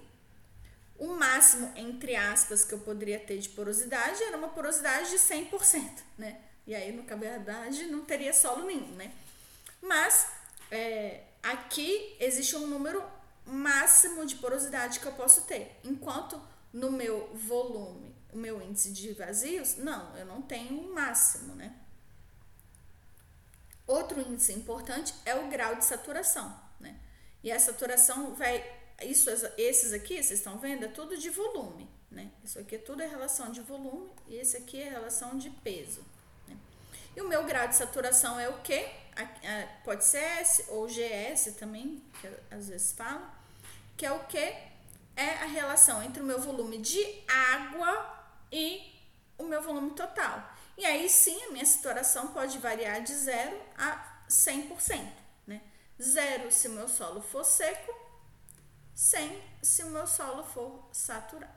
o 1.04 1.16
máximo, 1.16 1.70
entre 1.76 2.16
aspas, 2.16 2.64
que 2.64 2.72
eu 2.72 2.78
poderia 2.78 3.18
ter 3.18 3.38
de 3.38 3.48
porosidade 3.50 4.22
era 4.22 4.36
uma 4.36 4.48
porosidade 4.48 5.10
de 5.10 5.16
100%, 5.16 6.02
né? 6.16 6.40
E 6.66 6.74
aí, 6.74 6.92
na 6.92 7.16
verdade, 7.16 7.86
não 7.86 8.04
teria 8.04 8.32
solo 8.32 8.64
nenhum, 8.64 8.94
né? 8.94 9.12
Mas 9.82 10.28
é, 10.70 11.24
aqui 11.42 12.16
existe 12.18 12.56
um 12.56 12.66
número 12.66 13.04
máximo 13.44 14.24
de 14.24 14.36
porosidade 14.36 15.00
que 15.00 15.06
eu 15.06 15.12
posso 15.12 15.42
ter, 15.42 15.78
enquanto 15.84 16.40
no 16.72 16.90
meu 16.90 17.30
volume, 17.34 18.14
o 18.32 18.38
meu 18.38 18.62
índice 18.62 18.90
de 18.90 19.12
vazios? 19.12 19.76
Não, 19.76 20.16
eu 20.16 20.24
não 20.24 20.40
tenho 20.40 20.80
um 20.80 20.94
máximo, 20.94 21.54
né? 21.54 21.74
Outro 23.86 24.20
índice 24.20 24.52
importante 24.54 25.14
é 25.26 25.34
o 25.34 25.48
grau 25.48 25.74
de 25.74 25.84
saturação, 25.84 26.58
né? 26.80 26.98
E 27.42 27.52
a 27.52 27.60
saturação 27.60 28.34
vai, 28.34 28.64
isso, 29.04 29.30
esses 29.56 29.92
aqui, 29.92 30.16
vocês 30.16 30.38
estão 30.38 30.58
vendo, 30.58 30.84
é 30.84 30.88
tudo 30.88 31.16
de 31.16 31.30
volume, 31.30 31.88
né? 32.10 32.30
Isso 32.42 32.58
aqui 32.58 32.76
é 32.76 32.78
tudo 32.78 33.02
é 33.02 33.06
relação 33.06 33.50
de 33.50 33.60
volume 33.60 34.10
e 34.28 34.36
esse 34.36 34.56
aqui 34.56 34.80
é 34.80 34.88
relação 34.88 35.36
de 35.36 35.50
peso. 35.50 36.04
Né? 36.46 36.56
E 37.16 37.20
o 37.20 37.28
meu 37.28 37.44
grau 37.44 37.66
de 37.68 37.76
saturação 37.76 38.38
é 38.38 38.48
o 38.48 38.60
quê? 38.60 38.88
Pode 39.84 40.04
ser 40.04 40.18
S 40.18 40.64
ou 40.68 40.86
GS 40.86 41.54
também, 41.58 42.02
que 42.20 42.28
às 42.50 42.68
vezes 42.68 42.92
fala, 42.92 43.32
que 43.96 44.04
é 44.04 44.12
o 44.12 44.24
quê? 44.24 44.54
É 45.16 45.30
a 45.34 45.46
relação 45.46 46.02
entre 46.02 46.22
o 46.22 46.26
meu 46.26 46.40
volume 46.40 46.78
de 46.78 47.22
água 47.28 48.26
e 48.50 48.92
o 49.38 49.44
meu 49.44 49.62
volume 49.62 49.92
total. 49.92 50.52
E 50.76 50.84
aí 50.84 51.08
sim, 51.08 51.40
a 51.44 51.52
minha 51.52 51.64
saturação 51.64 52.28
pode 52.28 52.58
variar 52.58 53.00
de 53.02 53.14
0 53.14 53.56
a 53.78 54.22
100%. 54.28 55.06
Né? 55.46 55.60
Zero 56.02 56.50
se 56.50 56.66
o 56.66 56.72
meu 56.72 56.88
solo 56.88 57.20
for 57.20 57.44
seco, 57.44 58.03
100 58.94 59.42
se 59.62 59.82
o 59.82 59.90
meu 59.90 60.06
solo 60.06 60.44
for 60.44 60.88
saturado. 60.92 61.52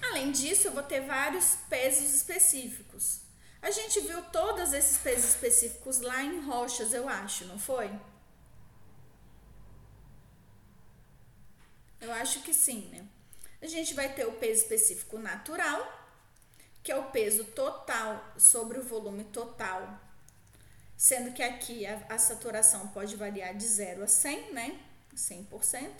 Além 0.00 0.30
disso, 0.30 0.68
eu 0.68 0.72
vou 0.72 0.82
ter 0.82 1.00
vários 1.00 1.56
pesos 1.68 2.14
específicos. 2.14 3.20
A 3.60 3.70
gente 3.70 4.00
viu 4.00 4.22
todos 4.30 4.72
esses 4.72 4.98
pesos 4.98 5.30
específicos 5.30 6.00
lá 6.00 6.22
em 6.22 6.40
rochas, 6.44 6.92
eu 6.92 7.08
acho, 7.08 7.44
não 7.46 7.58
foi? 7.58 7.90
Eu 12.00 12.12
acho 12.12 12.42
que 12.42 12.54
sim, 12.54 12.88
né? 12.90 13.06
A 13.60 13.66
gente 13.66 13.92
vai 13.94 14.14
ter 14.14 14.24
o 14.24 14.34
peso 14.34 14.62
específico 14.62 15.18
natural, 15.18 15.80
que 16.82 16.92
é 16.92 16.96
o 16.96 17.10
peso 17.10 17.44
total 17.44 18.32
sobre 18.38 18.78
o 18.78 18.82
volume 18.82 19.24
total, 19.24 20.00
sendo 20.98 21.32
que 21.32 21.44
aqui 21.44 21.86
a, 21.86 22.02
a 22.08 22.18
saturação 22.18 22.88
pode 22.88 23.14
variar 23.14 23.54
de 23.54 23.64
0 23.64 24.02
a 24.02 24.08
100, 24.08 24.52
né? 24.52 24.80
100%. 25.14 25.90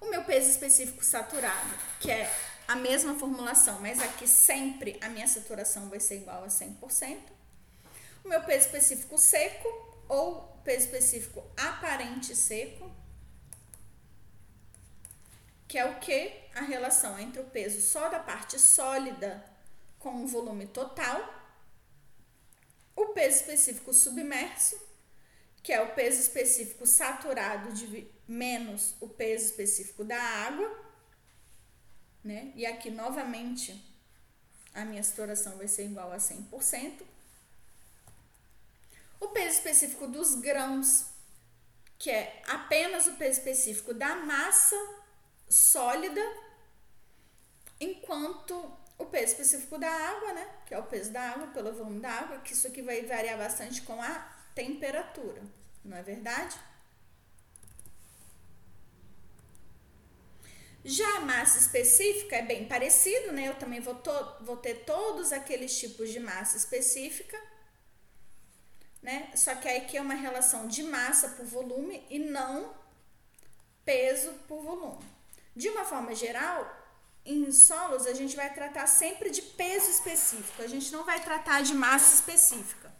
O 0.00 0.08
meu 0.08 0.22
peso 0.22 0.50
específico 0.50 1.04
saturado, 1.04 1.74
que 1.98 2.10
é 2.12 2.32
a 2.68 2.76
mesma 2.76 3.18
formulação, 3.18 3.80
mas 3.80 4.00
aqui 4.00 4.28
sempre 4.28 4.98
a 5.00 5.08
minha 5.08 5.26
saturação 5.26 5.88
vai 5.88 5.98
ser 5.98 6.18
igual 6.18 6.44
a 6.44 6.46
100%. 6.46 7.18
O 8.24 8.28
meu 8.28 8.42
peso 8.44 8.66
específico 8.66 9.18
seco 9.18 9.68
ou 10.08 10.42
peso 10.62 10.86
específico 10.86 11.42
aparente 11.56 12.36
seco, 12.36 12.88
que 15.66 15.76
é 15.76 15.84
o 15.86 15.98
que? 15.98 16.32
A 16.54 16.60
relação 16.60 17.18
entre 17.18 17.40
o 17.40 17.44
peso 17.46 17.80
só 17.80 18.08
da 18.08 18.20
parte 18.20 18.60
sólida 18.60 19.44
com 19.98 20.22
o 20.22 20.26
volume 20.26 20.66
total, 20.66 21.43
o 22.96 23.06
peso 23.06 23.38
específico 23.38 23.92
submerso, 23.92 24.80
que 25.62 25.72
é 25.72 25.80
o 25.80 25.94
peso 25.94 26.20
específico 26.20 26.86
saturado 26.86 27.72
de 27.72 28.06
menos 28.26 28.94
o 29.00 29.08
peso 29.08 29.46
específico 29.46 30.04
da 30.04 30.20
água, 30.20 30.84
né? 32.22 32.52
E 32.54 32.64
aqui 32.64 32.90
novamente 32.90 33.82
a 34.72 34.84
minha 34.84 35.02
saturação 35.02 35.56
vai 35.56 35.68
ser 35.68 35.84
igual 35.84 36.12
a 36.12 36.16
100%. 36.16 37.02
O 39.20 39.28
peso 39.28 39.56
específico 39.56 40.06
dos 40.06 40.34
grãos, 40.34 41.06
que 41.98 42.10
é 42.10 42.42
apenas 42.48 43.06
o 43.06 43.14
peso 43.14 43.38
específico 43.38 43.94
da 43.94 44.16
massa 44.16 44.76
sólida, 45.48 46.20
enquanto 47.80 48.76
o 48.98 49.06
peso 49.06 49.32
específico 49.32 49.78
da 49.78 49.90
água, 49.90 50.32
né, 50.32 50.48
que 50.66 50.74
é 50.74 50.78
o 50.78 50.84
peso 50.84 51.10
da 51.10 51.20
água 51.20 51.48
pelo 51.48 51.72
volume 51.72 52.00
da 52.00 52.10
água, 52.10 52.38
que 52.38 52.52
isso 52.52 52.66
aqui 52.66 52.82
vai 52.82 53.02
variar 53.02 53.36
bastante 53.36 53.82
com 53.82 54.00
a 54.00 54.14
temperatura, 54.54 55.42
não 55.84 55.96
é 55.96 56.02
verdade? 56.02 56.56
Já 60.84 61.16
a 61.16 61.20
massa 61.20 61.58
específica 61.58 62.36
é 62.36 62.42
bem 62.42 62.68
parecido, 62.68 63.32
né? 63.32 63.48
Eu 63.48 63.54
também 63.54 63.80
vou, 63.80 63.94
to 63.94 64.12
vou 64.42 64.58
ter 64.58 64.84
todos 64.84 65.32
aqueles 65.32 65.78
tipos 65.78 66.10
de 66.10 66.20
massa 66.20 66.58
específica, 66.58 67.40
né? 69.02 69.30
Só 69.34 69.54
que 69.54 69.66
aqui 69.66 69.96
é 69.96 70.02
uma 70.02 70.12
relação 70.12 70.68
de 70.68 70.82
massa 70.82 71.30
por 71.30 71.46
volume 71.46 72.06
e 72.10 72.18
não 72.18 72.74
peso 73.82 74.30
por 74.46 74.62
volume. 74.62 75.02
De 75.56 75.70
uma 75.70 75.86
forma 75.86 76.14
geral, 76.14 76.83
em 77.24 77.50
solos 77.50 78.06
a 78.06 78.12
gente 78.12 78.36
vai 78.36 78.52
tratar 78.52 78.86
sempre 78.86 79.30
de 79.30 79.40
peso 79.40 79.90
específico, 79.90 80.62
a 80.62 80.66
gente 80.66 80.92
não 80.92 81.04
vai 81.04 81.22
tratar 81.22 81.62
de 81.62 81.74
massa 81.74 82.14
específica. 82.14 82.92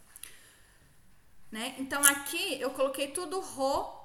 Né? 1.51 1.74
Então 1.78 2.02
aqui 2.02 2.60
eu 2.60 2.70
coloquei 2.70 3.09
tudo 3.09 3.38
Rho 3.40 4.02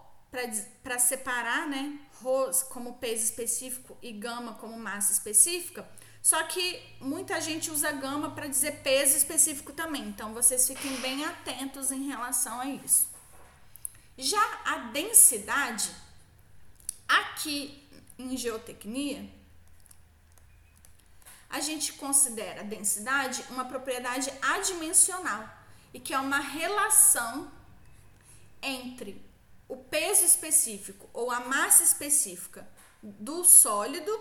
para 0.84 1.00
separar, 1.00 1.68
né? 1.68 2.00
Rho 2.22 2.52
como 2.70 2.98
peso 2.98 3.24
específico 3.24 3.98
e 4.02 4.12
gama 4.12 4.54
como 4.56 4.78
massa 4.78 5.12
específica. 5.12 5.90
Só 6.22 6.44
que 6.44 6.80
muita 7.00 7.40
gente 7.42 7.72
usa 7.72 7.92
gama 7.92 8.32
para 8.32 8.46
dizer 8.48 8.84
peso 8.84 9.18
específico 9.18 9.74
também. 9.74 10.04
Então 10.04 10.34
vocês 10.34 10.68
fiquem 10.68 10.96
bem 10.98 11.26
atentos 11.26 11.92
em 11.92 12.08
relação 12.08 12.60
a 12.60 12.68
isso. 12.68 13.10
Já 14.18 14.62
a 14.66 14.78
densidade, 14.92 15.90
aqui 17.08 17.88
em 18.18 18.36
geotecnia, 18.36 19.39
a 21.50 21.60
gente 21.60 21.94
considera 21.94 22.62
a 22.62 22.64
densidade 22.64 23.44
uma 23.50 23.66
propriedade 23.66 24.32
adimensional 24.42 25.50
e 25.94 26.00
que 26.00 26.14
é 26.14 26.20
uma 26.20 26.40
relação 26.40 27.52
entre 28.62 29.26
o 29.68 29.78
peso 29.78 30.26
específico 30.26 31.10
ou 31.14 31.32
a 31.32 31.42
massa 31.42 31.84
específica 31.84 32.68
do 33.02 33.44
sólido 33.44 34.12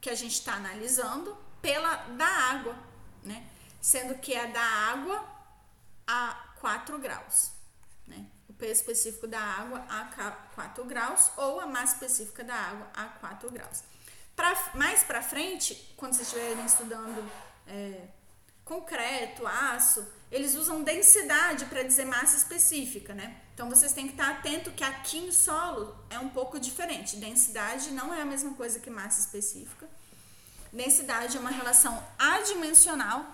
que 0.00 0.10
a 0.10 0.14
gente 0.14 0.34
está 0.34 0.54
analisando 0.54 1.36
pela 1.60 1.96
da 1.96 2.26
água, 2.26 2.76
né? 3.22 3.48
Sendo 3.80 4.14
que 4.18 4.34
é 4.34 4.46
da 4.46 4.62
água 4.62 5.24
a 6.06 6.54
4 6.60 6.98
graus, 6.98 7.50
né? 8.06 8.26
O 8.48 8.52
peso 8.52 8.80
específico 8.80 9.26
da 9.26 9.40
água 9.40 9.84
a 9.88 10.04
4 10.54 10.84
graus 10.84 11.30
ou 11.36 11.60
a 11.60 11.66
massa 11.66 11.94
específica 11.94 12.44
da 12.44 12.54
água 12.54 12.90
a 12.94 13.04
4 13.04 13.50
graus. 13.50 13.82
Pra, 14.40 14.72
mais 14.72 15.02
para 15.02 15.20
frente, 15.20 15.74
quando 15.98 16.14
vocês 16.14 16.28
estiverem 16.28 16.64
estudando 16.64 17.30
é, 17.68 18.04
concreto, 18.64 19.46
aço, 19.46 20.02
eles 20.32 20.54
usam 20.54 20.82
densidade 20.82 21.66
para 21.66 21.82
dizer 21.82 22.06
massa 22.06 22.38
específica, 22.38 23.12
né? 23.12 23.36
Então 23.52 23.68
vocês 23.68 23.92
têm 23.92 24.06
que 24.06 24.14
estar 24.14 24.30
atento 24.30 24.70
que 24.70 24.82
aqui 24.82 25.18
em 25.18 25.30
solo 25.30 25.94
é 26.08 26.18
um 26.18 26.30
pouco 26.30 26.58
diferente. 26.58 27.16
Densidade 27.16 27.90
não 27.90 28.14
é 28.14 28.22
a 28.22 28.24
mesma 28.24 28.54
coisa 28.54 28.80
que 28.80 28.88
massa 28.88 29.20
específica. 29.20 29.86
Densidade 30.72 31.36
é 31.36 31.40
uma 31.40 31.50
relação 31.50 32.02
adimensional 32.18 33.26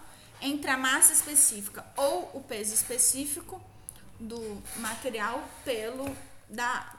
entre 0.43 0.69
a 0.73 0.77
massa 0.77 1.13
específica 1.13 1.87
ou 1.97 2.33
o 2.35 2.41
peso 2.41 2.75
específico 2.75 3.63
do 4.19 4.61
material 4.79 5.49
pelo 5.65 6.05
da 6.49 6.67
água. 6.67 6.97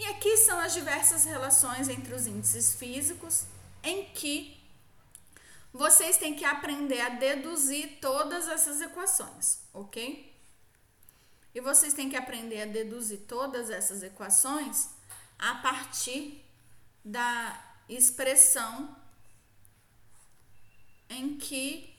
E 0.00 0.04
aqui 0.06 0.34
são 0.38 0.58
as 0.58 0.72
diversas 0.72 1.26
relações 1.26 1.86
entre 1.86 2.14
os 2.14 2.26
índices 2.26 2.74
físicos 2.74 3.44
em 3.82 4.06
que 4.06 4.58
vocês 5.70 6.16
têm 6.16 6.34
que 6.34 6.42
aprender 6.42 7.02
a 7.02 7.10
deduzir 7.10 7.98
todas 8.00 8.48
essas 8.48 8.80
equações, 8.80 9.58
ok? 9.74 10.34
E 11.54 11.60
vocês 11.60 11.92
têm 11.92 12.08
que 12.08 12.16
aprender 12.16 12.62
a 12.62 12.64
deduzir 12.64 13.18
todas 13.28 13.68
essas 13.68 14.02
equações 14.02 14.88
a 15.38 15.56
partir 15.56 16.42
da 17.04 17.62
expressão 17.86 18.96
em 21.10 21.36
que 21.36 21.94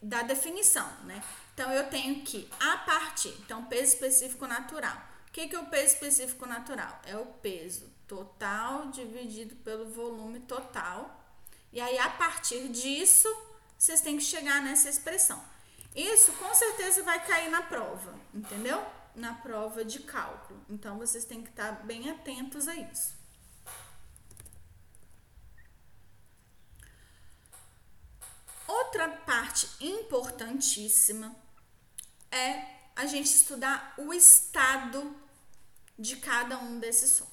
da 0.00 0.22
definição, 0.22 0.90
né? 1.04 1.22
Então 1.52 1.70
eu 1.70 1.90
tenho 1.90 2.24
que 2.24 2.48
a 2.58 2.78
partir, 2.78 3.36
então 3.44 3.66
peso 3.66 3.92
específico 3.92 4.46
natural. 4.46 5.11
O 5.32 5.34
que, 5.34 5.48
que 5.48 5.56
é 5.56 5.58
o 5.58 5.66
peso 5.66 5.94
específico 5.94 6.44
natural? 6.44 7.00
É 7.06 7.16
o 7.16 7.24
peso 7.24 7.90
total 8.06 8.90
dividido 8.90 9.56
pelo 9.56 9.88
volume 9.88 10.40
total 10.40 11.22
e 11.72 11.80
aí, 11.80 11.98
a 11.98 12.10
partir 12.10 12.68
disso, 12.68 13.28
vocês 13.78 14.02
têm 14.02 14.18
que 14.18 14.22
chegar 14.22 14.60
nessa 14.60 14.90
expressão. 14.90 15.42
Isso 15.96 16.32
com 16.32 16.54
certeza 16.54 17.02
vai 17.02 17.24
cair 17.26 17.50
na 17.50 17.62
prova, 17.62 18.14
entendeu? 18.34 18.84
Na 19.14 19.34
prova 19.34 19.82
de 19.82 20.00
cálculo. 20.00 20.62
Então, 20.68 20.98
vocês 20.98 21.24
têm 21.24 21.42
que 21.42 21.48
estar 21.48 21.72
bem 21.84 22.10
atentos 22.10 22.68
a 22.68 22.76
isso. 22.76 23.14
Outra 28.68 29.08
parte 29.08 29.66
importantíssima 29.80 31.34
é 32.30 32.66
a 32.94 33.06
gente 33.06 33.26
estudar 33.26 33.94
o 33.96 34.12
estado 34.12 35.21
de 36.02 36.16
cada 36.16 36.58
um 36.58 36.80
desses 36.80 37.12
solos. 37.12 37.32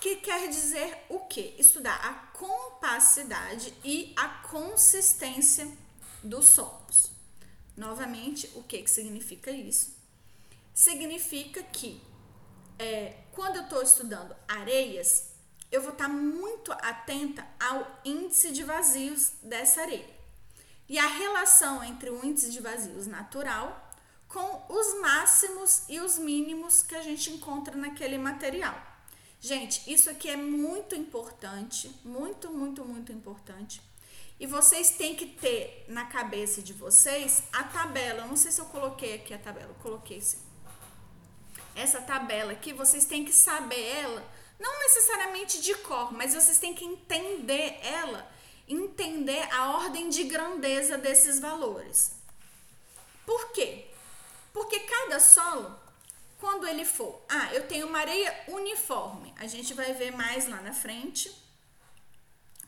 Que 0.00 0.16
quer 0.16 0.48
dizer 0.48 0.96
o 1.08 1.20
quê? 1.20 1.54
Estudar 1.58 1.96
a 1.96 2.14
compacidade 2.38 3.74
e 3.84 4.14
a 4.16 4.28
consistência 4.28 5.68
dos 6.22 6.46
solos. 6.46 7.10
Novamente, 7.76 8.48
o 8.54 8.62
que, 8.62 8.82
que 8.82 8.90
significa 8.90 9.50
isso? 9.50 9.94
Significa 10.72 11.62
que 11.64 12.00
é, 12.78 13.16
quando 13.32 13.56
eu 13.56 13.64
estou 13.64 13.82
estudando 13.82 14.34
areias, 14.46 15.30
eu 15.72 15.82
vou 15.82 15.92
estar 15.92 16.08
tá 16.08 16.12
muito 16.12 16.72
atenta 16.72 17.46
ao 17.58 18.00
índice 18.04 18.52
de 18.52 18.62
vazios 18.62 19.32
dessa 19.42 19.82
areia 19.82 20.20
e 20.88 20.98
a 20.98 21.06
relação 21.06 21.82
entre 21.84 22.08
o 22.10 22.24
índice 22.24 22.50
de 22.50 22.60
vazios 22.60 23.06
natural 23.06 23.89
com 24.30 24.64
os 24.68 25.00
máximos 25.00 25.82
e 25.88 26.00
os 26.00 26.16
mínimos 26.16 26.82
que 26.82 26.94
a 26.94 27.02
gente 27.02 27.30
encontra 27.30 27.76
naquele 27.76 28.16
material. 28.16 28.80
Gente, 29.40 29.92
isso 29.92 30.08
aqui 30.08 30.30
é 30.30 30.36
muito 30.36 30.94
importante, 30.94 31.94
muito, 32.04 32.50
muito, 32.50 32.84
muito 32.84 33.12
importante. 33.12 33.82
E 34.38 34.46
vocês 34.46 34.92
têm 34.92 35.14
que 35.14 35.26
ter 35.26 35.84
na 35.88 36.06
cabeça 36.06 36.62
de 36.62 36.72
vocês 36.72 37.42
a 37.52 37.64
tabela. 37.64 38.20
Eu 38.20 38.28
não 38.28 38.36
sei 38.36 38.50
se 38.50 38.60
eu 38.60 38.66
coloquei 38.66 39.16
aqui 39.16 39.34
a 39.34 39.38
tabela, 39.38 39.68
eu 39.68 39.82
coloquei 39.82 40.20
sim. 40.20 40.38
Essa 41.74 42.00
tabela 42.00 42.52
aqui, 42.52 42.72
vocês 42.72 43.04
têm 43.04 43.24
que 43.24 43.32
saber 43.32 43.80
ela, 43.80 44.26
não 44.58 44.78
necessariamente 44.78 45.60
de 45.60 45.74
cor, 45.76 46.12
mas 46.12 46.34
vocês 46.34 46.58
têm 46.58 46.74
que 46.74 46.84
entender 46.84 47.78
ela 47.82 48.30
entender 48.72 49.52
a 49.52 49.72
ordem 49.72 50.08
de 50.08 50.24
grandeza 50.24 50.96
desses 50.96 51.40
valores. 51.40 52.12
Por 53.26 53.50
quê? 53.52 53.89
Porque 54.52 54.80
cada 54.80 55.20
solo, 55.20 55.78
quando 56.38 56.66
ele 56.66 56.84
for, 56.84 57.24
ah, 57.28 57.54
eu 57.54 57.66
tenho 57.68 57.86
uma 57.86 57.98
areia 57.98 58.44
uniforme, 58.48 59.32
a 59.36 59.46
gente 59.46 59.74
vai 59.74 59.92
ver 59.94 60.10
mais 60.10 60.48
lá 60.48 60.60
na 60.60 60.72
frente, 60.72 61.30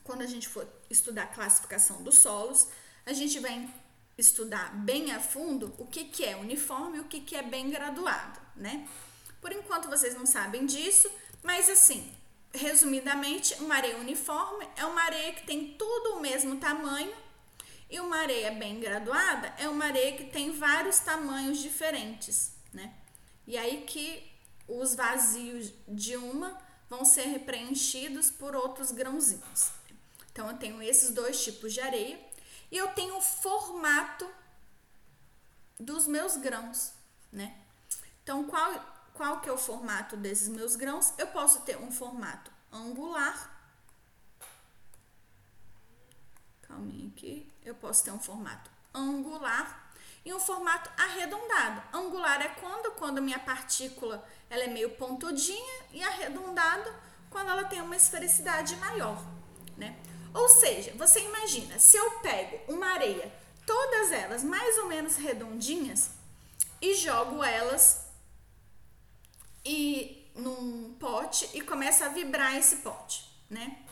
quando 0.03 0.21
a 0.21 0.27
gente 0.27 0.47
for 0.47 0.67
estudar 0.89 1.23
a 1.23 1.27
classificação 1.27 2.03
dos 2.03 2.17
solos, 2.17 2.67
a 3.05 3.13
gente 3.13 3.39
vai 3.39 3.69
estudar 4.17 4.73
bem 4.75 5.11
a 5.11 5.19
fundo 5.19 5.73
o 5.77 5.85
que, 5.87 6.05
que 6.05 6.23
é 6.23 6.35
uniforme 6.35 6.97
e 6.97 7.01
o 7.01 7.05
que, 7.05 7.21
que 7.21 7.35
é 7.35 7.41
bem 7.41 7.69
graduado, 7.69 8.39
né? 8.55 8.87
Por 9.41 9.51
enquanto 9.51 9.89
vocês 9.89 10.15
não 10.15 10.25
sabem 10.25 10.65
disso, 10.65 11.11
mas 11.41 11.69
assim, 11.69 12.13
resumidamente, 12.53 13.55
uma 13.55 13.75
areia 13.75 13.97
uniforme 13.97 14.67
é 14.75 14.85
uma 14.85 15.01
areia 15.01 15.33
que 15.33 15.45
tem 15.45 15.73
tudo 15.73 16.15
o 16.15 16.21
mesmo 16.21 16.57
tamanho 16.57 17.11
e 17.93 17.99
uma 17.99 18.17
areia 18.17 18.49
bem 18.49 18.79
graduada 18.79 19.53
é 19.55 19.69
uma 19.69 19.85
areia 19.85 20.17
que 20.17 20.23
tem 20.23 20.51
vários 20.51 20.97
tamanhos 20.97 21.59
diferentes, 21.59 22.51
né? 22.73 22.91
E 23.45 23.55
aí 23.55 23.83
que 23.85 24.33
os 24.67 24.95
vazios 24.95 25.71
de 25.87 26.17
uma 26.17 26.59
vão 26.89 27.05
ser 27.05 27.41
preenchidos 27.41 28.31
por 28.31 28.55
outros 28.55 28.89
grãozinhos. 28.89 29.69
Então 30.31 30.49
eu 30.49 30.57
tenho 30.57 30.81
esses 30.81 31.11
dois 31.11 31.43
tipos 31.43 31.71
de 31.71 31.81
areia 31.81 32.19
e 32.71 32.77
eu 32.77 32.87
tenho 32.93 33.15
o 33.15 33.21
formato 33.21 34.27
dos 35.79 36.07
meus 36.07 36.35
grãos, 36.35 36.93
né? 37.31 37.55
Então 38.23 38.43
qual 38.45 38.73
qual 39.13 39.39
que 39.39 39.47
é 39.47 39.53
o 39.53 39.57
formato 39.57 40.17
desses 40.17 40.47
meus 40.47 40.75
grãos? 40.75 41.13
Eu 41.19 41.27
posso 41.27 41.61
ter 41.61 41.77
um 41.77 41.91
formato 41.91 42.51
angular. 42.71 43.52
Calminha 46.73 47.07
aqui. 47.15 47.47
Eu 47.63 47.75
posso 47.75 48.03
ter 48.03 48.11
um 48.11 48.19
formato 48.19 48.69
angular 48.93 49.91
e 50.25 50.33
um 50.33 50.39
formato 50.39 50.89
arredondado. 50.97 51.83
Angular 51.93 52.41
é 52.41 52.49
quando 52.49 52.91
quando 52.93 53.21
minha 53.21 53.39
partícula 53.39 54.27
ela 54.49 54.63
é 54.63 54.67
meio 54.67 54.89
pontudinha 54.91 55.83
e 55.91 56.03
arredondado 56.03 56.91
quando 57.29 57.49
ela 57.49 57.63
tem 57.65 57.81
uma 57.81 57.95
esfericidade 57.95 58.75
maior, 58.77 59.23
né? 59.77 59.97
Ou 60.33 60.49
seja, 60.49 60.93
você 60.95 61.19
imagina, 61.19 61.77
se 61.77 61.95
eu 61.95 62.19
pego 62.19 62.73
uma 62.73 62.87
areia, 62.87 63.31
todas 63.65 64.11
elas 64.11 64.43
mais 64.43 64.77
ou 64.79 64.87
menos 64.87 65.15
redondinhas 65.15 66.11
e 66.81 66.95
jogo 66.95 67.43
elas 67.43 68.07
e 69.63 70.31
num 70.35 70.95
pote 70.99 71.49
e 71.53 71.61
começa 71.61 72.05
a 72.05 72.09
vibrar 72.09 72.55
esse 72.55 72.77
pote, 72.77 73.29
né? 73.49 73.82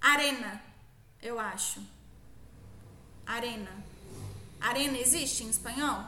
Arena, 0.00 0.62
eu 1.20 1.38
acho. 1.38 1.80
Arena. 3.26 3.70
Arena 4.60 4.98
existe 4.98 5.44
em 5.44 5.50
espanhol? 5.50 6.04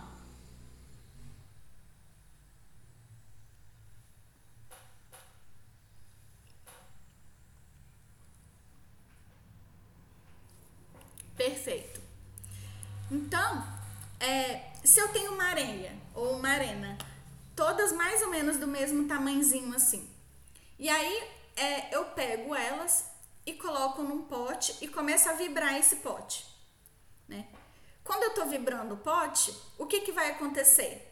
Perfeito. 11.36 12.00
Então, 13.10 13.66
é, 14.20 14.70
se 14.84 15.00
eu 15.00 15.08
tenho 15.08 15.32
uma 15.32 15.44
areia 15.44 15.92
ou 16.14 16.36
uma 16.36 16.48
arena 16.48 16.96
todas 17.54 17.92
mais 17.92 18.22
ou 18.22 18.30
menos 18.30 18.56
do 18.58 18.66
mesmo 18.66 19.06
tamanzinho 19.06 19.74
assim. 19.74 20.08
E 20.78 20.88
aí 20.88 21.28
é, 21.56 21.94
eu 21.94 22.04
pego 22.06 22.54
elas 22.54 23.11
e 23.44 23.54
coloco 23.54 24.02
num 24.02 24.22
pote 24.22 24.76
e 24.80 24.88
começo 24.88 25.28
a 25.28 25.32
vibrar 25.32 25.76
esse 25.76 25.96
pote, 25.96 26.46
né? 27.28 27.48
Quando 28.04 28.24
eu 28.24 28.34
tô 28.34 28.46
vibrando 28.46 28.94
o 28.94 28.98
pote, 28.98 29.56
o 29.78 29.86
que 29.86 30.00
que 30.00 30.12
vai 30.12 30.30
acontecer? 30.30 31.08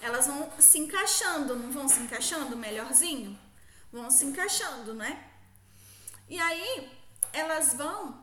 Elas 0.00 0.26
vão 0.26 0.50
se 0.58 0.78
encaixando, 0.78 1.56
não 1.56 1.70
vão 1.70 1.88
se 1.88 2.00
encaixando 2.00 2.56
melhorzinho? 2.56 3.38
Vão 3.92 4.10
se 4.10 4.24
encaixando, 4.24 4.94
né? 4.94 5.30
E 6.28 6.38
aí 6.38 6.90
elas 7.32 7.74
vão 7.74 8.20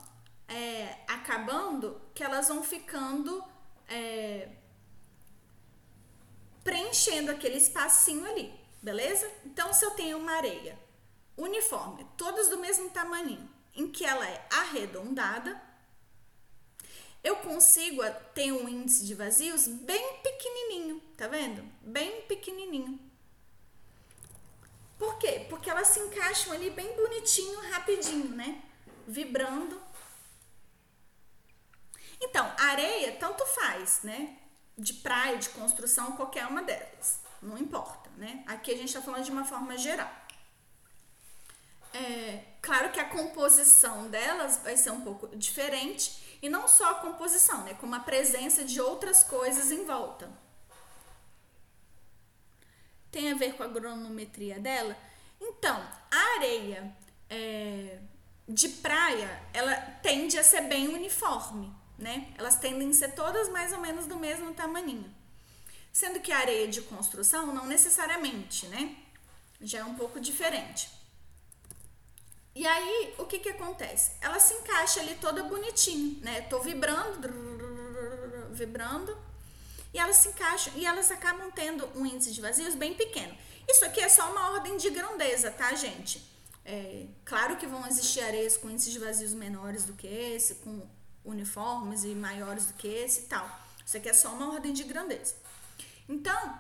é, 0.48 1.04
acabando 1.08 2.02
que 2.14 2.24
elas 2.24 2.48
vão 2.48 2.64
ficando 2.64 3.44
é, 3.88 4.50
preenchendo 6.64 7.32
aquele 7.32 7.58
espacinho 7.58 8.26
ali, 8.26 8.54
beleza? 8.82 9.30
Então, 9.46 9.74
se 9.74 9.86
eu 9.86 9.92
tenho 9.92 10.18
uma 10.18 10.34
areia 10.34 10.87
uniforme, 11.38 12.06
todas 12.18 12.50
do 12.50 12.58
mesmo 12.58 12.90
tamanho, 12.90 13.48
em 13.76 13.88
que 13.90 14.04
ela 14.04 14.28
é 14.28 14.48
arredondada, 14.52 15.62
eu 17.24 17.38
consigo 17.38 18.02
ter 18.34 18.52
um 18.52 18.68
índice 18.68 19.06
de 19.06 19.14
vazios 19.14 19.68
bem 19.68 20.18
pequenininho, 20.24 21.00
tá 21.16 21.28
vendo? 21.28 21.64
Bem 21.82 22.22
pequenininho. 22.24 23.00
Por 24.98 25.18
quê? 25.20 25.46
Porque 25.50 25.70
elas 25.70 25.90
se 25.90 26.00
encaixam 26.00 26.54
ali 26.54 26.72
bem 26.72 26.96
bonitinho, 26.96 27.60
rapidinho, 27.72 28.30
né? 28.30 28.64
Vibrando. 29.08 29.80
Então, 32.20 32.52
areia 32.58 33.16
tanto 33.18 33.46
faz, 33.46 34.02
né? 34.02 34.38
de 34.78 34.94
praia, 34.94 35.38
de 35.38 35.50
construção, 35.50 36.12
qualquer 36.12 36.46
uma 36.46 36.62
delas. 36.62 37.20
Não 37.42 37.58
importa, 37.58 38.10
né? 38.16 38.44
Aqui 38.46 38.72
a 38.72 38.76
gente 38.76 38.90
está 38.90 39.02
falando 39.02 39.24
de 39.24 39.32
uma 39.32 39.44
forma 39.44 39.78
geral. 39.78 40.12
É, 41.94 42.44
claro 42.62 42.92
que 42.92 43.00
a 43.00 43.06
composição 43.06 44.10
delas 44.10 44.58
vai 44.64 44.78
ser 44.78 44.92
um 44.92 45.02
pouco 45.02 45.36
diferente, 45.36 46.38
e 46.42 46.50
não 46.50 46.68
só 46.68 46.92
a 46.92 46.96
composição, 46.96 47.64
né? 47.64 47.74
Como 47.76 47.96
a 47.96 48.00
presença 48.00 48.64
de 48.64 48.80
outras 48.80 49.24
coisas 49.24 49.72
em 49.72 49.86
volta. 49.86 50.30
Tem 53.12 53.32
a 53.32 53.36
ver 53.36 53.54
com 53.54 53.64
a 53.64 53.68
granulometria 53.68 54.60
dela? 54.60 54.96
Então, 55.42 55.78
a 56.12 56.36
areia 56.36 56.96
é, 57.30 58.00
de 58.48 58.70
praia, 58.70 59.42
ela 59.54 59.76
tende 60.04 60.38
a 60.38 60.44
ser 60.44 60.62
bem 60.62 60.88
uniforme 60.90 61.76
né? 61.98 62.32
Elas 62.38 62.58
tendem 62.58 62.90
a 62.90 62.94
ser 62.94 63.14
todas 63.14 63.50
mais 63.50 63.74
ou 63.74 63.80
menos 63.80 64.06
do 64.06 64.18
mesmo 64.18 64.54
tamanho. 64.54 65.14
Sendo 65.92 66.20
que 66.20 66.32
a 66.32 66.38
areia 66.38 66.68
de 66.68 66.82
construção 66.82 67.54
não 67.54 67.66
necessariamente, 67.66 68.68
né? 68.68 68.96
Já 69.60 69.80
é 69.80 69.84
um 69.84 69.96
pouco 69.96 70.20
diferente. 70.20 70.90
E 72.58 72.66
aí, 72.66 73.14
o 73.20 73.26
que 73.26 73.38
que 73.38 73.50
acontece? 73.50 74.14
Ela 74.20 74.40
se 74.40 74.56
encaixa 74.56 75.00
ali 75.00 75.14
toda 75.22 75.44
bonitinha, 75.44 76.20
né? 76.24 76.42
tô 76.42 76.60
vibrando, 76.60 77.30
vibrando, 78.52 79.16
e 79.94 80.00
elas 80.00 80.16
se 80.16 80.30
encaixam 80.30 80.74
e 80.76 80.84
elas 80.84 81.12
acabam 81.12 81.52
tendo 81.52 81.88
um 81.96 82.04
índice 82.04 82.34
de 82.34 82.42
vazios 82.42 82.74
bem 82.74 82.96
pequeno. 82.96 83.38
Isso 83.70 83.86
aqui 83.86 84.00
é 84.00 84.10
só 84.10 84.32
uma 84.32 84.54
ordem 84.54 84.76
de 84.76 84.90
grandeza, 84.90 85.52
tá, 85.52 85.76
gente? 85.76 86.28
É, 86.66 87.06
claro 87.24 87.58
que 87.58 87.68
vão 87.68 87.86
existir 87.86 88.22
areias 88.22 88.58
com 88.58 88.72
índices 88.72 88.92
de 88.92 88.98
vazios 88.98 89.36
menores 89.36 89.84
do 89.84 89.94
que 89.94 90.08
esse, 90.08 90.56
com 90.56 90.82
uniformes 91.24 92.06
e 92.06 92.16
maiores 92.16 92.66
do 92.66 92.74
que 92.74 92.88
esse 92.88 93.20
e 93.20 93.24
tal. 93.26 93.48
Isso 93.86 93.98
aqui 93.98 94.10
é 94.10 94.14
só 94.14 94.30
uma 94.34 94.52
ordem 94.52 94.74
de 94.74 94.84
grandeza. 94.84 95.36
Então, 96.10 96.60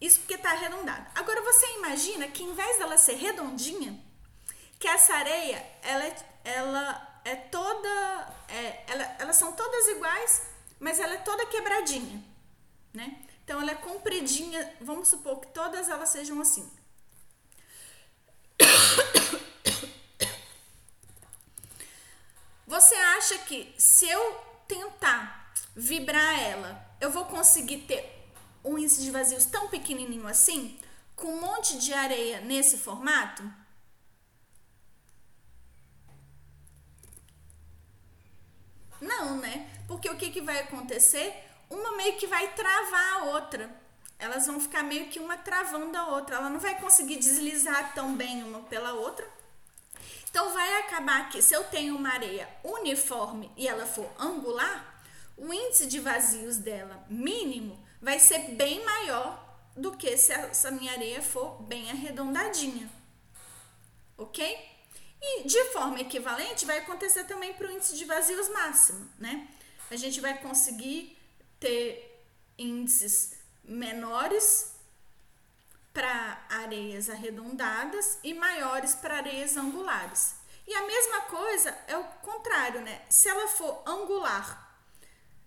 isso 0.00 0.18
porque 0.18 0.34
está 0.34 0.50
arredondado. 0.50 1.06
Agora 1.14 1.40
você 1.42 1.64
imagina 1.76 2.26
que 2.26 2.42
em 2.42 2.52
vez 2.54 2.78
dela 2.80 2.98
ser 2.98 3.14
redondinha, 3.14 4.10
que 4.82 4.88
essa 4.88 5.14
areia, 5.14 5.64
ela, 5.80 6.04
é, 6.04 6.16
ela 6.42 7.20
é 7.24 7.36
toda, 7.36 8.34
é, 8.48 8.82
ela, 8.88 9.16
elas 9.20 9.36
são 9.36 9.52
todas 9.52 9.86
iguais, 9.86 10.42
mas 10.80 10.98
ela 10.98 11.14
é 11.14 11.18
toda 11.18 11.46
quebradinha, 11.46 12.20
né? 12.92 13.22
Então 13.44 13.60
ela 13.60 13.70
é 13.70 13.76
compridinha, 13.76 14.76
vamos 14.80 15.06
supor 15.06 15.38
que 15.38 15.46
todas 15.52 15.88
elas 15.88 16.08
sejam 16.08 16.40
assim. 16.40 16.68
Você 22.66 22.96
acha 22.96 23.38
que 23.38 23.72
se 23.78 24.08
eu 24.08 24.34
tentar 24.66 25.54
vibrar 25.76 26.40
ela, 26.40 26.96
eu 27.00 27.08
vou 27.08 27.26
conseguir 27.26 27.82
ter 27.82 28.28
um 28.64 28.76
índice 28.76 29.00
de 29.02 29.12
vazios 29.12 29.44
tão 29.44 29.68
pequenininho 29.68 30.26
assim, 30.26 30.76
com 31.14 31.28
um 31.28 31.40
monte 31.40 31.78
de 31.78 31.94
areia 31.94 32.40
nesse 32.40 32.78
formato? 32.78 33.61
Não, 39.02 39.36
né? 39.36 39.68
Porque 39.88 40.08
o 40.08 40.16
que, 40.16 40.30
que 40.30 40.40
vai 40.40 40.60
acontecer? 40.60 41.34
Uma 41.68 41.96
meio 41.96 42.16
que 42.16 42.26
vai 42.28 42.54
travar 42.54 43.14
a 43.14 43.24
outra. 43.24 43.68
Elas 44.16 44.46
vão 44.46 44.60
ficar 44.60 44.84
meio 44.84 45.08
que 45.08 45.18
uma 45.18 45.36
travando 45.36 45.98
a 45.98 46.06
outra. 46.06 46.36
Ela 46.36 46.48
não 46.48 46.60
vai 46.60 46.80
conseguir 46.80 47.16
deslizar 47.16 47.92
tão 47.94 48.14
bem 48.14 48.44
uma 48.44 48.60
pela 48.60 48.92
outra. 48.92 49.28
Então 50.30 50.52
vai 50.52 50.78
acabar 50.78 51.28
que 51.28 51.42
se 51.42 51.52
eu 51.52 51.64
tenho 51.64 51.96
uma 51.96 52.10
areia 52.10 52.48
uniforme 52.62 53.50
e 53.56 53.66
ela 53.66 53.84
for 53.84 54.08
angular, 54.18 55.04
o 55.36 55.52
índice 55.52 55.86
de 55.86 55.98
vazios 55.98 56.56
dela 56.58 57.04
mínimo 57.10 57.84
vai 58.00 58.20
ser 58.20 58.52
bem 58.52 58.84
maior 58.84 59.42
do 59.76 59.92
que 59.92 60.16
se 60.16 60.32
essa 60.32 60.70
minha 60.70 60.92
areia 60.92 61.20
for 61.20 61.60
bem 61.62 61.90
arredondadinha. 61.90 62.88
Ok? 64.16 64.71
E 65.24 65.44
de 65.44 65.64
forma 65.66 66.00
equivalente 66.00 66.66
vai 66.66 66.78
acontecer 66.78 67.24
também 67.24 67.54
para 67.54 67.68
o 67.68 67.70
índice 67.70 67.96
de 67.96 68.04
vazios 68.04 68.48
máximo, 68.48 69.08
né? 69.16 69.48
A 69.88 69.94
gente 69.94 70.20
vai 70.20 70.38
conseguir 70.38 71.16
ter 71.60 72.26
índices 72.58 73.34
menores 73.62 74.74
para 75.92 76.44
areias 76.50 77.08
arredondadas 77.08 78.18
e 78.24 78.34
maiores 78.34 78.96
para 78.96 79.18
areias 79.18 79.56
angulares. 79.56 80.34
E 80.66 80.74
a 80.74 80.82
mesma 80.86 81.20
coisa 81.22 81.76
é 81.86 81.96
o 81.96 82.04
contrário, 82.04 82.80
né? 82.80 83.02
Se 83.08 83.28
ela 83.28 83.46
for 83.46 83.82
angular, 83.86 84.76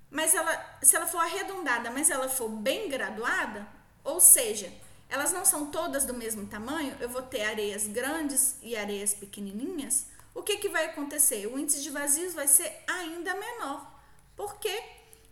mas 0.10 0.34
ela, 0.34 0.80
se 0.82 0.96
ela 0.96 1.08
for 1.08 1.20
arredondada, 1.20 1.92
mas 1.92 2.10
ela 2.10 2.30
for 2.30 2.48
bem 2.48 2.88
graduada, 2.88 3.68
ou 4.04 4.22
seja, 4.22 4.72
elas 5.10 5.32
não 5.32 5.46
são 5.46 5.68
todas 5.68 6.06
do 6.06 6.14
mesmo 6.14 6.46
tamanho, 6.48 6.96
eu 7.00 7.10
vou 7.10 7.22
ter 7.22 7.44
areias 7.44 7.88
grandes 7.88 8.56
e 8.62 8.76
areias 8.76 9.14
pequenininhas, 9.14 10.06
o 10.34 10.44
que, 10.44 10.58
que 10.58 10.68
vai 10.68 10.86
acontecer? 10.86 11.48
O 11.48 11.58
índice 11.58 11.82
de 11.82 11.90
vazios 11.90 12.34
vai 12.34 12.48
ser 12.48 12.84
ainda 12.88 13.34
menor. 13.36 13.90
Por 14.36 14.60
quê? 14.60 14.84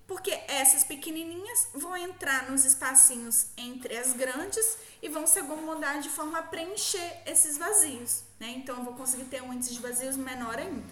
Porque 0.07 0.31
essas 0.47 0.85
pequenininhas 0.85 1.67
vão 1.73 1.95
entrar 1.97 2.49
nos 2.49 2.63
espacinhos 2.63 3.47
entre 3.57 3.97
as 3.97 4.13
grandes 4.13 4.77
e 5.01 5.09
vão 5.09 5.27
se 5.27 5.39
acomodar 5.39 5.99
de 5.99 6.09
forma 6.09 6.39
a 6.39 6.43
preencher 6.43 7.21
esses 7.25 7.57
vazios, 7.57 8.23
né? 8.39 8.49
Então, 8.51 8.77
eu 8.77 8.83
vou 8.83 8.93
conseguir 8.93 9.25
ter 9.25 9.43
um 9.43 9.53
índice 9.53 9.73
de 9.73 9.81
vazios 9.81 10.15
menor 10.15 10.57
ainda. 10.57 10.83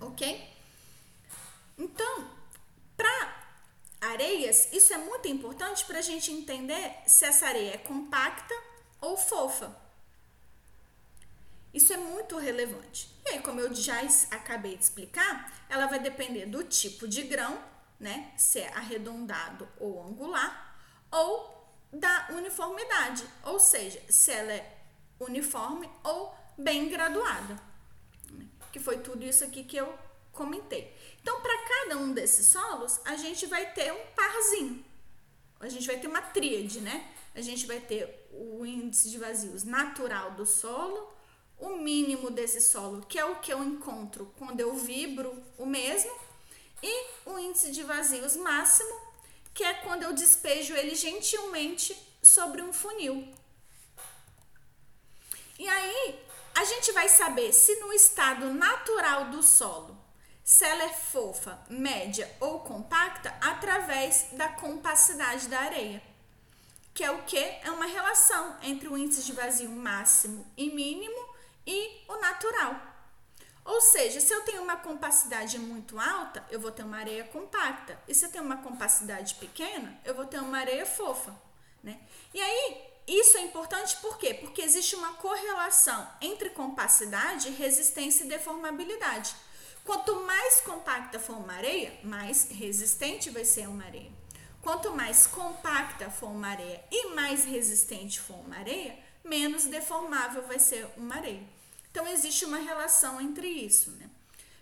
Ok? 0.00 0.48
Então, 1.76 2.30
para 2.96 3.41
areias, 4.02 4.68
isso 4.72 4.92
é 4.92 4.98
muito 4.98 5.28
importante 5.28 5.84
para 5.84 6.00
a 6.00 6.02
gente 6.02 6.32
entender 6.32 6.92
se 7.06 7.24
essa 7.24 7.46
areia 7.46 7.74
é 7.74 7.78
compacta 7.78 8.54
ou 9.00 9.16
fofa. 9.16 9.74
Isso 11.72 11.92
é 11.92 11.96
muito 11.96 12.36
relevante. 12.36 13.08
E 13.24 13.30
aí, 13.30 13.40
como 13.40 13.60
eu 13.60 13.72
já 13.72 14.02
acabei 14.30 14.76
de 14.76 14.84
explicar, 14.84 15.64
ela 15.70 15.86
vai 15.86 16.00
depender 16.00 16.44
do 16.46 16.64
tipo 16.64 17.08
de 17.08 17.22
grão, 17.22 17.62
né? 17.98 18.32
Se 18.36 18.58
é 18.58 18.68
arredondado 18.74 19.66
ou 19.78 20.04
angular, 20.04 20.76
ou 21.10 21.66
da 21.92 22.28
uniformidade, 22.32 23.24
ou 23.44 23.58
seja, 23.58 24.02
se 24.08 24.30
ela 24.32 24.52
é 24.52 24.78
uniforme 25.18 25.88
ou 26.02 26.34
bem 26.58 26.88
graduada. 26.88 27.56
Que 28.72 28.80
foi 28.80 28.98
tudo 28.98 29.24
isso 29.24 29.44
aqui 29.44 29.64
que 29.64 29.76
eu 29.76 29.96
comentei. 30.32 30.94
Então, 31.22 31.40
para 31.40 31.56
cada 31.58 31.98
um 31.98 32.12
desses 32.12 32.46
solos, 32.46 33.00
a 33.04 33.16
gente 33.16 33.46
vai 33.46 33.72
ter 33.72 33.92
um 33.92 34.06
parzinho. 34.14 34.84
A 35.60 35.68
gente 35.68 35.86
vai 35.86 35.96
ter 35.98 36.08
uma 36.08 36.20
tríade, 36.20 36.80
né? 36.80 37.08
A 37.34 37.40
gente 37.40 37.64
vai 37.66 37.80
ter 37.80 38.28
o 38.32 38.66
índice 38.66 39.08
de 39.08 39.18
vazios 39.18 39.62
natural 39.62 40.32
do 40.32 40.44
solo, 40.44 41.12
o 41.58 41.76
mínimo 41.76 42.28
desse 42.28 42.60
solo, 42.60 43.06
que 43.06 43.18
é 43.18 43.24
o 43.24 43.36
que 43.36 43.52
eu 43.52 43.62
encontro 43.62 44.34
quando 44.36 44.58
eu 44.58 44.74
vibro 44.74 45.40
o 45.56 45.64
mesmo, 45.64 46.12
e 46.82 47.06
o 47.24 47.38
índice 47.38 47.70
de 47.70 47.84
vazios 47.84 48.34
máximo, 48.34 49.00
que 49.54 49.62
é 49.62 49.74
quando 49.74 50.02
eu 50.02 50.12
despejo 50.12 50.74
ele 50.74 50.96
gentilmente 50.96 51.96
sobre 52.20 52.60
um 52.60 52.72
funil. 52.72 53.32
E 55.56 55.68
aí, 55.68 56.18
a 56.56 56.64
gente 56.64 56.90
vai 56.90 57.08
saber 57.08 57.52
se 57.52 57.76
no 57.76 57.92
estado 57.92 58.52
natural 58.52 59.26
do 59.26 59.40
solo 59.40 60.01
se 60.52 60.66
ela 60.66 60.82
é 60.82 60.90
fofa, 60.90 61.58
média 61.70 62.30
ou 62.38 62.60
compacta 62.60 63.34
através 63.40 64.26
da 64.32 64.50
compacidade 64.50 65.48
da 65.48 65.58
areia, 65.58 66.02
que 66.92 67.02
é 67.02 67.10
o 67.10 67.22
que? 67.22 67.38
É 67.38 67.70
uma 67.70 67.86
relação 67.86 68.58
entre 68.62 68.86
o 68.86 68.98
índice 68.98 69.22
de 69.22 69.32
vazio 69.32 69.70
máximo 69.70 70.46
e 70.54 70.68
mínimo 70.68 71.34
e 71.66 72.04
o 72.06 72.16
natural. 72.20 72.78
Ou 73.64 73.80
seja, 73.80 74.20
se 74.20 74.30
eu 74.30 74.42
tenho 74.42 74.62
uma 74.62 74.76
compacidade 74.76 75.58
muito 75.58 75.98
alta, 75.98 76.44
eu 76.50 76.60
vou 76.60 76.70
ter 76.70 76.82
uma 76.82 76.98
areia 76.98 77.24
compacta. 77.24 77.98
E 78.06 78.14
se 78.14 78.26
eu 78.26 78.30
tenho 78.30 78.44
uma 78.44 78.58
compacidade 78.58 79.36
pequena, 79.36 79.98
eu 80.04 80.14
vou 80.14 80.26
ter 80.26 80.38
uma 80.38 80.58
areia 80.58 80.84
fofa. 80.84 81.34
Né? 81.82 81.98
E 82.34 82.38
aí, 82.38 82.84
isso 83.06 83.38
é 83.38 83.40
importante 83.40 83.96
por 84.02 84.18
quê? 84.18 84.34
Porque 84.34 84.60
existe 84.60 84.96
uma 84.96 85.14
correlação 85.14 86.06
entre 86.20 86.50
compacidade, 86.50 87.48
resistência 87.48 88.24
e 88.24 88.28
deformabilidade. 88.28 89.34
Quanto 89.84 90.24
mais 90.24 90.60
compacta 90.60 91.18
for 91.18 91.36
uma 91.36 91.54
areia, 91.54 91.92
mais 92.04 92.48
resistente 92.50 93.30
vai 93.30 93.44
ser 93.44 93.68
uma 93.68 93.84
areia. 93.84 94.12
Quanto 94.62 94.92
mais 94.92 95.26
compacta 95.26 96.08
for 96.08 96.30
uma 96.30 96.48
areia 96.48 96.82
e 96.90 97.08
mais 97.14 97.44
resistente 97.44 98.20
for 98.20 98.36
uma 98.36 98.56
areia, 98.56 98.96
menos 99.24 99.64
deformável 99.64 100.42
vai 100.46 100.60
ser 100.60 100.86
uma 100.96 101.16
areia. 101.16 101.42
Então 101.90 102.06
existe 102.06 102.44
uma 102.44 102.58
relação 102.58 103.20
entre 103.20 103.48
isso, 103.48 103.90
né? 103.92 104.08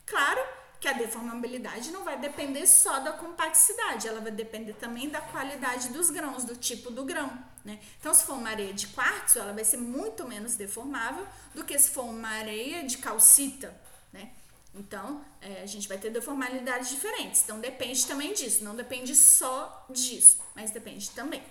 Claro 0.06 0.40
que 0.80 0.88
a 0.88 0.94
deformabilidade 0.94 1.90
não 1.90 2.02
vai 2.02 2.18
depender 2.18 2.66
só 2.66 3.01
da 3.01 3.12
complexidade, 3.12 4.09
ela 4.09 4.22
vai 4.22 4.32
depender 4.32 4.72
também 4.72 5.10
da 5.10 5.20
qualidade 5.20 5.90
dos 5.90 6.09
grãos, 6.09 6.44
do 6.44 6.56
tipo 6.56 6.90
do 6.90 7.05
grão, 7.05 7.30
né? 7.62 7.78
Então 8.01 8.14
se 8.14 8.24
for 8.24 8.38
uma 8.38 8.48
areia 8.48 8.72
de 8.72 8.86
quartzo, 8.88 9.38
ela 9.38 9.52
vai 9.52 9.64
ser 9.64 9.76
muito 9.76 10.26
menos 10.26 10.56
deformável 10.56 11.26
do 11.55 11.62
que 11.62 11.78
se 11.78 11.90
for 11.90 12.05
uma 12.05 12.28
areia 12.28 12.82
de 12.82 12.97
calcita? 12.97 13.78
Então, 14.74 15.24
é, 15.40 15.62
a 15.62 15.66
gente 15.66 15.88
vai 15.88 15.98
ter 15.98 16.10
deformalidades 16.10 16.90
diferentes. 16.90 17.42
Então, 17.42 17.59
depende 17.60 18.06
também 18.06 18.32
disso. 18.32 18.62
Não 18.62 18.74
depende 18.76 19.14
só 19.14 19.86
disso, 19.90 20.38
mas 20.55 20.70
depende 20.70 21.10
também. 21.10 21.42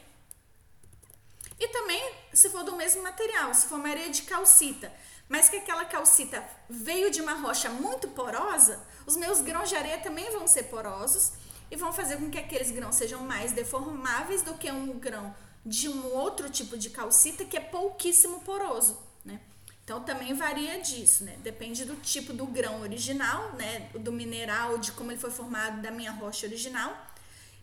E 1.59 1.67
também, 1.67 2.13
se 2.33 2.49
for 2.49 2.63
do 2.63 2.75
mesmo 2.75 3.03
material, 3.03 3.53
se 3.53 3.67
for 3.67 3.75
uma 3.75 3.89
areia 3.89 4.09
de 4.09 4.21
calcita, 4.21 4.91
mas 5.27 5.49
que 5.49 5.57
aquela 5.57 5.83
calcita 5.83 6.43
veio 6.69 7.11
de 7.11 7.21
uma 7.21 7.33
rocha 7.33 7.69
muito 7.69 8.07
porosa, 8.09 8.81
os 9.05 9.17
meus 9.17 9.41
grãos 9.41 9.67
de 9.67 9.75
areia 9.75 9.99
também 9.99 10.31
vão 10.31 10.47
ser 10.47 10.63
porosos 10.63 11.33
e 11.69 11.75
vão 11.75 11.91
fazer 11.91 12.17
com 12.17 12.31
que 12.31 12.37
aqueles 12.37 12.71
grãos 12.71 12.95
sejam 12.95 13.21
mais 13.23 13.51
deformáveis 13.51 14.41
do 14.41 14.55
que 14.55 14.71
um 14.71 14.97
grão 14.97 15.35
de 15.65 15.89
um 15.89 16.13
outro 16.13 16.49
tipo 16.49 16.77
de 16.77 16.89
calcita 16.89 17.43
que 17.43 17.57
é 17.57 17.59
pouquíssimo 17.59 18.39
poroso, 18.39 18.97
né? 19.25 19.41
Então 19.90 20.03
também 20.03 20.36
varia 20.36 20.80
disso, 20.80 21.24
né? 21.24 21.36
Depende 21.41 21.84
do 21.84 21.95
tipo 21.95 22.32
do 22.32 22.45
grão 22.45 22.82
original, 22.82 23.53
né? 23.53 23.90
Do 23.95 24.11
mineral, 24.11 24.78
de 24.78 24.91
como 24.91 25.11
ele 25.11 25.20
foi 25.20 25.32
formado 25.32 25.82
da 25.82 25.90
minha 25.90 26.11
rocha 26.11 26.45
original. 26.45 26.95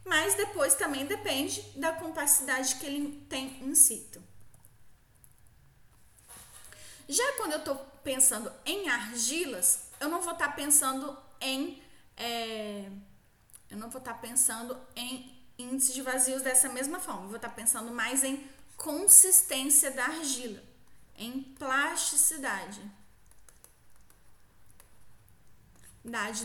Mas 0.04 0.34
depois 0.34 0.74
também 0.74 1.06
depende 1.06 1.62
da 1.76 1.92
compacidade 1.92 2.74
que 2.80 2.86
ele 2.86 3.24
tem 3.28 3.62
in 3.62 3.76
situ. 3.76 4.20
Já 7.08 7.22
quando 7.34 7.52
eu 7.52 7.58
estou 7.60 7.76
pensando 8.02 8.52
em 8.64 8.88
argilas, 8.88 9.82
eu 10.00 10.08
não 10.08 10.20
vou 10.20 10.32
estar 10.32 10.48
tá 10.48 10.52
pensando 10.52 11.16
em. 11.40 11.80
É, 12.16 12.90
eu 13.70 13.76
não 13.76 13.88
vou 13.88 14.00
estar 14.00 14.14
tá 14.14 14.18
pensando 14.18 14.76
em 14.96 15.32
índice 15.56 15.92
de 15.92 16.02
vazios 16.02 16.42
dessa 16.42 16.68
mesma 16.68 16.98
forma. 16.98 17.22
Eu 17.22 17.28
vou 17.28 17.36
estar 17.36 17.50
tá 17.50 17.54
pensando 17.54 17.92
mais 17.92 18.24
em 18.24 18.44
consistência 18.76 19.92
da 19.92 20.06
argila 20.06 20.60
em 21.18 21.42
plasticidade 21.42 22.80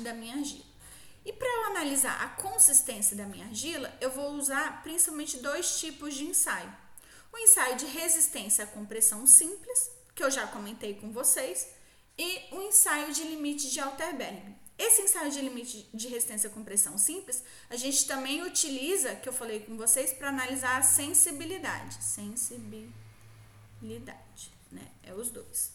da 0.01 0.13
minha 0.13 0.35
argila. 0.35 0.65
E 1.23 1.31
para 1.31 1.47
eu 1.47 1.65
analisar 1.65 2.19
a 2.23 2.29
consistência 2.29 3.15
da 3.15 3.25
minha 3.25 3.45
argila, 3.45 3.95
eu 4.01 4.09
vou 4.09 4.31
usar 4.31 4.81
principalmente 4.81 5.37
dois 5.37 5.79
tipos 5.79 6.15
de 6.15 6.23
ensaio. 6.23 6.73
O 7.31 7.37
ensaio 7.37 7.77
de 7.77 7.85
resistência 7.85 8.63
à 8.63 8.67
compressão 8.67 9.27
simples, 9.27 9.91
que 10.15 10.23
eu 10.23 10.31
já 10.31 10.47
comentei 10.47 10.95
com 10.95 11.11
vocês, 11.11 11.67
e 12.17 12.41
o 12.51 12.61
ensaio 12.63 13.13
de 13.13 13.23
limite 13.23 13.71
de 13.71 13.79
Alterberg. 13.79 14.55
esse 14.77 15.01
ensaio 15.03 15.31
de 15.31 15.39
limite 15.41 15.89
de 15.93 16.07
resistência 16.07 16.49
à 16.49 16.53
compressão 16.53 16.97
simples, 16.97 17.43
a 17.69 17.75
gente 17.75 18.07
também 18.07 18.41
utiliza, 18.41 19.15
que 19.15 19.29
eu 19.29 19.33
falei 19.33 19.59
com 19.59 19.77
vocês, 19.77 20.11
para 20.11 20.29
analisar 20.29 20.79
a 20.79 20.81
sensibilidade. 20.81 22.03
Sensibilidade, 22.03 22.91
né? 24.71 24.87
É 25.03 25.13
os 25.13 25.29
dois. 25.29 25.73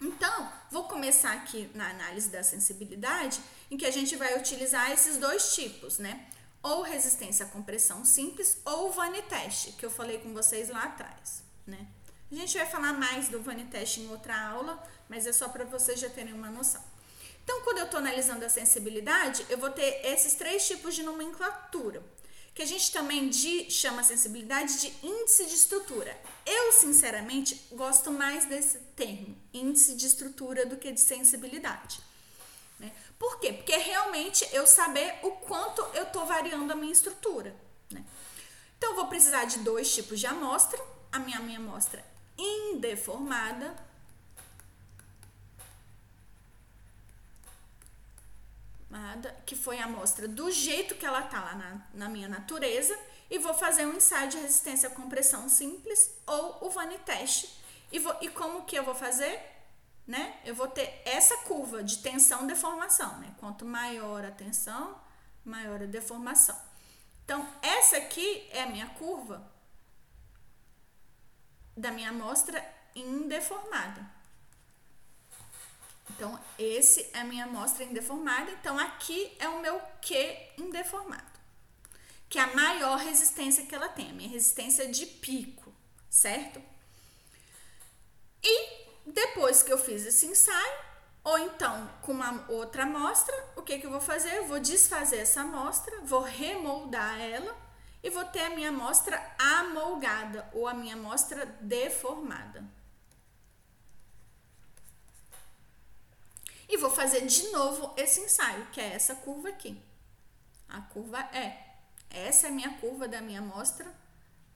Então, 0.00 0.52
vou 0.70 0.84
começar 0.84 1.32
aqui 1.32 1.70
na 1.74 1.90
análise 1.90 2.28
da 2.28 2.42
sensibilidade, 2.42 3.40
em 3.70 3.76
que 3.76 3.86
a 3.86 3.90
gente 3.90 4.14
vai 4.16 4.38
utilizar 4.38 4.90
esses 4.90 5.16
dois 5.16 5.54
tipos, 5.54 5.98
né? 5.98 6.28
Ou 6.62 6.82
resistência 6.82 7.46
à 7.46 7.48
compressão 7.48 8.04
simples 8.04 8.58
ou 8.64 8.92
Vani 8.92 9.22
teste, 9.22 9.72
que 9.72 9.86
eu 9.86 9.90
falei 9.90 10.18
com 10.18 10.34
vocês 10.34 10.68
lá 10.68 10.84
atrás, 10.84 11.42
né? 11.66 11.86
A 12.30 12.34
gente 12.34 12.58
vai 12.58 12.66
falar 12.66 12.92
mais 12.92 13.28
do 13.28 13.40
Vani 13.40 13.64
teste 13.66 14.00
em 14.00 14.10
outra 14.10 14.38
aula, 14.48 14.82
mas 15.08 15.26
é 15.26 15.32
só 15.32 15.48
para 15.48 15.64
vocês 15.64 15.98
já 15.98 16.10
terem 16.10 16.34
uma 16.34 16.50
noção. 16.50 16.84
Então, 17.42 17.62
quando 17.62 17.78
eu 17.78 17.84
estou 17.84 18.00
analisando 18.00 18.44
a 18.44 18.48
sensibilidade, 18.48 19.46
eu 19.48 19.56
vou 19.56 19.70
ter 19.70 20.04
esses 20.04 20.34
três 20.34 20.66
tipos 20.66 20.94
de 20.94 21.04
nomenclatura 21.04 22.02
que 22.56 22.62
a 22.62 22.66
gente 22.66 22.90
também 22.90 23.28
de, 23.28 23.70
chama 23.70 24.02
sensibilidade 24.02 24.80
de 24.80 25.06
índice 25.06 25.44
de 25.44 25.54
estrutura. 25.54 26.18
Eu, 26.46 26.72
sinceramente, 26.72 27.66
gosto 27.72 28.10
mais 28.10 28.46
desse 28.46 28.78
termo, 28.96 29.36
índice 29.52 29.94
de 29.94 30.06
estrutura, 30.06 30.64
do 30.64 30.78
que 30.78 30.90
de 30.90 31.00
sensibilidade. 31.00 32.00
Né? 32.80 32.90
Por 33.18 33.38
quê? 33.40 33.52
Porque 33.52 33.76
realmente 33.76 34.48
eu 34.52 34.66
saber 34.66 35.18
o 35.22 35.32
quanto 35.32 35.82
eu 35.92 36.04
estou 36.04 36.24
variando 36.24 36.72
a 36.72 36.74
minha 36.74 36.94
estrutura. 36.94 37.54
Né? 37.90 38.02
Então, 38.78 38.92
eu 38.92 38.96
vou 38.96 39.06
precisar 39.06 39.44
de 39.44 39.58
dois 39.58 39.94
tipos 39.94 40.18
de 40.18 40.26
amostra. 40.26 40.82
A 41.12 41.18
minha, 41.18 41.38
minha 41.40 41.58
amostra 41.58 42.02
indeformada 42.38 43.76
que 49.44 49.56
foi 49.56 49.78
a 49.78 49.84
amostra 49.84 50.28
do 50.28 50.50
jeito 50.50 50.94
que 50.94 51.04
ela 51.04 51.22
tá 51.22 51.40
lá 51.40 51.54
na, 51.54 51.86
na 51.94 52.08
minha 52.08 52.28
natureza, 52.28 52.96
e 53.28 53.38
vou 53.38 53.54
fazer 53.54 53.86
um 53.86 53.96
ensaio 53.96 54.28
de 54.28 54.38
resistência 54.38 54.88
à 54.88 54.92
compressão 54.92 55.48
simples 55.48 56.10
ou 56.26 56.66
o 56.66 56.70
Vani 56.70 56.98
teste. 56.98 57.52
E, 57.90 57.98
vou, 57.98 58.16
e 58.20 58.28
como 58.28 58.64
que 58.64 58.76
eu 58.76 58.84
vou 58.84 58.94
fazer? 58.94 59.40
Né? 60.06 60.38
Eu 60.44 60.54
vou 60.54 60.68
ter 60.68 61.02
essa 61.04 61.36
curva 61.38 61.82
de 61.82 61.98
tensão 61.98 62.46
deformação, 62.46 63.18
né? 63.18 63.34
Quanto 63.38 63.64
maior 63.64 64.24
a 64.24 64.30
tensão, 64.30 64.96
maior 65.44 65.82
a 65.82 65.86
deformação. 65.86 66.56
Então, 67.24 67.46
essa 67.60 67.96
aqui 67.96 68.46
é 68.52 68.62
a 68.62 68.68
minha 68.68 68.86
curva 68.90 69.50
da 71.76 71.90
minha 71.90 72.10
amostra 72.10 72.64
indeformada. 72.94 74.15
Então, 76.10 76.38
esse 76.58 77.08
é 77.12 77.20
a 77.20 77.24
minha 77.24 77.44
amostra 77.44 77.84
indeformada. 77.84 78.50
Então, 78.52 78.78
aqui 78.78 79.32
é 79.38 79.48
o 79.48 79.60
meu 79.60 79.80
Q 80.00 80.14
indeformado, 80.58 81.24
que 82.28 82.38
é 82.38 82.42
a 82.42 82.54
maior 82.54 82.98
resistência 82.98 83.66
que 83.66 83.74
ela 83.74 83.88
tem, 83.88 84.10
a 84.10 84.14
minha 84.14 84.28
resistência 84.28 84.88
de 84.88 85.04
pico, 85.06 85.72
certo? 86.08 86.62
E 88.42 88.86
depois 89.04 89.62
que 89.62 89.72
eu 89.72 89.78
fiz 89.78 90.06
esse 90.06 90.26
ensaio, 90.26 90.86
ou 91.24 91.38
então 91.40 91.90
com 92.02 92.12
uma 92.12 92.44
outra 92.48 92.84
amostra, 92.84 93.34
o 93.56 93.62
que, 93.62 93.78
que 93.78 93.86
eu 93.86 93.90
vou 93.90 94.00
fazer? 94.00 94.36
Eu 94.36 94.46
vou 94.46 94.60
desfazer 94.60 95.18
essa 95.18 95.40
amostra, 95.40 96.00
vou 96.02 96.22
remoldar 96.22 97.20
ela 97.20 97.54
e 98.02 98.08
vou 98.08 98.24
ter 98.26 98.44
a 98.44 98.50
minha 98.50 98.68
amostra 98.68 99.20
amolgada 99.36 100.48
ou 100.52 100.68
a 100.68 100.74
minha 100.74 100.94
amostra 100.94 101.44
deformada. 101.60 102.64
E 106.68 106.76
vou 106.76 106.90
fazer 106.90 107.26
de 107.26 107.50
novo 107.50 107.94
esse 107.96 108.20
ensaio, 108.20 108.66
que 108.66 108.80
é 108.80 108.92
essa 108.92 109.14
curva 109.14 109.48
aqui. 109.48 109.80
A 110.68 110.80
curva 110.80 111.20
é. 111.32 111.64
Essa 112.10 112.46
é 112.46 112.50
a 112.50 112.52
minha 112.52 112.76
curva 112.78 113.06
da 113.06 113.20
minha 113.20 113.40
amostra. 113.40 113.92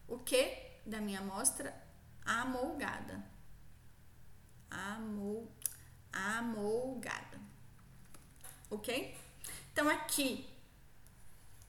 O 0.08 0.18
que? 0.18 0.56
Da 0.84 1.00
minha 1.00 1.20
amostra 1.20 1.74
amolgada. 2.24 3.24
Amol, 4.70 5.50
amolgada. 6.12 7.40
Ok? 8.70 9.16
Então, 9.72 9.88
aqui 9.88 10.48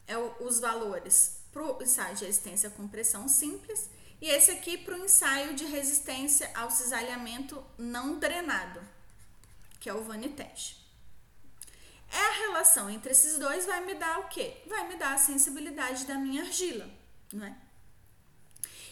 é 0.07 0.17
o, 0.17 0.43
os 0.43 0.59
valores 0.59 1.41
para 1.51 1.63
o 1.63 1.81
ensaio 1.81 2.15
de 2.15 2.25
resistência 2.25 2.69
à 2.69 2.71
compressão 2.71 3.27
simples 3.27 3.89
e 4.19 4.27
esse 4.29 4.51
aqui 4.51 4.77
para 4.77 4.95
o 4.95 5.05
ensaio 5.05 5.55
de 5.55 5.65
resistência 5.65 6.51
ao 6.55 6.69
cisalhamento 6.69 7.63
não 7.77 8.19
drenado 8.19 8.81
que 9.81 9.89
é 9.89 9.93
o 9.93 10.03
Vanitest. 10.03 10.77
É 12.09 12.19
a 12.19 12.31
relação 12.47 12.89
entre 12.89 13.11
esses 13.11 13.39
dois 13.39 13.65
vai 13.65 13.83
me 13.83 13.95
dar 13.95 14.19
o 14.19 14.27
quê? 14.27 14.61
Vai 14.67 14.87
me 14.87 14.95
dar 14.95 15.13
a 15.13 15.17
sensibilidade 15.17 16.05
da 16.05 16.15
minha 16.15 16.43
argila, 16.43 16.87
não 17.33 17.45
é? 17.45 17.57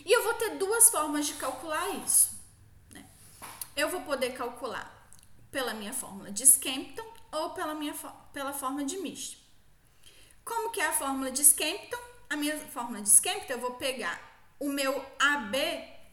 E 0.03 0.11
eu 0.11 0.23
vou 0.23 0.33
ter 0.33 0.57
duas 0.57 0.89
formas 0.89 1.27
de 1.27 1.33
calcular 1.33 1.87
isso. 1.97 2.31
Né? 2.91 3.05
Eu 3.75 3.89
vou 3.89 4.01
poder 4.01 4.31
calcular 4.31 5.07
pela 5.51 5.73
minha 5.73 5.93
fórmula 5.93 6.31
de 6.31 6.43
Skempton 6.43 7.05
ou 7.31 7.51
pela 7.51 7.75
minha 7.75 7.93
pela 8.33 8.53
forma 8.53 8.83
de 8.83 8.97
Misch. 8.97 9.37
Como 10.43 10.71
que 10.71 10.81
é 10.81 10.87
a 10.87 10.93
fórmula 10.93 11.31
de 11.31 11.41
Skempton? 11.43 11.99
A 12.29 12.35
minha 12.35 12.57
fórmula 12.57 13.01
de 13.01 13.09
Skempton 13.09 13.53
eu 13.53 13.59
vou 13.59 13.75
pegar 13.75 14.19
o 14.59 14.69
meu 14.69 15.05
AB, 15.19 15.57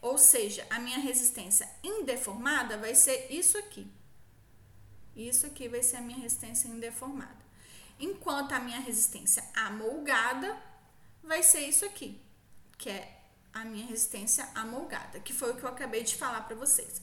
ou 0.01 0.17
seja, 0.17 0.67
a 0.69 0.79
minha 0.79 0.99
resistência 0.99 1.67
indeformada 1.83 2.77
vai 2.77 2.93
ser 2.93 3.31
isso 3.31 3.57
aqui. 3.57 3.96
Isso 5.17 5.47
aqui 5.47 5.67
vai 5.67 5.81
ser 5.81 5.97
a 5.97 6.01
minha 6.01 6.19
resistência 6.19 6.67
indeformada. 6.67 7.47
Enquanto 7.99 8.51
a 8.51 8.59
minha 8.59 8.79
resistência 8.79 9.43
amolgada 9.55 10.55
vai 11.23 11.41
ser 11.41 11.61
isso 11.61 11.83
aqui, 11.85 12.21
que 12.77 12.89
é 12.89 13.19
a 13.51 13.65
minha 13.65 13.87
resistência 13.87 14.47
amolgada, 14.53 15.19
que 15.19 15.33
foi 15.33 15.51
o 15.51 15.55
que 15.55 15.63
eu 15.63 15.69
acabei 15.69 16.03
de 16.03 16.15
falar 16.15 16.41
para 16.41 16.55
vocês. 16.55 17.01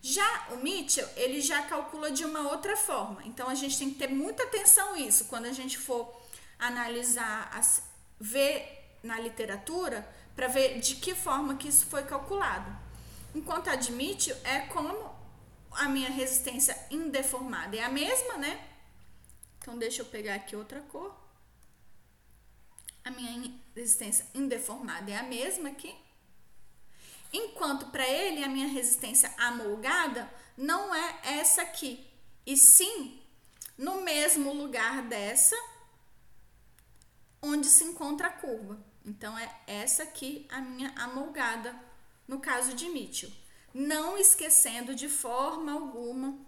Já 0.00 0.48
o 0.52 0.58
Mitchell, 0.58 1.08
ele 1.16 1.40
já 1.40 1.62
calcula 1.62 2.12
de 2.12 2.24
uma 2.24 2.52
outra 2.52 2.76
forma. 2.76 3.20
Então 3.24 3.48
a 3.48 3.54
gente 3.56 3.76
tem 3.76 3.90
que 3.90 3.98
ter 3.98 4.08
muita 4.08 4.44
atenção 4.44 4.94
nisso 4.94 5.24
quando 5.24 5.46
a 5.46 5.52
gente 5.52 5.76
for 5.76 6.14
analisar, 6.60 7.50
as, 7.52 7.82
ver 8.20 8.96
na 9.02 9.18
literatura 9.18 10.08
para 10.36 10.46
ver 10.46 10.78
de 10.78 10.94
que 10.96 11.14
forma 11.14 11.56
que 11.56 11.66
isso 11.66 11.86
foi 11.86 12.04
calculado. 12.04 12.70
Enquanto 13.34 13.68
a 13.68 13.74
de 13.74 13.90
Mitchell 13.90 14.36
é 14.44 14.60
como 14.60 15.15
a 15.76 15.88
minha 15.88 16.10
resistência 16.10 16.76
indeformada 16.90 17.76
é 17.76 17.82
a 17.82 17.88
mesma, 17.88 18.36
né? 18.36 18.68
Então, 19.58 19.78
deixa 19.78 20.02
eu 20.02 20.06
pegar 20.06 20.34
aqui 20.34 20.54
outra 20.54 20.80
cor. 20.82 21.14
A 23.04 23.10
minha 23.10 23.54
resistência 23.74 24.26
indeformada 24.34 25.10
é 25.10 25.16
a 25.16 25.22
mesma 25.22 25.68
aqui. 25.68 25.94
Enquanto 27.32 27.86
para 27.86 28.06
ele 28.08 28.42
a 28.42 28.48
minha 28.48 28.68
resistência 28.68 29.32
amolgada 29.36 30.30
não 30.56 30.94
é 30.94 31.20
essa 31.22 31.62
aqui, 31.62 32.06
e 32.46 32.56
sim 32.56 33.20
no 33.76 34.00
mesmo 34.00 34.52
lugar 34.54 35.02
dessa 35.02 35.56
onde 37.42 37.66
se 37.66 37.84
encontra 37.84 38.28
a 38.28 38.32
curva. 38.32 38.78
Então 39.04 39.38
é 39.38 39.60
essa 39.66 40.04
aqui 40.04 40.46
a 40.50 40.60
minha 40.60 40.90
amolgada 40.96 41.78
no 42.26 42.40
caso 42.40 42.74
de 42.74 42.88
Mitchell 42.88 43.30
não 43.76 44.16
esquecendo 44.16 44.94
de 44.94 45.06
forma 45.06 45.70
alguma 45.70 46.38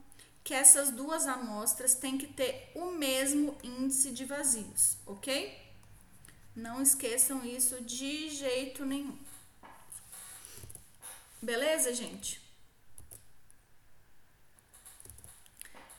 que 0.42 0.54
essas 0.54 0.90
duas 0.90 1.26
amostras 1.26 1.94
têm 1.94 2.16
que 2.16 2.26
ter 2.26 2.72
o 2.74 2.92
mesmo 2.92 3.54
índice 3.62 4.12
de 4.12 4.24
vazios, 4.24 4.96
ok? 5.04 5.60
Não 6.56 6.80
esqueçam 6.80 7.44
isso 7.44 7.82
de 7.82 8.30
jeito 8.30 8.86
nenhum. 8.86 9.18
Beleza, 11.42 11.92
gente? 11.92 12.40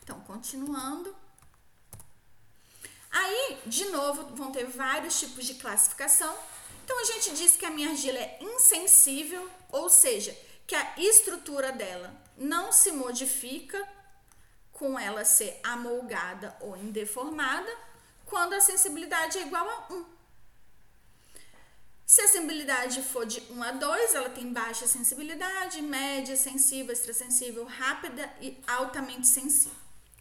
Então, 0.02 0.20
continuando. 0.22 1.16
Aí, 3.12 3.60
de 3.68 3.86
novo, 3.86 4.36
vão 4.36 4.52
ter 4.52 4.66
vários 4.66 5.20
tipos 5.20 5.46
de 5.46 5.54
classificação. 5.54 6.36
Então, 6.84 7.00
a 7.00 7.04
gente 7.04 7.36
diz 7.36 7.56
que 7.56 7.68
a 7.68 7.70
minha 7.70 7.92
argila 7.92 8.18
é 8.18 8.40
insensível, 8.42 9.48
ou 9.72 9.92
seja, 9.92 10.36
que 10.70 10.76
a 10.76 10.94
estrutura 11.00 11.72
dela 11.72 12.14
não 12.38 12.72
se 12.72 12.92
modifica 12.92 13.84
com 14.72 15.00
ela 15.00 15.26
ser 15.26 15.60
amolgada 15.64 16.56
ou 16.62 16.78
indeformada 16.78 17.76
quando 18.24 18.54
a 18.54 18.62
sensibilidade 18.62 19.40
é 19.40 19.48
igual 19.48 19.68
a 19.68 19.92
1. 19.92 20.06
Se 22.06 22.22
a 22.22 22.28
sensibilidade 22.28 23.02
for 23.02 23.26
de 23.26 23.42
1 23.52 23.64
a 23.64 23.72
2, 23.72 24.14
ela 24.14 24.30
tem 24.30 24.54
baixa 24.54 24.86
sensibilidade, 24.86 25.82
média, 25.82 26.38
sensível, 26.38 26.94
extrasensível, 26.94 27.66
rápida 27.66 28.32
e 28.40 28.56
altamente 28.68 29.26
sensível. 29.26 29.76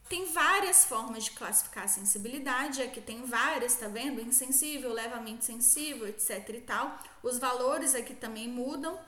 Tem 0.08 0.32
várias 0.32 0.86
formas 0.86 1.24
de 1.24 1.32
classificar 1.32 1.84
a 1.84 1.88
sensibilidade, 1.88 2.80
aqui 2.80 3.02
tem 3.02 3.22
várias, 3.26 3.74
tá 3.74 3.86
vendo? 3.86 4.22
Insensível, 4.22 4.94
levemente 4.94 5.44
sensível, 5.44 6.08
etc 6.08 6.48
e 6.48 6.60
tal. 6.62 6.98
Os 7.22 7.38
valores 7.38 7.94
aqui 7.94 8.14
também 8.14 8.48
mudam. 8.48 8.98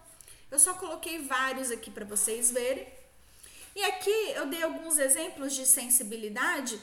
Eu 0.50 0.58
só 0.58 0.74
coloquei 0.74 1.22
vários 1.22 1.70
aqui 1.70 1.90
para 1.90 2.04
vocês 2.04 2.50
verem. 2.50 2.86
E 3.74 3.84
aqui 3.84 4.10
eu 4.34 4.46
dei 4.46 4.62
alguns 4.62 4.98
exemplos 4.98 5.54
de 5.54 5.64
sensibilidade, 5.64 6.80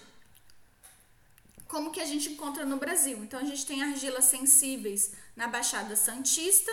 como 1.68 1.92
que 1.92 2.00
a 2.00 2.06
gente 2.06 2.30
encontra 2.30 2.66
no 2.66 2.78
Brasil. 2.78 3.18
Então 3.24 3.40
a 3.40 3.44
gente 3.44 3.66
tem 3.66 3.84
argilas 3.84 4.26
sensíveis 4.26 5.12
na 5.36 5.48
Baixada 5.48 5.96
Santista, 5.96 6.72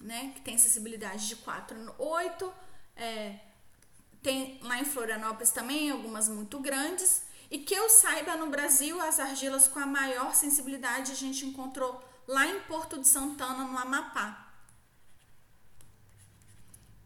né, 0.00 0.32
que 0.34 0.40
tem 0.40 0.56
sensibilidade 0.56 1.28
de 1.28 1.36
4 1.36 1.76
a 1.90 2.02
8. 2.02 2.52
É, 2.96 3.38
tem 4.22 4.58
lá 4.62 4.80
em 4.80 4.84
Florianópolis 4.84 5.50
também 5.50 5.90
algumas 5.90 6.28
muito 6.28 6.58
grandes. 6.58 7.22
E 7.50 7.58
que 7.58 7.74
eu 7.74 7.90
saiba, 7.90 8.34
no 8.34 8.46
Brasil, 8.46 8.98
as 8.98 9.20
argilas 9.20 9.68
com 9.68 9.78
a 9.78 9.84
maior 9.84 10.34
sensibilidade 10.34 11.12
a 11.12 11.14
gente 11.14 11.44
encontrou 11.44 12.02
lá 12.26 12.46
em 12.46 12.60
Porto 12.60 12.98
de 12.98 13.06
Santana, 13.06 13.64
no 13.64 13.76
Amapá, 13.76 14.41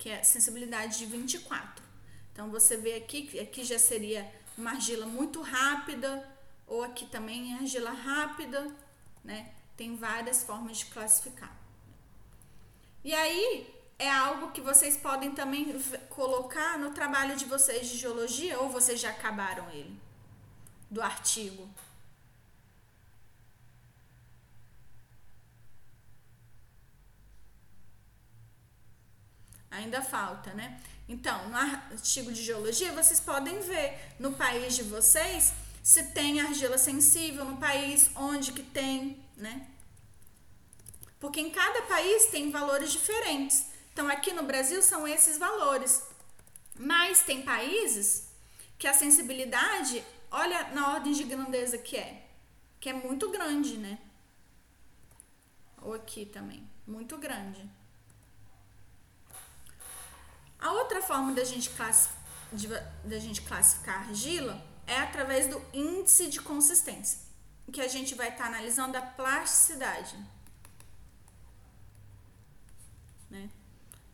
que 0.06 0.10
é 0.10 0.22
sensibilidade 0.22 0.98
de 0.98 1.06
24. 1.06 1.84
Então 2.32 2.48
você 2.48 2.76
vê 2.76 2.94
aqui 2.94 3.26
que 3.26 3.40
aqui 3.40 3.64
já 3.64 3.76
seria 3.76 4.24
uma 4.56 4.70
argila 4.70 5.04
muito 5.04 5.42
rápida, 5.42 6.24
ou 6.64 6.84
aqui 6.84 7.06
também 7.06 7.52
é 7.52 7.56
argila 7.56 7.90
rápida, 7.90 8.72
né? 9.24 9.52
Tem 9.76 9.96
várias 9.96 10.44
formas 10.44 10.76
de 10.78 10.84
classificar. 10.86 11.52
E 13.02 13.12
aí 13.12 13.68
é 13.98 14.08
algo 14.08 14.52
que 14.52 14.60
vocês 14.60 14.96
podem 14.96 15.32
também 15.32 15.76
colocar 16.08 16.78
no 16.78 16.92
trabalho 16.92 17.34
de 17.34 17.44
vocês 17.44 17.88
de 17.88 17.98
geologia 17.98 18.60
ou 18.60 18.68
vocês 18.68 19.00
já 19.00 19.10
acabaram 19.10 19.68
ele 19.70 20.00
do 20.88 21.02
artigo. 21.02 21.68
Ainda 29.76 30.00
falta, 30.00 30.54
né? 30.54 30.80
Então, 31.08 31.48
no 31.48 31.56
artigo 31.56 32.32
de 32.32 32.42
geologia, 32.42 32.92
vocês 32.92 33.20
podem 33.20 33.60
ver 33.60 34.14
no 34.18 34.32
país 34.32 34.74
de 34.74 34.82
vocês 34.82 35.52
se 35.82 36.02
tem 36.12 36.40
argila 36.40 36.78
sensível, 36.78 37.44
no 37.44 37.58
país 37.58 38.10
onde 38.16 38.52
que 38.52 38.62
tem, 38.62 39.22
né? 39.36 39.68
Porque 41.20 41.40
em 41.40 41.50
cada 41.50 41.82
país 41.82 42.26
tem 42.26 42.50
valores 42.50 42.90
diferentes. 42.90 43.66
Então, 43.92 44.08
aqui 44.08 44.32
no 44.32 44.42
Brasil 44.42 44.82
são 44.82 45.06
esses 45.06 45.38
valores. 45.38 46.02
Mas 46.78 47.22
tem 47.22 47.42
países 47.42 48.28
que 48.78 48.88
a 48.88 48.94
sensibilidade, 48.94 50.02
olha 50.30 50.68
na 50.70 50.94
ordem 50.94 51.12
de 51.12 51.24
grandeza 51.24 51.78
que 51.78 51.96
é, 51.96 52.26
que 52.80 52.88
é 52.88 52.92
muito 52.92 53.30
grande, 53.30 53.76
né? 53.76 53.98
Ou 55.82 55.94
aqui 55.94 56.26
também, 56.26 56.68
muito 56.86 57.16
grande. 57.16 57.75
A 60.58 60.72
outra 60.72 61.02
forma 61.02 61.32
da 61.32 61.44
gente, 61.44 61.70
de, 62.52 62.68
da 63.04 63.18
gente 63.18 63.42
classificar 63.42 64.08
argila 64.08 64.62
é 64.86 64.98
através 64.98 65.48
do 65.48 65.62
índice 65.72 66.28
de 66.28 66.40
consistência, 66.40 67.20
que 67.72 67.80
a 67.80 67.88
gente 67.88 68.14
vai 68.14 68.28
estar 68.28 68.44
tá 68.44 68.48
analisando 68.48 68.96
a 68.96 69.02
plasticidade. 69.02 70.16
Né? 73.28 73.50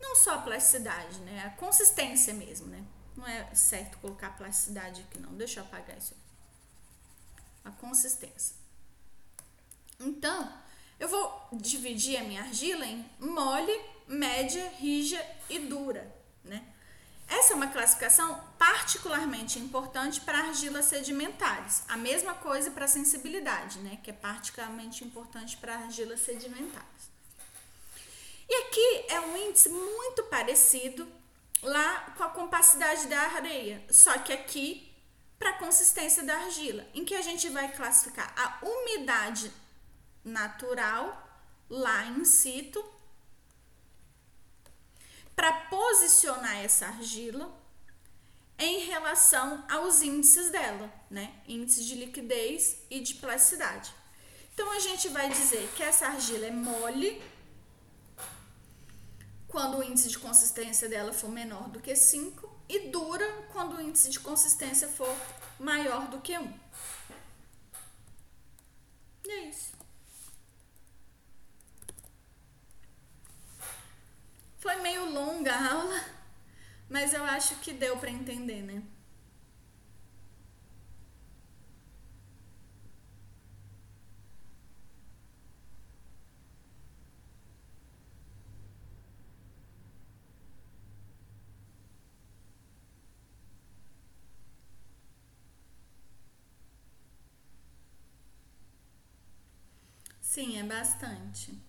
Não 0.00 0.16
só 0.16 0.34
a 0.34 0.38
plasticidade, 0.38 1.18
né? 1.20 1.44
A 1.46 1.50
consistência 1.50 2.34
mesmo, 2.34 2.66
né? 2.66 2.84
Não 3.16 3.26
é 3.26 3.54
certo 3.54 3.98
colocar 3.98 4.36
plasticidade 4.36 5.02
aqui 5.02 5.18
não. 5.20 5.34
Deixa 5.34 5.60
eu 5.60 5.64
apagar 5.64 5.96
isso. 5.96 6.16
A 7.64 7.70
consistência. 7.70 8.56
Então, 10.00 10.52
eu 10.98 11.08
vou 11.08 11.48
dividir 11.52 12.16
a 12.16 12.24
minha 12.24 12.42
argila 12.42 12.84
em 12.84 13.08
mole, 13.20 13.72
média, 14.08 14.68
rija 14.78 15.24
e 15.48 15.60
dura, 15.60 16.12
né? 16.44 16.64
Essa 17.28 17.54
é 17.54 17.56
uma 17.56 17.68
classificação 17.68 18.42
particularmente 18.58 19.58
importante 19.58 20.20
para 20.20 20.38
argilas 20.38 20.84
sedimentares. 20.84 21.82
A 21.88 21.96
mesma 21.96 22.34
coisa 22.34 22.70
para 22.70 22.84
a 22.84 22.88
sensibilidade, 22.88 23.78
né? 23.78 23.98
Que 24.02 24.10
é 24.10 24.12
particularmente 24.12 25.02
importante 25.02 25.56
para 25.56 25.76
argilas 25.76 26.20
sedimentares. 26.20 27.10
E 28.48 28.54
aqui 28.54 29.06
é 29.08 29.20
um 29.20 29.48
índice 29.48 29.70
muito 29.70 30.24
parecido 30.24 31.08
lá 31.62 32.12
com 32.16 32.24
a 32.24 32.28
compacidade 32.28 33.06
da 33.06 33.20
areia, 33.20 33.82
só 33.90 34.18
que 34.18 34.32
aqui 34.32 34.92
para 35.38 35.50
a 35.50 35.58
consistência 35.58 36.22
da 36.22 36.36
argila, 36.36 36.86
em 36.92 37.04
que 37.04 37.14
a 37.14 37.22
gente 37.22 37.48
vai 37.48 37.72
classificar 37.72 38.32
a 38.36 38.64
umidade 38.64 39.50
natural 40.24 41.28
lá 41.68 42.04
em 42.06 42.24
situ 42.24 42.84
para 45.42 45.54
posicionar 45.62 46.58
essa 46.58 46.86
argila 46.86 47.52
em 48.56 48.84
relação 48.86 49.64
aos 49.68 50.00
índices 50.00 50.52
dela, 50.52 50.88
né? 51.10 51.34
Índice 51.48 51.84
de 51.84 51.96
liquidez 51.96 52.76
e 52.88 53.00
de 53.00 53.14
plasticidade. 53.14 53.92
Então 54.54 54.70
a 54.70 54.78
gente 54.78 55.08
vai 55.08 55.28
dizer 55.28 55.68
que 55.74 55.82
essa 55.82 56.06
argila 56.06 56.46
é 56.46 56.52
mole 56.52 57.20
quando 59.48 59.78
o 59.78 59.82
índice 59.82 60.10
de 60.10 60.18
consistência 60.20 60.88
dela 60.88 61.12
for 61.12 61.28
menor 61.28 61.68
do 61.70 61.80
que 61.80 61.96
5 61.96 62.48
e 62.68 62.90
dura 62.90 63.26
quando 63.52 63.74
o 63.74 63.80
índice 63.80 64.10
de 64.10 64.20
consistência 64.20 64.86
for 64.86 65.12
maior 65.58 66.06
do 66.06 66.20
que 66.20 66.38
1. 66.38 66.40
Um. 66.40 66.60
E 69.24 69.28
é 69.32 69.48
isso. 69.48 69.71
Foi 74.62 74.76
meio 74.76 75.04
longa 75.10 75.52
a 75.54 75.72
aula, 75.74 76.00
mas 76.90 77.14
eu 77.14 77.24
acho 77.24 77.56
que 77.56 77.72
deu 77.72 77.96
para 77.98 78.10
entender, 78.10 78.62
né? 78.62 78.82
Sim, 100.22 100.58
é 100.58 100.62
bastante. 100.62 101.60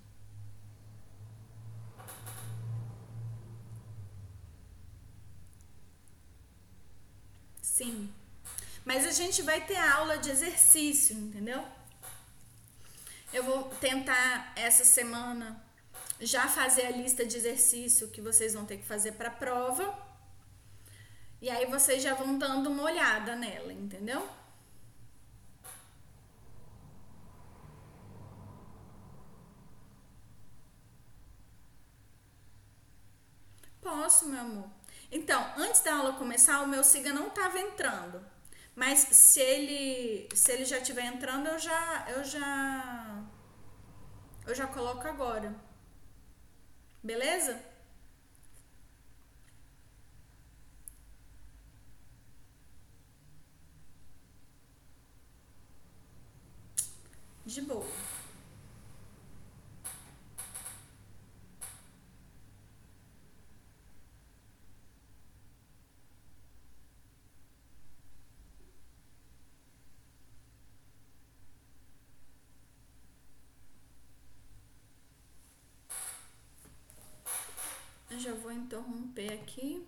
Sim. 7.84 8.10
Mas 8.86 9.06
a 9.06 9.12
gente 9.12 9.42
vai 9.42 9.60
ter 9.60 9.76
aula 9.76 10.18
de 10.18 10.30
exercício, 10.30 11.16
entendeu? 11.16 11.62
Eu 13.34 13.44
vou 13.44 13.64
tentar 13.88 14.54
essa 14.56 14.86
semana 14.86 15.62
já 16.22 16.48
fazer 16.48 16.86
a 16.86 16.92
lista 16.92 17.26
de 17.26 17.36
exercício 17.36 18.10
que 18.10 18.22
vocês 18.22 18.54
vão 18.54 18.66
ter 18.66 18.78
que 18.78 18.86
fazer 18.86 19.14
para 19.14 19.28
a 19.28 19.32
prova. 19.32 19.86
E 21.42 21.50
aí 21.50 21.66
vocês 21.66 22.02
já 22.02 22.14
vão 22.14 22.38
dando 22.38 22.70
uma 22.70 22.84
olhada 22.84 23.36
nela, 23.36 23.74
entendeu? 23.74 24.30
Posso, 33.82 34.30
meu 34.30 34.40
amor. 34.40 34.83
Então, 35.14 35.42
antes 35.58 35.82
da 35.82 35.94
aula 35.96 36.14
começar, 36.14 36.62
o 36.62 36.68
meu 36.68 36.84
siga 36.84 37.14
não 37.14 37.28
estava 37.28 37.60
entrando. 37.60 38.20
Mas 38.76 39.00
se 39.00 39.40
ele 39.40 40.28
se 40.36 40.52
ele 40.52 40.66
já 40.66 40.80
estiver 40.80 41.06
entrando, 41.06 41.48
eu 41.48 41.60
já 41.60 42.06
eu 42.10 42.24
já 42.24 43.24
eu 44.48 44.56
já 44.56 44.66
coloco 44.68 45.08
agora. 45.08 45.54
Beleza? 47.04 47.62
De 57.46 57.62
boa. 57.62 57.86
interromper 78.74 79.34
aqui. 79.34 79.86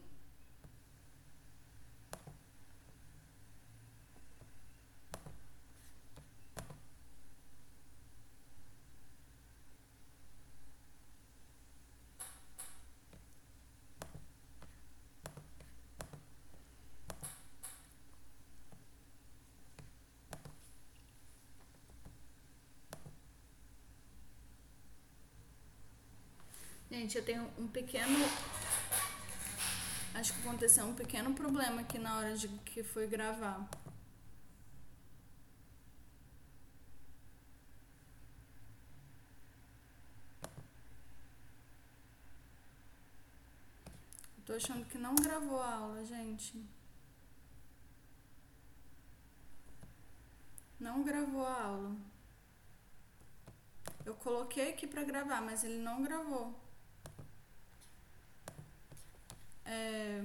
Gente, 26.91 27.17
eu 27.17 27.25
tenho 27.25 27.51
um 27.59 27.67
pequeno 27.67 28.17
Acho 30.15 30.33
que 30.33 30.47
aconteceu 30.47 30.85
um 30.85 30.95
pequeno 30.95 31.33
problema 31.33 31.81
aqui 31.81 31.99
na 31.99 32.17
hora 32.17 32.37
de 32.37 32.47
que 32.47 32.81
foi 32.81 33.05
gravar. 33.05 33.69
Tô 44.45 44.53
achando 44.53 44.85
que 44.85 44.97
não 44.97 45.13
gravou 45.15 45.59
a 45.61 45.73
aula, 45.73 46.05
gente. 46.05 46.65
Não 50.79 51.03
gravou 51.03 51.45
a 51.45 51.61
aula. 51.61 51.95
Eu 54.05 54.15
coloquei 54.15 54.69
aqui 54.69 54.87
pra 54.87 55.03
gravar, 55.03 55.41
mas 55.41 55.65
ele 55.65 55.79
não 55.79 56.01
gravou. 56.01 56.64
É... 59.65 60.21